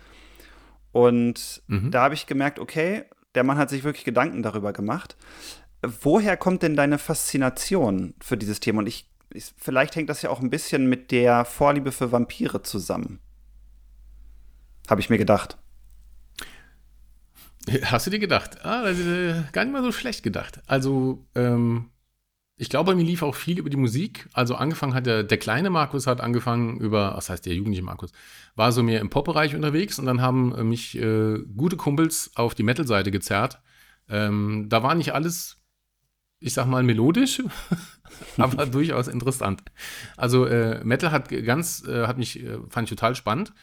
Und 0.92 1.62
mhm. 1.68 1.92
da 1.92 2.04
habe 2.04 2.14
ich 2.14 2.28
gemerkt, 2.28 2.60
okay, 2.60 3.06
der 3.36 3.44
Mann 3.44 3.58
hat 3.58 3.70
sich 3.70 3.84
wirklich 3.84 4.06
Gedanken 4.06 4.44
darüber 4.44 4.74
gemacht. 4.74 5.16
Woher 5.82 6.36
kommt 6.38 6.64
denn 6.64 6.76
deine 6.76 6.98
Faszination 6.98 8.14
für 8.22 8.38
dieses 8.38 8.60
Thema? 8.60 8.80
Und 8.80 8.88
ich, 8.88 9.10
ich 9.34 9.52
vielleicht 9.58 9.96
hängt 9.96 10.10
das 10.10 10.22
ja 10.22 10.30
auch 10.30 10.42
ein 10.42 10.50
bisschen 10.50 10.88
mit 10.88 11.12
der 11.12 11.46
Vorliebe 11.46 11.92
für 11.92 12.12
Vampire 12.12 12.64
zusammen. 12.64 13.20
Habe 14.90 15.02
ich 15.02 15.10
mir 15.10 15.18
gedacht. 15.18 15.58
Hast 17.84 18.08
du 18.08 18.12
dir 18.12 18.20
gedacht? 18.20 18.66
Ah, 18.66 18.84
das 18.84 18.98
ist 18.98 19.06
äh, 19.06 19.44
gar 19.52 19.64
nicht 19.64 19.74
mal 19.74 19.84
so 19.84 19.92
schlecht 19.92 20.24
gedacht. 20.24 20.62
Also, 20.66 21.28
ähm, 21.36 21.92
ich 22.56 22.70
glaube, 22.70 22.92
bei 22.92 22.96
mir 22.96 23.06
lief 23.06 23.22
auch 23.22 23.36
viel 23.36 23.60
über 23.60 23.70
die 23.70 23.78
Musik. 23.78 24.28
Also 24.34 24.56
angefangen 24.56 24.94
hat 24.94 25.06
der, 25.06 25.24
der 25.24 25.38
kleine 25.38 25.70
Markus 25.70 26.08
hat 26.08 26.20
angefangen 26.20 26.80
über, 26.80 27.16
was 27.16 27.30
heißt 27.30 27.46
der 27.46 27.54
jugendliche 27.54 27.84
Markus, 27.84 28.12
war 28.56 28.72
so 28.72 28.82
mehr 28.84 29.00
im 29.00 29.10
Pop-Bereich 29.10 29.56
unterwegs 29.56 30.00
und 30.00 30.06
dann 30.06 30.22
haben 30.22 30.56
äh, 30.56 30.64
mich 30.64 30.98
äh, 30.98 31.40
gute 31.56 31.78
Kumpels 31.78 32.32
auf 32.36 32.56
die 32.56 32.64
Metal-Seite 32.64 33.12
gezerrt. 33.12 33.62
Ähm, 34.10 34.66
da 34.68 34.82
war 34.82 34.96
nicht 34.96 35.14
alles, 35.14 35.58
ich 36.40 36.54
sag 36.54 36.66
mal, 36.66 36.84
melodisch, 36.84 37.44
aber 38.38 38.66
durchaus 38.66 39.08
interessant. 39.08 39.62
Also 40.18 40.46
äh, 40.46 40.84
Metal 40.84 41.12
hat 41.12 41.30
ganz, 41.30 41.84
äh, 41.88 42.08
hat 42.08 42.18
mich, 42.18 42.44
äh, 42.44 42.58
fand 42.70 42.88
ich 42.88 42.98
total 42.98 43.16
spannend. 43.16 43.54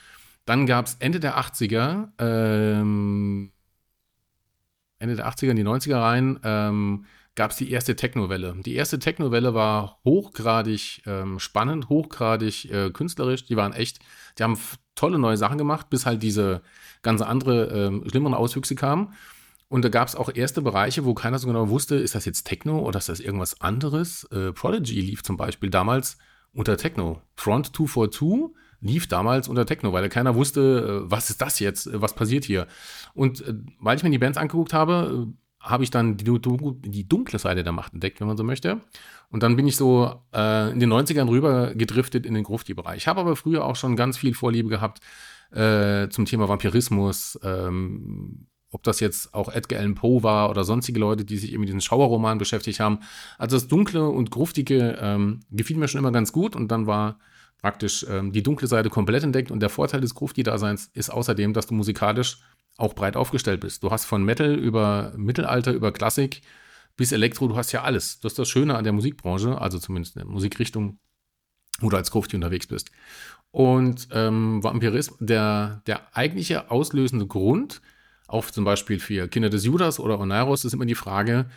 Dann 0.47 0.67
gab 0.67 0.87
es 0.87 0.95
Ende 1.01 1.21
der 1.21 1.39
80er, 1.39 2.09
ähm, 2.19 3.53
Ende 4.99 5.17
der 5.17 5.29
80er 5.29 5.51
in 5.51 5.57
die 5.57 5.65
90er 5.65 6.01
rein, 6.01 6.41
ähm, 6.43 7.05
gab 7.35 7.51
es 7.51 7.59
die 7.59 7.71
erste 7.71 7.97
Techno-Welle. 7.97 8.57
Die 8.65 8.75
erste 8.75 8.99
Techno-Welle 8.99 9.53
war 9.53 10.01
hochgradig 10.05 11.03
ähm, 11.05 11.39
spannend, 11.39 11.91
hochgradig 11.91 12.71
äh, 12.71 12.91
künstlerisch. 12.91 13.45
Die 13.45 13.57
waren 13.57 13.75
echt, 13.75 13.99
die 14.39 14.43
haben 14.43 14.59
tolle 14.95 15.19
neue 15.19 15.37
Sachen 15.37 15.59
gemacht, 15.59 15.91
bis 15.91 16.07
halt 16.07 16.23
diese 16.23 16.63
ganze 17.03 17.27
andere, 17.27 18.03
äh, 18.05 18.09
schlimmeren 18.09 18.35
Auswüchse 18.35 18.75
kamen. 18.75 19.13
Und 19.69 19.85
da 19.85 19.89
gab 19.89 20.07
es 20.09 20.15
auch 20.15 20.31
erste 20.33 20.63
Bereiche, 20.63 21.05
wo 21.05 21.13
keiner 21.13 21.39
so 21.39 21.49
genau 21.49 21.69
wusste, 21.69 21.97
ist 21.97 22.15
das 22.15 22.25
jetzt 22.25 22.45
Techno 22.45 22.79
oder 22.79 22.99
ist 22.99 23.09
das 23.09 23.21
irgendwas 23.21 23.61
anderes? 23.61 24.25
Äh, 24.31 24.53
Prodigy 24.53 25.01
lief 25.01 25.23
zum 25.23 25.37
Beispiel 25.37 25.71
damals 25.71 26.19
unter 26.53 26.77
Techno. 26.77 27.21
Front 27.35 27.77
242 27.77 28.55
lief 28.81 29.07
damals 29.07 29.49
unter 29.49 29.67
Techno, 29.67 29.93
weil 29.93 30.09
keiner 30.09 30.35
wusste, 30.35 31.03
äh, 31.07 31.11
was 31.11 31.31
ist 31.31 31.41
das 31.41 31.59
jetzt, 31.59 31.87
äh, 31.87 32.01
was 32.01 32.15
passiert 32.15 32.45
hier. 32.45 32.67
Und 33.15 33.43
äh, 33.43 33.55
weil 33.81 33.97
ich 33.97 34.03
mir 34.03 34.11
die 34.11 34.19
Bands 34.19 34.39
angeguckt 34.39 34.73
habe, 34.73 35.29
habe 35.61 35.85
ich 35.85 35.91
dann 35.91 36.17
die, 36.17 36.25
die, 36.33 37.09
dunkle 37.09 37.39
Seite 37.39 37.65
der 37.65 37.73
Macht 37.73 37.93
entdeckt, 37.93 38.21
wenn 38.21 38.29
man 38.29 38.37
so 38.37 38.45
möchte. 38.45 38.81
Und 39.31 39.43
dann 39.43 39.57
bin 39.57 39.67
ich 39.67 39.77
so 39.77 40.23
äh, 40.33 40.71
in 40.71 40.79
den 40.79 40.93
90ern 40.93 41.29
rüber 41.29 41.75
gedriftet 41.75 42.25
in 42.25 42.35
den 42.35 42.45
Grufti-Bereich. 42.45 42.99
Ich 42.99 43.09
habe 43.09 43.21
aber 43.21 43.35
früher 43.35 43.65
auch 43.65 43.75
schon 43.75 43.97
ganz 43.97 44.17
viel 44.17 44.35
Vorliebe 44.35 44.69
gehabt 44.69 45.01
äh, 45.51 46.09
zum 46.09 46.25
Thema 46.25 46.49
Vampirismus 46.49 47.39
ähm, 47.43 48.47
ob 48.77 48.83
das 48.83 49.01
jetzt 49.01 49.33
auch 49.33 49.49
Edgar 49.49 49.81
Allan 49.81 49.95
Poe 49.95 50.23
war 50.23 50.51
oder 50.51 50.65
sonstige 50.65 51.01
Leute, 51.01 51.25
die 51.25 51.39
sich 51.39 51.53
eben 51.53 51.61
mit 51.61 51.69
diesen 51.69 51.81
Schauerromanen 51.81 52.39
beschäftigt 52.39 52.81
haben. 52.81 52.99
Also 53.39 53.57
das 53.57 53.69
Dunkle 53.69 54.07
und 54.09 54.31
Gruftige 54.31 54.99
ähm, 55.01 55.41
gefiel 55.51 55.79
mir 55.79 55.89
schon 55.89 56.01
immer 56.01 56.13
ganz 56.13 56.33
gut 56.33 56.57
und 56.57 56.69
dann 56.69 56.87
war 56.87 57.19
praktisch 57.63 58.07
ähm, 58.09 58.33
die 58.33 58.43
dunkle 58.43 58.69
Seite 58.69 58.91
komplett 58.91 59.25
entdeckt 59.25 59.51
und 59.51 59.61
der 59.61 59.71
Vorteil 59.71 60.01
des 60.01 60.15
Grufti-Daseins 60.15 60.91
ist 60.93 61.11
außerdem, 61.11 61.53
dass 61.53 61.67
du 61.67 61.75
musikalisch 61.75 62.39
auch 62.77 62.95
breit 62.95 63.17
aufgestellt 63.17 63.61
bist. 63.61 63.83
Du 63.83 63.91
hast 63.91 64.05
von 64.05 64.25
Metal 64.25 64.55
über 64.55 65.13
Mittelalter, 65.17 65.73
über 65.73 65.93
Klassik 65.93 66.43
bis 66.97 67.13
Elektro, 67.13 67.49
du 67.49 67.57
hast 67.57 67.73
ja 67.73 67.83
alles. 67.83 68.21
Das 68.21 68.33
ist 68.33 68.39
das 68.39 68.49
Schöne 68.49 68.77
an 68.77 68.85
der 68.85 68.93
Musikbranche, 68.93 69.61
also 69.61 69.79
zumindest 69.79 70.17
in 70.17 70.21
der 70.21 70.29
Musikrichtung, 70.29 70.99
wo 71.81 71.89
du 71.89 71.97
als 71.97 72.11
Grufti 72.11 72.37
unterwegs 72.37 72.67
bist. 72.67 72.91
Und 73.51 74.09
ähm, 74.13 74.63
Vampirismus, 74.63 75.19
der, 75.21 75.83
der 75.87 76.15
eigentliche 76.17 76.71
auslösende 76.71 77.27
Grund, 77.27 77.81
auch 78.29 78.45
zum 78.51 78.65
Beispiel 78.65 78.99
für 78.99 79.29
Kinder 79.29 79.51
des 79.51 79.65
Judas 79.65 80.01
oder 80.01 80.19
Oneiros, 80.19 80.65
ist 80.65 80.73
immer 80.73 80.87
die 80.87 80.95
Frage, 80.95 81.49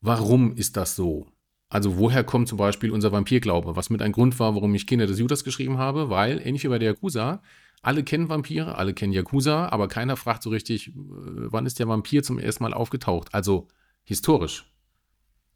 warum 0.00 0.56
ist 0.56 0.76
das 0.76 0.96
so? 0.96 1.31
Also 1.72 1.96
woher 1.96 2.22
kommt 2.22 2.48
zum 2.48 2.58
Beispiel 2.58 2.90
unser 2.90 3.12
Vampirglaube? 3.12 3.76
Was 3.76 3.88
mit 3.88 4.02
ein 4.02 4.12
Grund 4.12 4.38
war, 4.38 4.54
warum 4.54 4.74
ich 4.74 4.86
Kinder 4.86 5.06
des 5.06 5.18
Judas 5.18 5.42
geschrieben 5.42 5.78
habe, 5.78 6.10
weil, 6.10 6.38
ähnlich 6.46 6.64
wie 6.64 6.68
bei 6.68 6.78
der 6.78 6.90
Yakuza, 6.90 7.40
alle 7.80 8.04
kennen 8.04 8.28
Vampire, 8.28 8.76
alle 8.76 8.92
kennen 8.92 9.14
Yakuza, 9.14 9.70
aber 9.70 9.88
keiner 9.88 10.18
fragt 10.18 10.42
so 10.42 10.50
richtig, 10.50 10.88
äh, 10.88 10.92
wann 10.94 11.64
ist 11.64 11.78
der 11.78 11.88
Vampir 11.88 12.22
zum 12.22 12.38
ersten 12.38 12.62
Mal 12.62 12.74
aufgetaucht? 12.74 13.32
Also 13.32 13.68
historisch. 14.04 14.70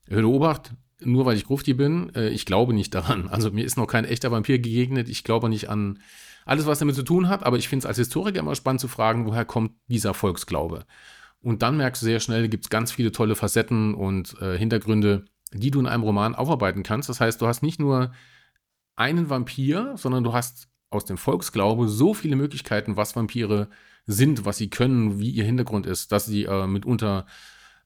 Hör 0.09 0.25
Obacht, 0.25 0.73
nur 1.03 1.27
weil 1.27 1.37
ich 1.37 1.45
Grufti 1.45 1.75
bin, 1.75 2.11
äh, 2.15 2.31
ich 2.31 2.47
glaube 2.47 2.73
nicht 2.73 2.95
daran. 2.95 3.29
Also 3.29 3.51
mir 3.51 3.67
ist 3.67 3.77
noch 3.77 3.87
kein 3.87 4.07
echter 4.07 4.31
Vampir 4.31 4.59
gegegnet. 4.59 5.11
Ich 5.11 5.23
glaube 5.23 5.51
nicht 5.51 5.69
an 5.69 5.99
alles, 6.47 6.65
was 6.65 6.79
damit 6.79 6.95
zu 6.95 7.03
tun 7.03 7.29
hat, 7.29 7.45
aber 7.45 7.59
ich 7.59 7.69
finde 7.69 7.83
es 7.83 7.87
als 7.87 7.99
Historiker 7.99 8.41
immer 8.41 8.55
spannend 8.55 8.81
zu 8.81 8.89
fragen, 8.89 9.27
woher 9.27 9.45
kommt 9.45 9.73
dieser 9.89 10.15
Volksglaube? 10.15 10.87
Und 11.43 11.61
dann 11.61 11.77
merkst 11.77 12.01
du 12.01 12.07
sehr 12.07 12.21
schnell, 12.21 12.49
gibt 12.49 12.65
es 12.65 12.71
ganz 12.71 12.91
viele 12.91 13.13
tolle 13.13 13.35
Facetten 13.35 13.93
und 13.93 14.41
äh, 14.41 14.57
Hintergründe, 14.57 15.27
die 15.53 15.71
du 15.71 15.81
in 15.81 15.87
einem 15.87 16.03
Roman 16.03 16.35
aufarbeiten 16.35 16.83
kannst. 16.83 17.09
Das 17.09 17.21
heißt, 17.21 17.41
du 17.41 17.47
hast 17.47 17.63
nicht 17.63 17.81
nur 17.81 18.13
einen 18.97 19.31
Vampir, 19.31 19.95
sondern 19.97 20.25
du 20.25 20.33
hast 20.33 20.69
aus 20.91 21.05
dem 21.05 21.19
Volksglaube 21.19 21.89
so 21.89 22.15
viele 22.15 22.37
Möglichkeiten, 22.37 22.97
was 22.97 23.17
Vampire 23.17 23.69
sind, 24.07 24.45
was 24.45 24.57
sie 24.57 24.71
können, 24.71 25.19
wie 25.19 25.31
ihr 25.31 25.45
Hintergrund 25.45 25.87
ist, 25.87 26.13
dass 26.13 26.27
sie 26.27 26.45
äh, 26.45 26.67
mitunter 26.67 27.27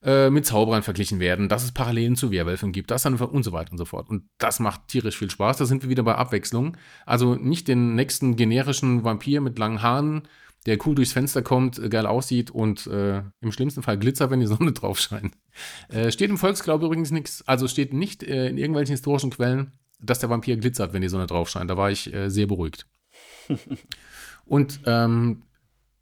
äh, 0.03 0.31
mit 0.31 0.47
Zauberern 0.47 0.83
verglichen 0.83 1.21
werden, 1.21 1.49
dass 1.49 1.65
es 1.65 1.73
Parallelen 1.73 2.17
zu 2.17 2.31
Werwölfen 2.31 2.73
gibt, 2.73 2.91
das 2.91 3.03
dann 3.03 3.17
und 3.17 3.43
so 3.43 3.53
weiter 3.53 3.73
und 3.73 3.79
so 3.79 3.85
fort. 3.85 4.09
Und 4.09 4.25
das 4.39 4.61
macht 4.61 4.89
tierisch 4.89 5.19
viel 5.19 5.31
Spaß. 5.31 5.59
Da 5.59 5.67
sind 5.67 5.83
wir 5.83 5.91
wieder 5.91 6.03
bei 6.03 6.15
Abwechslung. 6.15 6.77
Also 7.07 7.35
nicht 7.35 7.69
den 7.69 7.95
nächsten 7.95 8.37
generischen 8.37 9.05
Vampir 9.05 9.41
mit 9.41 9.59
langen 9.59 9.83
Haaren, 9.83 10.23
der 10.67 10.79
cool 10.87 10.95
durchs 10.95 11.13
Fenster 11.13 11.43
kommt, 11.43 11.79
äh, 11.79 11.89
geil 11.89 12.07
aussieht 12.07 12.51
und 12.51 12.87
äh, 12.87 13.23
im 13.41 13.53
schlimmsten 13.53 13.83
Fall 13.83 13.99
glitzert, 13.99 14.31
wenn 14.31 14.41
die 14.41 14.47
Sonne 14.47 14.73
drauf 14.73 14.99
scheint. 14.99 15.37
Äh, 15.89 16.11
steht 16.13 16.31
im 16.31 16.39
Volksglaube 16.39 16.87
übrigens 16.87 17.11
nichts, 17.11 17.47
also 17.47 17.69
steht 17.69 17.93
nicht 17.93 18.23
äh, 18.23 18.49
in 18.49 18.59
irgendwelchen 18.59 18.93
historischen 18.93 19.31
Quellen, 19.31 19.73
dass 20.01 20.19
der 20.19 20.31
Vampir 20.31 20.57
glitzert, 20.57 20.93
wenn 20.93 21.03
die 21.03 21.09
Sonne 21.09 21.27
drauf 21.27 21.49
scheint. 21.49 21.71
Da 21.71 21.77
war 21.77 21.91
ich 21.91 22.13
äh, 22.13 22.29
sehr 22.29 22.47
beruhigt. 22.47 22.87
und 24.45 24.81
ähm, 24.87 25.43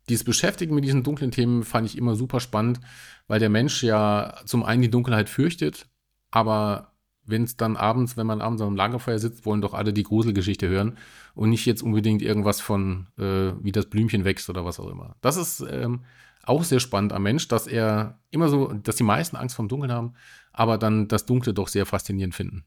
dieses 0.09 0.25
Beschäftigen 0.25 0.75
mit 0.75 0.85
diesen 0.85 1.03
dunklen 1.03 1.31
Themen 1.31 1.63
fand 1.65 1.87
ich 1.87 1.99
immer 1.99 2.15
super 2.15 2.41
spannend, 2.41 2.81
weil 3.27 3.41
der 3.41 3.51
Mensch 3.51 3.83
ja 3.83 4.41
zum 4.47 4.65
einen 4.65 4.83
die 4.83 4.91
Dunkelheit 4.91 5.29
fürchtet, 5.29 5.89
aber 6.31 6.93
wenn 7.29 7.45
es 7.45 7.57
dann 7.57 7.77
abends, 7.77 8.17
wenn 8.17 8.27
man 8.27 8.41
abends 8.41 8.63
am 8.63 8.77
Lagerfeuer 8.77 9.19
sitzt, 9.19 9.47
wollen 9.47 9.61
doch 9.61 9.75
alle 9.75 9.93
die 9.93 10.03
Gruselgeschichte 10.03 10.69
hören 10.69 10.99
und 11.35 11.51
nicht 11.51 11.67
jetzt 11.67 11.83
unbedingt 11.83 12.23
irgendwas 12.23 12.61
von, 12.61 13.09
äh, 13.19 13.53
wie 13.63 13.73
das 13.73 13.87
Blümchen 13.87 14.25
wächst 14.25 14.49
oder 14.51 14.65
was 14.65 14.81
auch 14.81 14.89
immer. 14.89 15.17
Das 15.21 15.37
ist 15.37 15.61
ähm, 15.61 16.05
auch 16.45 16.65
sehr 16.65 16.81
spannend 16.81 17.13
am 17.13 17.23
Mensch, 17.23 17.49
dass 17.49 17.67
er 17.67 18.19
immer 18.31 18.49
so, 18.49 18.73
dass 18.73 18.97
die 18.97 19.05
meisten 19.05 19.37
Angst 19.37 19.57
vom 19.57 19.69
Dunkeln 19.69 19.93
haben, 19.93 20.15
aber 20.53 20.79
dann 20.79 21.09
das 21.09 21.27
Dunkle 21.27 21.55
doch 21.55 21.69
sehr 21.69 21.87
faszinierend 21.87 22.35
finden. 22.35 22.65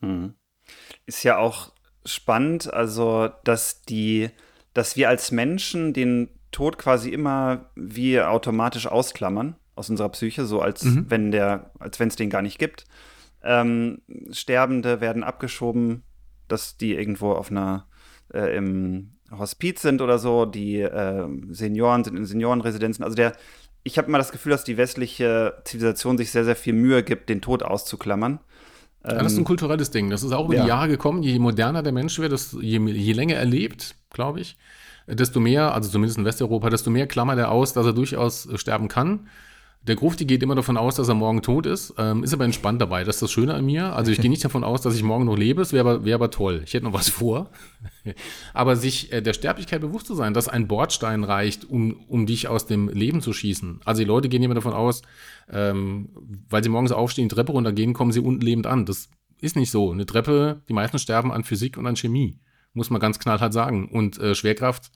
Hm. 0.00 0.34
Ist 1.06 1.22
ja 1.22 1.38
auch 1.38 1.72
spannend, 2.04 2.72
also 2.72 3.30
dass 3.44 3.82
die 3.82 4.30
dass 4.74 4.96
wir 4.96 5.08
als 5.08 5.30
Menschen 5.30 5.92
den 5.94 6.28
Tod 6.50 6.78
quasi 6.78 7.10
immer 7.10 7.70
wie 7.74 8.20
automatisch 8.20 8.86
ausklammern 8.86 9.56
aus 9.76 9.88
unserer 9.88 10.10
Psyche, 10.10 10.44
so 10.44 10.60
als 10.60 10.84
mhm. 10.84 11.06
wenn 11.08 11.30
der, 11.30 11.70
als 11.78 11.98
wenn 11.98 12.08
es 12.08 12.16
den 12.16 12.30
gar 12.30 12.42
nicht 12.42 12.58
gibt. 12.58 12.84
Ähm, 13.44 14.00
Sterbende 14.30 15.00
werden 15.00 15.22
abgeschoben, 15.22 16.02
dass 16.48 16.76
die 16.76 16.94
irgendwo 16.94 17.32
auf 17.32 17.50
einer 17.50 17.86
äh, 18.32 18.56
im 18.56 19.12
Hospiz 19.30 19.82
sind 19.82 20.00
oder 20.00 20.18
so, 20.18 20.46
die 20.46 20.80
äh, 20.80 21.26
Senioren 21.50 22.04
sind 22.04 22.16
in 22.16 22.24
Seniorenresidenzen. 22.24 23.04
Also 23.04 23.16
der, 23.16 23.34
ich 23.82 23.98
habe 23.98 24.08
immer 24.08 24.18
das 24.18 24.32
Gefühl, 24.32 24.50
dass 24.50 24.64
die 24.64 24.76
westliche 24.76 25.54
Zivilisation 25.64 26.18
sich 26.18 26.30
sehr, 26.30 26.44
sehr 26.44 26.56
viel 26.56 26.72
Mühe 26.72 27.02
gibt, 27.02 27.28
den 27.28 27.40
Tod 27.40 27.62
auszuklammern. 27.62 28.40
Ja, 29.04 29.14
das 29.14 29.32
ist 29.32 29.38
ein 29.38 29.40
ähm, 29.40 29.44
kulturelles 29.44 29.90
Ding. 29.90 30.08
Das 30.08 30.22
ist 30.22 30.32
auch 30.32 30.46
über 30.46 30.54
ja. 30.54 30.62
die 30.62 30.68
Jahre 30.68 30.88
gekommen. 30.88 31.22
Je 31.22 31.38
moderner 31.38 31.82
der 31.82 31.92
Mensch 31.92 32.18
wird, 32.18 32.32
je, 32.60 32.78
je 32.78 33.12
länger 33.12 33.36
er 33.36 33.44
lebt, 33.44 33.96
glaube 34.10 34.40
ich, 34.40 34.56
desto 35.06 35.40
mehr, 35.40 35.74
also 35.74 35.90
zumindest 35.90 36.18
in 36.18 36.24
Westeuropa, 36.24 36.70
desto 36.70 36.90
mehr 36.90 37.06
klammert 37.06 37.38
er 37.38 37.50
aus, 37.50 37.74
dass 37.74 37.84
er 37.84 37.92
durchaus 37.92 38.46
äh, 38.46 38.56
sterben 38.56 38.88
kann. 38.88 39.28
Der 39.86 39.96
Grufti 39.96 40.24
geht 40.24 40.42
immer 40.42 40.54
davon 40.54 40.78
aus, 40.78 40.96
dass 40.96 41.08
er 41.08 41.14
morgen 41.14 41.42
tot 41.42 41.66
ist, 41.66 41.92
ähm, 41.98 42.24
ist 42.24 42.32
aber 42.32 42.46
entspannt 42.46 42.80
dabei. 42.80 43.04
Das 43.04 43.16
ist 43.16 43.22
das 43.22 43.30
Schöne 43.30 43.52
an 43.52 43.66
mir. 43.66 43.94
Also 43.94 44.10
ich 44.10 44.18
gehe 44.22 44.30
nicht 44.30 44.44
davon 44.44 44.64
aus, 44.64 44.80
dass 44.80 44.96
ich 44.96 45.02
morgen 45.02 45.26
noch 45.26 45.36
lebe. 45.36 45.60
Es 45.60 45.74
wäre 45.74 45.88
aber, 45.88 46.04
wär 46.06 46.14
aber 46.14 46.30
toll. 46.30 46.62
Ich 46.64 46.72
hätte 46.72 46.86
noch 46.86 46.94
was 46.94 47.10
vor. 47.10 47.50
aber 48.54 48.76
sich 48.76 49.12
äh, 49.12 49.20
der 49.20 49.34
Sterblichkeit 49.34 49.82
bewusst 49.82 50.06
zu 50.06 50.14
sein, 50.14 50.32
dass 50.32 50.48
ein 50.48 50.68
Bordstein 50.68 51.22
reicht, 51.22 51.68
um, 51.68 52.00
um 52.08 52.24
dich 52.24 52.48
aus 52.48 52.66
dem 52.66 52.88
Leben 52.88 53.20
zu 53.20 53.34
schießen. 53.34 53.80
Also 53.84 54.00
die 54.00 54.08
Leute 54.08 54.30
gehen 54.30 54.42
immer 54.42 54.54
davon 54.54 54.72
aus, 54.72 55.02
ähm, 55.52 56.08
weil 56.48 56.62
sie 56.62 56.70
morgens 56.70 56.92
aufstehen, 56.92 57.28
die 57.28 57.34
Treppe 57.34 57.52
runtergehen, 57.52 57.92
kommen 57.92 58.12
sie 58.12 58.20
unten 58.20 58.40
lebend 58.40 58.66
an. 58.66 58.86
Das 58.86 59.10
ist 59.40 59.54
nicht 59.54 59.70
so. 59.70 59.92
Eine 59.92 60.06
Treppe, 60.06 60.62
die 60.68 60.72
meisten 60.72 60.98
sterben 60.98 61.30
an 61.30 61.44
Physik 61.44 61.76
und 61.76 61.86
an 61.86 61.96
Chemie 61.96 62.38
muss 62.74 62.90
man 62.90 63.00
ganz 63.00 63.18
knallhart 63.18 63.52
sagen. 63.52 63.88
Und 63.88 64.18
äh, 64.18 64.34
Schwerkraft 64.34 64.90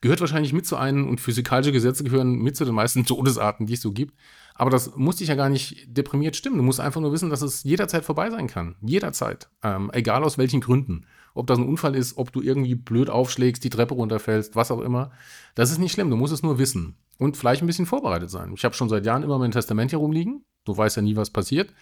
gehört 0.00 0.20
wahrscheinlich 0.20 0.52
mit 0.52 0.66
zu 0.66 0.76
einem 0.76 1.08
und 1.08 1.20
physikalische 1.20 1.72
Gesetze 1.72 2.04
gehören 2.04 2.36
mit 2.36 2.56
zu 2.56 2.64
den 2.64 2.74
meisten 2.74 3.04
Todesarten, 3.06 3.66
die 3.66 3.74
es 3.74 3.82
so 3.82 3.92
gibt. 3.92 4.14
Aber 4.54 4.70
das 4.70 4.96
muss 4.96 5.16
dich 5.16 5.28
ja 5.28 5.36
gar 5.36 5.48
nicht 5.48 5.86
deprimiert 5.86 6.34
stimmen. 6.34 6.56
Du 6.56 6.64
musst 6.64 6.80
einfach 6.80 7.00
nur 7.00 7.12
wissen, 7.12 7.30
dass 7.30 7.42
es 7.42 7.62
jederzeit 7.62 8.04
vorbei 8.04 8.28
sein 8.28 8.48
kann. 8.48 8.74
Jederzeit. 8.82 9.48
Ähm, 9.62 9.90
egal 9.92 10.24
aus 10.24 10.36
welchen 10.36 10.60
Gründen. 10.60 11.06
Ob 11.34 11.46
das 11.46 11.58
ein 11.58 11.68
Unfall 11.68 11.94
ist, 11.94 12.18
ob 12.18 12.32
du 12.32 12.42
irgendwie 12.42 12.74
blöd 12.74 13.08
aufschlägst, 13.08 13.62
die 13.62 13.70
Treppe 13.70 13.94
runterfällst, 13.94 14.56
was 14.56 14.72
auch 14.72 14.80
immer. 14.80 15.12
Das 15.54 15.70
ist 15.70 15.78
nicht 15.78 15.92
schlimm. 15.92 16.10
Du 16.10 16.16
musst 16.16 16.32
es 16.32 16.42
nur 16.42 16.58
wissen. 16.58 16.96
Und 17.18 17.36
vielleicht 17.36 17.62
ein 17.62 17.66
bisschen 17.66 17.86
vorbereitet 17.86 18.30
sein. 18.30 18.52
Ich 18.54 18.64
habe 18.64 18.74
schon 18.74 18.88
seit 18.88 19.06
Jahren 19.06 19.22
immer 19.22 19.38
mein 19.38 19.52
Testament 19.52 19.92
hier 19.92 20.00
rumliegen. 20.00 20.44
Du 20.64 20.76
weißt 20.76 20.96
ja 20.96 21.02
nie, 21.02 21.14
was 21.14 21.30
passiert. 21.30 21.72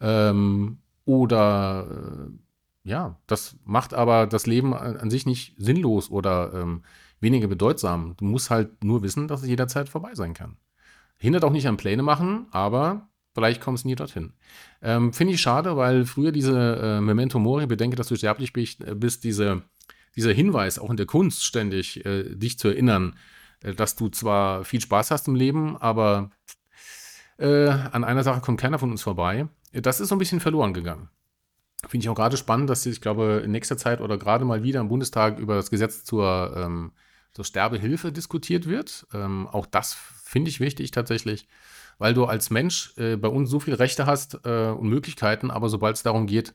Ähm, 0.00 0.78
oder 1.04 1.88
äh, 1.90 2.88
ja, 2.88 3.16
das 3.26 3.56
macht 3.64 3.94
aber 3.94 4.26
das 4.26 4.46
Leben 4.46 4.74
an, 4.74 5.10
sich 5.10 5.26
nicht 5.26 5.54
sinnlos 5.58 6.10
oder 6.10 6.52
ähm, 6.54 6.82
weniger 7.20 7.48
bedeutsam. 7.48 8.14
Du 8.16 8.24
musst 8.24 8.50
halt 8.50 8.82
nur 8.82 9.02
wissen, 9.02 9.28
dass 9.28 9.42
es 9.42 9.48
jederzeit 9.48 9.88
vorbei 9.88 10.14
sein 10.14 10.34
kann. 10.34 10.56
Hindert 11.18 11.44
auch 11.44 11.52
nicht 11.52 11.68
an 11.68 11.76
Pläne 11.76 12.02
machen, 12.02 12.46
aber 12.50 13.08
vielleicht 13.34 13.60
kommst 13.60 13.84
du 13.84 13.88
nie 13.88 13.94
dorthin. 13.94 14.32
Ähm, 14.82 15.12
Finde 15.12 15.34
ich 15.34 15.40
schade, 15.40 15.76
weil 15.76 16.06
früher 16.06 16.32
diese 16.32 16.76
äh, 16.76 17.00
Memento 17.00 17.38
Mori, 17.38 17.66
bedenke, 17.66 17.96
dass 17.96 18.08
du 18.08 18.16
sterblich 18.16 18.52
bist, 18.52 18.82
äh, 18.82 18.94
bist 18.94 19.24
diese, 19.24 19.62
dieser 20.16 20.32
Hinweis 20.32 20.78
auch 20.78 20.90
in 20.90 20.96
der 20.96 21.06
Kunst 21.06 21.44
ständig, 21.44 22.04
äh, 22.06 22.34
dich 22.34 22.58
zu 22.58 22.68
erinnern, 22.68 23.16
äh, 23.62 23.74
dass 23.74 23.96
du 23.96 24.08
zwar 24.08 24.64
viel 24.64 24.80
Spaß 24.80 25.10
hast 25.10 25.28
im 25.28 25.34
Leben, 25.34 25.76
aber 25.76 26.30
äh, 27.38 27.68
an 27.68 28.04
einer 28.04 28.22
Sache 28.22 28.40
kommt 28.40 28.60
keiner 28.60 28.78
von 28.78 28.90
uns 28.90 29.02
vorbei. 29.02 29.46
Das 29.72 30.00
ist 30.00 30.08
so 30.08 30.14
ein 30.14 30.18
bisschen 30.18 30.40
verloren 30.40 30.74
gegangen. 30.74 31.08
Finde 31.86 32.04
ich 32.04 32.08
auch 32.08 32.14
gerade 32.14 32.36
spannend, 32.36 32.68
dass 32.68 32.84
ich 32.84 33.00
glaube, 33.00 33.42
in 33.44 33.52
nächster 33.52 33.78
Zeit 33.78 34.00
oder 34.00 34.18
gerade 34.18 34.44
mal 34.44 34.62
wieder 34.62 34.80
im 34.80 34.88
Bundestag 34.88 35.38
über 35.38 35.54
das 35.54 35.70
Gesetz 35.70 36.04
zur, 36.04 36.52
ähm, 36.56 36.92
zur 37.32 37.44
Sterbehilfe 37.44 38.12
diskutiert 38.12 38.66
wird. 38.66 39.06
Ähm, 39.12 39.46
auch 39.46 39.66
das 39.66 39.94
finde 39.94 40.50
ich 40.50 40.60
wichtig 40.60 40.90
tatsächlich, 40.90 41.46
weil 41.98 42.14
du 42.14 42.24
als 42.24 42.50
Mensch 42.50 42.92
äh, 42.96 43.16
bei 43.16 43.28
uns 43.28 43.50
so 43.50 43.60
viele 43.60 43.78
Rechte 43.78 44.06
hast 44.06 44.40
äh, 44.44 44.68
und 44.68 44.88
Möglichkeiten, 44.88 45.50
aber 45.50 45.68
sobald 45.68 45.96
es 45.96 46.02
darum 46.02 46.26
geht, 46.26 46.54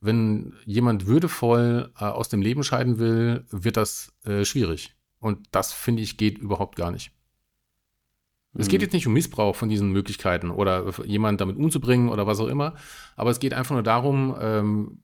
wenn 0.00 0.54
jemand 0.66 1.06
würdevoll 1.06 1.90
äh, 1.98 2.04
aus 2.04 2.28
dem 2.28 2.42
Leben 2.42 2.62
scheiden 2.62 2.98
will, 2.98 3.44
wird 3.50 3.76
das 3.76 4.12
äh, 4.24 4.44
schwierig. 4.44 4.94
Und 5.18 5.46
das 5.52 5.72
finde 5.72 6.02
ich 6.02 6.16
geht 6.16 6.38
überhaupt 6.38 6.76
gar 6.76 6.90
nicht. 6.90 7.10
Es 8.56 8.68
geht 8.68 8.80
mhm. 8.80 8.84
jetzt 8.84 8.92
nicht 8.92 9.06
um 9.06 9.12
Missbrauch 9.12 9.56
von 9.56 9.68
diesen 9.68 9.90
Möglichkeiten 9.90 10.50
oder 10.50 10.92
jemanden 11.04 11.38
damit 11.38 11.56
umzubringen 11.56 12.08
oder 12.08 12.26
was 12.26 12.38
auch 12.38 12.46
immer, 12.46 12.74
aber 13.16 13.30
es 13.30 13.40
geht 13.40 13.52
einfach 13.52 13.74
nur 13.74 13.82
darum, 13.82 14.36
ähm, 14.40 14.98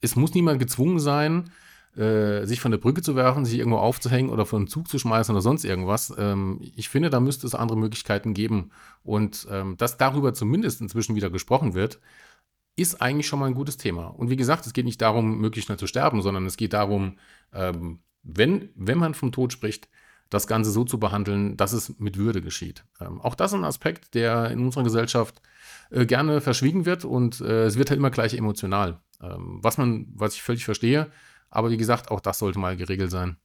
es 0.00 0.14
muss 0.14 0.34
niemand 0.34 0.58
gezwungen 0.58 1.00
sein, 1.00 1.50
äh, 1.96 2.44
sich 2.44 2.60
von 2.60 2.70
der 2.70 2.78
Brücke 2.78 3.02
zu 3.02 3.16
werfen, 3.16 3.44
sich 3.44 3.58
irgendwo 3.58 3.78
aufzuhängen 3.78 4.30
oder 4.30 4.46
von 4.46 4.60
einem 4.60 4.68
Zug 4.68 4.88
zu 4.88 4.98
schmeißen 4.98 5.34
oder 5.34 5.42
sonst 5.42 5.64
irgendwas. 5.64 6.12
Ähm, 6.16 6.60
ich 6.76 6.88
finde, 6.88 7.10
da 7.10 7.20
müsste 7.20 7.46
es 7.46 7.54
andere 7.54 7.78
Möglichkeiten 7.78 8.34
geben. 8.34 8.70
Und 9.02 9.46
ähm, 9.50 9.76
dass 9.76 9.96
darüber 9.96 10.34
zumindest 10.34 10.80
inzwischen 10.80 11.16
wieder 11.16 11.30
gesprochen 11.30 11.74
wird, 11.74 12.00
ist 12.76 13.02
eigentlich 13.02 13.26
schon 13.26 13.40
mal 13.40 13.46
ein 13.46 13.54
gutes 13.54 13.76
Thema. 13.76 14.06
Und 14.06 14.30
wie 14.30 14.36
gesagt, 14.36 14.66
es 14.66 14.72
geht 14.72 14.84
nicht 14.84 15.02
darum, 15.02 15.38
möglichst 15.38 15.66
schnell 15.66 15.78
zu 15.78 15.88
sterben, 15.88 16.22
sondern 16.22 16.46
es 16.46 16.56
geht 16.56 16.72
darum, 16.72 17.18
ähm, 17.52 18.00
wenn, 18.22 18.68
wenn 18.76 18.98
man 18.98 19.14
vom 19.14 19.32
Tod 19.32 19.52
spricht, 19.52 19.88
das 20.30 20.46
Ganze 20.46 20.70
so 20.70 20.84
zu 20.84 21.00
behandeln, 21.00 21.56
dass 21.56 21.72
es 21.72 21.98
mit 21.98 22.18
Würde 22.18 22.42
geschieht. 22.42 22.84
Ähm, 23.00 23.20
auch 23.20 23.34
das 23.34 23.52
ist 23.52 23.58
ein 23.58 23.64
Aspekt, 23.64 24.14
der 24.14 24.50
in 24.50 24.60
unserer 24.60 24.84
Gesellschaft 24.84 25.40
äh, 25.90 26.06
gerne 26.06 26.40
verschwiegen 26.40 26.84
wird 26.86 27.04
und 27.04 27.40
äh, 27.40 27.64
es 27.64 27.78
wird 27.78 27.90
halt 27.90 27.98
immer 27.98 28.10
gleich 28.10 28.34
emotional. 28.34 29.00
Ähm, 29.22 29.58
was 29.62 29.78
man, 29.78 30.06
was 30.14 30.34
ich 30.34 30.42
völlig 30.42 30.64
verstehe, 30.64 31.10
aber 31.50 31.70
wie 31.70 31.76
gesagt, 31.76 32.10
auch 32.10 32.20
das 32.20 32.38
sollte 32.38 32.58
mal 32.58 32.76
geregelt 32.76 33.10
sein. 33.10 33.36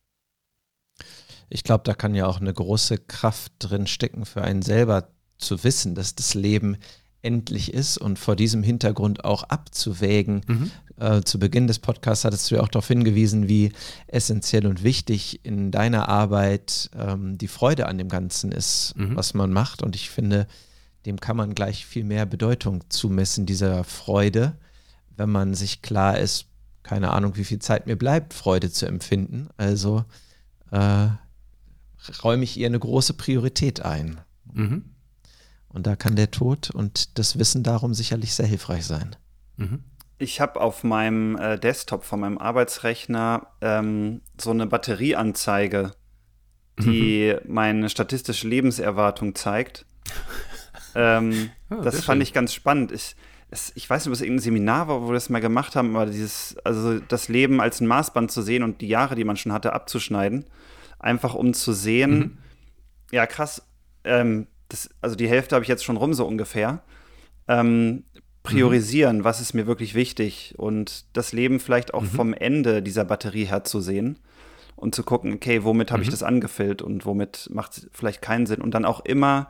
Ich 1.50 1.64
glaube, 1.64 1.84
da 1.86 1.94
kann 1.94 2.16
ja 2.16 2.26
auch 2.26 2.42
eine 2.42 2.54
große 2.54 2.98
Kraft 2.98 3.54
drin 3.60 3.88
stecken, 3.88 4.26
für 4.26 4.42
einen 4.42 4.62
selber 4.62 5.10
zu 5.38 5.64
wissen, 5.64 5.96
dass 5.96 6.16
das 6.16 6.34
Leben 6.34 6.78
endlich 7.22 7.74
ist 7.74 7.98
und 7.98 8.20
vor 8.20 8.36
diesem 8.36 8.64
Hintergrund 8.64 9.24
auch 9.24 9.44
abzuwägen. 9.44 10.42
Mhm. 10.48 10.72
Äh, 10.98 11.22
zu 11.22 11.40
Beginn 11.40 11.68
des 11.68 11.80
Podcasts 11.80 12.26
hattest 12.26 12.52
du 12.52 12.56
ja 12.56 12.62
auch 12.62 12.68
darauf 12.68 12.88
hingewiesen, 12.88 13.48
wie 13.48 13.72
essentiell 14.08 14.68
und 14.68 14.84
wichtig 14.84 15.40
in 15.44 15.72
deiner 15.72 16.10
Arbeit 16.10 16.92
ähm, 16.96 17.38
die 17.38 17.48
Freude 17.48 17.88
an 17.88 17.98
dem 17.98 18.10
Ganzen 18.10 18.52
ist, 18.52 18.94
mhm. 18.98 19.16
was 19.16 19.34
man 19.34 19.52
macht. 19.52 19.82
Und 19.82 19.96
ich 19.96 20.10
finde, 20.10 20.48
dem 21.06 21.20
kann 21.20 21.38
man 21.38 21.56
gleich 21.56 21.86
viel 21.86 22.04
mehr 22.04 22.26
Bedeutung 22.26 22.84
zumessen, 22.90 23.46
dieser 23.46 23.84
Freude, 23.86 24.58
wenn 25.16 25.30
man 25.30 25.54
sich 25.54 25.82
klar 25.82 26.20
ist, 26.20 26.48
keine 26.84 27.12
Ahnung, 27.12 27.36
wie 27.38 27.46
viel 27.46 27.60
Zeit 27.60 27.88
mir 27.88 27.96
bleibt, 27.96 28.34
Freude 28.34 28.70
zu 28.70 28.86
empfinden. 28.86 29.50
Also 29.58 30.06
äh, 30.72 31.08
räume 32.24 32.44
ich 32.44 32.58
ihr 32.58 32.68
eine 32.68 32.80
große 32.80 33.14
Priorität 33.14 33.82
ein. 33.82 34.22
Mhm. 34.52 34.84
Und 35.70 35.88
da 35.88 35.96
kann 35.96 36.16
der 36.16 36.30
Tod 36.30 36.70
und 36.70 37.18
das 37.18 37.40
Wissen 37.40 37.64
darum 37.64 37.94
sicherlich 37.94 38.36
sehr 38.36 38.46
hilfreich 38.46 38.86
sein. 38.86 39.16
Mhm. 39.58 39.84
Ich 40.20 40.40
habe 40.40 40.62
auf 40.62 40.84
meinem 40.84 41.36
äh, 41.38 41.58
Desktop 41.58 42.04
von 42.04 42.20
meinem 42.20 42.38
Arbeitsrechner 42.38 43.48
ähm, 43.62 44.22
so 44.40 44.52
eine 44.52 44.68
Batterieanzeige, 44.68 45.92
die 46.80 47.36
mhm. 47.44 47.54
meine 47.54 47.90
statistische 47.90 48.48
Lebenserwartung 48.48 49.36
zeigt. 49.36 49.86
ähm, 50.96 51.50
oh, 51.70 51.82
das 51.82 52.04
fand 52.04 52.18
schön. 52.18 52.22
ich 52.22 52.34
ganz 52.34 52.54
spannend. 52.54 52.92
Ich, 52.92 53.16
es, 53.54 53.72
ich 53.76 53.90
weiß 53.90 54.04
nicht, 54.04 54.08
ob 54.10 54.14
es 54.14 54.22
irgendein 54.22 54.44
Seminar 54.44 54.88
war, 54.88 55.02
wo 55.02 55.08
wir 55.08 55.14
das 55.14 55.30
mal 55.30 55.40
gemacht 55.40 55.76
haben, 55.76 55.96
aber 55.96 56.08
dieses, 56.08 56.58
also 56.64 57.00
das 57.00 57.30
Leben 57.30 57.62
als 57.62 57.80
ein 57.80 57.88
Maßband 57.88 58.32
zu 58.32 58.42
sehen 58.42 58.64
und 58.64 58.82
die 58.82 58.88
Jahre, 58.88 59.16
die 59.16 59.24
man 59.24 59.38
schon 59.38 59.54
hatte, 59.54 59.74
abzuschneiden. 59.74 60.46
Einfach 61.00 61.36
um 61.36 61.54
zu 61.54 61.74
sehen, 61.74 62.18
mhm. 62.18 62.38
ja 63.12 63.26
krass, 63.28 63.62
ähm, 64.04 64.48
das, 64.70 64.90
also 65.02 65.16
die 65.16 65.28
Hälfte 65.28 65.56
habe 65.56 65.64
ich 65.64 65.70
jetzt 65.70 65.84
schon 65.84 65.98
rum, 65.98 66.14
so 66.14 66.26
ungefähr. 66.26 66.82
Ähm, 67.48 68.04
priorisieren, 68.42 69.20
mhm. 69.20 69.24
was 69.24 69.40
ist 69.40 69.54
mir 69.54 69.68
wirklich 69.68 69.96
wichtig 69.96 70.56
und 70.58 71.06
das 71.14 71.32
Leben 71.32 71.60
vielleicht 71.60 71.94
auch 71.94 72.02
mhm. 72.02 72.08
vom 72.08 72.34
Ende 72.34 72.82
dieser 72.82 73.06
Batterie 73.06 73.46
her 73.46 73.64
zu 73.64 73.80
sehen 73.80 74.20
und 74.76 74.96
zu 74.96 75.04
gucken, 75.04 75.34
okay, 75.34 75.64
womit 75.64 75.92
habe 75.92 76.02
ich 76.02 76.10
mhm. 76.10 76.14
das 76.14 76.24
angefüllt 76.24 76.82
und 76.82 77.06
womit 77.06 77.50
macht 77.54 77.78
es 77.78 77.90
vielleicht 77.94 78.22
keinen 78.22 78.46
Sinn 78.46 78.62
und 78.62 78.72
dann 78.72 78.86
auch 78.86 79.06
immer 79.06 79.50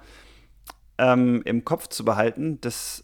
ähm, 0.97 1.41
im 1.45 1.65
Kopf 1.65 1.87
zu 1.87 2.05
behalten, 2.05 2.59
das 2.61 3.03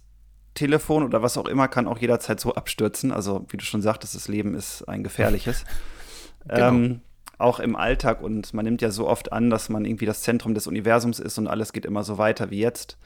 Telefon 0.60 1.04
oder 1.04 1.22
was 1.22 1.38
auch 1.38 1.48
immer 1.48 1.70
kann 1.70 1.88
auch 1.88 1.98
jederzeit 1.98 2.40
so 2.40 2.54
abstürzen. 2.54 3.14
Also 3.14 3.46
wie 3.50 3.58
du 3.58 3.64
schon 3.64 3.82
sagtest, 3.82 4.14
das 4.14 4.28
Leben 4.28 4.56
ist 4.56 4.84
ein 4.90 5.04
gefährliches. 5.04 5.64
genau. 6.48 6.68
ähm, 6.68 7.02
auch 7.38 7.62
im 7.62 7.78
Alltag 7.78 8.22
und 8.22 8.54
man 8.54 8.66
nimmt 8.66 8.82
ja 8.82 8.92
so 8.92 9.08
oft 9.08 9.32
an, 9.32 9.50
dass 9.50 9.70
man 9.70 9.86
irgendwie 9.86 10.06
das 10.06 10.22
Zentrum 10.22 10.54
des 10.54 10.68
Universums 10.68 11.20
ist 11.20 11.38
und 11.38 11.48
alles 11.48 11.72
geht 11.72 11.86
immer 11.86 12.04
so 12.04 12.18
weiter 12.18 12.52
wie 12.52 12.60
jetzt, 12.60 12.98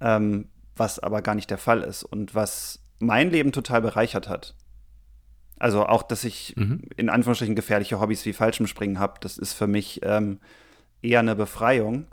ähm, 0.00 0.48
was 0.74 0.98
aber 0.98 1.22
gar 1.22 1.36
nicht 1.36 1.50
der 1.50 1.58
Fall 1.58 1.82
ist 1.82 2.02
und 2.02 2.34
was 2.34 2.80
mein 2.98 3.30
Leben 3.30 3.52
total 3.52 3.80
bereichert 3.80 4.28
hat. 4.28 4.56
Also 5.60 5.86
auch, 5.86 6.02
dass 6.02 6.24
ich 6.24 6.56
mhm. 6.56 6.82
in 6.96 7.08
Anführungsstrichen 7.08 7.54
gefährliche 7.54 8.00
Hobbys 8.00 8.26
wie 8.26 8.32
Fallschirmspringen 8.32 8.98
habe, 8.98 9.20
das 9.20 9.38
ist 9.38 9.52
für 9.52 9.68
mich 9.68 10.00
ähm, 10.02 10.40
eher 11.00 11.20
eine 11.20 11.36
Befreiung, 11.36 12.06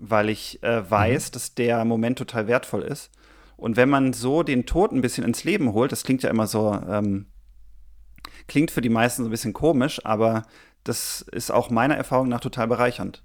weil 0.00 0.28
ich 0.28 0.64
äh, 0.64 0.90
weiß, 0.90 1.28
mhm. 1.28 1.32
dass 1.32 1.54
der 1.54 1.84
Moment 1.84 2.18
total 2.18 2.48
wertvoll 2.48 2.82
ist. 2.82 3.12
Und 3.56 3.76
wenn 3.76 3.88
man 3.88 4.12
so 4.12 4.42
den 4.42 4.66
Tod 4.66 4.92
ein 4.92 5.00
bisschen 5.00 5.24
ins 5.24 5.44
Leben 5.44 5.72
holt, 5.72 5.92
das 5.92 6.04
klingt 6.04 6.22
ja 6.22 6.30
immer 6.30 6.46
so 6.46 6.72
ähm, 6.72 7.26
Klingt 8.48 8.70
für 8.70 8.80
die 8.80 8.88
meisten 8.88 9.22
so 9.22 9.28
ein 9.28 9.30
bisschen 9.30 9.52
komisch, 9.52 10.04
aber 10.04 10.44
das 10.84 11.22
ist 11.32 11.50
auch 11.50 11.70
meiner 11.70 11.96
Erfahrung 11.96 12.28
nach 12.28 12.40
total 12.40 12.68
bereichernd. 12.68 13.22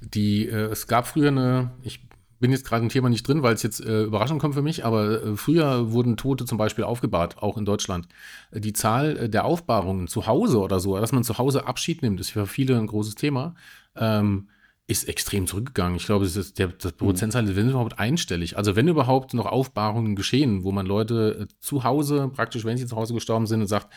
Die, 0.00 0.46
äh, 0.46 0.66
es 0.66 0.86
gab 0.86 1.08
früher 1.08 1.28
eine, 1.28 1.72
ich 1.82 2.08
bin 2.38 2.52
jetzt 2.52 2.64
gerade 2.64 2.82
im 2.82 2.88
Thema 2.88 3.08
nicht 3.08 3.26
drin, 3.26 3.42
weil 3.42 3.54
es 3.54 3.62
jetzt 3.62 3.80
äh, 3.80 4.04
Überraschung 4.04 4.38
kommt 4.38 4.54
für 4.54 4.62
mich, 4.62 4.84
aber 4.84 5.22
äh, 5.22 5.36
früher 5.36 5.92
wurden 5.92 6.16
Tote 6.16 6.44
zum 6.44 6.56
Beispiel 6.56 6.84
aufgebahrt, 6.84 7.38
auch 7.38 7.58
in 7.58 7.64
Deutschland. 7.64 8.08
Die 8.52 8.72
Zahl 8.72 9.16
äh, 9.16 9.28
der 9.28 9.44
Aufbahrungen 9.44 10.06
zu 10.06 10.26
Hause 10.26 10.60
oder 10.60 10.78
so, 10.78 10.98
dass 10.98 11.12
man 11.12 11.24
zu 11.24 11.36
Hause 11.38 11.66
Abschied 11.66 12.02
nimmt, 12.02 12.20
ist 12.20 12.30
für 12.30 12.46
viele 12.46 12.78
ein 12.78 12.86
großes 12.86 13.16
Thema. 13.16 13.54
Ähm, 13.96 14.48
ist 14.90 15.08
extrem 15.08 15.46
zurückgegangen. 15.46 15.96
Ich 15.96 16.06
glaube, 16.06 16.28
das, 16.28 16.52
der, 16.54 16.68
das 16.68 16.92
Prozentzahl 16.92 17.48
ist 17.48 17.56
überhaupt 17.56 18.00
einstellig. 18.00 18.56
Also 18.56 18.74
wenn 18.74 18.88
überhaupt 18.88 19.34
noch 19.34 19.46
Aufbahrungen 19.46 20.16
geschehen, 20.16 20.64
wo 20.64 20.72
man 20.72 20.84
Leute 20.84 21.46
äh, 21.48 21.54
zu 21.60 21.84
Hause, 21.84 22.28
praktisch 22.34 22.64
wenn 22.64 22.76
sie 22.76 22.86
zu 22.86 22.96
Hause 22.96 23.14
gestorben 23.14 23.46
sind 23.46 23.60
und 23.60 23.68
sagt, 23.68 23.88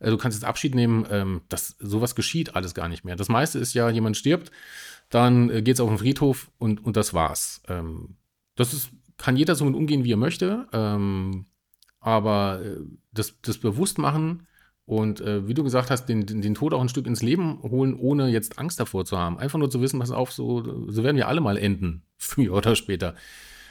äh, 0.00 0.10
du 0.10 0.18
kannst 0.18 0.36
jetzt 0.36 0.46
Abschied 0.46 0.74
nehmen, 0.74 1.06
ähm, 1.10 1.40
das, 1.48 1.76
sowas 1.78 2.14
geschieht 2.14 2.54
alles 2.54 2.74
gar 2.74 2.88
nicht 2.88 3.02
mehr. 3.02 3.16
Das 3.16 3.30
meiste 3.30 3.58
ist 3.58 3.72
ja, 3.72 3.88
jemand 3.88 4.18
stirbt, 4.18 4.50
dann 5.08 5.48
äh, 5.48 5.62
geht 5.62 5.76
es 5.76 5.80
auf 5.80 5.88
den 5.88 5.98
Friedhof 5.98 6.50
und, 6.58 6.84
und 6.84 6.98
das 6.98 7.14
war's. 7.14 7.62
Ähm, 7.68 8.16
das 8.54 8.74
ist, 8.74 8.90
kann 9.16 9.36
jeder 9.36 9.54
so 9.54 9.64
mit 9.64 9.74
umgehen, 9.74 10.04
wie 10.04 10.12
er 10.12 10.18
möchte. 10.18 10.66
Ähm, 10.72 11.46
aber 11.98 12.60
das, 13.12 13.40
das 13.40 13.58
Bewusstmachen, 13.58 14.46
und 14.84 15.20
äh, 15.20 15.46
wie 15.46 15.54
du 15.54 15.62
gesagt 15.62 15.90
hast, 15.90 16.06
den, 16.06 16.26
den, 16.26 16.54
Tod 16.54 16.74
auch 16.74 16.80
ein 16.80 16.88
Stück 16.88 17.06
ins 17.06 17.22
Leben 17.22 17.62
holen, 17.62 17.94
ohne 17.94 18.28
jetzt 18.28 18.58
Angst 18.58 18.80
davor 18.80 19.04
zu 19.04 19.16
haben. 19.16 19.38
Einfach 19.38 19.58
nur 19.58 19.70
zu 19.70 19.80
wissen, 19.80 20.00
pass 20.00 20.10
auf, 20.10 20.32
so, 20.32 20.90
so 20.90 21.04
werden 21.04 21.16
wir 21.16 21.28
alle 21.28 21.40
mal 21.40 21.56
enden, 21.56 22.02
früher 22.18 22.52
oder 22.54 22.74
später. 22.74 23.14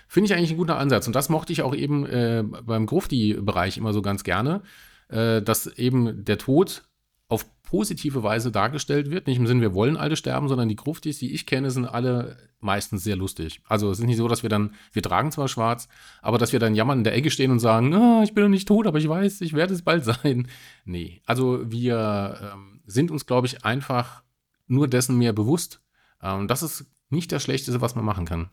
Finde 0.07 0.25
ich 0.25 0.33
eigentlich 0.33 0.51
ein 0.51 0.57
guter 0.57 0.77
Ansatz. 0.77 1.07
Und 1.07 1.15
das 1.15 1.29
mochte 1.29 1.53
ich 1.53 1.61
auch 1.61 1.75
eben 1.75 2.05
äh, 2.05 2.43
beim 2.43 2.85
Grufti-Bereich 2.85 3.77
immer 3.77 3.93
so 3.93 4.01
ganz 4.01 4.23
gerne, 4.23 4.61
äh, 5.09 5.41
dass 5.41 5.67
eben 5.67 6.23
der 6.25 6.37
Tod 6.37 6.83
auf 7.27 7.45
positive 7.71 8.21
Weise 8.21 8.51
dargestellt 8.51 9.09
wird. 9.09 9.27
Nicht 9.27 9.37
im 9.37 9.47
Sinne, 9.47 9.61
wir 9.61 9.73
wollen 9.73 9.95
alle 9.95 10.17
sterben, 10.17 10.49
sondern 10.49 10.67
die 10.67 10.75
Gruftis, 10.75 11.19
die 11.19 11.33
ich 11.33 11.45
kenne, 11.45 11.71
sind 11.71 11.85
alle 11.85 12.35
meistens 12.59 13.01
sehr 13.05 13.15
lustig. 13.15 13.61
Also 13.65 13.89
es 13.89 13.99
ist 13.99 14.05
nicht 14.05 14.17
so, 14.17 14.27
dass 14.27 14.43
wir 14.43 14.49
dann, 14.49 14.75
wir 14.91 15.01
tragen 15.01 15.31
zwar 15.31 15.47
schwarz, 15.47 15.87
aber 16.21 16.37
dass 16.37 16.51
wir 16.51 16.59
dann 16.59 16.75
jammern 16.75 16.97
in 16.97 17.03
der 17.05 17.15
Ecke 17.15 17.31
stehen 17.31 17.49
und 17.49 17.59
sagen, 17.59 17.93
oh, 17.93 18.23
ich 18.23 18.33
bin 18.33 18.43
noch 18.43 18.49
nicht 18.49 18.67
tot, 18.67 18.87
aber 18.87 18.97
ich 18.97 19.07
weiß, 19.07 19.39
ich 19.39 19.53
werde 19.53 19.73
es 19.73 19.83
bald 19.83 20.03
sein. 20.23 20.49
Nee, 20.83 21.21
also 21.25 21.61
wir 21.71 22.51
ähm, 22.53 22.81
sind 22.85 23.09
uns, 23.09 23.25
glaube 23.25 23.47
ich, 23.47 23.63
einfach 23.63 24.21
nur 24.67 24.89
dessen 24.89 25.17
mehr 25.17 25.31
bewusst. 25.31 25.81
Ähm, 26.21 26.49
das 26.49 26.63
ist 26.63 26.87
nicht 27.09 27.31
das 27.31 27.41
Schlechteste, 27.41 27.79
was 27.79 27.95
man 27.95 28.03
machen 28.03 28.25
kann. 28.25 28.49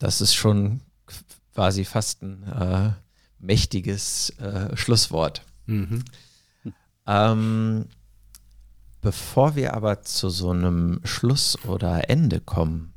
Das 0.00 0.20
ist 0.20 0.34
schon 0.34 0.80
quasi 1.54 1.84
fast 1.84 2.24
ein 2.24 2.42
äh, 2.42 2.90
mächtiges 3.38 4.30
äh, 4.40 4.76
Schlusswort. 4.76 5.42
Mhm. 5.66 6.02
Ähm, 7.06 7.86
bevor 9.00 9.56
wir 9.56 9.74
aber 9.74 10.02
zu 10.02 10.30
so 10.30 10.50
einem 10.50 11.00
Schluss 11.04 11.58
oder 11.64 12.08
Ende 12.10 12.40
kommen, 12.40 12.94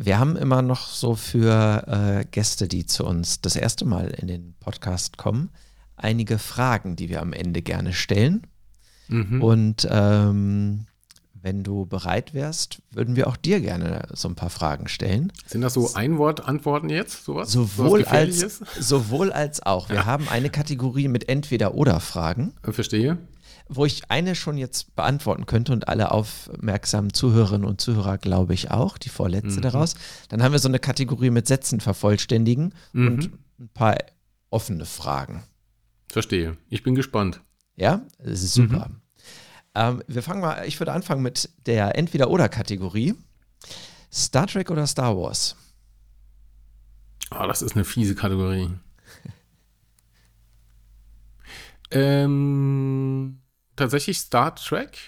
wir 0.00 0.18
haben 0.18 0.36
immer 0.36 0.62
noch 0.62 0.86
so 0.86 1.14
für 1.16 1.84
äh, 1.88 2.24
Gäste, 2.30 2.68
die 2.68 2.86
zu 2.86 3.04
uns 3.04 3.40
das 3.40 3.56
erste 3.56 3.84
Mal 3.84 4.08
in 4.08 4.28
den 4.28 4.54
Podcast 4.60 5.18
kommen, 5.18 5.50
einige 5.96 6.38
Fragen, 6.38 6.94
die 6.94 7.08
wir 7.08 7.20
am 7.20 7.32
Ende 7.32 7.62
gerne 7.62 7.92
stellen. 7.92 8.46
Mhm. 9.08 9.42
Und 9.42 9.88
ähm, 9.90 10.86
wenn 11.42 11.62
du 11.62 11.86
bereit 11.86 12.34
wärst, 12.34 12.82
würden 12.90 13.16
wir 13.16 13.26
auch 13.26 13.36
dir 13.36 13.60
gerne 13.60 14.02
so 14.12 14.28
ein 14.28 14.34
paar 14.34 14.50
Fragen 14.50 14.88
stellen. 14.88 15.32
Sind 15.46 15.62
das 15.62 15.74
so 15.74 15.94
Einwort-Antworten 15.94 16.90
jetzt? 16.90 17.24
Sowas? 17.24 17.50
Sowohl, 17.50 18.00
sowas 18.00 18.12
als, 18.12 18.60
sowohl 18.78 19.32
als 19.32 19.64
auch. 19.64 19.88
Wir 19.88 19.96
ja. 19.96 20.04
haben 20.06 20.28
eine 20.28 20.50
Kategorie 20.50 21.08
mit 21.08 21.28
Entweder-Oder-Fragen. 21.28 22.54
Verstehe. 22.62 23.18
Wo 23.68 23.84
ich 23.84 24.10
eine 24.10 24.34
schon 24.34 24.56
jetzt 24.56 24.96
beantworten 24.96 25.46
könnte 25.46 25.72
und 25.72 25.88
alle 25.88 26.10
aufmerksamen 26.10 27.12
Zuhörerinnen 27.12 27.66
und 27.66 27.80
Zuhörer, 27.80 28.16
glaube 28.16 28.54
ich, 28.54 28.70
auch, 28.70 28.96
die 28.96 29.10
vorletzte 29.10 29.58
mhm. 29.58 29.62
daraus. 29.62 29.94
Dann 30.28 30.42
haben 30.42 30.52
wir 30.52 30.58
so 30.58 30.68
eine 30.68 30.78
Kategorie 30.78 31.30
mit 31.30 31.46
Sätzen 31.46 31.80
vervollständigen 31.80 32.74
mhm. 32.92 33.06
und 33.06 33.30
ein 33.58 33.68
paar 33.68 33.96
offene 34.50 34.86
Fragen. 34.86 35.44
Verstehe. 36.08 36.56
Ich 36.68 36.82
bin 36.82 36.94
gespannt. 36.94 37.42
Ja, 37.76 38.02
das 38.18 38.42
ist 38.42 38.54
super. 38.54 38.88
Mhm. 38.88 39.00
Ähm, 39.74 40.02
wir 40.06 40.22
fangen 40.22 40.40
mal, 40.40 40.66
ich 40.66 40.78
würde 40.80 40.92
anfangen 40.92 41.22
mit 41.22 41.50
der 41.66 41.96
Entweder-Oder-Kategorie. 41.96 43.14
Star 44.12 44.46
Trek 44.46 44.70
oder 44.70 44.86
Star 44.86 45.16
Wars? 45.16 45.56
Oh, 47.30 47.46
das 47.46 47.62
ist 47.62 47.74
eine 47.74 47.84
fiese 47.84 48.14
Kategorie. 48.14 48.70
ähm, 51.90 53.40
tatsächlich 53.78 54.18
Star 54.18 54.54
Trek. 54.54 54.98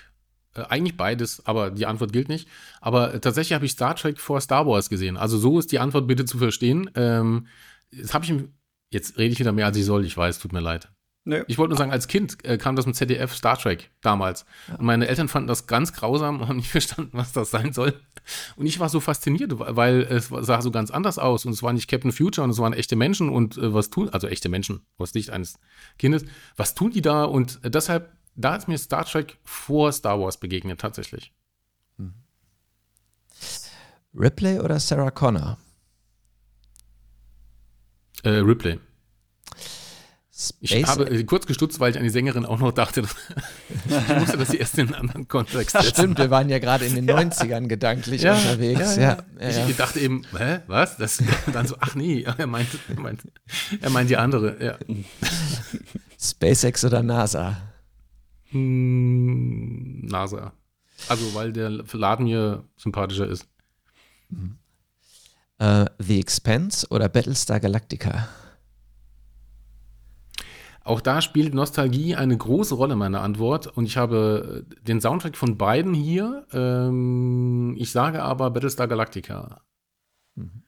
Äh, 0.54 0.62
eigentlich 0.62 0.96
beides, 0.96 1.46
aber 1.46 1.70
die 1.70 1.86
Antwort 1.86 2.12
gilt 2.12 2.28
nicht. 2.28 2.48
Aber 2.80 3.20
tatsächlich 3.20 3.54
habe 3.54 3.66
ich 3.66 3.72
Star 3.72 3.94
Trek 3.94 4.18
vor 4.18 4.40
Star 4.40 4.66
Wars 4.66 4.88
gesehen. 4.88 5.16
Also 5.16 5.38
so 5.38 5.58
ist 5.58 5.72
die 5.72 5.78
Antwort 5.78 6.06
bitte 6.06 6.24
zu 6.24 6.38
verstehen. 6.38 6.90
Ähm, 6.94 7.46
jetzt 7.90 8.14
habe 8.14 8.24
ich, 8.24 8.32
jetzt 8.90 9.18
rede 9.18 9.32
ich 9.32 9.38
wieder 9.38 9.52
mehr 9.52 9.66
als 9.66 9.76
ich 9.76 9.84
soll. 9.84 10.04
Ich 10.04 10.16
weiß, 10.16 10.38
tut 10.38 10.52
mir 10.52 10.60
leid. 10.60 10.90
Nö. 11.24 11.44
Ich 11.48 11.58
wollte 11.58 11.70
nur 11.70 11.78
sagen, 11.78 11.92
als 11.92 12.08
Kind 12.08 12.44
äh, 12.44 12.56
kam 12.56 12.76
das 12.76 12.86
im 12.86 12.94
ZDF 12.94 13.34
Star 13.34 13.58
Trek 13.58 13.90
damals. 14.00 14.46
Ja. 14.68 14.76
Und 14.76 14.86
meine 14.86 15.06
Eltern 15.06 15.28
fanden 15.28 15.48
das 15.48 15.66
ganz 15.66 15.92
grausam 15.92 16.40
und 16.40 16.48
haben 16.48 16.56
nicht 16.56 16.70
verstanden, 16.70 17.10
was 17.12 17.32
das 17.32 17.50
sein 17.50 17.72
soll. 17.72 17.94
Und 18.56 18.66
ich 18.66 18.80
war 18.80 18.88
so 18.88 19.00
fasziniert, 19.00 19.52
weil 19.56 20.00
es 20.02 20.28
sah 20.28 20.62
so 20.62 20.70
ganz 20.70 20.90
anders 20.90 21.18
aus. 21.18 21.44
Und 21.44 21.52
es 21.52 21.62
war 21.62 21.72
nicht 21.72 21.88
Captain 21.88 22.12
Future 22.12 22.42
und 22.44 22.50
es 22.50 22.58
waren 22.58 22.72
echte 22.72 22.96
Menschen 22.96 23.28
und 23.28 23.58
äh, 23.58 23.74
was 23.74 23.90
tun, 23.90 24.08
also 24.08 24.28
echte 24.28 24.48
Menschen 24.48 24.80
aus 24.96 25.10
Sicht 25.10 25.30
eines 25.30 25.58
Kindes. 25.98 26.24
Was 26.56 26.74
tun 26.74 26.90
die 26.90 27.02
da? 27.02 27.24
Und 27.24 27.60
äh, 27.64 27.70
deshalb, 27.70 28.10
da 28.40 28.56
ist 28.56 28.68
mir 28.68 28.78
Star 28.78 29.04
Trek 29.04 29.38
vor 29.44 29.92
Star 29.92 30.20
Wars 30.20 30.38
begegnet, 30.38 30.80
tatsächlich. 30.80 31.32
Hm. 31.98 32.14
Ripley 34.14 34.58
oder 34.60 34.80
Sarah 34.80 35.10
Connor? 35.10 35.58
Äh, 38.22 38.30
Ripley. 38.30 38.78
Space 40.40 40.70
ich 40.70 40.86
habe 40.86 41.10
äh, 41.10 41.22
kurz 41.24 41.46
gestutzt, 41.46 41.80
weil 41.80 41.90
ich 41.90 41.98
an 41.98 42.02
die 42.02 42.10
Sängerin 42.10 42.46
auch 42.46 42.58
noch 42.58 42.72
dachte, 42.72 43.02
ich 43.88 44.16
musste 44.16 44.38
das 44.38 44.54
erst 44.54 44.78
in 44.78 44.86
einen 44.86 44.94
anderen 44.94 45.28
Kontext 45.28 45.72
setzen. 45.72 45.90
Stimmt, 45.90 46.18
wir 46.18 46.30
waren 46.30 46.48
ja 46.48 46.58
gerade 46.58 46.86
in 46.86 46.94
den 46.94 47.06
ja. 47.08 47.18
90ern 47.18 47.66
gedanklich 47.66 48.22
ja, 48.22 48.34
unterwegs. 48.34 48.96
Ja, 48.96 49.18
ja. 49.38 49.68
Ich 49.68 49.76
dachte 49.76 50.00
eben, 50.00 50.22
hä, 50.36 50.60
was? 50.66 50.96
Das, 50.96 51.22
dann 51.52 51.66
so, 51.66 51.76
ach 51.78 51.94
nee, 51.94 52.22
er 52.22 52.46
meint, 52.46 52.68
er 52.88 53.00
meint, 53.00 53.20
er 53.82 53.90
meint 53.90 54.08
die 54.08 54.16
andere. 54.16 54.64
Ja. 54.64 54.78
SpaceX 56.18 56.86
oder 56.86 57.02
NASA? 57.02 57.58
Hm, 58.50 60.06
NASA. 60.06 60.52
Also, 61.08 61.34
weil 61.34 61.52
der 61.52 61.70
Laden 61.70 62.26
mir 62.26 62.64
sympathischer 62.76 63.26
ist. 63.26 63.48
Mhm. 64.28 64.58
Uh, 65.62 65.84
The 65.98 66.18
Expense 66.20 66.86
oder 66.88 67.08
Battlestar 67.08 67.60
Galactica? 67.60 68.28
Auch 70.82 71.02
da 71.02 71.20
spielt 71.20 71.52
Nostalgie 71.54 72.16
eine 72.16 72.36
große 72.36 72.74
Rolle, 72.74 72.96
meine 72.96 73.20
Antwort. 73.20 73.66
Und 73.66 73.84
ich 73.84 73.96
habe 73.98 74.64
den 74.82 75.00
Soundtrack 75.00 75.36
von 75.36 75.58
beiden 75.58 75.92
hier. 75.92 76.46
Ähm, 76.52 77.76
ich 77.78 77.92
sage 77.92 78.22
aber 78.22 78.50
Battlestar 78.50 78.88
Galactica. 78.88 79.60
Mhm. 80.34 80.62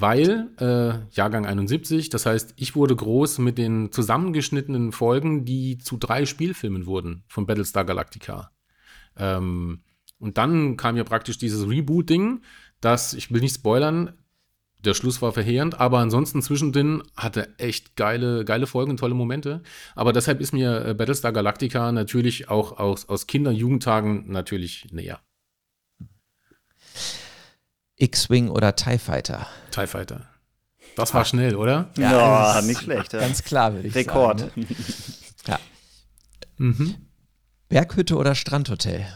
Weil, 0.00 0.50
äh, 0.58 1.14
Jahrgang 1.14 1.44
71, 1.44 2.08
das 2.10 2.24
heißt, 2.24 2.54
ich 2.56 2.76
wurde 2.76 2.94
groß 2.94 3.38
mit 3.38 3.58
den 3.58 3.90
zusammengeschnittenen 3.90 4.92
Folgen, 4.92 5.44
die 5.44 5.78
zu 5.78 5.96
drei 5.96 6.24
Spielfilmen 6.24 6.86
wurden 6.86 7.24
von 7.26 7.46
Battlestar 7.46 7.84
Galactica. 7.84 8.52
Ähm, 9.16 9.82
und 10.18 10.38
dann 10.38 10.76
kam 10.76 10.96
ja 10.96 11.04
praktisch 11.04 11.38
dieses 11.38 11.68
Reboot-Ding, 11.68 12.42
das, 12.80 13.14
ich 13.14 13.32
will 13.32 13.40
nicht 13.40 13.56
spoilern, 13.56 14.12
der 14.84 14.94
Schluss 14.94 15.20
war 15.20 15.32
verheerend, 15.32 15.80
aber 15.80 15.98
ansonsten 15.98 16.42
zwischendrin 16.42 17.02
hatte 17.16 17.58
echt 17.58 17.96
geile, 17.96 18.44
geile 18.44 18.68
Folgen, 18.68 18.96
tolle 18.96 19.14
Momente. 19.14 19.62
Aber 19.96 20.12
deshalb 20.12 20.40
ist 20.40 20.52
mir 20.52 20.84
äh, 20.84 20.94
Battlestar 20.94 21.32
Galactica 21.32 21.90
natürlich 21.90 22.48
auch 22.48 22.78
aus, 22.78 23.08
aus 23.08 23.26
Kinder- 23.26 23.50
Jugendtagen 23.50 24.30
natürlich 24.30 24.86
näher. 24.92 25.20
X-Wing 27.98 28.48
oder 28.48 28.76
TIE 28.76 28.98
Fighter? 28.98 29.46
TIE 29.70 29.86
Fighter. 29.86 30.26
Das 30.96 31.14
war 31.14 31.24
schnell, 31.24 31.54
oder? 31.54 31.90
Ja, 31.96 32.54
ja 32.54 32.62
nicht 32.62 32.80
schlecht. 32.82 33.12
Ja. 33.12 33.20
Ganz 33.20 33.44
klar, 33.44 33.72
würde 33.74 33.88
ich 33.88 33.94
Rekord. 33.94 34.40
sagen. 34.40 34.52
Rekord. 34.56 34.78
Ne? 34.78 34.86
ja. 35.46 35.58
Mhm. 36.56 36.94
Berghütte 37.68 38.16
oder 38.16 38.34
Strandhotel? 38.34 39.06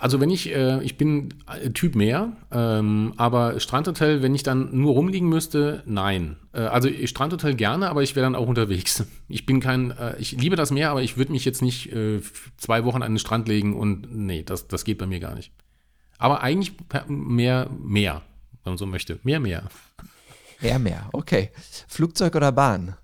Also 0.00 0.20
wenn 0.20 0.28
ich, 0.28 0.54
äh, 0.54 0.82
ich 0.82 0.98
bin 0.98 1.34
Typ 1.72 1.94
mehr, 1.94 2.32
ähm, 2.50 3.14
aber 3.16 3.58
Strandhotel, 3.58 4.22
wenn 4.22 4.34
ich 4.34 4.42
dann 4.42 4.76
nur 4.76 4.92
rumliegen 4.92 5.28
müsste, 5.28 5.82
nein. 5.86 6.36
Äh, 6.52 6.60
also 6.60 6.90
Strandhotel 7.06 7.54
gerne, 7.54 7.88
aber 7.88 8.02
ich 8.02 8.16
wäre 8.16 8.24
dann 8.24 8.34
auch 8.34 8.46
unterwegs. 8.46 9.04
Ich 9.32 9.46
bin 9.46 9.60
kein, 9.60 9.92
äh, 9.92 10.16
ich 10.18 10.32
liebe 10.32 10.56
das 10.56 10.72
Meer, 10.72 10.90
aber 10.90 11.02
ich 11.02 11.16
würde 11.16 11.30
mich 11.30 11.44
jetzt 11.44 11.62
nicht 11.62 11.92
äh, 11.92 12.20
zwei 12.56 12.84
Wochen 12.84 13.02
an 13.02 13.12
den 13.12 13.18
Strand 13.20 13.46
legen 13.46 13.76
und 13.76 14.12
nee, 14.12 14.42
das, 14.42 14.66
das 14.66 14.84
geht 14.84 14.98
bei 14.98 15.06
mir 15.06 15.20
gar 15.20 15.36
nicht. 15.36 15.52
Aber 16.18 16.42
eigentlich 16.42 16.72
mehr, 17.06 17.70
mehr, 17.70 18.22
wenn 18.64 18.72
man 18.72 18.78
so 18.78 18.86
möchte. 18.86 19.20
Mehr, 19.22 19.38
mehr. 19.38 19.68
Mehr, 20.60 20.78
mehr, 20.80 21.08
okay. 21.12 21.50
Flugzeug 21.86 22.34
oder 22.34 22.50
Bahn? 22.50 22.96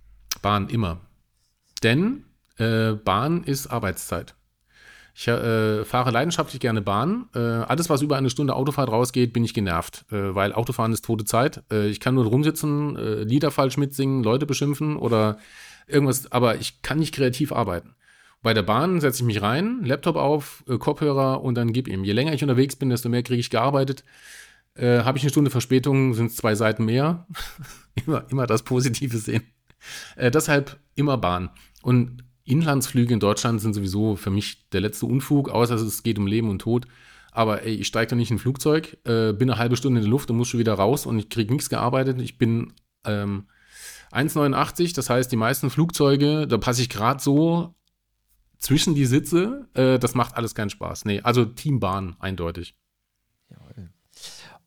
Bahn 0.42 0.68
immer. 0.68 1.00
Denn 1.84 2.24
äh, 2.58 2.92
Bahn 2.92 3.44
ist 3.44 3.68
Arbeitszeit. 3.68 4.34
Ich 5.18 5.26
äh, 5.28 5.82
fahre 5.86 6.10
leidenschaftlich 6.10 6.60
gerne 6.60 6.82
Bahn. 6.82 7.30
Äh, 7.34 7.38
alles, 7.38 7.88
was 7.88 8.02
über 8.02 8.18
eine 8.18 8.28
Stunde 8.28 8.54
Autofahrt 8.54 8.90
rausgeht, 8.90 9.32
bin 9.32 9.44
ich 9.44 9.54
genervt, 9.54 10.04
äh, 10.12 10.34
weil 10.34 10.52
Autofahren 10.52 10.92
ist 10.92 11.06
tote 11.06 11.24
Zeit. 11.24 11.64
Äh, 11.72 11.88
ich 11.88 12.00
kann 12.00 12.16
nur 12.16 12.26
rumsitzen, 12.26 12.96
äh, 12.96 13.22
Lieder 13.22 13.50
falsch 13.50 13.78
mitsingen, 13.78 14.22
Leute 14.22 14.44
beschimpfen 14.44 14.96
oder 14.98 15.38
irgendwas, 15.86 16.30
aber 16.32 16.56
ich 16.56 16.82
kann 16.82 16.98
nicht 16.98 17.14
kreativ 17.14 17.50
arbeiten. 17.50 17.94
Bei 18.42 18.52
der 18.52 18.62
Bahn 18.62 19.00
setze 19.00 19.22
ich 19.22 19.26
mich 19.26 19.40
rein, 19.40 19.82
Laptop 19.86 20.16
auf, 20.16 20.62
äh, 20.68 20.76
Kopfhörer 20.76 21.42
und 21.42 21.54
dann 21.54 21.72
gib 21.72 21.88
ihm. 21.88 22.04
Je 22.04 22.12
länger 22.12 22.34
ich 22.34 22.42
unterwegs 22.42 22.76
bin, 22.76 22.90
desto 22.90 23.08
mehr 23.08 23.22
kriege 23.22 23.40
ich 23.40 23.48
gearbeitet. 23.48 24.04
Habe 24.78 25.16
ich 25.16 25.24
eine 25.24 25.30
Stunde 25.30 25.50
Verspätung, 25.50 26.12
sind 26.12 26.26
es 26.26 26.36
zwei 26.36 26.54
Seiten 26.54 26.84
mehr. 26.84 27.26
immer, 28.06 28.26
immer 28.28 28.46
das 28.46 28.62
Positive 28.62 29.16
sehen. 29.16 29.42
deshalb 30.18 30.78
immer 30.96 31.16
Bahn. 31.16 31.48
Und 31.80 32.25
Inlandsflüge 32.46 33.12
in 33.12 33.20
Deutschland 33.20 33.60
sind 33.60 33.74
sowieso 33.74 34.16
für 34.16 34.30
mich 34.30 34.68
der 34.70 34.80
letzte 34.80 35.06
Unfug, 35.06 35.50
außer 35.50 35.74
es 35.74 36.02
geht 36.02 36.18
um 36.18 36.26
Leben 36.26 36.48
und 36.48 36.60
Tod. 36.60 36.86
Aber 37.32 37.64
ey, 37.64 37.74
ich 37.74 37.88
steige 37.88 38.10
da 38.10 38.16
nicht 38.16 38.30
in 38.30 38.36
ein 38.36 38.40
Flugzeug, 38.40 38.96
äh, 39.04 39.32
bin 39.32 39.50
eine 39.50 39.58
halbe 39.58 39.76
Stunde 39.76 39.98
in 39.98 40.04
der 40.04 40.10
Luft 40.10 40.30
und 40.30 40.38
muss 40.38 40.48
schon 40.48 40.60
wieder 40.60 40.74
raus 40.74 41.04
und 41.04 41.18
ich 41.18 41.28
kriege 41.28 41.52
nichts 41.52 41.68
gearbeitet. 41.68 42.20
Ich 42.20 42.38
bin 42.38 42.72
ähm, 43.04 43.48
1,89, 44.12 44.94
das 44.94 45.10
heißt, 45.10 45.30
die 45.30 45.36
meisten 45.36 45.68
Flugzeuge, 45.68 46.46
da 46.46 46.56
passe 46.56 46.80
ich 46.80 46.88
gerade 46.88 47.22
so 47.22 47.74
zwischen 48.58 48.94
die 48.94 49.06
Sitze. 49.06 49.68
Äh, 49.74 49.98
das 49.98 50.14
macht 50.14 50.36
alles 50.36 50.54
keinen 50.54 50.70
Spaß. 50.70 51.04
Nee, 51.04 51.20
also 51.20 51.44
Teambahn 51.44 52.16
eindeutig. 52.20 52.74
Jawohl. 53.50 53.90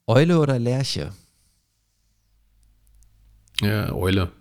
Eule 0.05 0.39
oder 0.39 0.59
Lerche? 0.59 1.13
Ja, 3.61 3.91
Eule. 3.93 4.31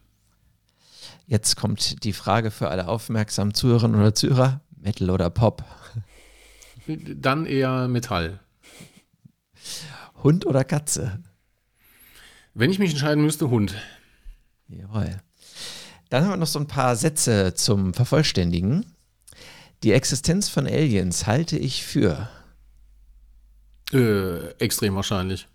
Jetzt 1.29 1.57
kommt 1.57 2.05
die 2.05 2.15
Frage 2.15 2.51
für 2.51 2.71
alle 2.71 2.89
aufmerksamen 2.89 3.53
Zuhörerinnen 3.53 4.01
oder 4.01 4.15
Zuhörer: 4.15 4.63
Metal 4.79 5.11
oder 5.11 5.29
Pop? 5.29 5.63
Dann 6.87 7.45
eher 7.45 7.87
Metall. 7.87 8.41
Hund 10.23 10.47
oder 10.47 10.65
Katze? 10.65 11.23
Wenn 12.55 12.71
ich 12.71 12.79
mich 12.79 12.93
entscheiden 12.93 13.23
müsste, 13.23 13.51
Hund. 13.51 13.75
Jawohl. 14.69 15.21
Dann 16.09 16.25
haben 16.25 16.31
wir 16.31 16.37
noch 16.39 16.47
so 16.47 16.61
ein 16.61 16.67
paar 16.67 16.97
Sätze 16.97 17.53
zum 17.53 17.93
Vervollständigen. 17.93 18.87
Die 19.83 19.93
Existenz 19.93 20.49
von 20.49 20.67
Aliens 20.67 21.27
halte 21.27 21.59
ich 21.59 21.85
für. 21.85 22.31
Äh, 23.93 24.49
extrem 24.53 24.95
wahrscheinlich. 24.95 25.47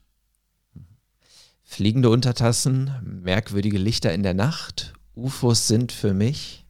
Fliegende 1.64 2.12
Untertassen, 2.12 2.92
merkwürdige 3.24 3.80
Lichter 3.80 4.14
in 4.14 4.22
der 4.22 4.36
Nacht 4.36 4.94
UFOs 5.16 5.68
sind 5.68 5.92
für 5.92 6.14
mich? 6.14 6.66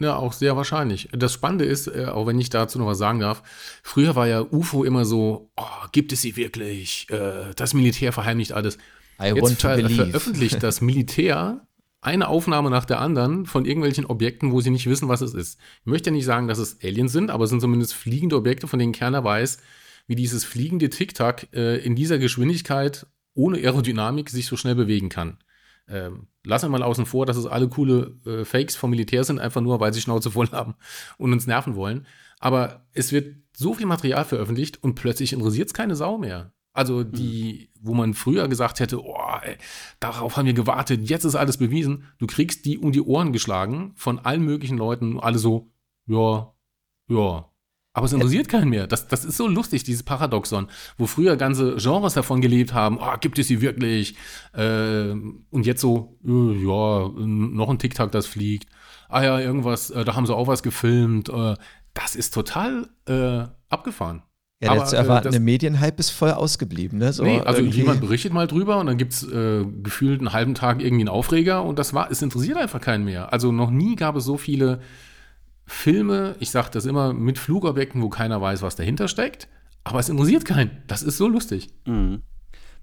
Ja, 0.00 0.16
auch 0.16 0.32
sehr 0.32 0.56
wahrscheinlich. 0.56 1.08
Das 1.12 1.32
Spannende 1.32 1.64
ist, 1.64 1.88
äh, 1.88 2.06
auch 2.06 2.26
wenn 2.26 2.38
ich 2.38 2.50
dazu 2.50 2.78
noch 2.78 2.86
was 2.86 2.98
sagen 2.98 3.18
darf, 3.18 3.42
früher 3.82 4.14
war 4.14 4.28
ja 4.28 4.42
UFO 4.42 4.84
immer 4.84 5.04
so, 5.04 5.50
oh, 5.56 5.86
gibt 5.90 6.12
es 6.12 6.22
sie 6.22 6.36
wirklich? 6.36 7.08
Äh, 7.10 7.52
das 7.56 7.74
Militär 7.74 8.12
verheimlicht 8.12 8.52
alles. 8.52 8.78
I 9.20 9.32
Jetzt 9.34 9.60
ver 9.60 9.90
veröffentlicht 9.90 10.62
das 10.62 10.80
Militär 10.80 11.66
eine 12.00 12.28
Aufnahme 12.28 12.70
nach 12.70 12.84
der 12.84 13.00
anderen 13.00 13.46
von 13.46 13.64
irgendwelchen 13.64 14.06
Objekten, 14.06 14.52
wo 14.52 14.60
sie 14.60 14.70
nicht 14.70 14.88
wissen, 14.88 15.08
was 15.08 15.20
es 15.20 15.34
ist. 15.34 15.58
Ich 15.80 15.86
möchte 15.86 16.10
ja 16.10 16.14
nicht 16.14 16.24
sagen, 16.24 16.46
dass 16.46 16.58
es 16.58 16.78
Aliens 16.82 17.12
sind, 17.12 17.30
aber 17.30 17.44
es 17.44 17.50
sind 17.50 17.60
zumindest 17.60 17.94
fliegende 17.94 18.36
Objekte, 18.36 18.68
von 18.68 18.78
denen 18.78 18.92
keiner 18.92 19.24
weiß, 19.24 19.58
wie 20.06 20.14
dieses 20.14 20.44
fliegende 20.44 20.90
Tic-Tac 20.90 21.48
äh, 21.52 21.78
in 21.78 21.96
dieser 21.96 22.18
Geschwindigkeit 22.18 23.06
ohne 23.34 23.58
Aerodynamik 23.58 24.30
sich 24.30 24.46
so 24.46 24.56
schnell 24.56 24.76
bewegen 24.76 25.08
kann. 25.08 25.38
Ähm, 25.88 26.28
lassen 26.48 26.66
wir 26.66 26.78
mal 26.78 26.82
außen 26.82 27.06
vor, 27.06 27.26
dass 27.26 27.36
es 27.36 27.46
alle 27.46 27.68
coole 27.68 28.16
äh, 28.24 28.44
Fakes 28.44 28.74
vom 28.74 28.90
Militär 28.90 29.22
sind, 29.22 29.38
einfach 29.38 29.60
nur, 29.60 29.80
weil 29.80 29.92
sie 29.92 30.00
Schnauze 30.00 30.30
voll 30.30 30.48
haben 30.50 30.74
und 31.18 31.32
uns 31.32 31.46
nerven 31.46 31.76
wollen. 31.76 32.06
Aber 32.40 32.86
es 32.92 33.12
wird 33.12 33.36
so 33.52 33.74
viel 33.74 33.86
Material 33.86 34.24
veröffentlicht 34.24 34.82
und 34.82 34.94
plötzlich 34.94 35.32
interessiert 35.32 35.68
es 35.68 35.74
keine 35.74 35.94
Sau 35.94 36.16
mehr. 36.18 36.52
Also 36.72 37.02
die, 37.02 37.70
wo 37.80 37.92
man 37.92 38.14
früher 38.14 38.46
gesagt 38.48 38.80
hätte, 38.80 39.02
oh, 39.02 39.16
ey, 39.42 39.56
darauf 40.00 40.36
haben 40.36 40.46
wir 40.46 40.52
gewartet, 40.54 41.08
jetzt 41.10 41.24
ist 41.24 41.34
alles 41.34 41.56
bewiesen. 41.56 42.04
Du 42.18 42.26
kriegst 42.26 42.64
die 42.64 42.78
um 42.78 42.92
die 42.92 43.00
Ohren 43.02 43.32
geschlagen 43.32 43.92
von 43.96 44.18
allen 44.18 44.42
möglichen 44.42 44.78
Leuten, 44.78 45.18
alle 45.18 45.38
so, 45.38 45.72
ja, 46.06 46.52
ja, 47.08 47.47
aber 47.98 48.06
es 48.06 48.12
interessiert 48.12 48.48
keinen 48.48 48.70
mehr. 48.70 48.86
Das, 48.86 49.06
das 49.08 49.24
ist 49.24 49.36
so 49.36 49.46
lustig, 49.46 49.84
dieses 49.84 50.02
Paradoxon, 50.02 50.68
wo 50.96 51.06
früher 51.06 51.36
ganze 51.36 51.76
Genres 51.76 52.14
davon 52.14 52.40
gelebt 52.40 52.72
haben, 52.72 52.98
oh, 53.00 53.16
gibt 53.20 53.38
es 53.38 53.48
sie 53.48 53.60
wirklich? 53.60 54.14
Äh, 54.54 55.10
und 55.50 55.66
jetzt 55.66 55.80
so, 55.80 56.16
äh, 56.24 56.30
ja, 56.30 57.10
noch 57.16 57.68
ein 57.68 57.78
TikTok, 57.78 58.10
das 58.12 58.26
fliegt. 58.26 58.66
Ah 59.08 59.22
ja, 59.22 59.38
irgendwas, 59.40 59.90
äh, 59.90 60.04
da 60.04 60.14
haben 60.16 60.26
sie 60.26 60.34
auch 60.34 60.46
was 60.48 60.62
gefilmt. 60.62 61.28
Äh, 61.28 61.54
das 61.94 62.16
ist 62.16 62.32
total 62.34 62.88
äh, 63.08 63.44
abgefahren. 63.68 64.22
Ja, 64.60 64.74
der 64.74 64.84
zu 64.86 64.96
äh, 64.96 64.98
erwartende 64.98 65.38
das- 65.38 65.44
Medienhype 65.44 65.98
ist 65.98 66.10
voll 66.10 66.32
ausgeblieben, 66.32 66.98
ne? 66.98 67.12
So 67.12 67.22
nee, 67.22 67.40
also 67.40 67.60
irgendwie- 67.60 67.78
jemand 67.78 68.00
berichtet 68.00 68.32
mal 68.32 68.46
drüber 68.48 68.78
und 68.78 68.86
dann 68.86 68.96
gibt 68.98 69.12
es 69.12 69.22
äh, 69.22 69.64
gefühlt 69.84 70.18
einen 70.20 70.32
halben 70.32 70.54
Tag 70.54 70.80
irgendwie 70.82 71.02
einen 71.02 71.08
Aufreger 71.10 71.62
und 71.64 71.78
das 71.78 71.94
war, 71.94 72.10
es 72.10 72.22
interessiert 72.22 72.56
einfach 72.56 72.80
keinen 72.80 73.04
mehr. 73.04 73.32
Also 73.32 73.52
noch 73.52 73.70
nie 73.70 73.94
gab 73.94 74.16
es 74.16 74.24
so 74.24 74.36
viele 74.36 74.80
Filme, 75.68 76.34
ich 76.40 76.50
sage 76.50 76.70
das 76.72 76.86
immer, 76.86 77.12
mit 77.12 77.38
Flugobjekten, 77.38 78.02
wo 78.02 78.08
keiner 78.08 78.40
weiß, 78.40 78.62
was 78.62 78.74
dahinter 78.74 79.06
steckt, 79.06 79.48
aber 79.84 79.98
es 80.00 80.08
interessiert 80.08 80.44
keinen. 80.44 80.82
Das 80.86 81.02
ist 81.02 81.18
so 81.18 81.28
lustig. 81.28 81.68
Mhm. 81.86 82.22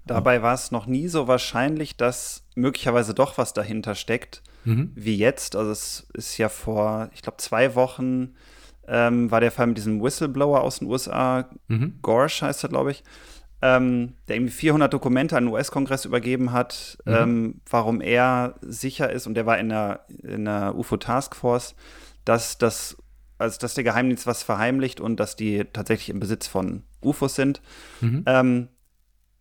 Dabei 0.06 0.40
war 0.40 0.54
es 0.54 0.70
noch 0.70 0.86
nie 0.86 1.08
so 1.08 1.26
wahrscheinlich, 1.26 1.96
dass 1.96 2.44
möglicherweise 2.54 3.12
doch 3.12 3.38
was 3.38 3.52
dahinter 3.54 3.94
steckt, 3.96 4.42
Mhm. 4.64 4.92
wie 4.94 5.16
jetzt. 5.16 5.56
Also 5.56 5.70
es 5.72 6.06
ist 6.14 6.38
ja 6.38 6.48
vor, 6.48 7.10
ich 7.12 7.22
glaube, 7.22 7.38
zwei 7.38 7.74
Wochen 7.74 8.34
ähm, 8.88 9.32
war 9.32 9.40
der 9.40 9.50
Fall 9.50 9.66
mit 9.66 9.78
diesem 9.78 10.00
Whistleblower 10.00 10.60
aus 10.62 10.78
den 10.78 10.86
USA, 10.88 11.50
Mhm. 11.66 11.98
Gorsh 12.02 12.42
heißt 12.42 12.62
er, 12.62 12.68
glaube 12.68 12.92
ich, 12.92 13.02
ähm, 13.62 14.12
der 14.28 14.36
irgendwie 14.36 14.52
400 14.52 14.92
Dokumente 14.92 15.36
an 15.36 15.46
den 15.46 15.52
US-Kongress 15.52 16.04
übergeben 16.04 16.52
hat, 16.52 16.96
Mhm. 17.04 17.12
ähm, 17.14 17.60
warum 17.68 18.00
er 18.00 18.54
sicher 18.60 19.10
ist, 19.10 19.26
und 19.26 19.34
der 19.34 19.44
war 19.44 19.58
in 19.58 19.70
der, 19.70 20.06
in 20.22 20.44
der 20.44 20.76
UFO-Taskforce, 20.76 21.74
dass, 22.26 22.58
das, 22.58 22.98
also 23.38 23.58
dass 23.58 23.72
der 23.72 23.84
Geheimdienst 23.84 24.26
was 24.26 24.42
verheimlicht 24.42 25.00
und 25.00 25.18
dass 25.18 25.36
die 25.36 25.64
tatsächlich 25.72 26.10
im 26.10 26.20
Besitz 26.20 26.46
von 26.46 26.82
UFOs 27.02 27.34
sind. 27.34 27.62
Mhm. 28.02 28.24
Ähm, 28.26 28.68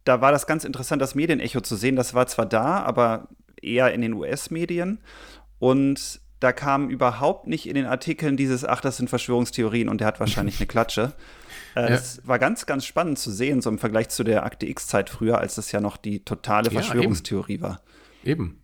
da 0.06 0.22
war 0.22 0.32
das 0.32 0.48
ganz 0.48 0.64
interessant, 0.64 1.02
das 1.02 1.16
Medienecho 1.16 1.60
zu 1.60 1.76
sehen. 1.76 1.98
Das 1.98 2.14
war 2.14 2.28
zwar 2.28 2.46
da, 2.46 2.82
aber 2.84 3.28
eher 3.62 3.94
in 3.94 4.02
den 4.02 4.14
US-Medien. 4.14 5.02
Und 5.60 6.22
da 6.40 6.52
kam 6.54 6.90
überhaupt 6.90 7.48
nicht 7.48 7.68
in 7.68 7.74
den 7.74 7.88
Artikeln 7.88 8.38
dieses, 8.38 8.64
ach, 8.64 8.82
das 8.82 8.98
sind 8.98 9.10
Verschwörungstheorien 9.10 9.90
und 9.90 10.00
der 10.00 10.08
hat 10.08 10.20
wahrscheinlich 10.20 10.60
eine 10.60 10.68
Klatsche. 10.68 11.14
Äh, 11.76 11.82
Ja. 11.82 11.90
Das 11.90 12.22
war 12.26 12.38
ganz, 12.38 12.68
ganz 12.68 12.86
spannend 12.86 13.18
zu 13.18 13.32
sehen, 13.32 13.62
so 13.62 13.70
im 13.70 13.80
Vergleich 13.80 14.10
zu 14.10 14.24
der 14.24 14.46
Akte 14.46 14.68
X-Zeit 14.68 15.10
früher, 15.10 15.40
als 15.40 15.56
das 15.56 15.72
ja 15.72 15.82
noch 15.82 15.98
die 15.98 16.24
totale 16.24 16.70
Ja, 16.72 16.82
Verschwörungstheorie 16.82 17.62
war. 17.62 17.82
Eben. 18.24 18.62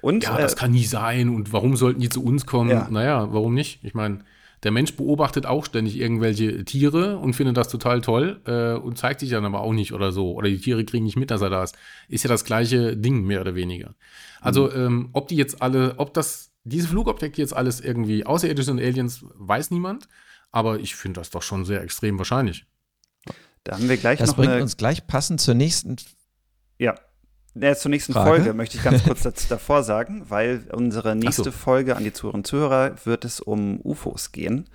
Und 0.00 0.24
Ja, 0.24 0.38
äh, 0.38 0.42
das 0.42 0.56
kann 0.56 0.70
nie 0.70 0.84
sein 0.84 1.28
und 1.28 1.52
warum 1.52 1.76
sollten 1.76 2.00
die 2.00 2.08
zu 2.08 2.22
uns 2.22 2.46
kommen? 2.46 2.70
Ja. 2.70 2.88
Naja, 2.90 3.32
warum 3.32 3.54
nicht? 3.54 3.80
Ich 3.82 3.94
meine, 3.94 4.20
der 4.62 4.72
Mensch 4.72 4.96
beobachtet 4.96 5.46
auch 5.46 5.64
ständig 5.64 5.96
irgendwelche 5.96 6.64
Tiere 6.64 7.18
und 7.18 7.34
findet 7.34 7.56
das 7.56 7.68
total 7.68 8.00
toll 8.00 8.40
äh, 8.44 8.72
und 8.74 8.98
zeigt 8.98 9.20
sich 9.20 9.30
dann 9.30 9.44
aber 9.44 9.60
auch 9.60 9.72
nicht 9.72 9.92
oder 9.92 10.10
so. 10.10 10.32
Oder 10.32 10.48
die 10.48 10.58
Tiere 10.58 10.84
kriegen 10.84 11.04
nicht 11.04 11.16
mit, 11.16 11.30
dass 11.30 11.42
er 11.42 11.50
da 11.50 11.62
ist. 11.62 11.76
Ist 12.08 12.24
ja 12.24 12.28
das 12.28 12.44
gleiche 12.44 12.96
Ding, 12.96 13.24
mehr 13.24 13.40
oder 13.40 13.54
weniger. 13.54 13.94
Also, 14.40 14.72
ähm, 14.72 15.10
ob 15.12 15.28
die 15.28 15.36
jetzt 15.36 15.62
alle, 15.62 15.94
ob 15.98 16.12
das, 16.14 16.50
diese 16.64 16.88
Flugobjekte 16.88 17.40
jetzt 17.40 17.54
alles 17.54 17.80
irgendwie 17.80 18.26
außerirdisch 18.26 18.66
sind, 18.66 18.80
Aliens, 18.80 19.24
weiß 19.34 19.70
niemand. 19.70 20.08
Aber 20.50 20.80
ich 20.80 20.96
finde 20.96 21.20
das 21.20 21.30
doch 21.30 21.42
schon 21.42 21.64
sehr 21.64 21.82
extrem 21.82 22.18
wahrscheinlich. 22.18 22.64
da 23.64 23.74
haben 23.74 23.88
wir 23.88 23.96
gleich 23.96 24.18
Das 24.18 24.30
noch 24.30 24.36
bringt 24.36 24.52
eine 24.52 24.62
uns 24.62 24.76
gleich 24.76 25.06
passend 25.06 25.40
zur 25.40 25.54
nächsten. 25.54 25.96
Ja. 26.78 26.94
Ja, 27.60 27.74
zur 27.74 27.90
nächsten 27.90 28.12
Frage? 28.12 28.30
Folge 28.30 28.54
möchte 28.54 28.76
ich 28.76 28.84
ganz 28.84 29.02
kurz 29.04 29.22
das 29.24 29.48
davor 29.48 29.82
sagen, 29.82 30.24
weil 30.28 30.64
unsere 30.72 31.16
nächste 31.16 31.44
so. 31.44 31.50
Folge 31.52 31.96
an 31.96 32.04
die 32.04 32.12
Zuhörerinnen 32.12 32.40
und 32.40 32.46
Zuhörer 32.46 32.94
wird 33.04 33.24
es 33.24 33.40
um 33.40 33.80
UFOs 33.82 34.32
gehen. 34.32 34.68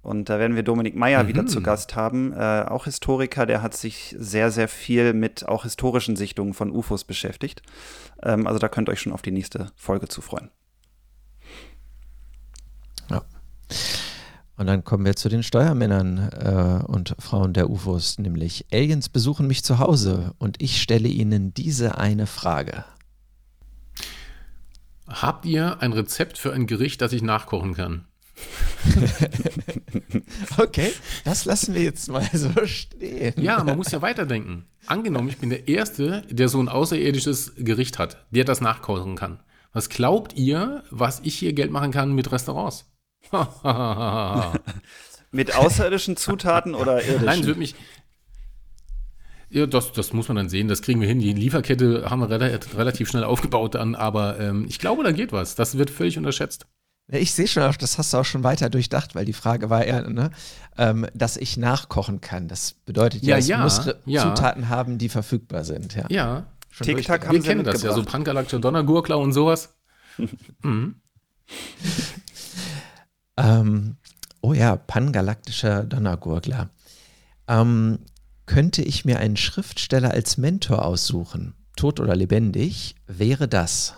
Und 0.00 0.28
da 0.30 0.38
werden 0.38 0.54
wir 0.56 0.62
Dominik 0.62 0.96
Meyer 0.96 1.24
Mhm. 1.24 1.28
wieder 1.28 1.46
zu 1.46 1.60
Gast 1.60 1.96
haben, 1.96 2.32
äh, 2.32 2.64
auch 2.66 2.84
Historiker, 2.84 3.46
der 3.46 3.62
hat 3.62 3.74
sich 3.74 4.14
sehr, 4.18 4.50
sehr 4.50 4.68
viel 4.68 5.12
mit 5.12 5.46
auch 5.46 5.64
historischen 5.64 6.16
Sichtungen 6.16 6.54
von 6.54 6.70
UFOs 6.70 7.04
beschäftigt. 7.04 7.62
Ähm, 8.22 8.46
also 8.46 8.58
da 8.58 8.68
könnt 8.68 8.88
ihr 8.88 8.92
euch 8.92 9.00
schon 9.00 9.12
auf 9.12 9.22
die 9.22 9.32
nächste 9.32 9.70
Folge 9.76 10.08
zu 10.08 10.22
freuen. 10.22 10.50
Ja. 13.10 13.22
Und 14.58 14.66
dann 14.66 14.82
kommen 14.82 15.04
wir 15.04 15.14
zu 15.14 15.28
den 15.28 15.44
Steuermännern 15.44 16.30
äh, 16.32 16.84
und 16.84 17.14
Frauen 17.20 17.52
der 17.52 17.70
UFOs, 17.70 18.18
nämlich 18.18 18.66
Aliens 18.72 19.08
besuchen 19.08 19.46
mich 19.46 19.62
zu 19.62 19.78
Hause 19.78 20.34
und 20.38 20.60
ich 20.60 20.82
stelle 20.82 21.08
ihnen 21.08 21.54
diese 21.54 21.96
eine 21.96 22.26
Frage. 22.26 22.84
Habt 25.06 25.46
ihr 25.46 25.80
ein 25.80 25.92
Rezept 25.92 26.38
für 26.38 26.52
ein 26.52 26.66
Gericht, 26.66 27.00
das 27.00 27.12
ich 27.12 27.22
nachkochen 27.22 27.74
kann? 27.74 28.04
Okay, 30.56 30.92
das 31.24 31.44
lassen 31.44 31.74
wir 31.74 31.82
jetzt 31.82 32.08
mal 32.08 32.28
so 32.32 32.50
stehen. 32.66 33.34
Ja, 33.36 33.62
man 33.62 33.76
muss 33.76 33.90
ja 33.90 34.02
weiterdenken. 34.02 34.66
Angenommen, 34.86 35.28
ich 35.28 35.38
bin 35.38 35.50
der 35.50 35.68
Erste, 35.68 36.22
der 36.30 36.48
so 36.48 36.60
ein 36.60 36.68
außerirdisches 36.68 37.52
Gericht 37.56 37.98
hat, 37.98 38.24
der 38.30 38.44
das 38.44 38.60
nachkochen 38.60 39.16
kann. 39.16 39.40
Was 39.72 39.88
glaubt 39.88 40.34
ihr, 40.34 40.82
was 40.90 41.20
ich 41.22 41.36
hier 41.36 41.52
Geld 41.52 41.70
machen 41.70 41.92
kann 41.92 42.12
mit 42.12 42.30
Restaurants? 42.32 42.86
Mit 45.30 45.54
außerirdischen 45.54 46.16
Zutaten 46.16 46.74
oder 46.74 47.02
irdischen? 47.02 47.24
Nein, 47.26 47.40
es 47.40 47.46
wird 47.46 47.58
mich. 47.58 47.74
Ja, 49.50 49.66
das, 49.66 49.92
das 49.92 50.12
muss 50.12 50.28
man 50.28 50.36
dann 50.36 50.48
sehen, 50.48 50.68
das 50.68 50.82
kriegen 50.82 51.00
wir 51.00 51.08
hin. 51.08 51.20
Die 51.20 51.32
Lieferkette 51.32 52.10
haben 52.10 52.20
wir 52.20 52.28
rela- 52.28 52.76
relativ 52.76 53.08
schnell 53.08 53.24
aufgebaut 53.24 53.74
dann, 53.74 53.94
aber 53.94 54.38
ähm, 54.38 54.66
ich 54.68 54.78
glaube, 54.78 55.02
da 55.04 55.12
geht 55.12 55.32
was. 55.32 55.54
Das 55.54 55.78
wird 55.78 55.90
völlig 55.90 56.18
unterschätzt. 56.18 56.66
Ich 57.10 57.32
sehe 57.32 57.46
schon, 57.48 57.62
auch, 57.62 57.74
das 57.76 57.96
hast 57.96 58.12
du 58.12 58.18
auch 58.18 58.24
schon 58.26 58.44
weiter 58.44 58.68
durchdacht, 58.68 59.14
weil 59.14 59.24
die 59.24 59.32
Frage 59.32 59.70
war 59.70 59.86
ja, 59.86 60.02
ne, 60.02 60.30
ähm, 60.76 61.06
dass 61.14 61.38
ich 61.38 61.56
nachkochen 61.56 62.20
kann. 62.20 62.48
Das 62.48 62.74
bedeutet 62.74 63.22
ja, 63.22 63.38
Ja, 63.38 63.56
ja, 63.56 63.62
muss 63.62 63.80
ja. 64.04 64.22
Zutaten 64.22 64.68
haben, 64.68 64.98
die 64.98 65.08
verfügbar 65.08 65.64
sind. 65.64 65.94
Ja, 65.94 66.04
Ja, 66.10 66.46
Schon 66.70 66.86
Tic-Tac 66.86 67.26
haben 67.26 67.32
wir 67.34 67.40
sie 67.40 67.48
kennen 67.48 67.64
das 67.64 67.82
ja, 67.82 67.94
so. 67.94 68.02
Pangalaktische 68.02 68.60
Donnergurkler 68.60 69.16
und 69.18 69.32
sowas. 69.32 69.74
mhm. 70.62 70.96
Ähm, 73.38 73.96
oh 74.40 74.52
ja, 74.52 74.76
pangalaktischer 74.76 75.84
Donnergurgler. 75.84 76.70
Ähm, 77.46 78.00
könnte 78.46 78.82
ich 78.82 79.04
mir 79.04 79.20
einen 79.20 79.36
Schriftsteller 79.36 80.10
als 80.10 80.38
Mentor 80.38 80.84
aussuchen, 80.84 81.54
tot 81.76 82.00
oder 82.00 82.16
lebendig, 82.16 82.96
wäre 83.06 83.46
das? 83.46 83.94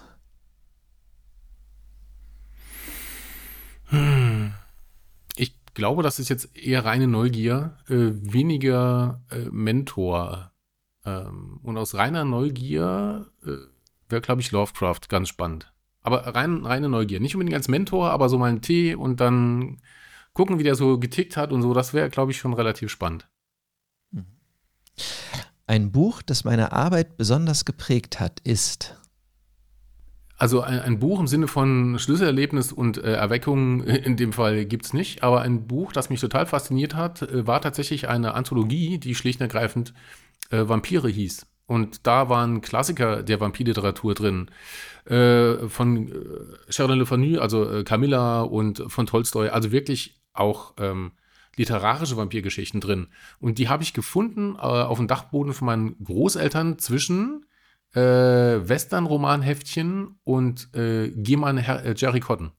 Ich 5.36 5.54
glaube, 5.74 6.02
das 6.02 6.18
ist 6.18 6.28
jetzt 6.28 6.56
eher 6.56 6.84
reine 6.84 7.06
Neugier, 7.06 7.78
äh, 7.88 8.10
weniger 8.12 9.22
äh, 9.30 9.48
Mentor. 9.50 10.52
Ähm, 11.04 11.60
und 11.62 11.78
aus 11.78 11.94
reiner 11.94 12.24
Neugier 12.24 13.26
äh, 13.44 13.56
wäre, 14.08 14.20
glaube 14.20 14.42
ich, 14.42 14.52
Lovecraft 14.52 15.08
ganz 15.08 15.28
spannend. 15.28 15.72
Aber 16.02 16.26
rein, 16.34 16.64
reine 16.64 16.88
Neugier. 16.88 17.20
Nicht 17.20 17.34
unbedingt 17.34 17.56
als 17.56 17.68
Mentor, 17.68 18.10
aber 18.10 18.28
so 18.28 18.38
mal 18.38 18.48
einen 18.48 18.62
Tee 18.62 18.94
und 18.94 19.20
dann 19.20 19.80
gucken, 20.32 20.58
wie 20.58 20.64
der 20.64 20.74
so 20.74 20.98
getickt 20.98 21.36
hat 21.36 21.52
und 21.52 21.62
so. 21.62 21.74
Das 21.74 21.92
wäre, 21.92 22.08
glaube 22.08 22.32
ich, 22.32 22.38
schon 22.38 22.54
relativ 22.54 22.90
spannend. 22.90 23.28
Ein 25.66 25.92
Buch, 25.92 26.22
das 26.22 26.44
meine 26.44 26.72
Arbeit 26.72 27.16
besonders 27.16 27.64
geprägt 27.64 28.18
hat, 28.18 28.40
ist. 28.40 28.96
Also 30.36 30.62
ein, 30.62 30.80
ein 30.80 30.98
Buch 30.98 31.20
im 31.20 31.26
Sinne 31.26 31.48
von 31.48 31.98
Schlüsselerlebnis 31.98 32.72
und 32.72 32.96
äh, 32.96 33.12
Erweckung 33.12 33.84
in 33.84 34.16
dem 34.16 34.32
Fall 34.32 34.64
gibt 34.64 34.86
es 34.86 34.94
nicht, 34.94 35.22
aber 35.22 35.42
ein 35.42 35.66
Buch, 35.66 35.92
das 35.92 36.08
mich 36.08 36.20
total 36.20 36.46
fasziniert 36.46 36.94
hat, 36.94 37.22
äh, 37.22 37.46
war 37.46 37.60
tatsächlich 37.60 38.08
eine 38.08 38.34
Anthologie, 38.34 38.98
die 38.98 39.14
schlicht 39.14 39.40
und 39.40 39.44
ergreifend 39.44 39.92
äh, 40.50 40.66
Vampire 40.66 41.08
hieß. 41.08 41.46
Und 41.70 42.04
da 42.04 42.28
waren 42.28 42.62
Klassiker 42.62 43.22
der 43.22 43.38
Vampirliteratur 43.38 44.16
drin. 44.16 44.50
Äh, 45.04 45.68
von 45.68 46.08
äh, 46.08 46.12
Sheridan 46.68 46.98
Le 46.98 47.06
Fanu, 47.06 47.38
also 47.38 47.70
äh, 47.70 47.84
Camilla 47.84 48.40
und 48.40 48.82
von 48.88 49.06
Tolstoi, 49.06 49.50
also 49.50 49.70
wirklich 49.70 50.20
auch 50.32 50.74
ähm, 50.78 51.12
literarische 51.54 52.16
Vampirgeschichten 52.16 52.80
drin. 52.80 53.06
Und 53.38 53.58
die 53.58 53.68
habe 53.68 53.84
ich 53.84 53.94
gefunden 53.94 54.56
äh, 54.56 54.58
auf 54.58 54.98
dem 54.98 55.06
Dachboden 55.06 55.52
von 55.52 55.66
meinen 55.66 56.02
Großeltern 56.02 56.80
zwischen 56.80 57.46
äh, 57.94 58.00
Western-Romanheftchen 58.00 60.18
und 60.24 60.74
äh, 60.74 61.10
Geman 61.10 61.56
Her 61.56 61.84
äh, 61.84 61.94
Jerry 61.96 62.18
Cotton. 62.18 62.50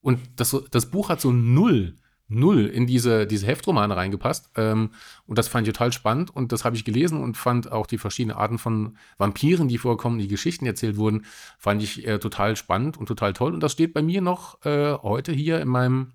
Und 0.00 0.18
das, 0.34 0.56
das 0.72 0.90
Buch 0.90 1.10
hat 1.10 1.20
so 1.20 1.30
null, 1.30 1.94
null 2.28 2.66
in 2.66 2.86
diese, 2.86 3.26
diese 3.26 3.46
Heftromane 3.46 3.96
reingepasst. 3.96 4.50
Ähm, 4.56 4.90
und 5.26 5.38
das 5.38 5.48
fand 5.48 5.66
ich 5.66 5.74
total 5.74 5.92
spannend. 5.92 6.34
Und 6.34 6.52
das 6.52 6.64
habe 6.64 6.76
ich 6.76 6.84
gelesen 6.84 7.20
und 7.20 7.36
fand 7.36 7.72
auch 7.72 7.86
die 7.86 7.98
verschiedenen 7.98 8.36
Arten 8.36 8.58
von 8.58 8.96
Vampiren, 9.16 9.68
die 9.68 9.78
vorkommen, 9.78 10.18
die 10.18 10.28
Geschichten 10.28 10.66
erzählt 10.66 10.96
wurden, 10.96 11.24
fand 11.58 11.82
ich 11.82 12.06
äh, 12.06 12.18
total 12.18 12.56
spannend 12.56 12.96
und 12.96 13.06
total 13.06 13.32
toll. 13.32 13.54
Und 13.54 13.60
das 13.60 13.72
steht 13.72 13.94
bei 13.94 14.02
mir 14.02 14.20
noch 14.20 14.64
äh, 14.64 14.92
heute 14.92 15.32
hier 15.32 15.60
in 15.60 15.68
meinem 15.68 16.12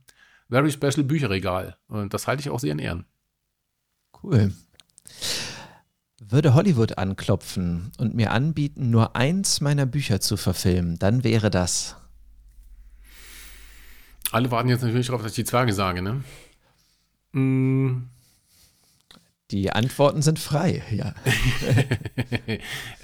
Very 0.50 0.72
Special 0.72 1.04
Bücherregal. 1.04 1.78
Und 1.88 2.14
das 2.14 2.28
halte 2.28 2.42
ich 2.42 2.50
auch 2.50 2.60
sehr 2.60 2.74
in 2.74 2.80
Ehren. 2.80 3.06
Cool. 4.22 4.54
Würde 6.22 6.54
Hollywood 6.54 6.98
anklopfen 6.98 7.92
und 7.98 8.16
mir 8.16 8.32
anbieten, 8.32 8.90
nur 8.90 9.16
eins 9.16 9.62
meiner 9.62 9.86
Bücher 9.86 10.22
zu 10.22 10.38
verfilmen, 10.38 10.98
dann 10.98 11.24
wäre 11.24 11.50
das. 11.50 11.98
Alle 14.34 14.50
warten 14.52 14.70
jetzt 14.70 14.82
natürlich 14.84 15.08
darauf, 15.08 15.22
dass 15.22 15.32
ich 15.32 15.36
die 15.38 15.44
Zwerge 15.46 15.74
sage, 15.74 16.02
ne? 16.02 16.24
Mm, 17.34 18.10
Die 19.52 19.72
Antworten 19.72 20.22
sind 20.22 20.40
frei, 20.40 20.82
ja. 20.92 21.14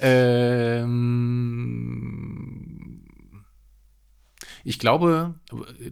ähm, 1.70 3.06
ich 4.64 4.78
glaube, 4.78 5.34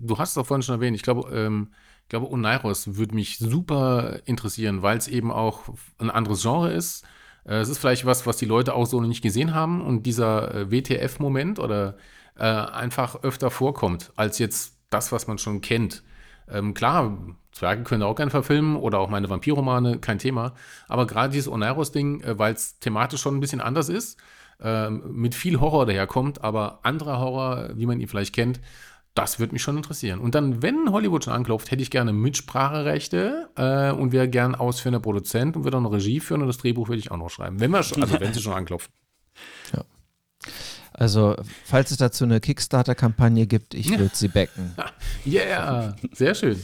du 0.00 0.18
hast 0.18 0.30
es 0.32 0.38
auch 0.38 0.46
vorhin 0.46 0.62
schon 0.62 0.74
erwähnt, 0.76 0.96
ich 0.96 1.02
glaube, 1.02 1.30
ähm, 1.36 1.72
ich 2.02 2.08
glaube, 2.08 2.30
Oneiros 2.30 2.96
würde 2.96 3.14
mich 3.14 3.38
super 3.38 4.20
interessieren, 4.24 4.82
weil 4.82 4.96
es 4.98 5.08
eben 5.08 5.30
auch 5.30 5.68
ein 5.98 6.10
anderes 6.10 6.42
Genre 6.42 6.72
ist. 6.72 7.04
Äh, 7.44 7.56
es 7.56 7.68
ist 7.68 7.78
vielleicht 7.78 8.06
was, 8.06 8.26
was 8.26 8.38
die 8.38 8.46
Leute 8.46 8.74
auch 8.74 8.86
so 8.86 9.00
noch 9.00 9.08
nicht 9.08 9.22
gesehen 9.22 9.54
haben 9.54 9.80
und 9.82 10.04
dieser 10.06 10.54
äh, 10.54 10.70
WTF-Moment 10.72 11.58
oder 11.58 11.96
äh, 12.36 12.44
einfach 12.44 13.22
öfter 13.22 13.50
vorkommt, 13.50 14.12
als 14.16 14.38
jetzt 14.38 14.77
das, 14.90 15.12
was 15.12 15.26
man 15.26 15.38
schon 15.38 15.60
kennt. 15.60 16.02
Ähm, 16.50 16.74
klar, 16.74 17.18
Zwerge 17.52 17.82
können 17.82 18.02
auch 18.02 18.14
gerne 18.14 18.30
verfilmen 18.30 18.76
oder 18.76 19.00
auch 19.00 19.10
meine 19.10 19.28
Vampirromane, 19.28 19.98
kein 19.98 20.18
Thema. 20.18 20.54
Aber 20.88 21.06
gerade 21.06 21.32
dieses 21.32 21.48
Oneiros-Ding, 21.50 22.22
äh, 22.22 22.38
weil 22.38 22.54
es 22.54 22.78
thematisch 22.78 23.20
schon 23.20 23.36
ein 23.36 23.40
bisschen 23.40 23.60
anders 23.60 23.88
ist, 23.88 24.18
äh, 24.60 24.90
mit 24.90 25.34
viel 25.34 25.60
Horror 25.60 25.86
daherkommt, 25.86 26.42
aber 26.42 26.80
anderer 26.82 27.18
Horror, 27.18 27.70
wie 27.74 27.86
man 27.86 28.00
ihn 28.00 28.08
vielleicht 28.08 28.34
kennt, 28.34 28.60
das 29.14 29.40
würde 29.40 29.52
mich 29.52 29.62
schon 29.62 29.76
interessieren. 29.76 30.20
Und 30.20 30.34
dann, 30.36 30.62
wenn 30.62 30.92
Hollywood 30.92 31.24
schon 31.24 31.32
anklopft, 31.32 31.70
hätte 31.70 31.82
ich 31.82 31.90
gerne 31.90 32.12
Mitspracherechte 32.12 33.50
äh, 33.56 33.90
und 33.90 34.12
wäre 34.12 34.28
gern 34.28 34.54
ausführender 34.54 35.00
Produzent 35.00 35.56
und 35.56 35.64
würde 35.64 35.76
auch 35.76 35.84
eine 35.84 35.90
Regie 35.90 36.20
führen 36.20 36.40
und 36.40 36.46
das 36.46 36.58
Drehbuch 36.58 36.88
würde 36.88 37.00
ich 37.00 37.10
auch 37.10 37.16
noch 37.16 37.30
schreiben. 37.30 37.58
Wenn 37.58 37.72
wir 37.72 37.82
schon, 37.82 38.02
also 38.02 38.20
wenn 38.20 38.32
sie 38.32 38.40
schon 38.40 38.52
anklopfen. 38.52 38.92
Ja. 39.74 39.84
Also, 40.98 41.36
falls 41.64 41.92
es 41.92 41.96
dazu 41.96 42.24
eine 42.24 42.40
Kickstarter-Kampagne 42.40 43.46
gibt, 43.46 43.74
ich 43.74 43.96
würde 43.96 44.10
sie 44.14 44.26
backen. 44.26 44.74
yeah, 45.26 45.94
sehr 46.12 46.34
schön. 46.34 46.60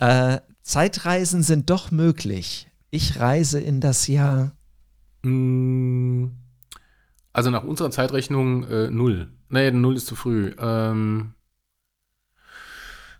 Äh, 0.00 0.40
Zeitreisen 0.62 1.44
sind 1.44 1.70
doch 1.70 1.92
möglich. 1.92 2.66
Ich 2.90 3.20
reise 3.20 3.60
in 3.60 3.80
das 3.80 4.08
Jahr. 4.08 4.50
Mm, 5.22 6.26
also 7.32 7.50
nach 7.50 7.62
unserer 7.62 7.92
Zeitrechnung 7.92 8.64
äh, 8.64 8.90
null. 8.90 9.28
Nee, 9.48 9.70
null 9.70 9.94
ist 9.94 10.06
zu 10.06 10.16
früh. 10.16 10.52
Ähm, 10.58 11.34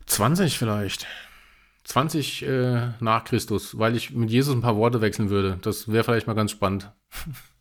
20 0.07 0.59
vielleicht. 0.59 1.07
20 1.85 2.43
äh, 2.43 2.89
nach 2.99 3.23
Christus, 3.23 3.79
weil 3.79 3.95
ich 3.95 4.11
mit 4.11 4.31
Jesus 4.31 4.57
ein 4.57 4.61
paar 4.61 4.77
Worte 4.77 5.01
wechseln 5.01 5.31
würde. 5.31 5.61
Das 5.63 5.87
wäre 5.87 6.03
vielleicht 6.03 6.27
mal 6.27 6.35
ganz 6.35 6.51
spannend. 6.51 6.91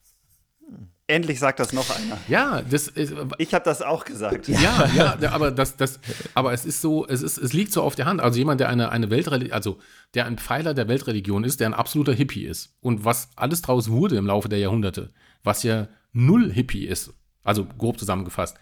Endlich 1.08 1.40
sagt 1.40 1.60
das 1.60 1.72
noch 1.72 1.88
einer. 1.96 2.18
Ja, 2.28 2.64
das 2.64 2.88
ist, 2.88 3.14
ich 3.38 3.54
habe 3.54 3.64
das 3.64 3.84
auch 3.84 4.06
gesagt. 4.06 4.48
Ja, 4.48 4.90
ja, 4.96 5.32
aber 5.32 5.52
das, 5.52 5.78
das, 5.78 6.00
aber 6.34 6.52
es 6.52 6.66
ist 6.66 6.82
so, 6.82 7.06
es 7.08 7.22
ist, 7.22 7.38
es 7.38 7.54
liegt 7.54 7.72
so 7.72 7.84
auf 7.84 7.94
der 7.94 8.06
Hand. 8.06 8.22
Also 8.22 8.40
jemand, 8.40 8.60
der 8.60 8.70
eine, 8.70 8.90
eine 8.90 9.12
Weltreligion, 9.12 9.54
also 9.54 9.78
der 10.16 10.26
ein 10.26 10.40
Pfeiler 10.40 10.74
der 10.74 10.88
Weltreligion 10.88 11.44
ist, 11.44 11.60
der 11.60 11.68
ein 11.68 11.76
absoluter 11.76 12.14
Hippie 12.14 12.46
ist 12.46 12.76
und 12.82 13.06
was 13.06 13.30
alles 13.36 13.62
draus 13.62 13.90
wurde 13.90 14.16
im 14.16 14.26
Laufe 14.26 14.50
der 14.50 14.58
Jahrhunderte, 14.58 15.12
was 15.44 15.62
ja 15.62 15.88
null 16.12 16.52
Hippie 16.52 16.88
ist, 16.88 17.14
also 17.44 17.66
grob 17.66 18.00
zusammengefasst. 18.00 18.58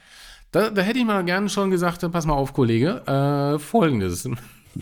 Da, 0.52 0.70
da 0.70 0.82
hätte 0.82 0.99
ich 0.99 1.06
mal 1.06 1.24
gerne 1.24 1.48
schon 1.48 1.72
gesagt, 1.72 2.11
pass 2.11 2.26
mal 2.26 2.34
auf, 2.34 2.52
Kollege, 2.53 3.07
äh, 3.07 3.57
folgendes. 3.57 4.28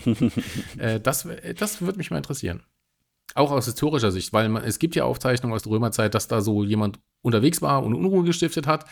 äh, 0.78 0.98
das, 0.98 1.28
das 1.56 1.80
würde 1.80 1.98
mich 1.98 2.10
mal 2.10 2.16
interessieren. 2.16 2.64
Auch 3.34 3.50
aus 3.50 3.66
historischer 3.66 4.12
Sicht, 4.12 4.32
weil 4.32 4.48
man, 4.48 4.64
es 4.64 4.78
gibt 4.78 4.94
ja 4.94 5.04
Aufzeichnungen 5.04 5.54
aus 5.54 5.62
der 5.62 5.72
Römerzeit, 5.72 6.14
dass 6.14 6.28
da 6.28 6.40
so 6.40 6.64
jemand 6.64 7.00
unterwegs 7.22 7.62
war 7.62 7.82
und 7.82 7.94
Unruhe 7.94 8.24
gestiftet 8.24 8.66
hat. 8.66 8.84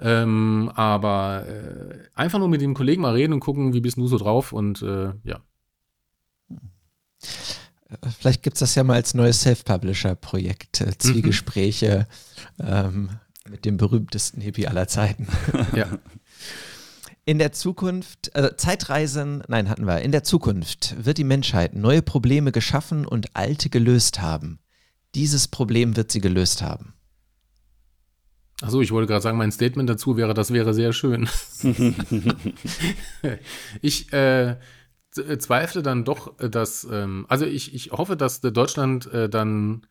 Ähm, 0.00 0.70
aber 0.74 1.44
äh, 1.48 1.98
einfach 2.14 2.38
nur 2.38 2.48
mit 2.48 2.60
dem 2.60 2.74
Kollegen 2.74 3.02
mal 3.02 3.14
reden 3.14 3.32
und 3.32 3.40
gucken, 3.40 3.72
wie 3.72 3.80
bist 3.80 3.96
du 3.96 4.06
so 4.06 4.18
drauf 4.18 4.52
und 4.52 4.82
äh, 4.82 5.12
ja. 5.24 5.40
Vielleicht 8.18 8.42
gibt 8.42 8.56
es 8.56 8.60
das 8.60 8.74
ja 8.74 8.84
mal 8.84 8.94
als 8.94 9.14
neues 9.14 9.40
Self-Publisher-Projekt, 9.42 10.82
äh, 10.82 10.96
Zwiegespräche 10.98 12.06
mhm. 12.58 12.64
ähm, 12.66 13.10
mit 13.48 13.64
dem 13.64 13.76
berühmtesten 13.76 14.40
Hippie 14.40 14.68
aller 14.68 14.88
Zeiten. 14.88 15.26
ja. 15.74 15.88
In 17.28 17.38
der 17.38 17.52
Zukunft, 17.52 18.34
äh, 18.34 18.56
Zeitreisen, 18.56 19.42
nein, 19.48 19.68
hatten 19.68 19.84
wir. 19.84 20.00
In 20.00 20.12
der 20.12 20.24
Zukunft 20.24 20.94
wird 21.04 21.18
die 21.18 21.24
Menschheit 21.24 21.74
neue 21.74 22.00
Probleme 22.00 22.52
geschaffen 22.52 23.04
und 23.04 23.36
alte 23.36 23.68
gelöst 23.68 24.22
haben. 24.22 24.60
Dieses 25.14 25.46
Problem 25.46 25.94
wird 25.94 26.10
sie 26.10 26.22
gelöst 26.22 26.62
haben. 26.62 26.94
Achso, 28.62 28.80
ich 28.80 28.92
wollte 28.92 29.08
gerade 29.08 29.20
sagen, 29.20 29.36
mein 29.36 29.52
Statement 29.52 29.90
dazu 29.90 30.16
wäre, 30.16 30.32
das 30.32 30.54
wäre 30.54 30.72
sehr 30.72 30.94
schön. 30.94 31.28
ich 33.82 34.10
äh, 34.14 34.56
zweifle 35.10 35.82
dann 35.82 36.06
doch, 36.06 36.34
dass, 36.38 36.88
ähm, 36.90 37.26
also 37.28 37.44
ich, 37.44 37.74
ich 37.74 37.92
hoffe, 37.92 38.16
dass 38.16 38.40
Deutschland 38.40 39.04
äh, 39.12 39.28
dann 39.28 39.82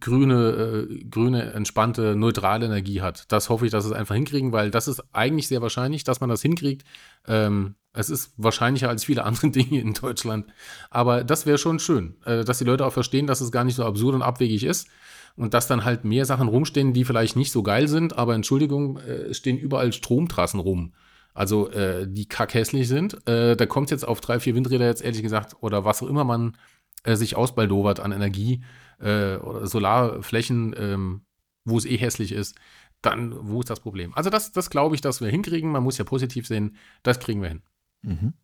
grüne, 0.00 0.88
äh, 0.90 1.04
grüne, 1.04 1.52
entspannte, 1.52 2.14
neutrale 2.14 2.66
Energie 2.66 3.00
hat. 3.00 3.30
Das 3.32 3.48
hoffe 3.48 3.64
ich, 3.66 3.72
dass 3.72 3.84
es 3.84 3.92
einfach 3.92 4.14
hinkriegen, 4.14 4.52
weil 4.52 4.70
das 4.70 4.88
ist 4.88 5.02
eigentlich 5.12 5.48
sehr 5.48 5.62
wahrscheinlich, 5.62 6.04
dass 6.04 6.20
man 6.20 6.28
das 6.28 6.42
hinkriegt. 6.42 6.84
Ähm, 7.26 7.76
es 7.92 8.10
ist 8.10 8.32
wahrscheinlicher 8.36 8.88
als 8.88 9.04
viele 9.04 9.24
andere 9.24 9.50
Dinge 9.50 9.80
in 9.80 9.94
Deutschland. 9.94 10.46
Aber 10.90 11.24
das 11.24 11.46
wäre 11.46 11.58
schon 11.58 11.78
schön, 11.78 12.16
äh, 12.24 12.44
dass 12.44 12.58
die 12.58 12.64
Leute 12.64 12.84
auch 12.84 12.92
verstehen, 12.92 13.26
dass 13.26 13.40
es 13.40 13.52
gar 13.52 13.64
nicht 13.64 13.76
so 13.76 13.84
absurd 13.84 14.14
und 14.14 14.22
abwegig 14.22 14.64
ist. 14.64 14.88
Und 15.36 15.54
dass 15.54 15.68
dann 15.68 15.84
halt 15.84 16.04
mehr 16.04 16.26
Sachen 16.26 16.48
rumstehen, 16.48 16.92
die 16.92 17.04
vielleicht 17.04 17.36
nicht 17.36 17.52
so 17.52 17.62
geil 17.62 17.88
sind, 17.88 18.18
aber 18.18 18.34
Entschuldigung, 18.34 18.98
äh, 18.98 19.32
stehen 19.32 19.56
überall 19.56 19.92
Stromtrassen 19.92 20.60
rum. 20.60 20.92
Also 21.32 21.70
äh, 21.70 22.06
die 22.08 22.26
kackhässlich 22.26 22.88
sind. 22.88 23.26
Äh, 23.26 23.56
da 23.56 23.64
kommt 23.64 23.90
jetzt 23.90 24.06
auf 24.06 24.20
drei, 24.20 24.40
vier 24.40 24.54
Windräder 24.54 24.86
jetzt 24.86 25.02
ehrlich 25.02 25.22
gesagt 25.22 25.56
oder 25.60 25.84
was 25.84 26.02
auch 26.02 26.08
immer 26.08 26.24
man 26.24 26.56
äh, 27.04 27.16
sich 27.16 27.36
ausbaldowert 27.36 28.00
an 28.00 28.12
Energie 28.12 28.62
äh, 29.00 29.36
oder 29.36 29.66
Solarflächen, 29.66 30.74
ähm, 30.76 31.22
wo 31.64 31.78
es 31.78 31.84
eh 31.84 31.96
hässlich 31.96 32.32
ist, 32.32 32.56
dann 33.02 33.34
wo 33.48 33.60
ist 33.60 33.70
das 33.70 33.80
Problem? 33.80 34.14
Also 34.14 34.30
das, 34.30 34.52
das 34.52 34.70
glaube 34.70 34.94
ich, 34.94 35.00
dass 35.00 35.20
wir 35.20 35.28
hinkriegen. 35.28 35.70
Man 35.70 35.82
muss 35.82 35.98
ja 35.98 36.04
positiv 36.04 36.46
sehen, 36.46 36.76
das 37.02 37.18
kriegen 37.18 37.42
wir 37.42 37.48
hin. 37.48 37.62
Mhm. 38.02 38.34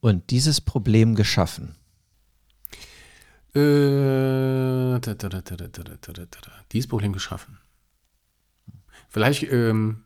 Und 0.00 0.30
dieses 0.30 0.60
Problem 0.60 1.14
geschaffen. 1.14 1.76
Äh, 3.54 5.00
dieses 6.72 6.88
Problem 6.88 7.12
geschaffen. 7.12 7.58
Vielleicht 9.08 9.42
ähm, 9.50 10.04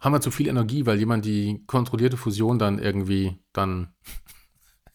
haben 0.00 0.12
wir 0.12 0.20
zu 0.20 0.30
viel 0.30 0.48
Energie, 0.48 0.84
weil 0.84 0.98
jemand 0.98 1.24
die 1.24 1.62
kontrollierte 1.66 2.16
Fusion 2.16 2.58
dann 2.58 2.78
irgendwie 2.78 3.38
dann 3.52 3.94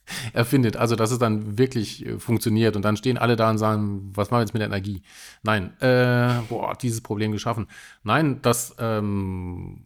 erfindet. 0.33 0.77
Also, 0.77 0.95
dass 0.95 1.11
es 1.11 1.19
dann 1.19 1.57
wirklich 1.57 2.05
äh, 2.05 2.19
funktioniert 2.19 2.75
und 2.75 2.83
dann 2.83 2.97
stehen 2.97 3.17
alle 3.17 3.35
da 3.35 3.49
und 3.49 3.57
sagen, 3.57 4.11
was 4.13 4.31
machen 4.31 4.39
wir 4.39 4.43
jetzt 4.43 4.53
mit 4.53 4.61
der 4.61 4.67
Energie? 4.67 5.01
Nein, 5.43 5.79
äh, 5.81 6.41
boah, 6.49 6.75
dieses 6.79 7.01
Problem 7.01 7.31
geschaffen. 7.31 7.67
Nein, 8.03 8.41
das, 8.41 8.75
ähm, 8.79 9.85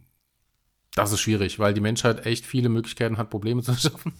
das 0.95 1.11
ist 1.11 1.21
schwierig, 1.21 1.59
weil 1.59 1.73
die 1.73 1.81
Menschheit 1.81 2.25
echt 2.25 2.45
viele 2.45 2.69
Möglichkeiten 2.69 3.17
hat, 3.17 3.29
Probleme 3.29 3.61
zu 3.63 3.73
schaffen. 3.73 4.13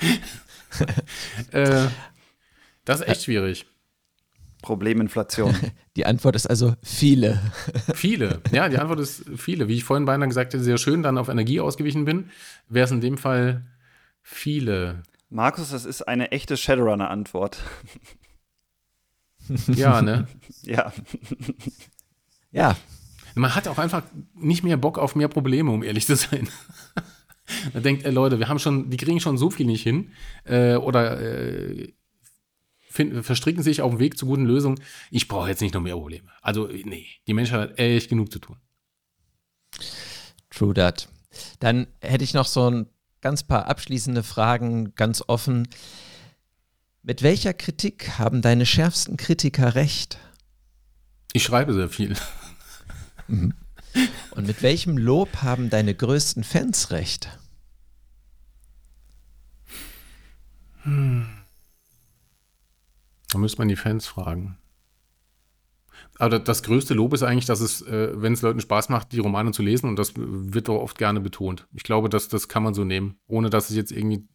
äh, 1.52 1.86
das 2.84 3.00
ist 3.00 3.08
echt 3.08 3.24
schwierig. 3.24 3.66
Probleminflation. 4.62 5.54
Die 5.96 6.04
Antwort 6.04 6.36
ist 6.36 6.46
also 6.46 6.74
viele. 6.82 7.40
viele, 7.94 8.42
ja, 8.52 8.68
die 8.68 8.78
Antwort 8.78 9.00
ist 9.00 9.24
viele. 9.36 9.68
Wie 9.68 9.76
ich 9.76 9.84
vorhin 9.84 10.04
beinahe 10.04 10.28
gesagt 10.28 10.52
habe, 10.52 10.62
sehr 10.62 10.76
schön 10.76 11.02
dann 11.02 11.16
auf 11.16 11.28
Energie 11.28 11.60
ausgewichen 11.60 12.04
bin, 12.04 12.30
wäre 12.68 12.84
es 12.84 12.90
in 12.90 13.00
dem 13.00 13.16
Fall 13.16 13.64
Viele. 14.32 15.02
Markus, 15.28 15.70
das 15.70 15.84
ist 15.84 16.02
eine 16.02 16.30
echte 16.30 16.56
Shadowrunner-Antwort. 16.56 17.58
Ja, 19.66 20.00
ne? 20.00 20.28
ja. 20.62 20.92
Ja. 22.52 22.76
Man 23.34 23.54
hat 23.54 23.66
auch 23.68 23.78
einfach 23.78 24.04
nicht 24.34 24.62
mehr 24.62 24.76
Bock 24.76 24.98
auf 24.98 25.16
mehr 25.16 25.28
Probleme, 25.28 25.70
um 25.72 25.82
ehrlich 25.82 26.06
zu 26.06 26.16
sein. 26.16 26.48
Man 27.74 27.82
denkt, 27.82 28.04
ey, 28.04 28.12
Leute, 28.12 28.38
wir 28.38 28.48
haben 28.48 28.60
schon, 28.60 28.88
die 28.90 28.96
kriegen 28.96 29.20
schon 29.20 29.36
so 29.36 29.50
viel 29.50 29.66
nicht 29.66 29.82
hin. 29.82 30.12
Äh, 30.44 30.76
oder 30.76 31.20
äh, 31.20 31.92
find, 32.88 33.24
verstricken 33.24 33.64
sich 33.64 33.82
auf 33.82 33.90
dem 33.90 33.98
Weg 33.98 34.16
zu 34.16 34.26
guten 34.26 34.46
Lösungen. 34.46 34.80
Ich 35.10 35.26
brauche 35.26 35.48
jetzt 35.48 35.60
nicht 35.60 35.74
noch 35.74 35.82
mehr 35.82 35.96
Probleme. 35.96 36.30
Also, 36.40 36.68
nee, 36.68 37.06
die 37.26 37.34
Menschheit 37.34 37.70
hat 37.70 37.78
echt 37.78 38.08
genug 38.08 38.30
zu 38.30 38.38
tun. 38.38 38.56
True 40.50 40.74
that. 40.74 41.08
Dann 41.58 41.88
hätte 42.00 42.24
ich 42.24 42.32
noch 42.32 42.46
so 42.46 42.70
ein 42.70 42.86
ganz 43.20 43.42
paar 43.42 43.66
abschließende 43.66 44.22
Fragen, 44.22 44.94
ganz 44.94 45.22
offen. 45.26 45.68
Mit 47.02 47.22
welcher 47.22 47.54
Kritik 47.54 48.18
haben 48.18 48.42
deine 48.42 48.66
schärfsten 48.66 49.16
Kritiker 49.16 49.74
recht? 49.74 50.18
Ich 51.32 51.42
schreibe 51.42 51.72
sehr 51.74 51.88
viel. 51.88 52.16
Mhm. 53.28 53.54
Und 54.32 54.46
mit 54.46 54.62
welchem 54.62 54.98
Lob 54.98 55.42
haben 55.42 55.70
deine 55.70 55.94
größten 55.94 56.44
Fans 56.44 56.90
recht? 56.90 57.38
Hm. 60.82 61.26
Da 63.28 63.38
müsste 63.38 63.58
man 63.58 63.68
die 63.68 63.76
Fans 63.76 64.06
fragen. 64.06 64.58
Aber 66.20 66.38
das 66.38 66.62
größte 66.62 66.94
Lob 66.94 67.14
ist 67.14 67.22
eigentlich, 67.22 67.46
dass 67.46 67.60
es, 67.60 67.82
äh, 67.82 68.10
wenn 68.14 68.32
es 68.34 68.42
Leuten 68.42 68.60
Spaß 68.60 68.88
macht, 68.90 69.12
die 69.12 69.18
Romane 69.20 69.52
zu 69.52 69.62
lesen, 69.62 69.88
und 69.88 69.96
das 69.98 70.12
wird 70.16 70.68
doch 70.68 70.78
oft 70.80 70.98
gerne 70.98 71.20
betont. 71.20 71.66
Ich 71.72 71.82
glaube, 71.82 72.08
dass 72.08 72.28
das 72.28 72.48
kann 72.48 72.62
man 72.62 72.74
so 72.74 72.84
nehmen, 72.84 73.18
ohne 73.26 73.48
dass 73.50 73.70
es 73.70 73.76
jetzt 73.76 73.90
irgendwie 73.92 74.28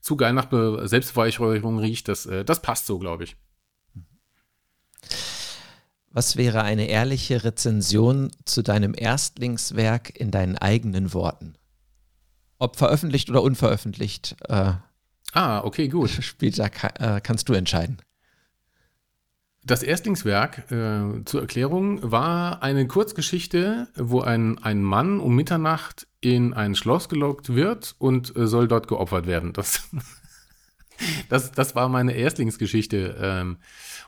zu 0.00 0.16
geil 0.16 0.32
nach 0.32 0.48
Selbstverweicherung 0.86 1.78
riecht. 1.78 2.08
Das, 2.08 2.26
äh, 2.26 2.44
das 2.44 2.60
passt 2.62 2.86
so, 2.86 2.98
glaube 2.98 3.24
ich. 3.24 3.36
Was 6.10 6.36
wäre 6.36 6.62
eine 6.62 6.88
ehrliche 6.88 7.42
Rezension 7.42 8.30
zu 8.44 8.62
deinem 8.62 8.94
Erstlingswerk 8.94 10.14
in 10.18 10.30
deinen 10.30 10.58
eigenen 10.58 11.14
Worten? 11.14 11.54
Ob 12.58 12.76
veröffentlicht 12.76 13.30
oder 13.30 13.42
unveröffentlicht, 13.42 14.36
äh, 14.48 14.74
Ah, 15.32 15.64
okay, 15.64 15.88
gut. 15.88 16.10
spielt 16.20 16.58
da, 16.58 16.68
ka- 16.68 17.16
äh, 17.16 17.20
kannst 17.22 17.48
du 17.48 17.54
entscheiden. 17.54 17.96
Das 19.64 19.84
Erstlingswerk, 19.84 20.70
äh, 20.72 21.24
zur 21.24 21.40
Erklärung, 21.40 22.10
war 22.10 22.62
eine 22.64 22.86
Kurzgeschichte, 22.88 23.88
wo 23.94 24.20
ein, 24.20 24.58
ein 24.58 24.82
Mann 24.82 25.20
um 25.20 25.36
Mitternacht 25.36 26.08
in 26.20 26.52
ein 26.52 26.74
Schloss 26.74 27.08
gelockt 27.08 27.54
wird 27.54 27.94
und 27.98 28.34
äh, 28.36 28.48
soll 28.48 28.66
dort 28.66 28.88
geopfert 28.88 29.26
werden. 29.26 29.52
Das, 29.52 29.88
das, 31.28 31.52
das 31.52 31.76
war 31.76 31.88
meine 31.88 32.12
Erstlingsgeschichte. 32.12 33.16
Ähm, 33.20 33.58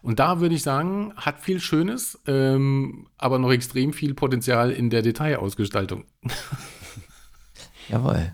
und 0.03 0.19
da 0.19 0.41
würde 0.41 0.57
ich 0.57 0.63
sagen, 0.63 1.13
hat 1.15 1.41
viel 1.41 1.61
Schönes, 1.61 2.19
ähm, 2.27 3.07
aber 3.17 3.39
noch 3.39 3.53
extrem 3.53 3.93
viel 3.93 4.13
Potenzial 4.13 4.73
in 4.73 4.91
der 4.91 5.03
Detailausgestaltung. 5.03 6.05
Jawohl. 7.89 8.33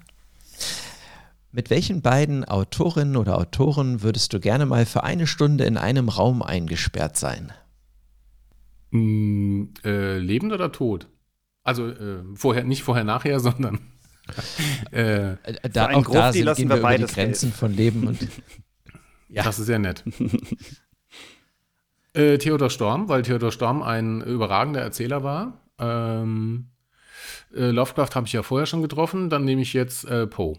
Mit 1.52 1.70
welchen 1.70 2.00
beiden 2.00 2.44
Autorinnen 2.44 3.16
oder 3.16 3.38
Autoren 3.38 4.02
würdest 4.02 4.32
du 4.32 4.40
gerne 4.40 4.66
mal 4.66 4.86
für 4.86 5.02
eine 5.02 5.26
Stunde 5.26 5.64
in 5.64 5.76
einem 5.76 6.08
Raum 6.08 6.42
eingesperrt 6.42 7.16
sein? 7.16 7.52
Mm, 8.90 9.64
äh, 9.84 10.18
lebend 10.18 10.52
oder 10.52 10.70
tot? 10.70 11.08
Also 11.62 11.88
äh, 11.88 12.22
vorher, 12.34 12.64
nicht 12.64 12.82
vorher, 12.82 13.04
nachher, 13.04 13.40
sondern 13.40 13.80
äh, 14.92 15.32
Äh, 15.32 15.36
Da, 15.72 15.90
auch 15.90 16.04
Gruf, 16.04 16.14
da 16.14 16.30
die 16.32 16.38
sind, 16.38 16.46
lassen 16.46 16.60
gehen 16.60 16.68
wir 16.68 16.82
wir 16.82 16.94
über 16.96 17.06
die 17.06 17.12
Grenzen 17.12 17.52
von 17.52 17.72
Leben 17.74 18.06
und 18.06 18.18
Ja. 19.30 19.44
Das 19.44 19.58
ist 19.58 19.66
sehr 19.66 19.78
nett. 19.78 20.02
äh, 22.14 22.36
Theodor 22.38 22.68
Storm, 22.68 23.08
weil 23.08 23.22
Theodor 23.22 23.52
Storm 23.52 23.82
ein 23.82 24.20
überragender 24.22 24.80
Erzähler 24.80 25.22
war. 25.22 25.60
Ähm, 25.78 26.66
äh, 27.54 27.70
Lovecraft 27.70 28.10
habe 28.14 28.26
ich 28.26 28.32
ja 28.32 28.42
vorher 28.42 28.66
schon 28.66 28.82
getroffen, 28.82 29.30
dann 29.30 29.44
nehme 29.44 29.62
ich 29.62 29.72
jetzt 29.72 30.04
äh, 30.04 30.26
Poe. 30.26 30.58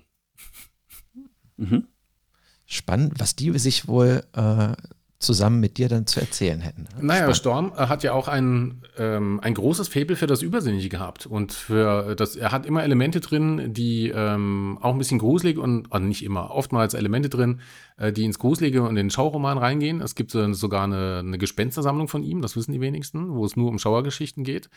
Spannend, 2.65 3.13
was 3.17 3.35
die 3.35 3.57
sich 3.59 3.87
wohl 3.87 4.23
äh, 4.33 4.73
zusammen 5.21 5.59
mit 5.59 5.77
dir 5.77 5.87
dann 5.87 6.07
zu 6.07 6.19
erzählen 6.19 6.59
hätten. 6.59 6.87
Naja, 6.99 7.33
Spannend. 7.33 7.37
Storm 7.37 7.73
äh, 7.77 7.87
hat 7.87 8.03
ja 8.03 8.13
auch 8.13 8.27
ein, 8.27 8.81
ähm, 8.97 9.39
ein 9.41 9.53
großes 9.53 9.87
Faible 9.87 10.15
für 10.15 10.27
das 10.27 10.41
Übersinnliche 10.41 10.89
gehabt. 10.89 11.25
Und 11.25 11.53
für 11.53 12.15
das, 12.15 12.35
er 12.35 12.51
hat 12.51 12.65
immer 12.65 12.83
Elemente 12.83 13.19
drin, 13.19 13.73
die 13.73 14.09
ähm, 14.09 14.77
auch 14.81 14.91
ein 14.91 14.97
bisschen 14.97 15.19
gruselig 15.19 15.57
und, 15.57 15.91
also 15.93 16.05
nicht 16.05 16.23
immer, 16.23 16.51
oftmals 16.51 16.93
Elemente 16.93 17.29
drin, 17.29 17.61
äh, 17.97 18.11
die 18.11 18.25
ins 18.25 18.39
Gruselige 18.39 18.81
und 18.81 18.89
in 18.89 18.95
den 18.95 19.09
Schauroman 19.09 19.57
reingehen. 19.57 20.01
Es 20.01 20.15
gibt 20.15 20.31
so, 20.31 20.51
sogar 20.53 20.85
eine, 20.85 21.19
eine 21.19 21.37
Gespenstersammlung 21.37 22.07
von 22.07 22.23
ihm, 22.23 22.41
das 22.41 22.55
wissen 22.55 22.71
die 22.71 22.81
wenigsten, 22.81 23.33
wo 23.33 23.45
es 23.45 23.55
nur 23.55 23.69
um 23.69 23.79
Schauergeschichten 23.79 24.43
geht. 24.43 24.69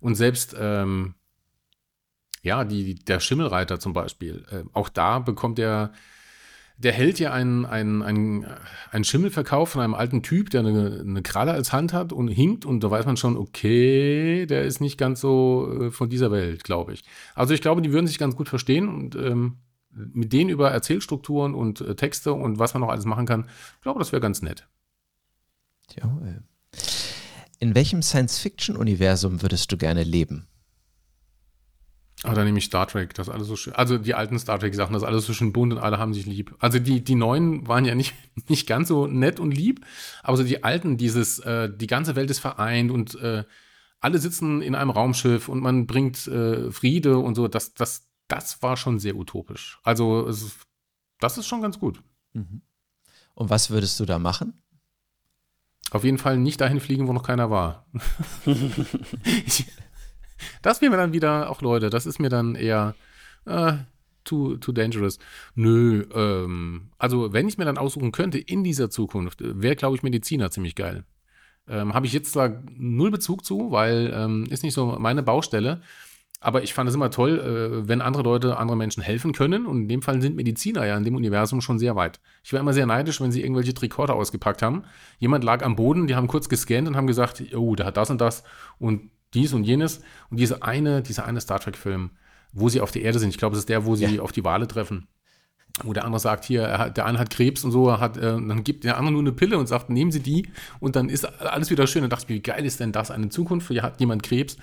Und 0.00 0.16
selbst, 0.16 0.56
ähm, 0.58 1.14
ja, 2.42 2.64
die, 2.64 2.96
der 2.96 3.20
Schimmelreiter 3.20 3.78
zum 3.78 3.92
Beispiel, 3.92 4.44
äh, 4.50 4.64
auch 4.72 4.88
da 4.88 5.20
bekommt 5.20 5.60
er 5.60 5.92
der 6.76 6.92
hält 6.92 7.18
ja 7.18 7.32
einen, 7.32 7.64
einen, 7.64 8.02
einen, 8.02 8.46
einen 8.90 9.04
Schimmelverkauf 9.04 9.70
von 9.70 9.82
einem 9.82 9.94
alten 9.94 10.22
Typ, 10.22 10.50
der 10.50 10.60
eine, 10.60 11.00
eine 11.00 11.22
Kralle 11.22 11.52
als 11.52 11.72
Hand 11.72 11.92
hat 11.92 12.12
und 12.12 12.28
hinkt 12.28 12.64
und 12.64 12.82
da 12.82 12.90
weiß 12.90 13.06
man 13.06 13.16
schon, 13.16 13.36
okay, 13.36 14.46
der 14.46 14.64
ist 14.64 14.80
nicht 14.80 14.98
ganz 14.98 15.20
so 15.20 15.68
äh, 15.80 15.90
von 15.90 16.10
dieser 16.10 16.30
Welt, 16.30 16.64
glaube 16.64 16.92
ich. 16.92 17.04
Also 17.34 17.54
ich 17.54 17.62
glaube, 17.62 17.82
die 17.82 17.92
würden 17.92 18.06
sich 18.06 18.18
ganz 18.18 18.36
gut 18.36 18.48
verstehen 18.48 18.88
und 18.88 19.14
ähm, 19.14 19.58
mit 19.90 20.32
denen 20.32 20.50
über 20.50 20.70
Erzählstrukturen 20.70 21.54
und 21.54 21.80
äh, 21.80 21.94
Texte 21.94 22.32
und 22.32 22.58
was 22.58 22.74
man 22.74 22.80
noch 22.80 22.88
alles 22.88 23.04
machen 23.04 23.26
kann, 23.26 23.46
ich 23.76 23.82
glaube, 23.82 23.98
das 23.98 24.12
wäre 24.12 24.22
ganz 24.22 24.42
nett. 24.42 24.66
Jawohl. 25.96 26.42
In 27.58 27.74
welchem 27.74 28.02
Science-Fiction-Universum 28.02 29.42
würdest 29.42 29.70
du 29.70 29.76
gerne 29.76 30.02
leben? 30.02 30.48
Aber 32.24 32.34
dann 32.36 32.44
nehme 32.44 32.58
ich 32.58 32.66
Star 32.66 32.86
Trek, 32.86 33.14
das 33.14 33.26
ist 33.26 33.34
alles 33.34 33.48
so 33.48 33.56
schön. 33.56 33.72
Also 33.74 33.98
die 33.98 34.14
alten 34.14 34.38
Star 34.38 34.58
Trek-Sachen, 34.58 34.92
das 34.92 35.02
ist 35.02 35.08
alles 35.08 35.26
so 35.26 35.32
schön 35.32 35.52
bunt 35.52 35.72
und 35.72 35.78
alle 35.80 35.98
haben 35.98 36.14
sich 36.14 36.24
lieb. 36.24 36.54
Also 36.60 36.78
die, 36.78 37.02
die 37.02 37.16
neuen 37.16 37.66
waren 37.66 37.84
ja 37.84 37.94
nicht, 37.94 38.14
nicht 38.48 38.68
ganz 38.68 38.88
so 38.88 39.06
nett 39.06 39.40
und 39.40 39.52
lieb, 39.52 39.84
aber 40.22 40.36
so 40.36 40.44
die 40.44 40.62
alten, 40.62 40.96
dieses, 40.96 41.40
äh, 41.40 41.68
die 41.74 41.88
ganze 41.88 42.14
Welt 42.14 42.30
ist 42.30 42.38
vereint 42.38 42.90
und 42.90 43.16
äh, 43.16 43.44
alle 44.00 44.18
sitzen 44.18 44.62
in 44.62 44.74
einem 44.74 44.90
Raumschiff 44.90 45.48
und 45.48 45.60
man 45.60 45.86
bringt 45.86 46.26
äh, 46.28 46.70
Friede 46.70 47.18
und 47.18 47.34
so, 47.34 47.48
das, 47.48 47.74
das, 47.74 48.08
das 48.28 48.62
war 48.62 48.76
schon 48.76 48.98
sehr 48.98 49.16
utopisch. 49.16 49.80
Also 49.82 50.26
es, 50.28 50.56
das 51.18 51.38
ist 51.38 51.46
schon 51.46 51.62
ganz 51.62 51.78
gut. 51.78 52.02
Und 53.34 53.50
was 53.50 53.70
würdest 53.70 53.98
du 54.00 54.04
da 54.04 54.18
machen? 54.18 54.62
Auf 55.90 56.04
jeden 56.04 56.18
Fall 56.18 56.38
nicht 56.38 56.60
dahin 56.60 56.80
fliegen, 56.80 57.06
wo 57.06 57.12
noch 57.12 57.22
keiner 57.22 57.50
war. 57.50 57.86
ich, 59.46 59.66
das 60.62 60.80
wäre 60.80 60.90
mir 60.90 60.96
dann 60.96 61.12
wieder, 61.12 61.50
auch 61.50 61.62
Leute, 61.62 61.90
das 61.90 62.06
ist 62.06 62.18
mir 62.18 62.28
dann 62.28 62.54
eher 62.54 62.94
äh, 63.46 63.74
too, 64.24 64.56
too 64.56 64.72
dangerous. 64.72 65.18
Nö, 65.54 66.06
ähm, 66.14 66.90
also 66.98 67.32
wenn 67.32 67.48
ich 67.48 67.58
mir 67.58 67.64
dann 67.64 67.78
aussuchen 67.78 68.12
könnte 68.12 68.38
in 68.38 68.64
dieser 68.64 68.90
Zukunft, 68.90 69.40
wäre, 69.42 69.76
glaube 69.76 69.96
ich, 69.96 70.02
Mediziner 70.02 70.50
ziemlich 70.50 70.74
geil. 70.74 71.04
Ähm, 71.68 71.94
Habe 71.94 72.06
ich 72.06 72.12
jetzt 72.12 72.32
zwar 72.32 72.62
null 72.76 73.10
Bezug 73.10 73.44
zu, 73.44 73.70
weil 73.70 74.12
ähm, 74.14 74.46
ist 74.50 74.62
nicht 74.62 74.74
so 74.74 74.96
meine 74.98 75.22
Baustelle. 75.22 75.80
Aber 76.40 76.64
ich 76.64 76.74
fand 76.74 76.88
es 76.88 76.96
immer 76.96 77.10
toll, 77.10 77.38
äh, 77.38 77.88
wenn 77.88 78.00
andere 78.00 78.24
Leute 78.24 78.56
andere 78.56 78.76
Menschen 78.76 79.00
helfen 79.00 79.32
können. 79.32 79.64
Und 79.64 79.82
in 79.82 79.88
dem 79.88 80.02
Fall 80.02 80.20
sind 80.20 80.34
Mediziner 80.34 80.84
ja 80.84 80.96
in 80.96 81.04
dem 81.04 81.14
Universum 81.14 81.60
schon 81.60 81.78
sehr 81.78 81.94
weit. 81.94 82.20
Ich 82.42 82.52
war 82.52 82.58
immer 82.58 82.72
sehr 82.72 82.86
neidisch, 82.86 83.20
wenn 83.20 83.30
sie 83.30 83.42
irgendwelche 83.42 83.74
Tricorder 83.74 84.14
ausgepackt 84.14 84.60
haben. 84.60 84.82
Jemand 85.18 85.44
lag 85.44 85.64
am 85.64 85.76
Boden, 85.76 86.08
die 86.08 86.16
haben 86.16 86.26
kurz 86.26 86.48
gescannt 86.48 86.88
und 86.88 86.96
haben 86.96 87.06
gesagt, 87.06 87.44
oh, 87.54 87.76
der 87.76 87.86
hat 87.86 87.96
das 87.96 88.10
und 88.10 88.20
das 88.20 88.42
und 88.80 89.10
dies 89.34 89.52
und 89.52 89.64
jenes. 89.64 90.00
Und 90.30 90.38
diese 90.38 90.62
eine, 90.62 91.02
dieser 91.02 91.26
eine 91.26 91.40
Star 91.40 91.60
Trek-Film, 91.60 92.10
wo 92.52 92.68
sie 92.68 92.80
auf 92.80 92.90
der 92.90 93.02
Erde 93.02 93.18
sind, 93.18 93.30
ich 93.30 93.38
glaube, 93.38 93.54
das 93.54 93.60
ist 93.60 93.68
der, 93.68 93.84
wo 93.84 93.96
sie 93.96 94.20
auf 94.20 94.32
die 94.32 94.44
Wale 94.44 94.66
treffen. 94.66 95.08
Wo 95.82 95.94
der 95.94 96.04
andere 96.04 96.20
sagt, 96.20 96.44
hier, 96.44 96.62
er 96.62 96.90
der 96.90 97.06
eine 97.06 97.18
hat 97.18 97.30
Krebs 97.30 97.64
und 97.64 97.72
so, 97.72 97.98
hat, 97.98 98.18
äh, 98.18 98.20
dann 98.20 98.62
gibt 98.62 98.84
der 98.84 98.98
andere 98.98 99.12
nur 99.12 99.22
eine 99.22 99.32
Pille 99.32 99.56
und 99.56 99.66
sagt, 99.66 99.88
nehmen 99.88 100.12
Sie 100.12 100.20
die 100.20 100.48
und 100.80 100.96
dann 100.96 101.08
ist 101.08 101.24
alles 101.40 101.70
wieder 101.70 101.86
schön. 101.86 102.02
Dann 102.02 102.10
dachte 102.10 102.26
ich 102.28 102.36
wie 102.36 102.42
geil 102.42 102.66
ist 102.66 102.78
denn 102.78 102.92
das? 102.92 103.10
Eine 103.10 103.30
Zukunft, 103.30 103.68
hier 103.68 103.82
hat 103.82 103.98
jemand 103.98 104.22
Krebs 104.22 104.58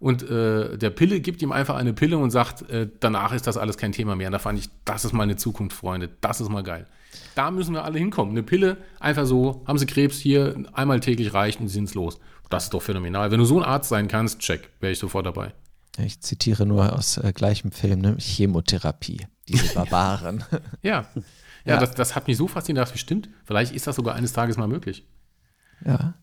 und 0.00 0.22
äh, 0.28 0.76
der 0.76 0.90
Pille 0.90 1.20
gibt 1.20 1.42
ihm 1.42 1.52
einfach 1.52 1.76
eine 1.76 1.92
Pille 1.92 2.18
und 2.18 2.30
sagt, 2.30 2.68
äh, 2.68 2.88
danach 3.00 3.32
ist 3.32 3.46
das 3.46 3.56
alles 3.56 3.76
kein 3.76 3.92
Thema 3.92 4.16
mehr. 4.16 4.28
Und 4.28 4.32
da 4.32 4.38
fand 4.38 4.58
ich, 4.58 4.68
das 4.84 5.04
ist 5.04 5.12
meine 5.12 5.36
Zukunft, 5.36 5.76
Freunde, 5.76 6.10
das 6.20 6.40
ist 6.40 6.48
mal 6.48 6.62
geil. 6.62 6.86
Da 7.34 7.50
müssen 7.50 7.74
wir 7.74 7.84
alle 7.84 7.98
hinkommen. 7.98 8.32
Eine 8.32 8.42
Pille, 8.42 8.76
einfach 9.00 9.26
so, 9.26 9.62
haben 9.66 9.78
Sie 9.78 9.86
Krebs 9.86 10.18
hier, 10.18 10.56
einmal 10.72 11.00
täglich 11.00 11.32
reicht 11.32 11.60
und 11.60 11.68
Sie 11.68 11.74
sind's 11.74 11.94
los. 11.94 12.20
Das 12.54 12.64
ist 12.64 12.74
doch 12.74 12.82
phänomenal. 12.82 13.30
Wenn 13.30 13.38
du 13.38 13.44
so 13.44 13.58
ein 13.58 13.64
Arzt 13.64 13.88
sein 13.88 14.08
kannst, 14.08 14.40
check, 14.40 14.70
wäre 14.80 14.92
ich 14.92 14.98
sofort 14.98 15.26
dabei. 15.26 15.52
Ich 15.98 16.20
zitiere 16.20 16.66
nur 16.66 16.92
aus 16.92 17.18
äh, 17.18 17.32
gleichem 17.32 17.70
Film, 17.70 18.00
ne? 18.00 18.16
Chemotherapie, 18.18 19.26
diese 19.48 19.74
Barbaren. 19.74 20.44
ja. 20.82 21.06
ja, 21.14 21.22
ja, 21.64 21.78
Das, 21.78 21.92
das 21.92 22.14
hat 22.16 22.26
mich 22.26 22.36
so 22.36 22.48
fasziniert, 22.48 22.82
dass 22.82 22.92
bestimmt, 22.92 23.28
vielleicht 23.44 23.72
ist 23.72 23.86
das 23.86 23.96
sogar 23.96 24.14
eines 24.14 24.32
Tages 24.32 24.56
mal 24.56 24.66
möglich. 24.66 25.04
Ja. 25.84 26.14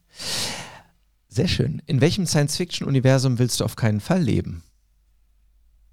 Sehr 1.29 1.47
schön. 1.47 1.81
In 1.85 2.01
welchem 2.01 2.25
Science-Fiction-Universum 2.25 3.39
willst 3.39 3.61
du 3.61 3.63
auf 3.63 3.77
keinen 3.77 4.01
Fall 4.01 4.21
leben? 4.21 4.63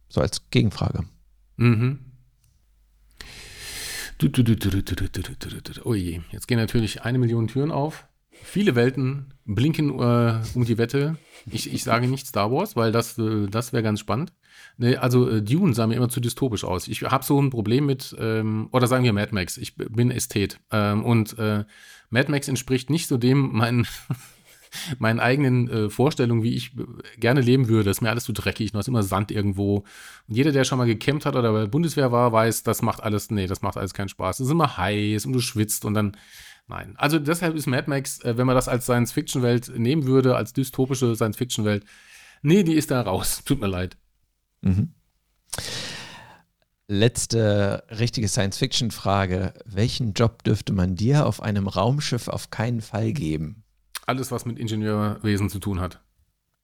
So 0.09 0.21
als 0.21 0.51
Gegenfrage. 0.51 1.05
Mhm. 1.57 2.01
Oh 5.85 5.95
je, 5.95 6.21
jetzt 6.33 6.49
gehen 6.49 6.59
natürlich 6.59 7.03
eine 7.03 7.19
Million 7.19 7.47
Türen 7.47 7.71
auf. 7.71 8.08
Viele 8.43 8.75
Welten 8.75 9.35
blinken 9.45 9.91
äh, 9.99 10.41
um 10.55 10.65
die 10.65 10.79
Wette. 10.79 11.17
Ich, 11.51 11.73
ich 11.73 11.85
sage 11.85 12.09
nicht 12.09 12.27
Star 12.27 12.51
Wars, 12.51 12.77
weil 12.77 12.93
das, 12.93 13.19
äh, 13.19 13.47
das 13.49 13.73
wäre 13.73 13.83
ganz 13.83 14.01
spannend. 14.01 14.33
Nee, 14.77 14.97
also 14.97 15.29
äh, 15.29 15.43
Dune 15.43 15.75
sah 15.75 15.87
mir 15.87 15.97
immer 15.97 16.09
zu 16.09 16.21
dystopisch 16.21 16.65
aus. 16.65 16.87
Ich 16.89 17.03
habe 17.03 17.25
so 17.25 17.41
ein 17.41 17.51
Problem 17.51 17.87
mit, 17.87 18.15
ähm, 18.19 18.69
oder 18.73 18.87
sagen 18.87 19.05
wir 19.05 19.13
Mad 19.13 19.35
Max, 19.35 19.57
ich 19.57 19.75
bin 19.75 20.11
Ästhet. 20.11 20.61
Ähm, 20.71 21.05
und 21.05 21.39
äh, 21.39 21.65
Mad 22.11 22.31
Max 22.31 22.49
entspricht 22.49 22.91
nicht 22.91 23.09
so 23.09 23.17
dem 23.17 23.53
meinen, 23.53 23.87
meinen 24.99 25.21
eigenen 25.21 25.69
äh, 25.69 25.91
Vorstellungen, 25.91 26.43
wie 26.43 26.55
ich 26.55 26.77
äh, 26.77 27.19
gerne 27.19 27.41
leben 27.41 27.69
würde. 27.69 27.85
Das 27.85 27.99
ist 27.99 28.01
mir 28.03 28.11
alles 28.11 28.25
zu 28.25 28.33
dreckig, 28.33 28.73
noch 28.73 28.81
ist 28.81 28.89
immer 28.89 29.03
Sand 29.03 29.31
irgendwo. 29.31 29.79
Und 30.29 30.37
jeder, 30.37 30.53
der 30.53 30.65
schon 30.65 30.79
mal 30.79 30.87
gecampt 30.87 31.27
hat 31.27 31.37
oder 31.37 31.53
bei 31.53 31.61
der 31.61 31.67
Bundeswehr 31.69 32.13
war, 32.13 32.33
weiß, 32.33 32.63
das 32.63 32.83
macht 32.83 33.03
alles, 33.03 33.31
nee, 33.31 33.47
das 33.47 33.63
macht 33.63 33.77
alles 33.77 33.95
keinen 33.95 34.09
Spaß. 34.09 34.41
Es 34.41 34.47
ist 34.47 34.53
immer 34.53 34.77
heiß 34.77 35.27
und 35.27 35.33
du 35.33 35.41
schwitzt 35.41 35.85
und 35.85 35.95
dann, 35.95 36.17
nein. 36.69 36.95
Also 36.97 37.19
deshalb 37.19 37.55
ist 37.55 37.67
Mad 37.67 37.89
Max, 37.89 38.21
äh, 38.25 38.37
wenn 38.37 38.47
man 38.47 38.57
das 38.57 38.69
als 38.69 38.85
Science-Fiction-Welt 38.85 39.73
nehmen 39.77 40.07
würde, 40.07 40.37
als 40.37 40.53
dystopische 40.53 41.15
Science-Fiction-Welt, 41.15 41.85
nee, 42.43 42.63
die 42.63 42.75
ist 42.75 42.91
da 42.91 43.01
raus. 43.01 43.43
Tut 43.47 43.61
mir 43.61 43.67
leid. 43.67 43.97
Mhm. 44.61 44.93
Letzte 46.87 47.85
richtige 47.91 48.29
Science-Fiction-Frage. 48.29 49.55
Welchen 49.67 50.15
Job 50.15 50.43
dürfte 50.45 50.73
man 50.73 50.95
dir 50.95 51.27
auf 51.27 51.43
einem 51.43 51.69
Raumschiff 51.69 52.29
auf 52.29 52.51
keinen 52.51 52.81
Fall 52.81 53.13
geben? 53.13 53.65
Alles, 54.07 54.31
was 54.31 54.47
mit 54.47 54.59
Ingenieurwesen 54.59 55.51
zu 55.51 55.59
tun 55.59 55.81
hat. 55.81 56.01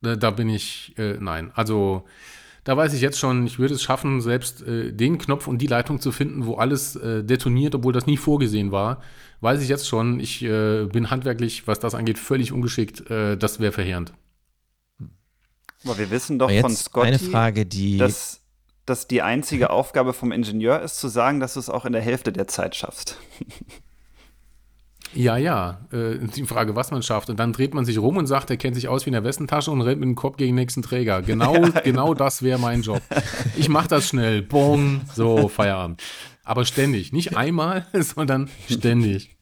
Da, 0.01 0.17
da 0.17 0.31
bin 0.31 0.49
ich, 0.49 0.97
äh, 0.97 1.19
nein. 1.21 1.51
Also 1.55 2.07
da 2.65 2.77
weiß 2.77 2.95
ich 2.95 3.03
jetzt 3.03 3.19
schon, 3.19 3.47
ich 3.47 3.59
würde 3.59 3.75
es 3.75 3.83
schaffen, 3.83 4.23
selbst 4.23 4.63
äh, 4.63 4.93
den 4.93 5.19
Knopf 5.19 5.47
und 5.47 5.59
die 5.59 5.67
Leitung 5.67 6.01
zu 6.01 6.13
finden, 6.13 6.47
wo 6.47 6.57
alles 6.57 6.97
äh, 6.97 7.23
detoniert, 7.23 7.75
obwohl 7.75 7.93
das 7.93 8.07
nie 8.07 8.17
vorgesehen 8.17 8.73
war. 8.73 9.03
Weiß 9.41 9.63
ich 9.63 9.69
jetzt 9.69 9.87
schon, 9.87 10.19
ich 10.19 10.43
äh, 10.43 10.87
bin 10.87 11.11
handwerklich, 11.11 11.67
was 11.67 11.79
das 11.79 11.95
angeht, 11.95 12.19
völlig 12.19 12.53
ungeschickt. 12.53 13.11
Äh, 13.11 13.37
das 13.37 13.61
wäre 13.61 13.73
verheerend. 13.73 14.15
Aber 15.85 15.99
wir 15.99 16.11
wissen 16.11 16.39
doch 16.39 16.51
von 16.51 16.75
Scotty, 16.75 17.09
eine 17.09 17.19
Frage, 17.19 17.67
die 17.67 17.99
dass, 17.99 18.41
dass 18.87 19.07
die 19.07 19.21
einzige 19.21 19.69
Aufgabe 19.71 20.15
vom 20.15 20.33
Ingenieur 20.33 20.81
ist, 20.81 20.99
zu 20.99 21.09
sagen, 21.09 21.41
dass 21.41 21.55
du 21.55 21.61
es 21.61 21.69
auch 21.69 21.85
in 21.85 21.93
der 21.93 22.01
Hälfte 22.01 22.33
der 22.33 22.49
Zeit 22.49 22.75
schaffst. 22.75 23.19
Ja, 25.15 25.37
ja. 25.37 25.81
Äh, 25.93 26.19
die 26.19 26.45
Frage, 26.45 26.77
was 26.77 26.91
man 26.91 27.03
schafft. 27.03 27.31
Und 27.31 27.39
dann 27.39 27.53
dreht 27.53 27.75
man 27.75 27.85
sich 27.85 27.99
rum 27.99 28.17
und 28.17 28.27
sagt, 28.27 28.51
er 28.51 28.57
kennt 28.57 28.75
sich 28.75 28.89
aus 28.89 29.07
wie 29.07 29.11
in 29.11 29.15
der 29.15 29.25
Westentasche 29.25 29.71
und 29.71 29.81
rennt 29.81 30.01
mit 30.01 30.09
dem 30.09 30.15
Kopf 30.15 30.37
gegen 30.37 30.51
den 30.51 30.63
nächsten 30.63 30.83
Träger. 30.83 31.23
Genau, 31.23 31.55
genau 31.85 32.15
das 32.15 32.43
wäre 32.43 32.59
mein 32.59 32.83
Job. 32.83 33.03
Ich 33.57 33.69
mache 33.69 33.89
das 33.89 34.09
schnell. 34.09 34.43
Bong. 34.43 35.03
So, 35.15 35.49
Feierabend. 35.49 36.03
Aber 36.43 36.65
ständig. 36.65 37.13
Nicht 37.13 37.37
einmal, 37.37 37.87
sondern 37.93 38.51
ständig. 38.69 39.37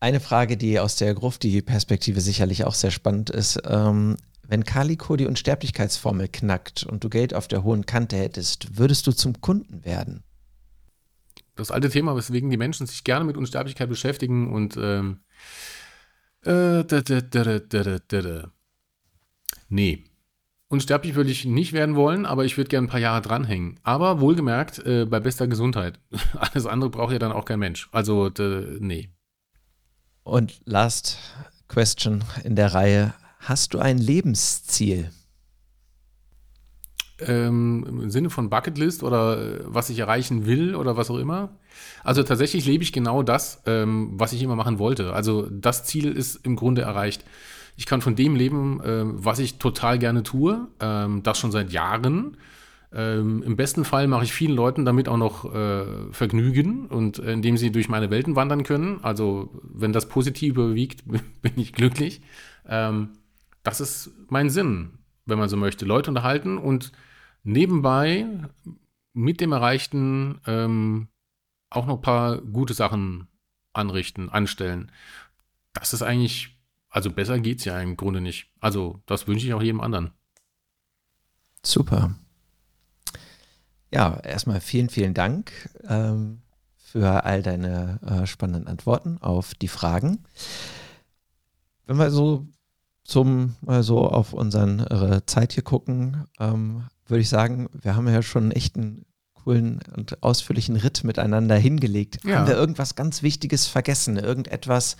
Eine 0.00 0.20
Frage, 0.20 0.56
die 0.56 0.80
aus 0.80 0.96
der 0.96 1.14
Gruft 1.14 1.42
die 1.44 1.62
Perspektive 1.62 2.20
sicherlich 2.20 2.64
auch 2.64 2.74
sehr 2.74 2.90
spannend 2.90 3.30
ist. 3.30 3.60
Ähm, 3.66 4.16
wenn 4.46 4.64
Calico 4.64 5.16
die 5.16 5.26
Unsterblichkeitsformel 5.26 6.28
knackt 6.28 6.84
und 6.84 7.04
du 7.04 7.08
Geld 7.08 7.34
auf 7.34 7.46
der 7.46 7.62
hohen 7.62 7.86
Kante 7.86 8.16
hättest, 8.16 8.76
würdest 8.76 9.06
du 9.06 9.12
zum 9.12 9.40
Kunden 9.40 9.84
werden? 9.84 10.24
Das 11.56 11.70
alte 11.70 11.90
Thema, 11.90 12.16
weswegen 12.16 12.50
die 12.50 12.56
Menschen 12.56 12.86
sich 12.86 13.04
gerne 13.04 13.24
mit 13.24 13.36
Unsterblichkeit 13.36 13.88
beschäftigen 13.88 14.52
und. 14.52 14.76
Nee. 19.68 20.04
Unsterblich 20.68 21.14
würde 21.14 21.30
ich 21.30 21.44
nicht 21.44 21.74
werden 21.74 21.96
wollen, 21.96 22.24
aber 22.24 22.46
ich 22.46 22.56
würde 22.56 22.68
gerne 22.68 22.86
ein 22.86 22.90
paar 22.90 23.00
Jahre 23.00 23.20
dranhängen. 23.20 23.78
Aber 23.82 24.20
wohlgemerkt, 24.20 24.78
äh, 24.86 25.04
bei 25.04 25.20
bester 25.20 25.46
Gesundheit. 25.46 26.00
Alles 26.34 26.66
andere 26.66 26.90
braucht 26.90 27.12
ja 27.12 27.18
dann 27.18 27.32
auch 27.32 27.44
kein 27.44 27.58
Mensch. 27.58 27.88
Also, 27.92 28.30
nee. 28.80 29.10
Und 30.22 30.62
last 30.64 31.18
question 31.68 32.24
in 32.44 32.56
der 32.56 32.72
Reihe. 32.74 33.12
Hast 33.38 33.74
du 33.74 33.78
ein 33.78 33.98
Lebensziel? 33.98 35.10
Ähm, 37.26 37.84
im 38.02 38.10
Sinne 38.10 38.30
von 38.30 38.50
Bucketlist 38.50 39.02
oder 39.02 39.38
äh, 39.38 39.60
was 39.66 39.90
ich 39.90 39.98
erreichen 39.98 40.46
will 40.46 40.74
oder 40.74 40.96
was 40.96 41.10
auch 41.10 41.18
immer. 41.18 41.50
Also 42.04 42.22
tatsächlich 42.22 42.66
lebe 42.66 42.82
ich 42.82 42.92
genau 42.92 43.22
das, 43.22 43.62
ähm, 43.66 44.12
was 44.14 44.32
ich 44.32 44.42
immer 44.42 44.56
machen 44.56 44.78
wollte. 44.78 45.12
Also 45.12 45.48
das 45.50 45.84
Ziel 45.84 46.12
ist 46.12 46.44
im 46.44 46.56
Grunde 46.56 46.82
erreicht. 46.82 47.24
Ich 47.76 47.86
kann 47.86 48.02
von 48.02 48.14
dem 48.14 48.36
leben, 48.36 48.80
ähm, 48.84 49.14
was 49.16 49.38
ich 49.38 49.58
total 49.58 49.98
gerne 49.98 50.22
tue, 50.22 50.68
ähm, 50.80 51.22
das 51.22 51.38
schon 51.38 51.52
seit 51.52 51.72
Jahren. 51.72 52.36
Ähm, 52.94 53.42
Im 53.42 53.56
besten 53.56 53.84
Fall 53.84 54.06
mache 54.06 54.24
ich 54.24 54.32
vielen 54.32 54.54
Leuten 54.54 54.84
damit 54.84 55.08
auch 55.08 55.16
noch 55.16 55.52
äh, 55.54 55.84
Vergnügen 56.10 56.86
und 56.86 57.18
äh, 57.18 57.32
indem 57.32 57.56
sie 57.56 57.72
durch 57.72 57.88
meine 57.88 58.10
Welten 58.10 58.36
wandern 58.36 58.64
können. 58.64 59.00
Also 59.02 59.48
wenn 59.62 59.92
das 59.92 60.08
Positive 60.08 60.60
überwiegt, 60.60 61.04
bin 61.06 61.52
ich 61.56 61.72
glücklich. 61.72 62.20
Ähm, 62.68 63.10
das 63.62 63.80
ist 63.80 64.10
mein 64.28 64.50
Sinn, 64.50 64.90
wenn 65.24 65.38
man 65.38 65.48
so 65.48 65.56
möchte. 65.56 65.86
Leute 65.86 66.10
unterhalten 66.10 66.58
und 66.58 66.92
nebenbei 67.42 68.26
mit 69.12 69.40
dem 69.40 69.52
Erreichten 69.52 70.40
ähm, 70.46 71.08
auch 71.70 71.86
noch 71.86 71.96
ein 71.96 72.02
paar 72.02 72.38
gute 72.38 72.74
Sachen 72.74 73.28
anrichten, 73.72 74.28
anstellen. 74.28 74.92
Das 75.72 75.92
ist 75.92 76.02
eigentlich, 76.02 76.58
also 76.88 77.10
besser 77.10 77.38
geht's 77.40 77.64
ja 77.64 77.80
im 77.80 77.96
Grunde 77.96 78.20
nicht. 78.20 78.50
Also 78.60 79.00
das 79.06 79.26
wünsche 79.26 79.46
ich 79.46 79.54
auch 79.54 79.62
jedem 79.62 79.80
anderen. 79.80 80.12
Super. 81.62 82.14
Ja, 83.90 84.18
erstmal 84.20 84.60
vielen, 84.60 84.88
vielen 84.88 85.14
Dank 85.14 85.70
ähm, 85.86 86.42
für 86.76 87.24
all 87.24 87.42
deine 87.42 88.00
äh, 88.02 88.26
spannenden 88.26 88.66
Antworten 88.66 89.18
auf 89.18 89.54
die 89.54 89.68
Fragen. 89.68 90.24
Wenn 91.86 91.98
wir 91.98 92.10
so 92.10 92.46
zum 93.12 93.56
mal 93.60 93.82
so 93.82 94.08
auf 94.08 94.32
unsere 94.32 95.22
Zeit 95.26 95.52
hier 95.52 95.62
gucken, 95.62 96.24
ähm, 96.40 96.84
würde 97.06 97.20
ich 97.20 97.28
sagen, 97.28 97.68
wir 97.74 97.94
haben 97.94 98.08
ja 98.08 98.22
schon 98.22 98.52
echt 98.52 98.76
einen 98.76 99.04
coolen 99.34 99.80
und 99.94 100.22
ausführlichen 100.22 100.76
Ritt 100.76 101.04
miteinander 101.04 101.56
hingelegt. 101.56 102.24
Ja. 102.24 102.38
Haben 102.38 102.46
wir 102.46 102.56
irgendwas 102.56 102.94
ganz 102.94 103.22
Wichtiges 103.22 103.66
vergessen? 103.66 104.16
Irgendetwas, 104.16 104.96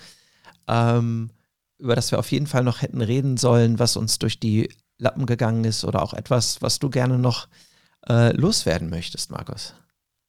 ähm, 0.68 1.30
über 1.78 1.97
das 1.97 2.10
wir 2.10 2.18
auf 2.18 2.30
jeden 2.30 2.47
Fall 2.47 2.64
noch 2.64 2.82
hätten 2.82 3.01
reden 3.01 3.39
sollen, 3.39 3.78
was 3.78 3.97
uns 3.97 4.18
durch 4.18 4.39
die 4.39 4.68
Lappen 4.98 5.24
gegangen 5.24 5.64
ist 5.64 5.82
oder 5.82 6.02
auch 6.02 6.12
etwas, 6.12 6.60
was 6.60 6.78
du 6.78 6.90
gerne 6.90 7.18
noch 7.18 7.48
äh, 8.10 8.36
loswerden 8.36 8.90
möchtest, 8.90 9.30
Markus? 9.30 9.74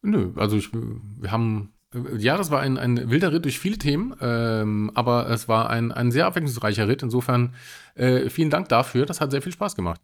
Nö, 0.02 0.32
also 0.38 0.56
ich, 0.56 0.70
wir 0.72 1.32
haben, 1.32 1.74
ja, 2.18 2.38
das 2.38 2.52
war 2.52 2.62
ein, 2.62 2.78
ein 2.78 3.10
wilder 3.10 3.32
Ritt 3.32 3.46
durch 3.46 3.60
viele 3.60 3.78
Themen, 3.78 4.16
ähm, 4.22 4.92
aber 4.96 5.30
es 5.30 5.48
war 5.48 5.70
ein, 5.70 5.92
ein 5.92 6.12
sehr 6.12 6.26
abwechslungsreicher 6.26 6.88
Ritt. 6.88 7.04
Insofern 7.04 7.56
äh, 7.96 8.30
vielen 8.30 8.50
Dank 8.50 8.70
dafür. 8.70 9.06
Das 9.06 9.22
hat 9.22 9.32
sehr 9.32 9.42
viel 9.42 9.52
Spaß 9.52 9.76
gemacht. 9.76 10.02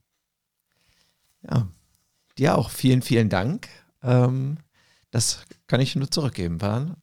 Ja, 1.49 1.67
dir 2.37 2.57
auch 2.57 2.69
vielen, 2.69 3.01
vielen 3.01 3.29
Dank. 3.29 3.67
Ähm, 4.03 4.57
das 5.11 5.45
kann 5.67 5.81
ich 5.81 5.95
nur 5.95 6.11
zurückgeben. 6.11 6.61
War, 6.61 6.97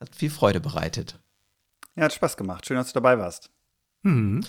hat 0.00 0.14
viel 0.14 0.30
Freude 0.30 0.60
bereitet. 0.60 1.18
Ja, 1.96 2.04
hat 2.04 2.12
Spaß 2.12 2.36
gemacht. 2.36 2.66
Schön, 2.66 2.76
dass 2.76 2.88
du 2.88 2.94
dabei 2.94 3.18
warst. 3.18 3.50
Mhm. 4.02 4.44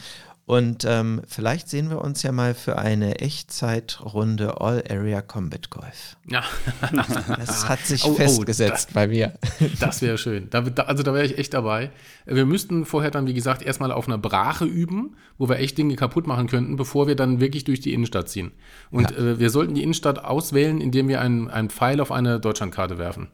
Und 0.45 0.83
ähm, 0.85 1.21
vielleicht 1.25 1.69
sehen 1.69 1.89
wir 1.89 2.01
uns 2.01 2.21
ja 2.21 2.33
mal 2.33 2.53
für 2.53 2.77
eine 2.77 3.19
Echtzeitrunde 3.19 4.59
All-Area 4.59 5.21
Combat 5.21 5.69
Golf. 5.69 6.17
Ja, 6.29 6.43
Das 7.37 7.69
hat 7.69 7.79
sich 7.79 8.03
Oh, 8.03 8.09
oh, 8.09 8.13
festgesetzt 8.15 8.93
bei 8.93 9.07
mir. 9.07 9.33
das 9.79 10.01
wäre 10.01 10.17
schön. 10.17 10.49
Da, 10.49 10.59
da, 10.59 10.83
also 10.83 11.01
da 11.01 11.13
wäre 11.13 11.25
ich 11.25 11.37
echt 11.37 11.53
dabei. 11.53 11.91
Wir 12.25 12.45
müssten 12.45 12.85
vorher 12.85 13.09
dann, 13.09 13.25
wie 13.25 13.33
gesagt, 13.33 13.61
erstmal 13.61 13.93
auf 13.93 14.07
einer 14.07 14.17
Brache 14.17 14.65
üben, 14.65 15.15
wo 15.37 15.47
wir 15.47 15.59
echt 15.59 15.77
Dinge 15.77 15.95
kaputt 15.95 16.27
machen 16.27 16.47
könnten, 16.47 16.75
bevor 16.75 17.07
wir 17.07 17.15
dann 17.15 17.39
wirklich 17.39 17.63
durch 17.63 17.79
die 17.79 17.93
Innenstadt 17.93 18.27
ziehen. 18.27 18.51
Und 18.91 19.11
Ja. 19.11 19.17
äh, 19.17 19.39
wir 19.39 19.49
sollten 19.49 19.75
die 19.75 19.83
Innenstadt 19.83 20.25
auswählen, 20.25 20.81
indem 20.81 21.07
wir 21.07 21.21
einen, 21.21 21.49
einen 21.49 21.69
Pfeil 21.69 22.01
auf 22.01 22.11
eine 22.11 22.41
Deutschlandkarte 22.41 22.97
werfen. 22.97 23.29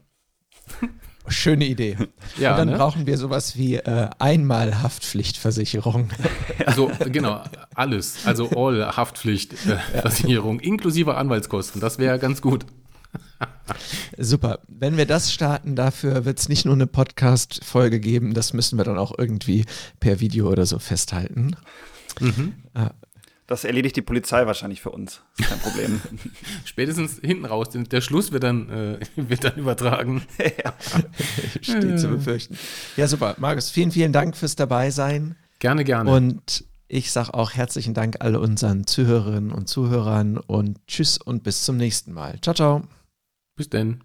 Schöne 1.29 1.65
Idee. 1.65 1.97
Ja, 2.37 2.51
Und 2.51 2.57
dann 2.59 2.69
ne? 2.69 2.77
brauchen 2.77 3.05
wir 3.07 3.17
sowas 3.17 3.57
wie 3.57 3.75
äh, 3.75 4.09
einmal 4.19 4.81
Haftpflichtversicherung. 4.81 6.09
Also 6.65 6.91
genau, 7.11 7.41
alles. 7.73 8.25
Also 8.25 8.49
All 8.51 8.95
Haftpflichtversicherung, 8.95 10.59
inklusive 10.59 11.15
Anwaltskosten. 11.15 11.81
Das 11.81 11.97
wäre 11.97 12.19
ganz 12.19 12.41
gut. 12.41 12.65
Super. 14.17 14.59
Wenn 14.67 14.97
wir 14.97 15.05
das 15.05 15.33
starten, 15.33 15.75
dafür 15.75 16.25
wird 16.25 16.39
es 16.39 16.49
nicht 16.49 16.65
nur 16.65 16.75
eine 16.75 16.87
Podcast-Folge 16.87 17.99
geben, 17.99 18.33
das 18.33 18.53
müssen 18.53 18.77
wir 18.77 18.85
dann 18.85 18.97
auch 18.97 19.13
irgendwie 19.17 19.65
per 19.99 20.19
Video 20.19 20.49
oder 20.49 20.65
so 20.65 20.79
festhalten. 20.79 21.55
Das 23.49 23.63
erledigt 23.63 23.95
die 23.95 24.03
Polizei 24.03 24.45
wahrscheinlich 24.45 24.79
für 24.79 24.91
uns. 24.91 25.23
Ist 25.39 25.49
kein 25.49 25.57
Problem. 25.57 25.99
Spätestens 26.65 27.19
hinten 27.19 27.45
raus, 27.45 27.71
denn 27.71 27.85
der 27.85 28.01
Schluss 28.01 28.31
wird 28.31 28.43
dann, 28.43 28.69
äh, 28.69 28.99
wird 29.15 29.43
dann 29.43 29.55
übertragen. 29.55 30.21
Steht 31.61 31.99
zu 31.99 32.09
befürchten. 32.09 32.59
Ja, 32.95 33.07
super. 33.07 33.33
Markus, 33.39 33.71
vielen, 33.71 33.89
vielen 33.89 34.13
Dank 34.13 34.37
fürs 34.37 34.55
Dabeisein. 34.55 35.35
Gerne, 35.57 35.83
gerne. 35.83 36.11
Und 36.11 36.63
ich 36.87 37.11
sage 37.11 37.33
auch 37.33 37.53
herzlichen 37.53 37.95
Dank 37.95 38.17
all 38.19 38.35
unseren 38.35 38.85
Zuhörerinnen 38.85 39.51
und 39.51 39.67
Zuhörern 39.67 40.37
und 40.37 40.77
tschüss 40.85 41.17
und 41.17 41.41
bis 41.41 41.65
zum 41.65 41.75
nächsten 41.75 42.13
Mal. 42.13 42.39
Ciao, 42.41 42.53
ciao. 42.53 42.83
Bis 43.55 43.67
denn. 43.67 44.03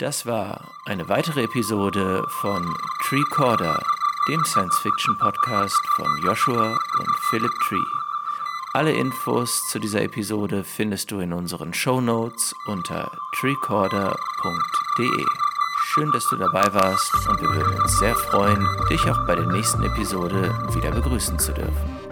Das 0.00 0.26
war 0.26 0.72
eine 0.86 1.08
weitere 1.08 1.44
Episode 1.44 2.24
von 2.40 2.74
Treecorder, 3.04 3.80
dem 4.28 4.44
Science-Fiction-Podcast 4.44 5.80
von 5.94 6.20
Joshua 6.24 6.72
und 6.98 7.16
Philip 7.30 7.52
Tree. 7.68 8.03
Alle 8.76 8.90
Infos 8.90 9.68
zu 9.68 9.78
dieser 9.78 10.02
Episode 10.02 10.64
findest 10.64 11.12
du 11.12 11.20
in 11.20 11.32
unseren 11.32 11.72
Shownotes 11.72 12.56
unter 12.66 13.08
treecorder.de. 13.38 15.24
Schön, 15.84 16.10
dass 16.10 16.28
du 16.28 16.34
dabei 16.34 16.74
warst 16.74 17.14
und 17.28 17.40
wir 17.40 17.54
würden 17.54 17.80
uns 17.80 17.96
sehr 18.00 18.16
freuen, 18.16 18.66
dich 18.90 19.00
auch 19.08 19.24
bei 19.28 19.36
der 19.36 19.46
nächsten 19.46 19.84
Episode 19.84 20.52
wieder 20.74 20.90
begrüßen 20.90 21.38
zu 21.38 21.52
dürfen. 21.52 22.03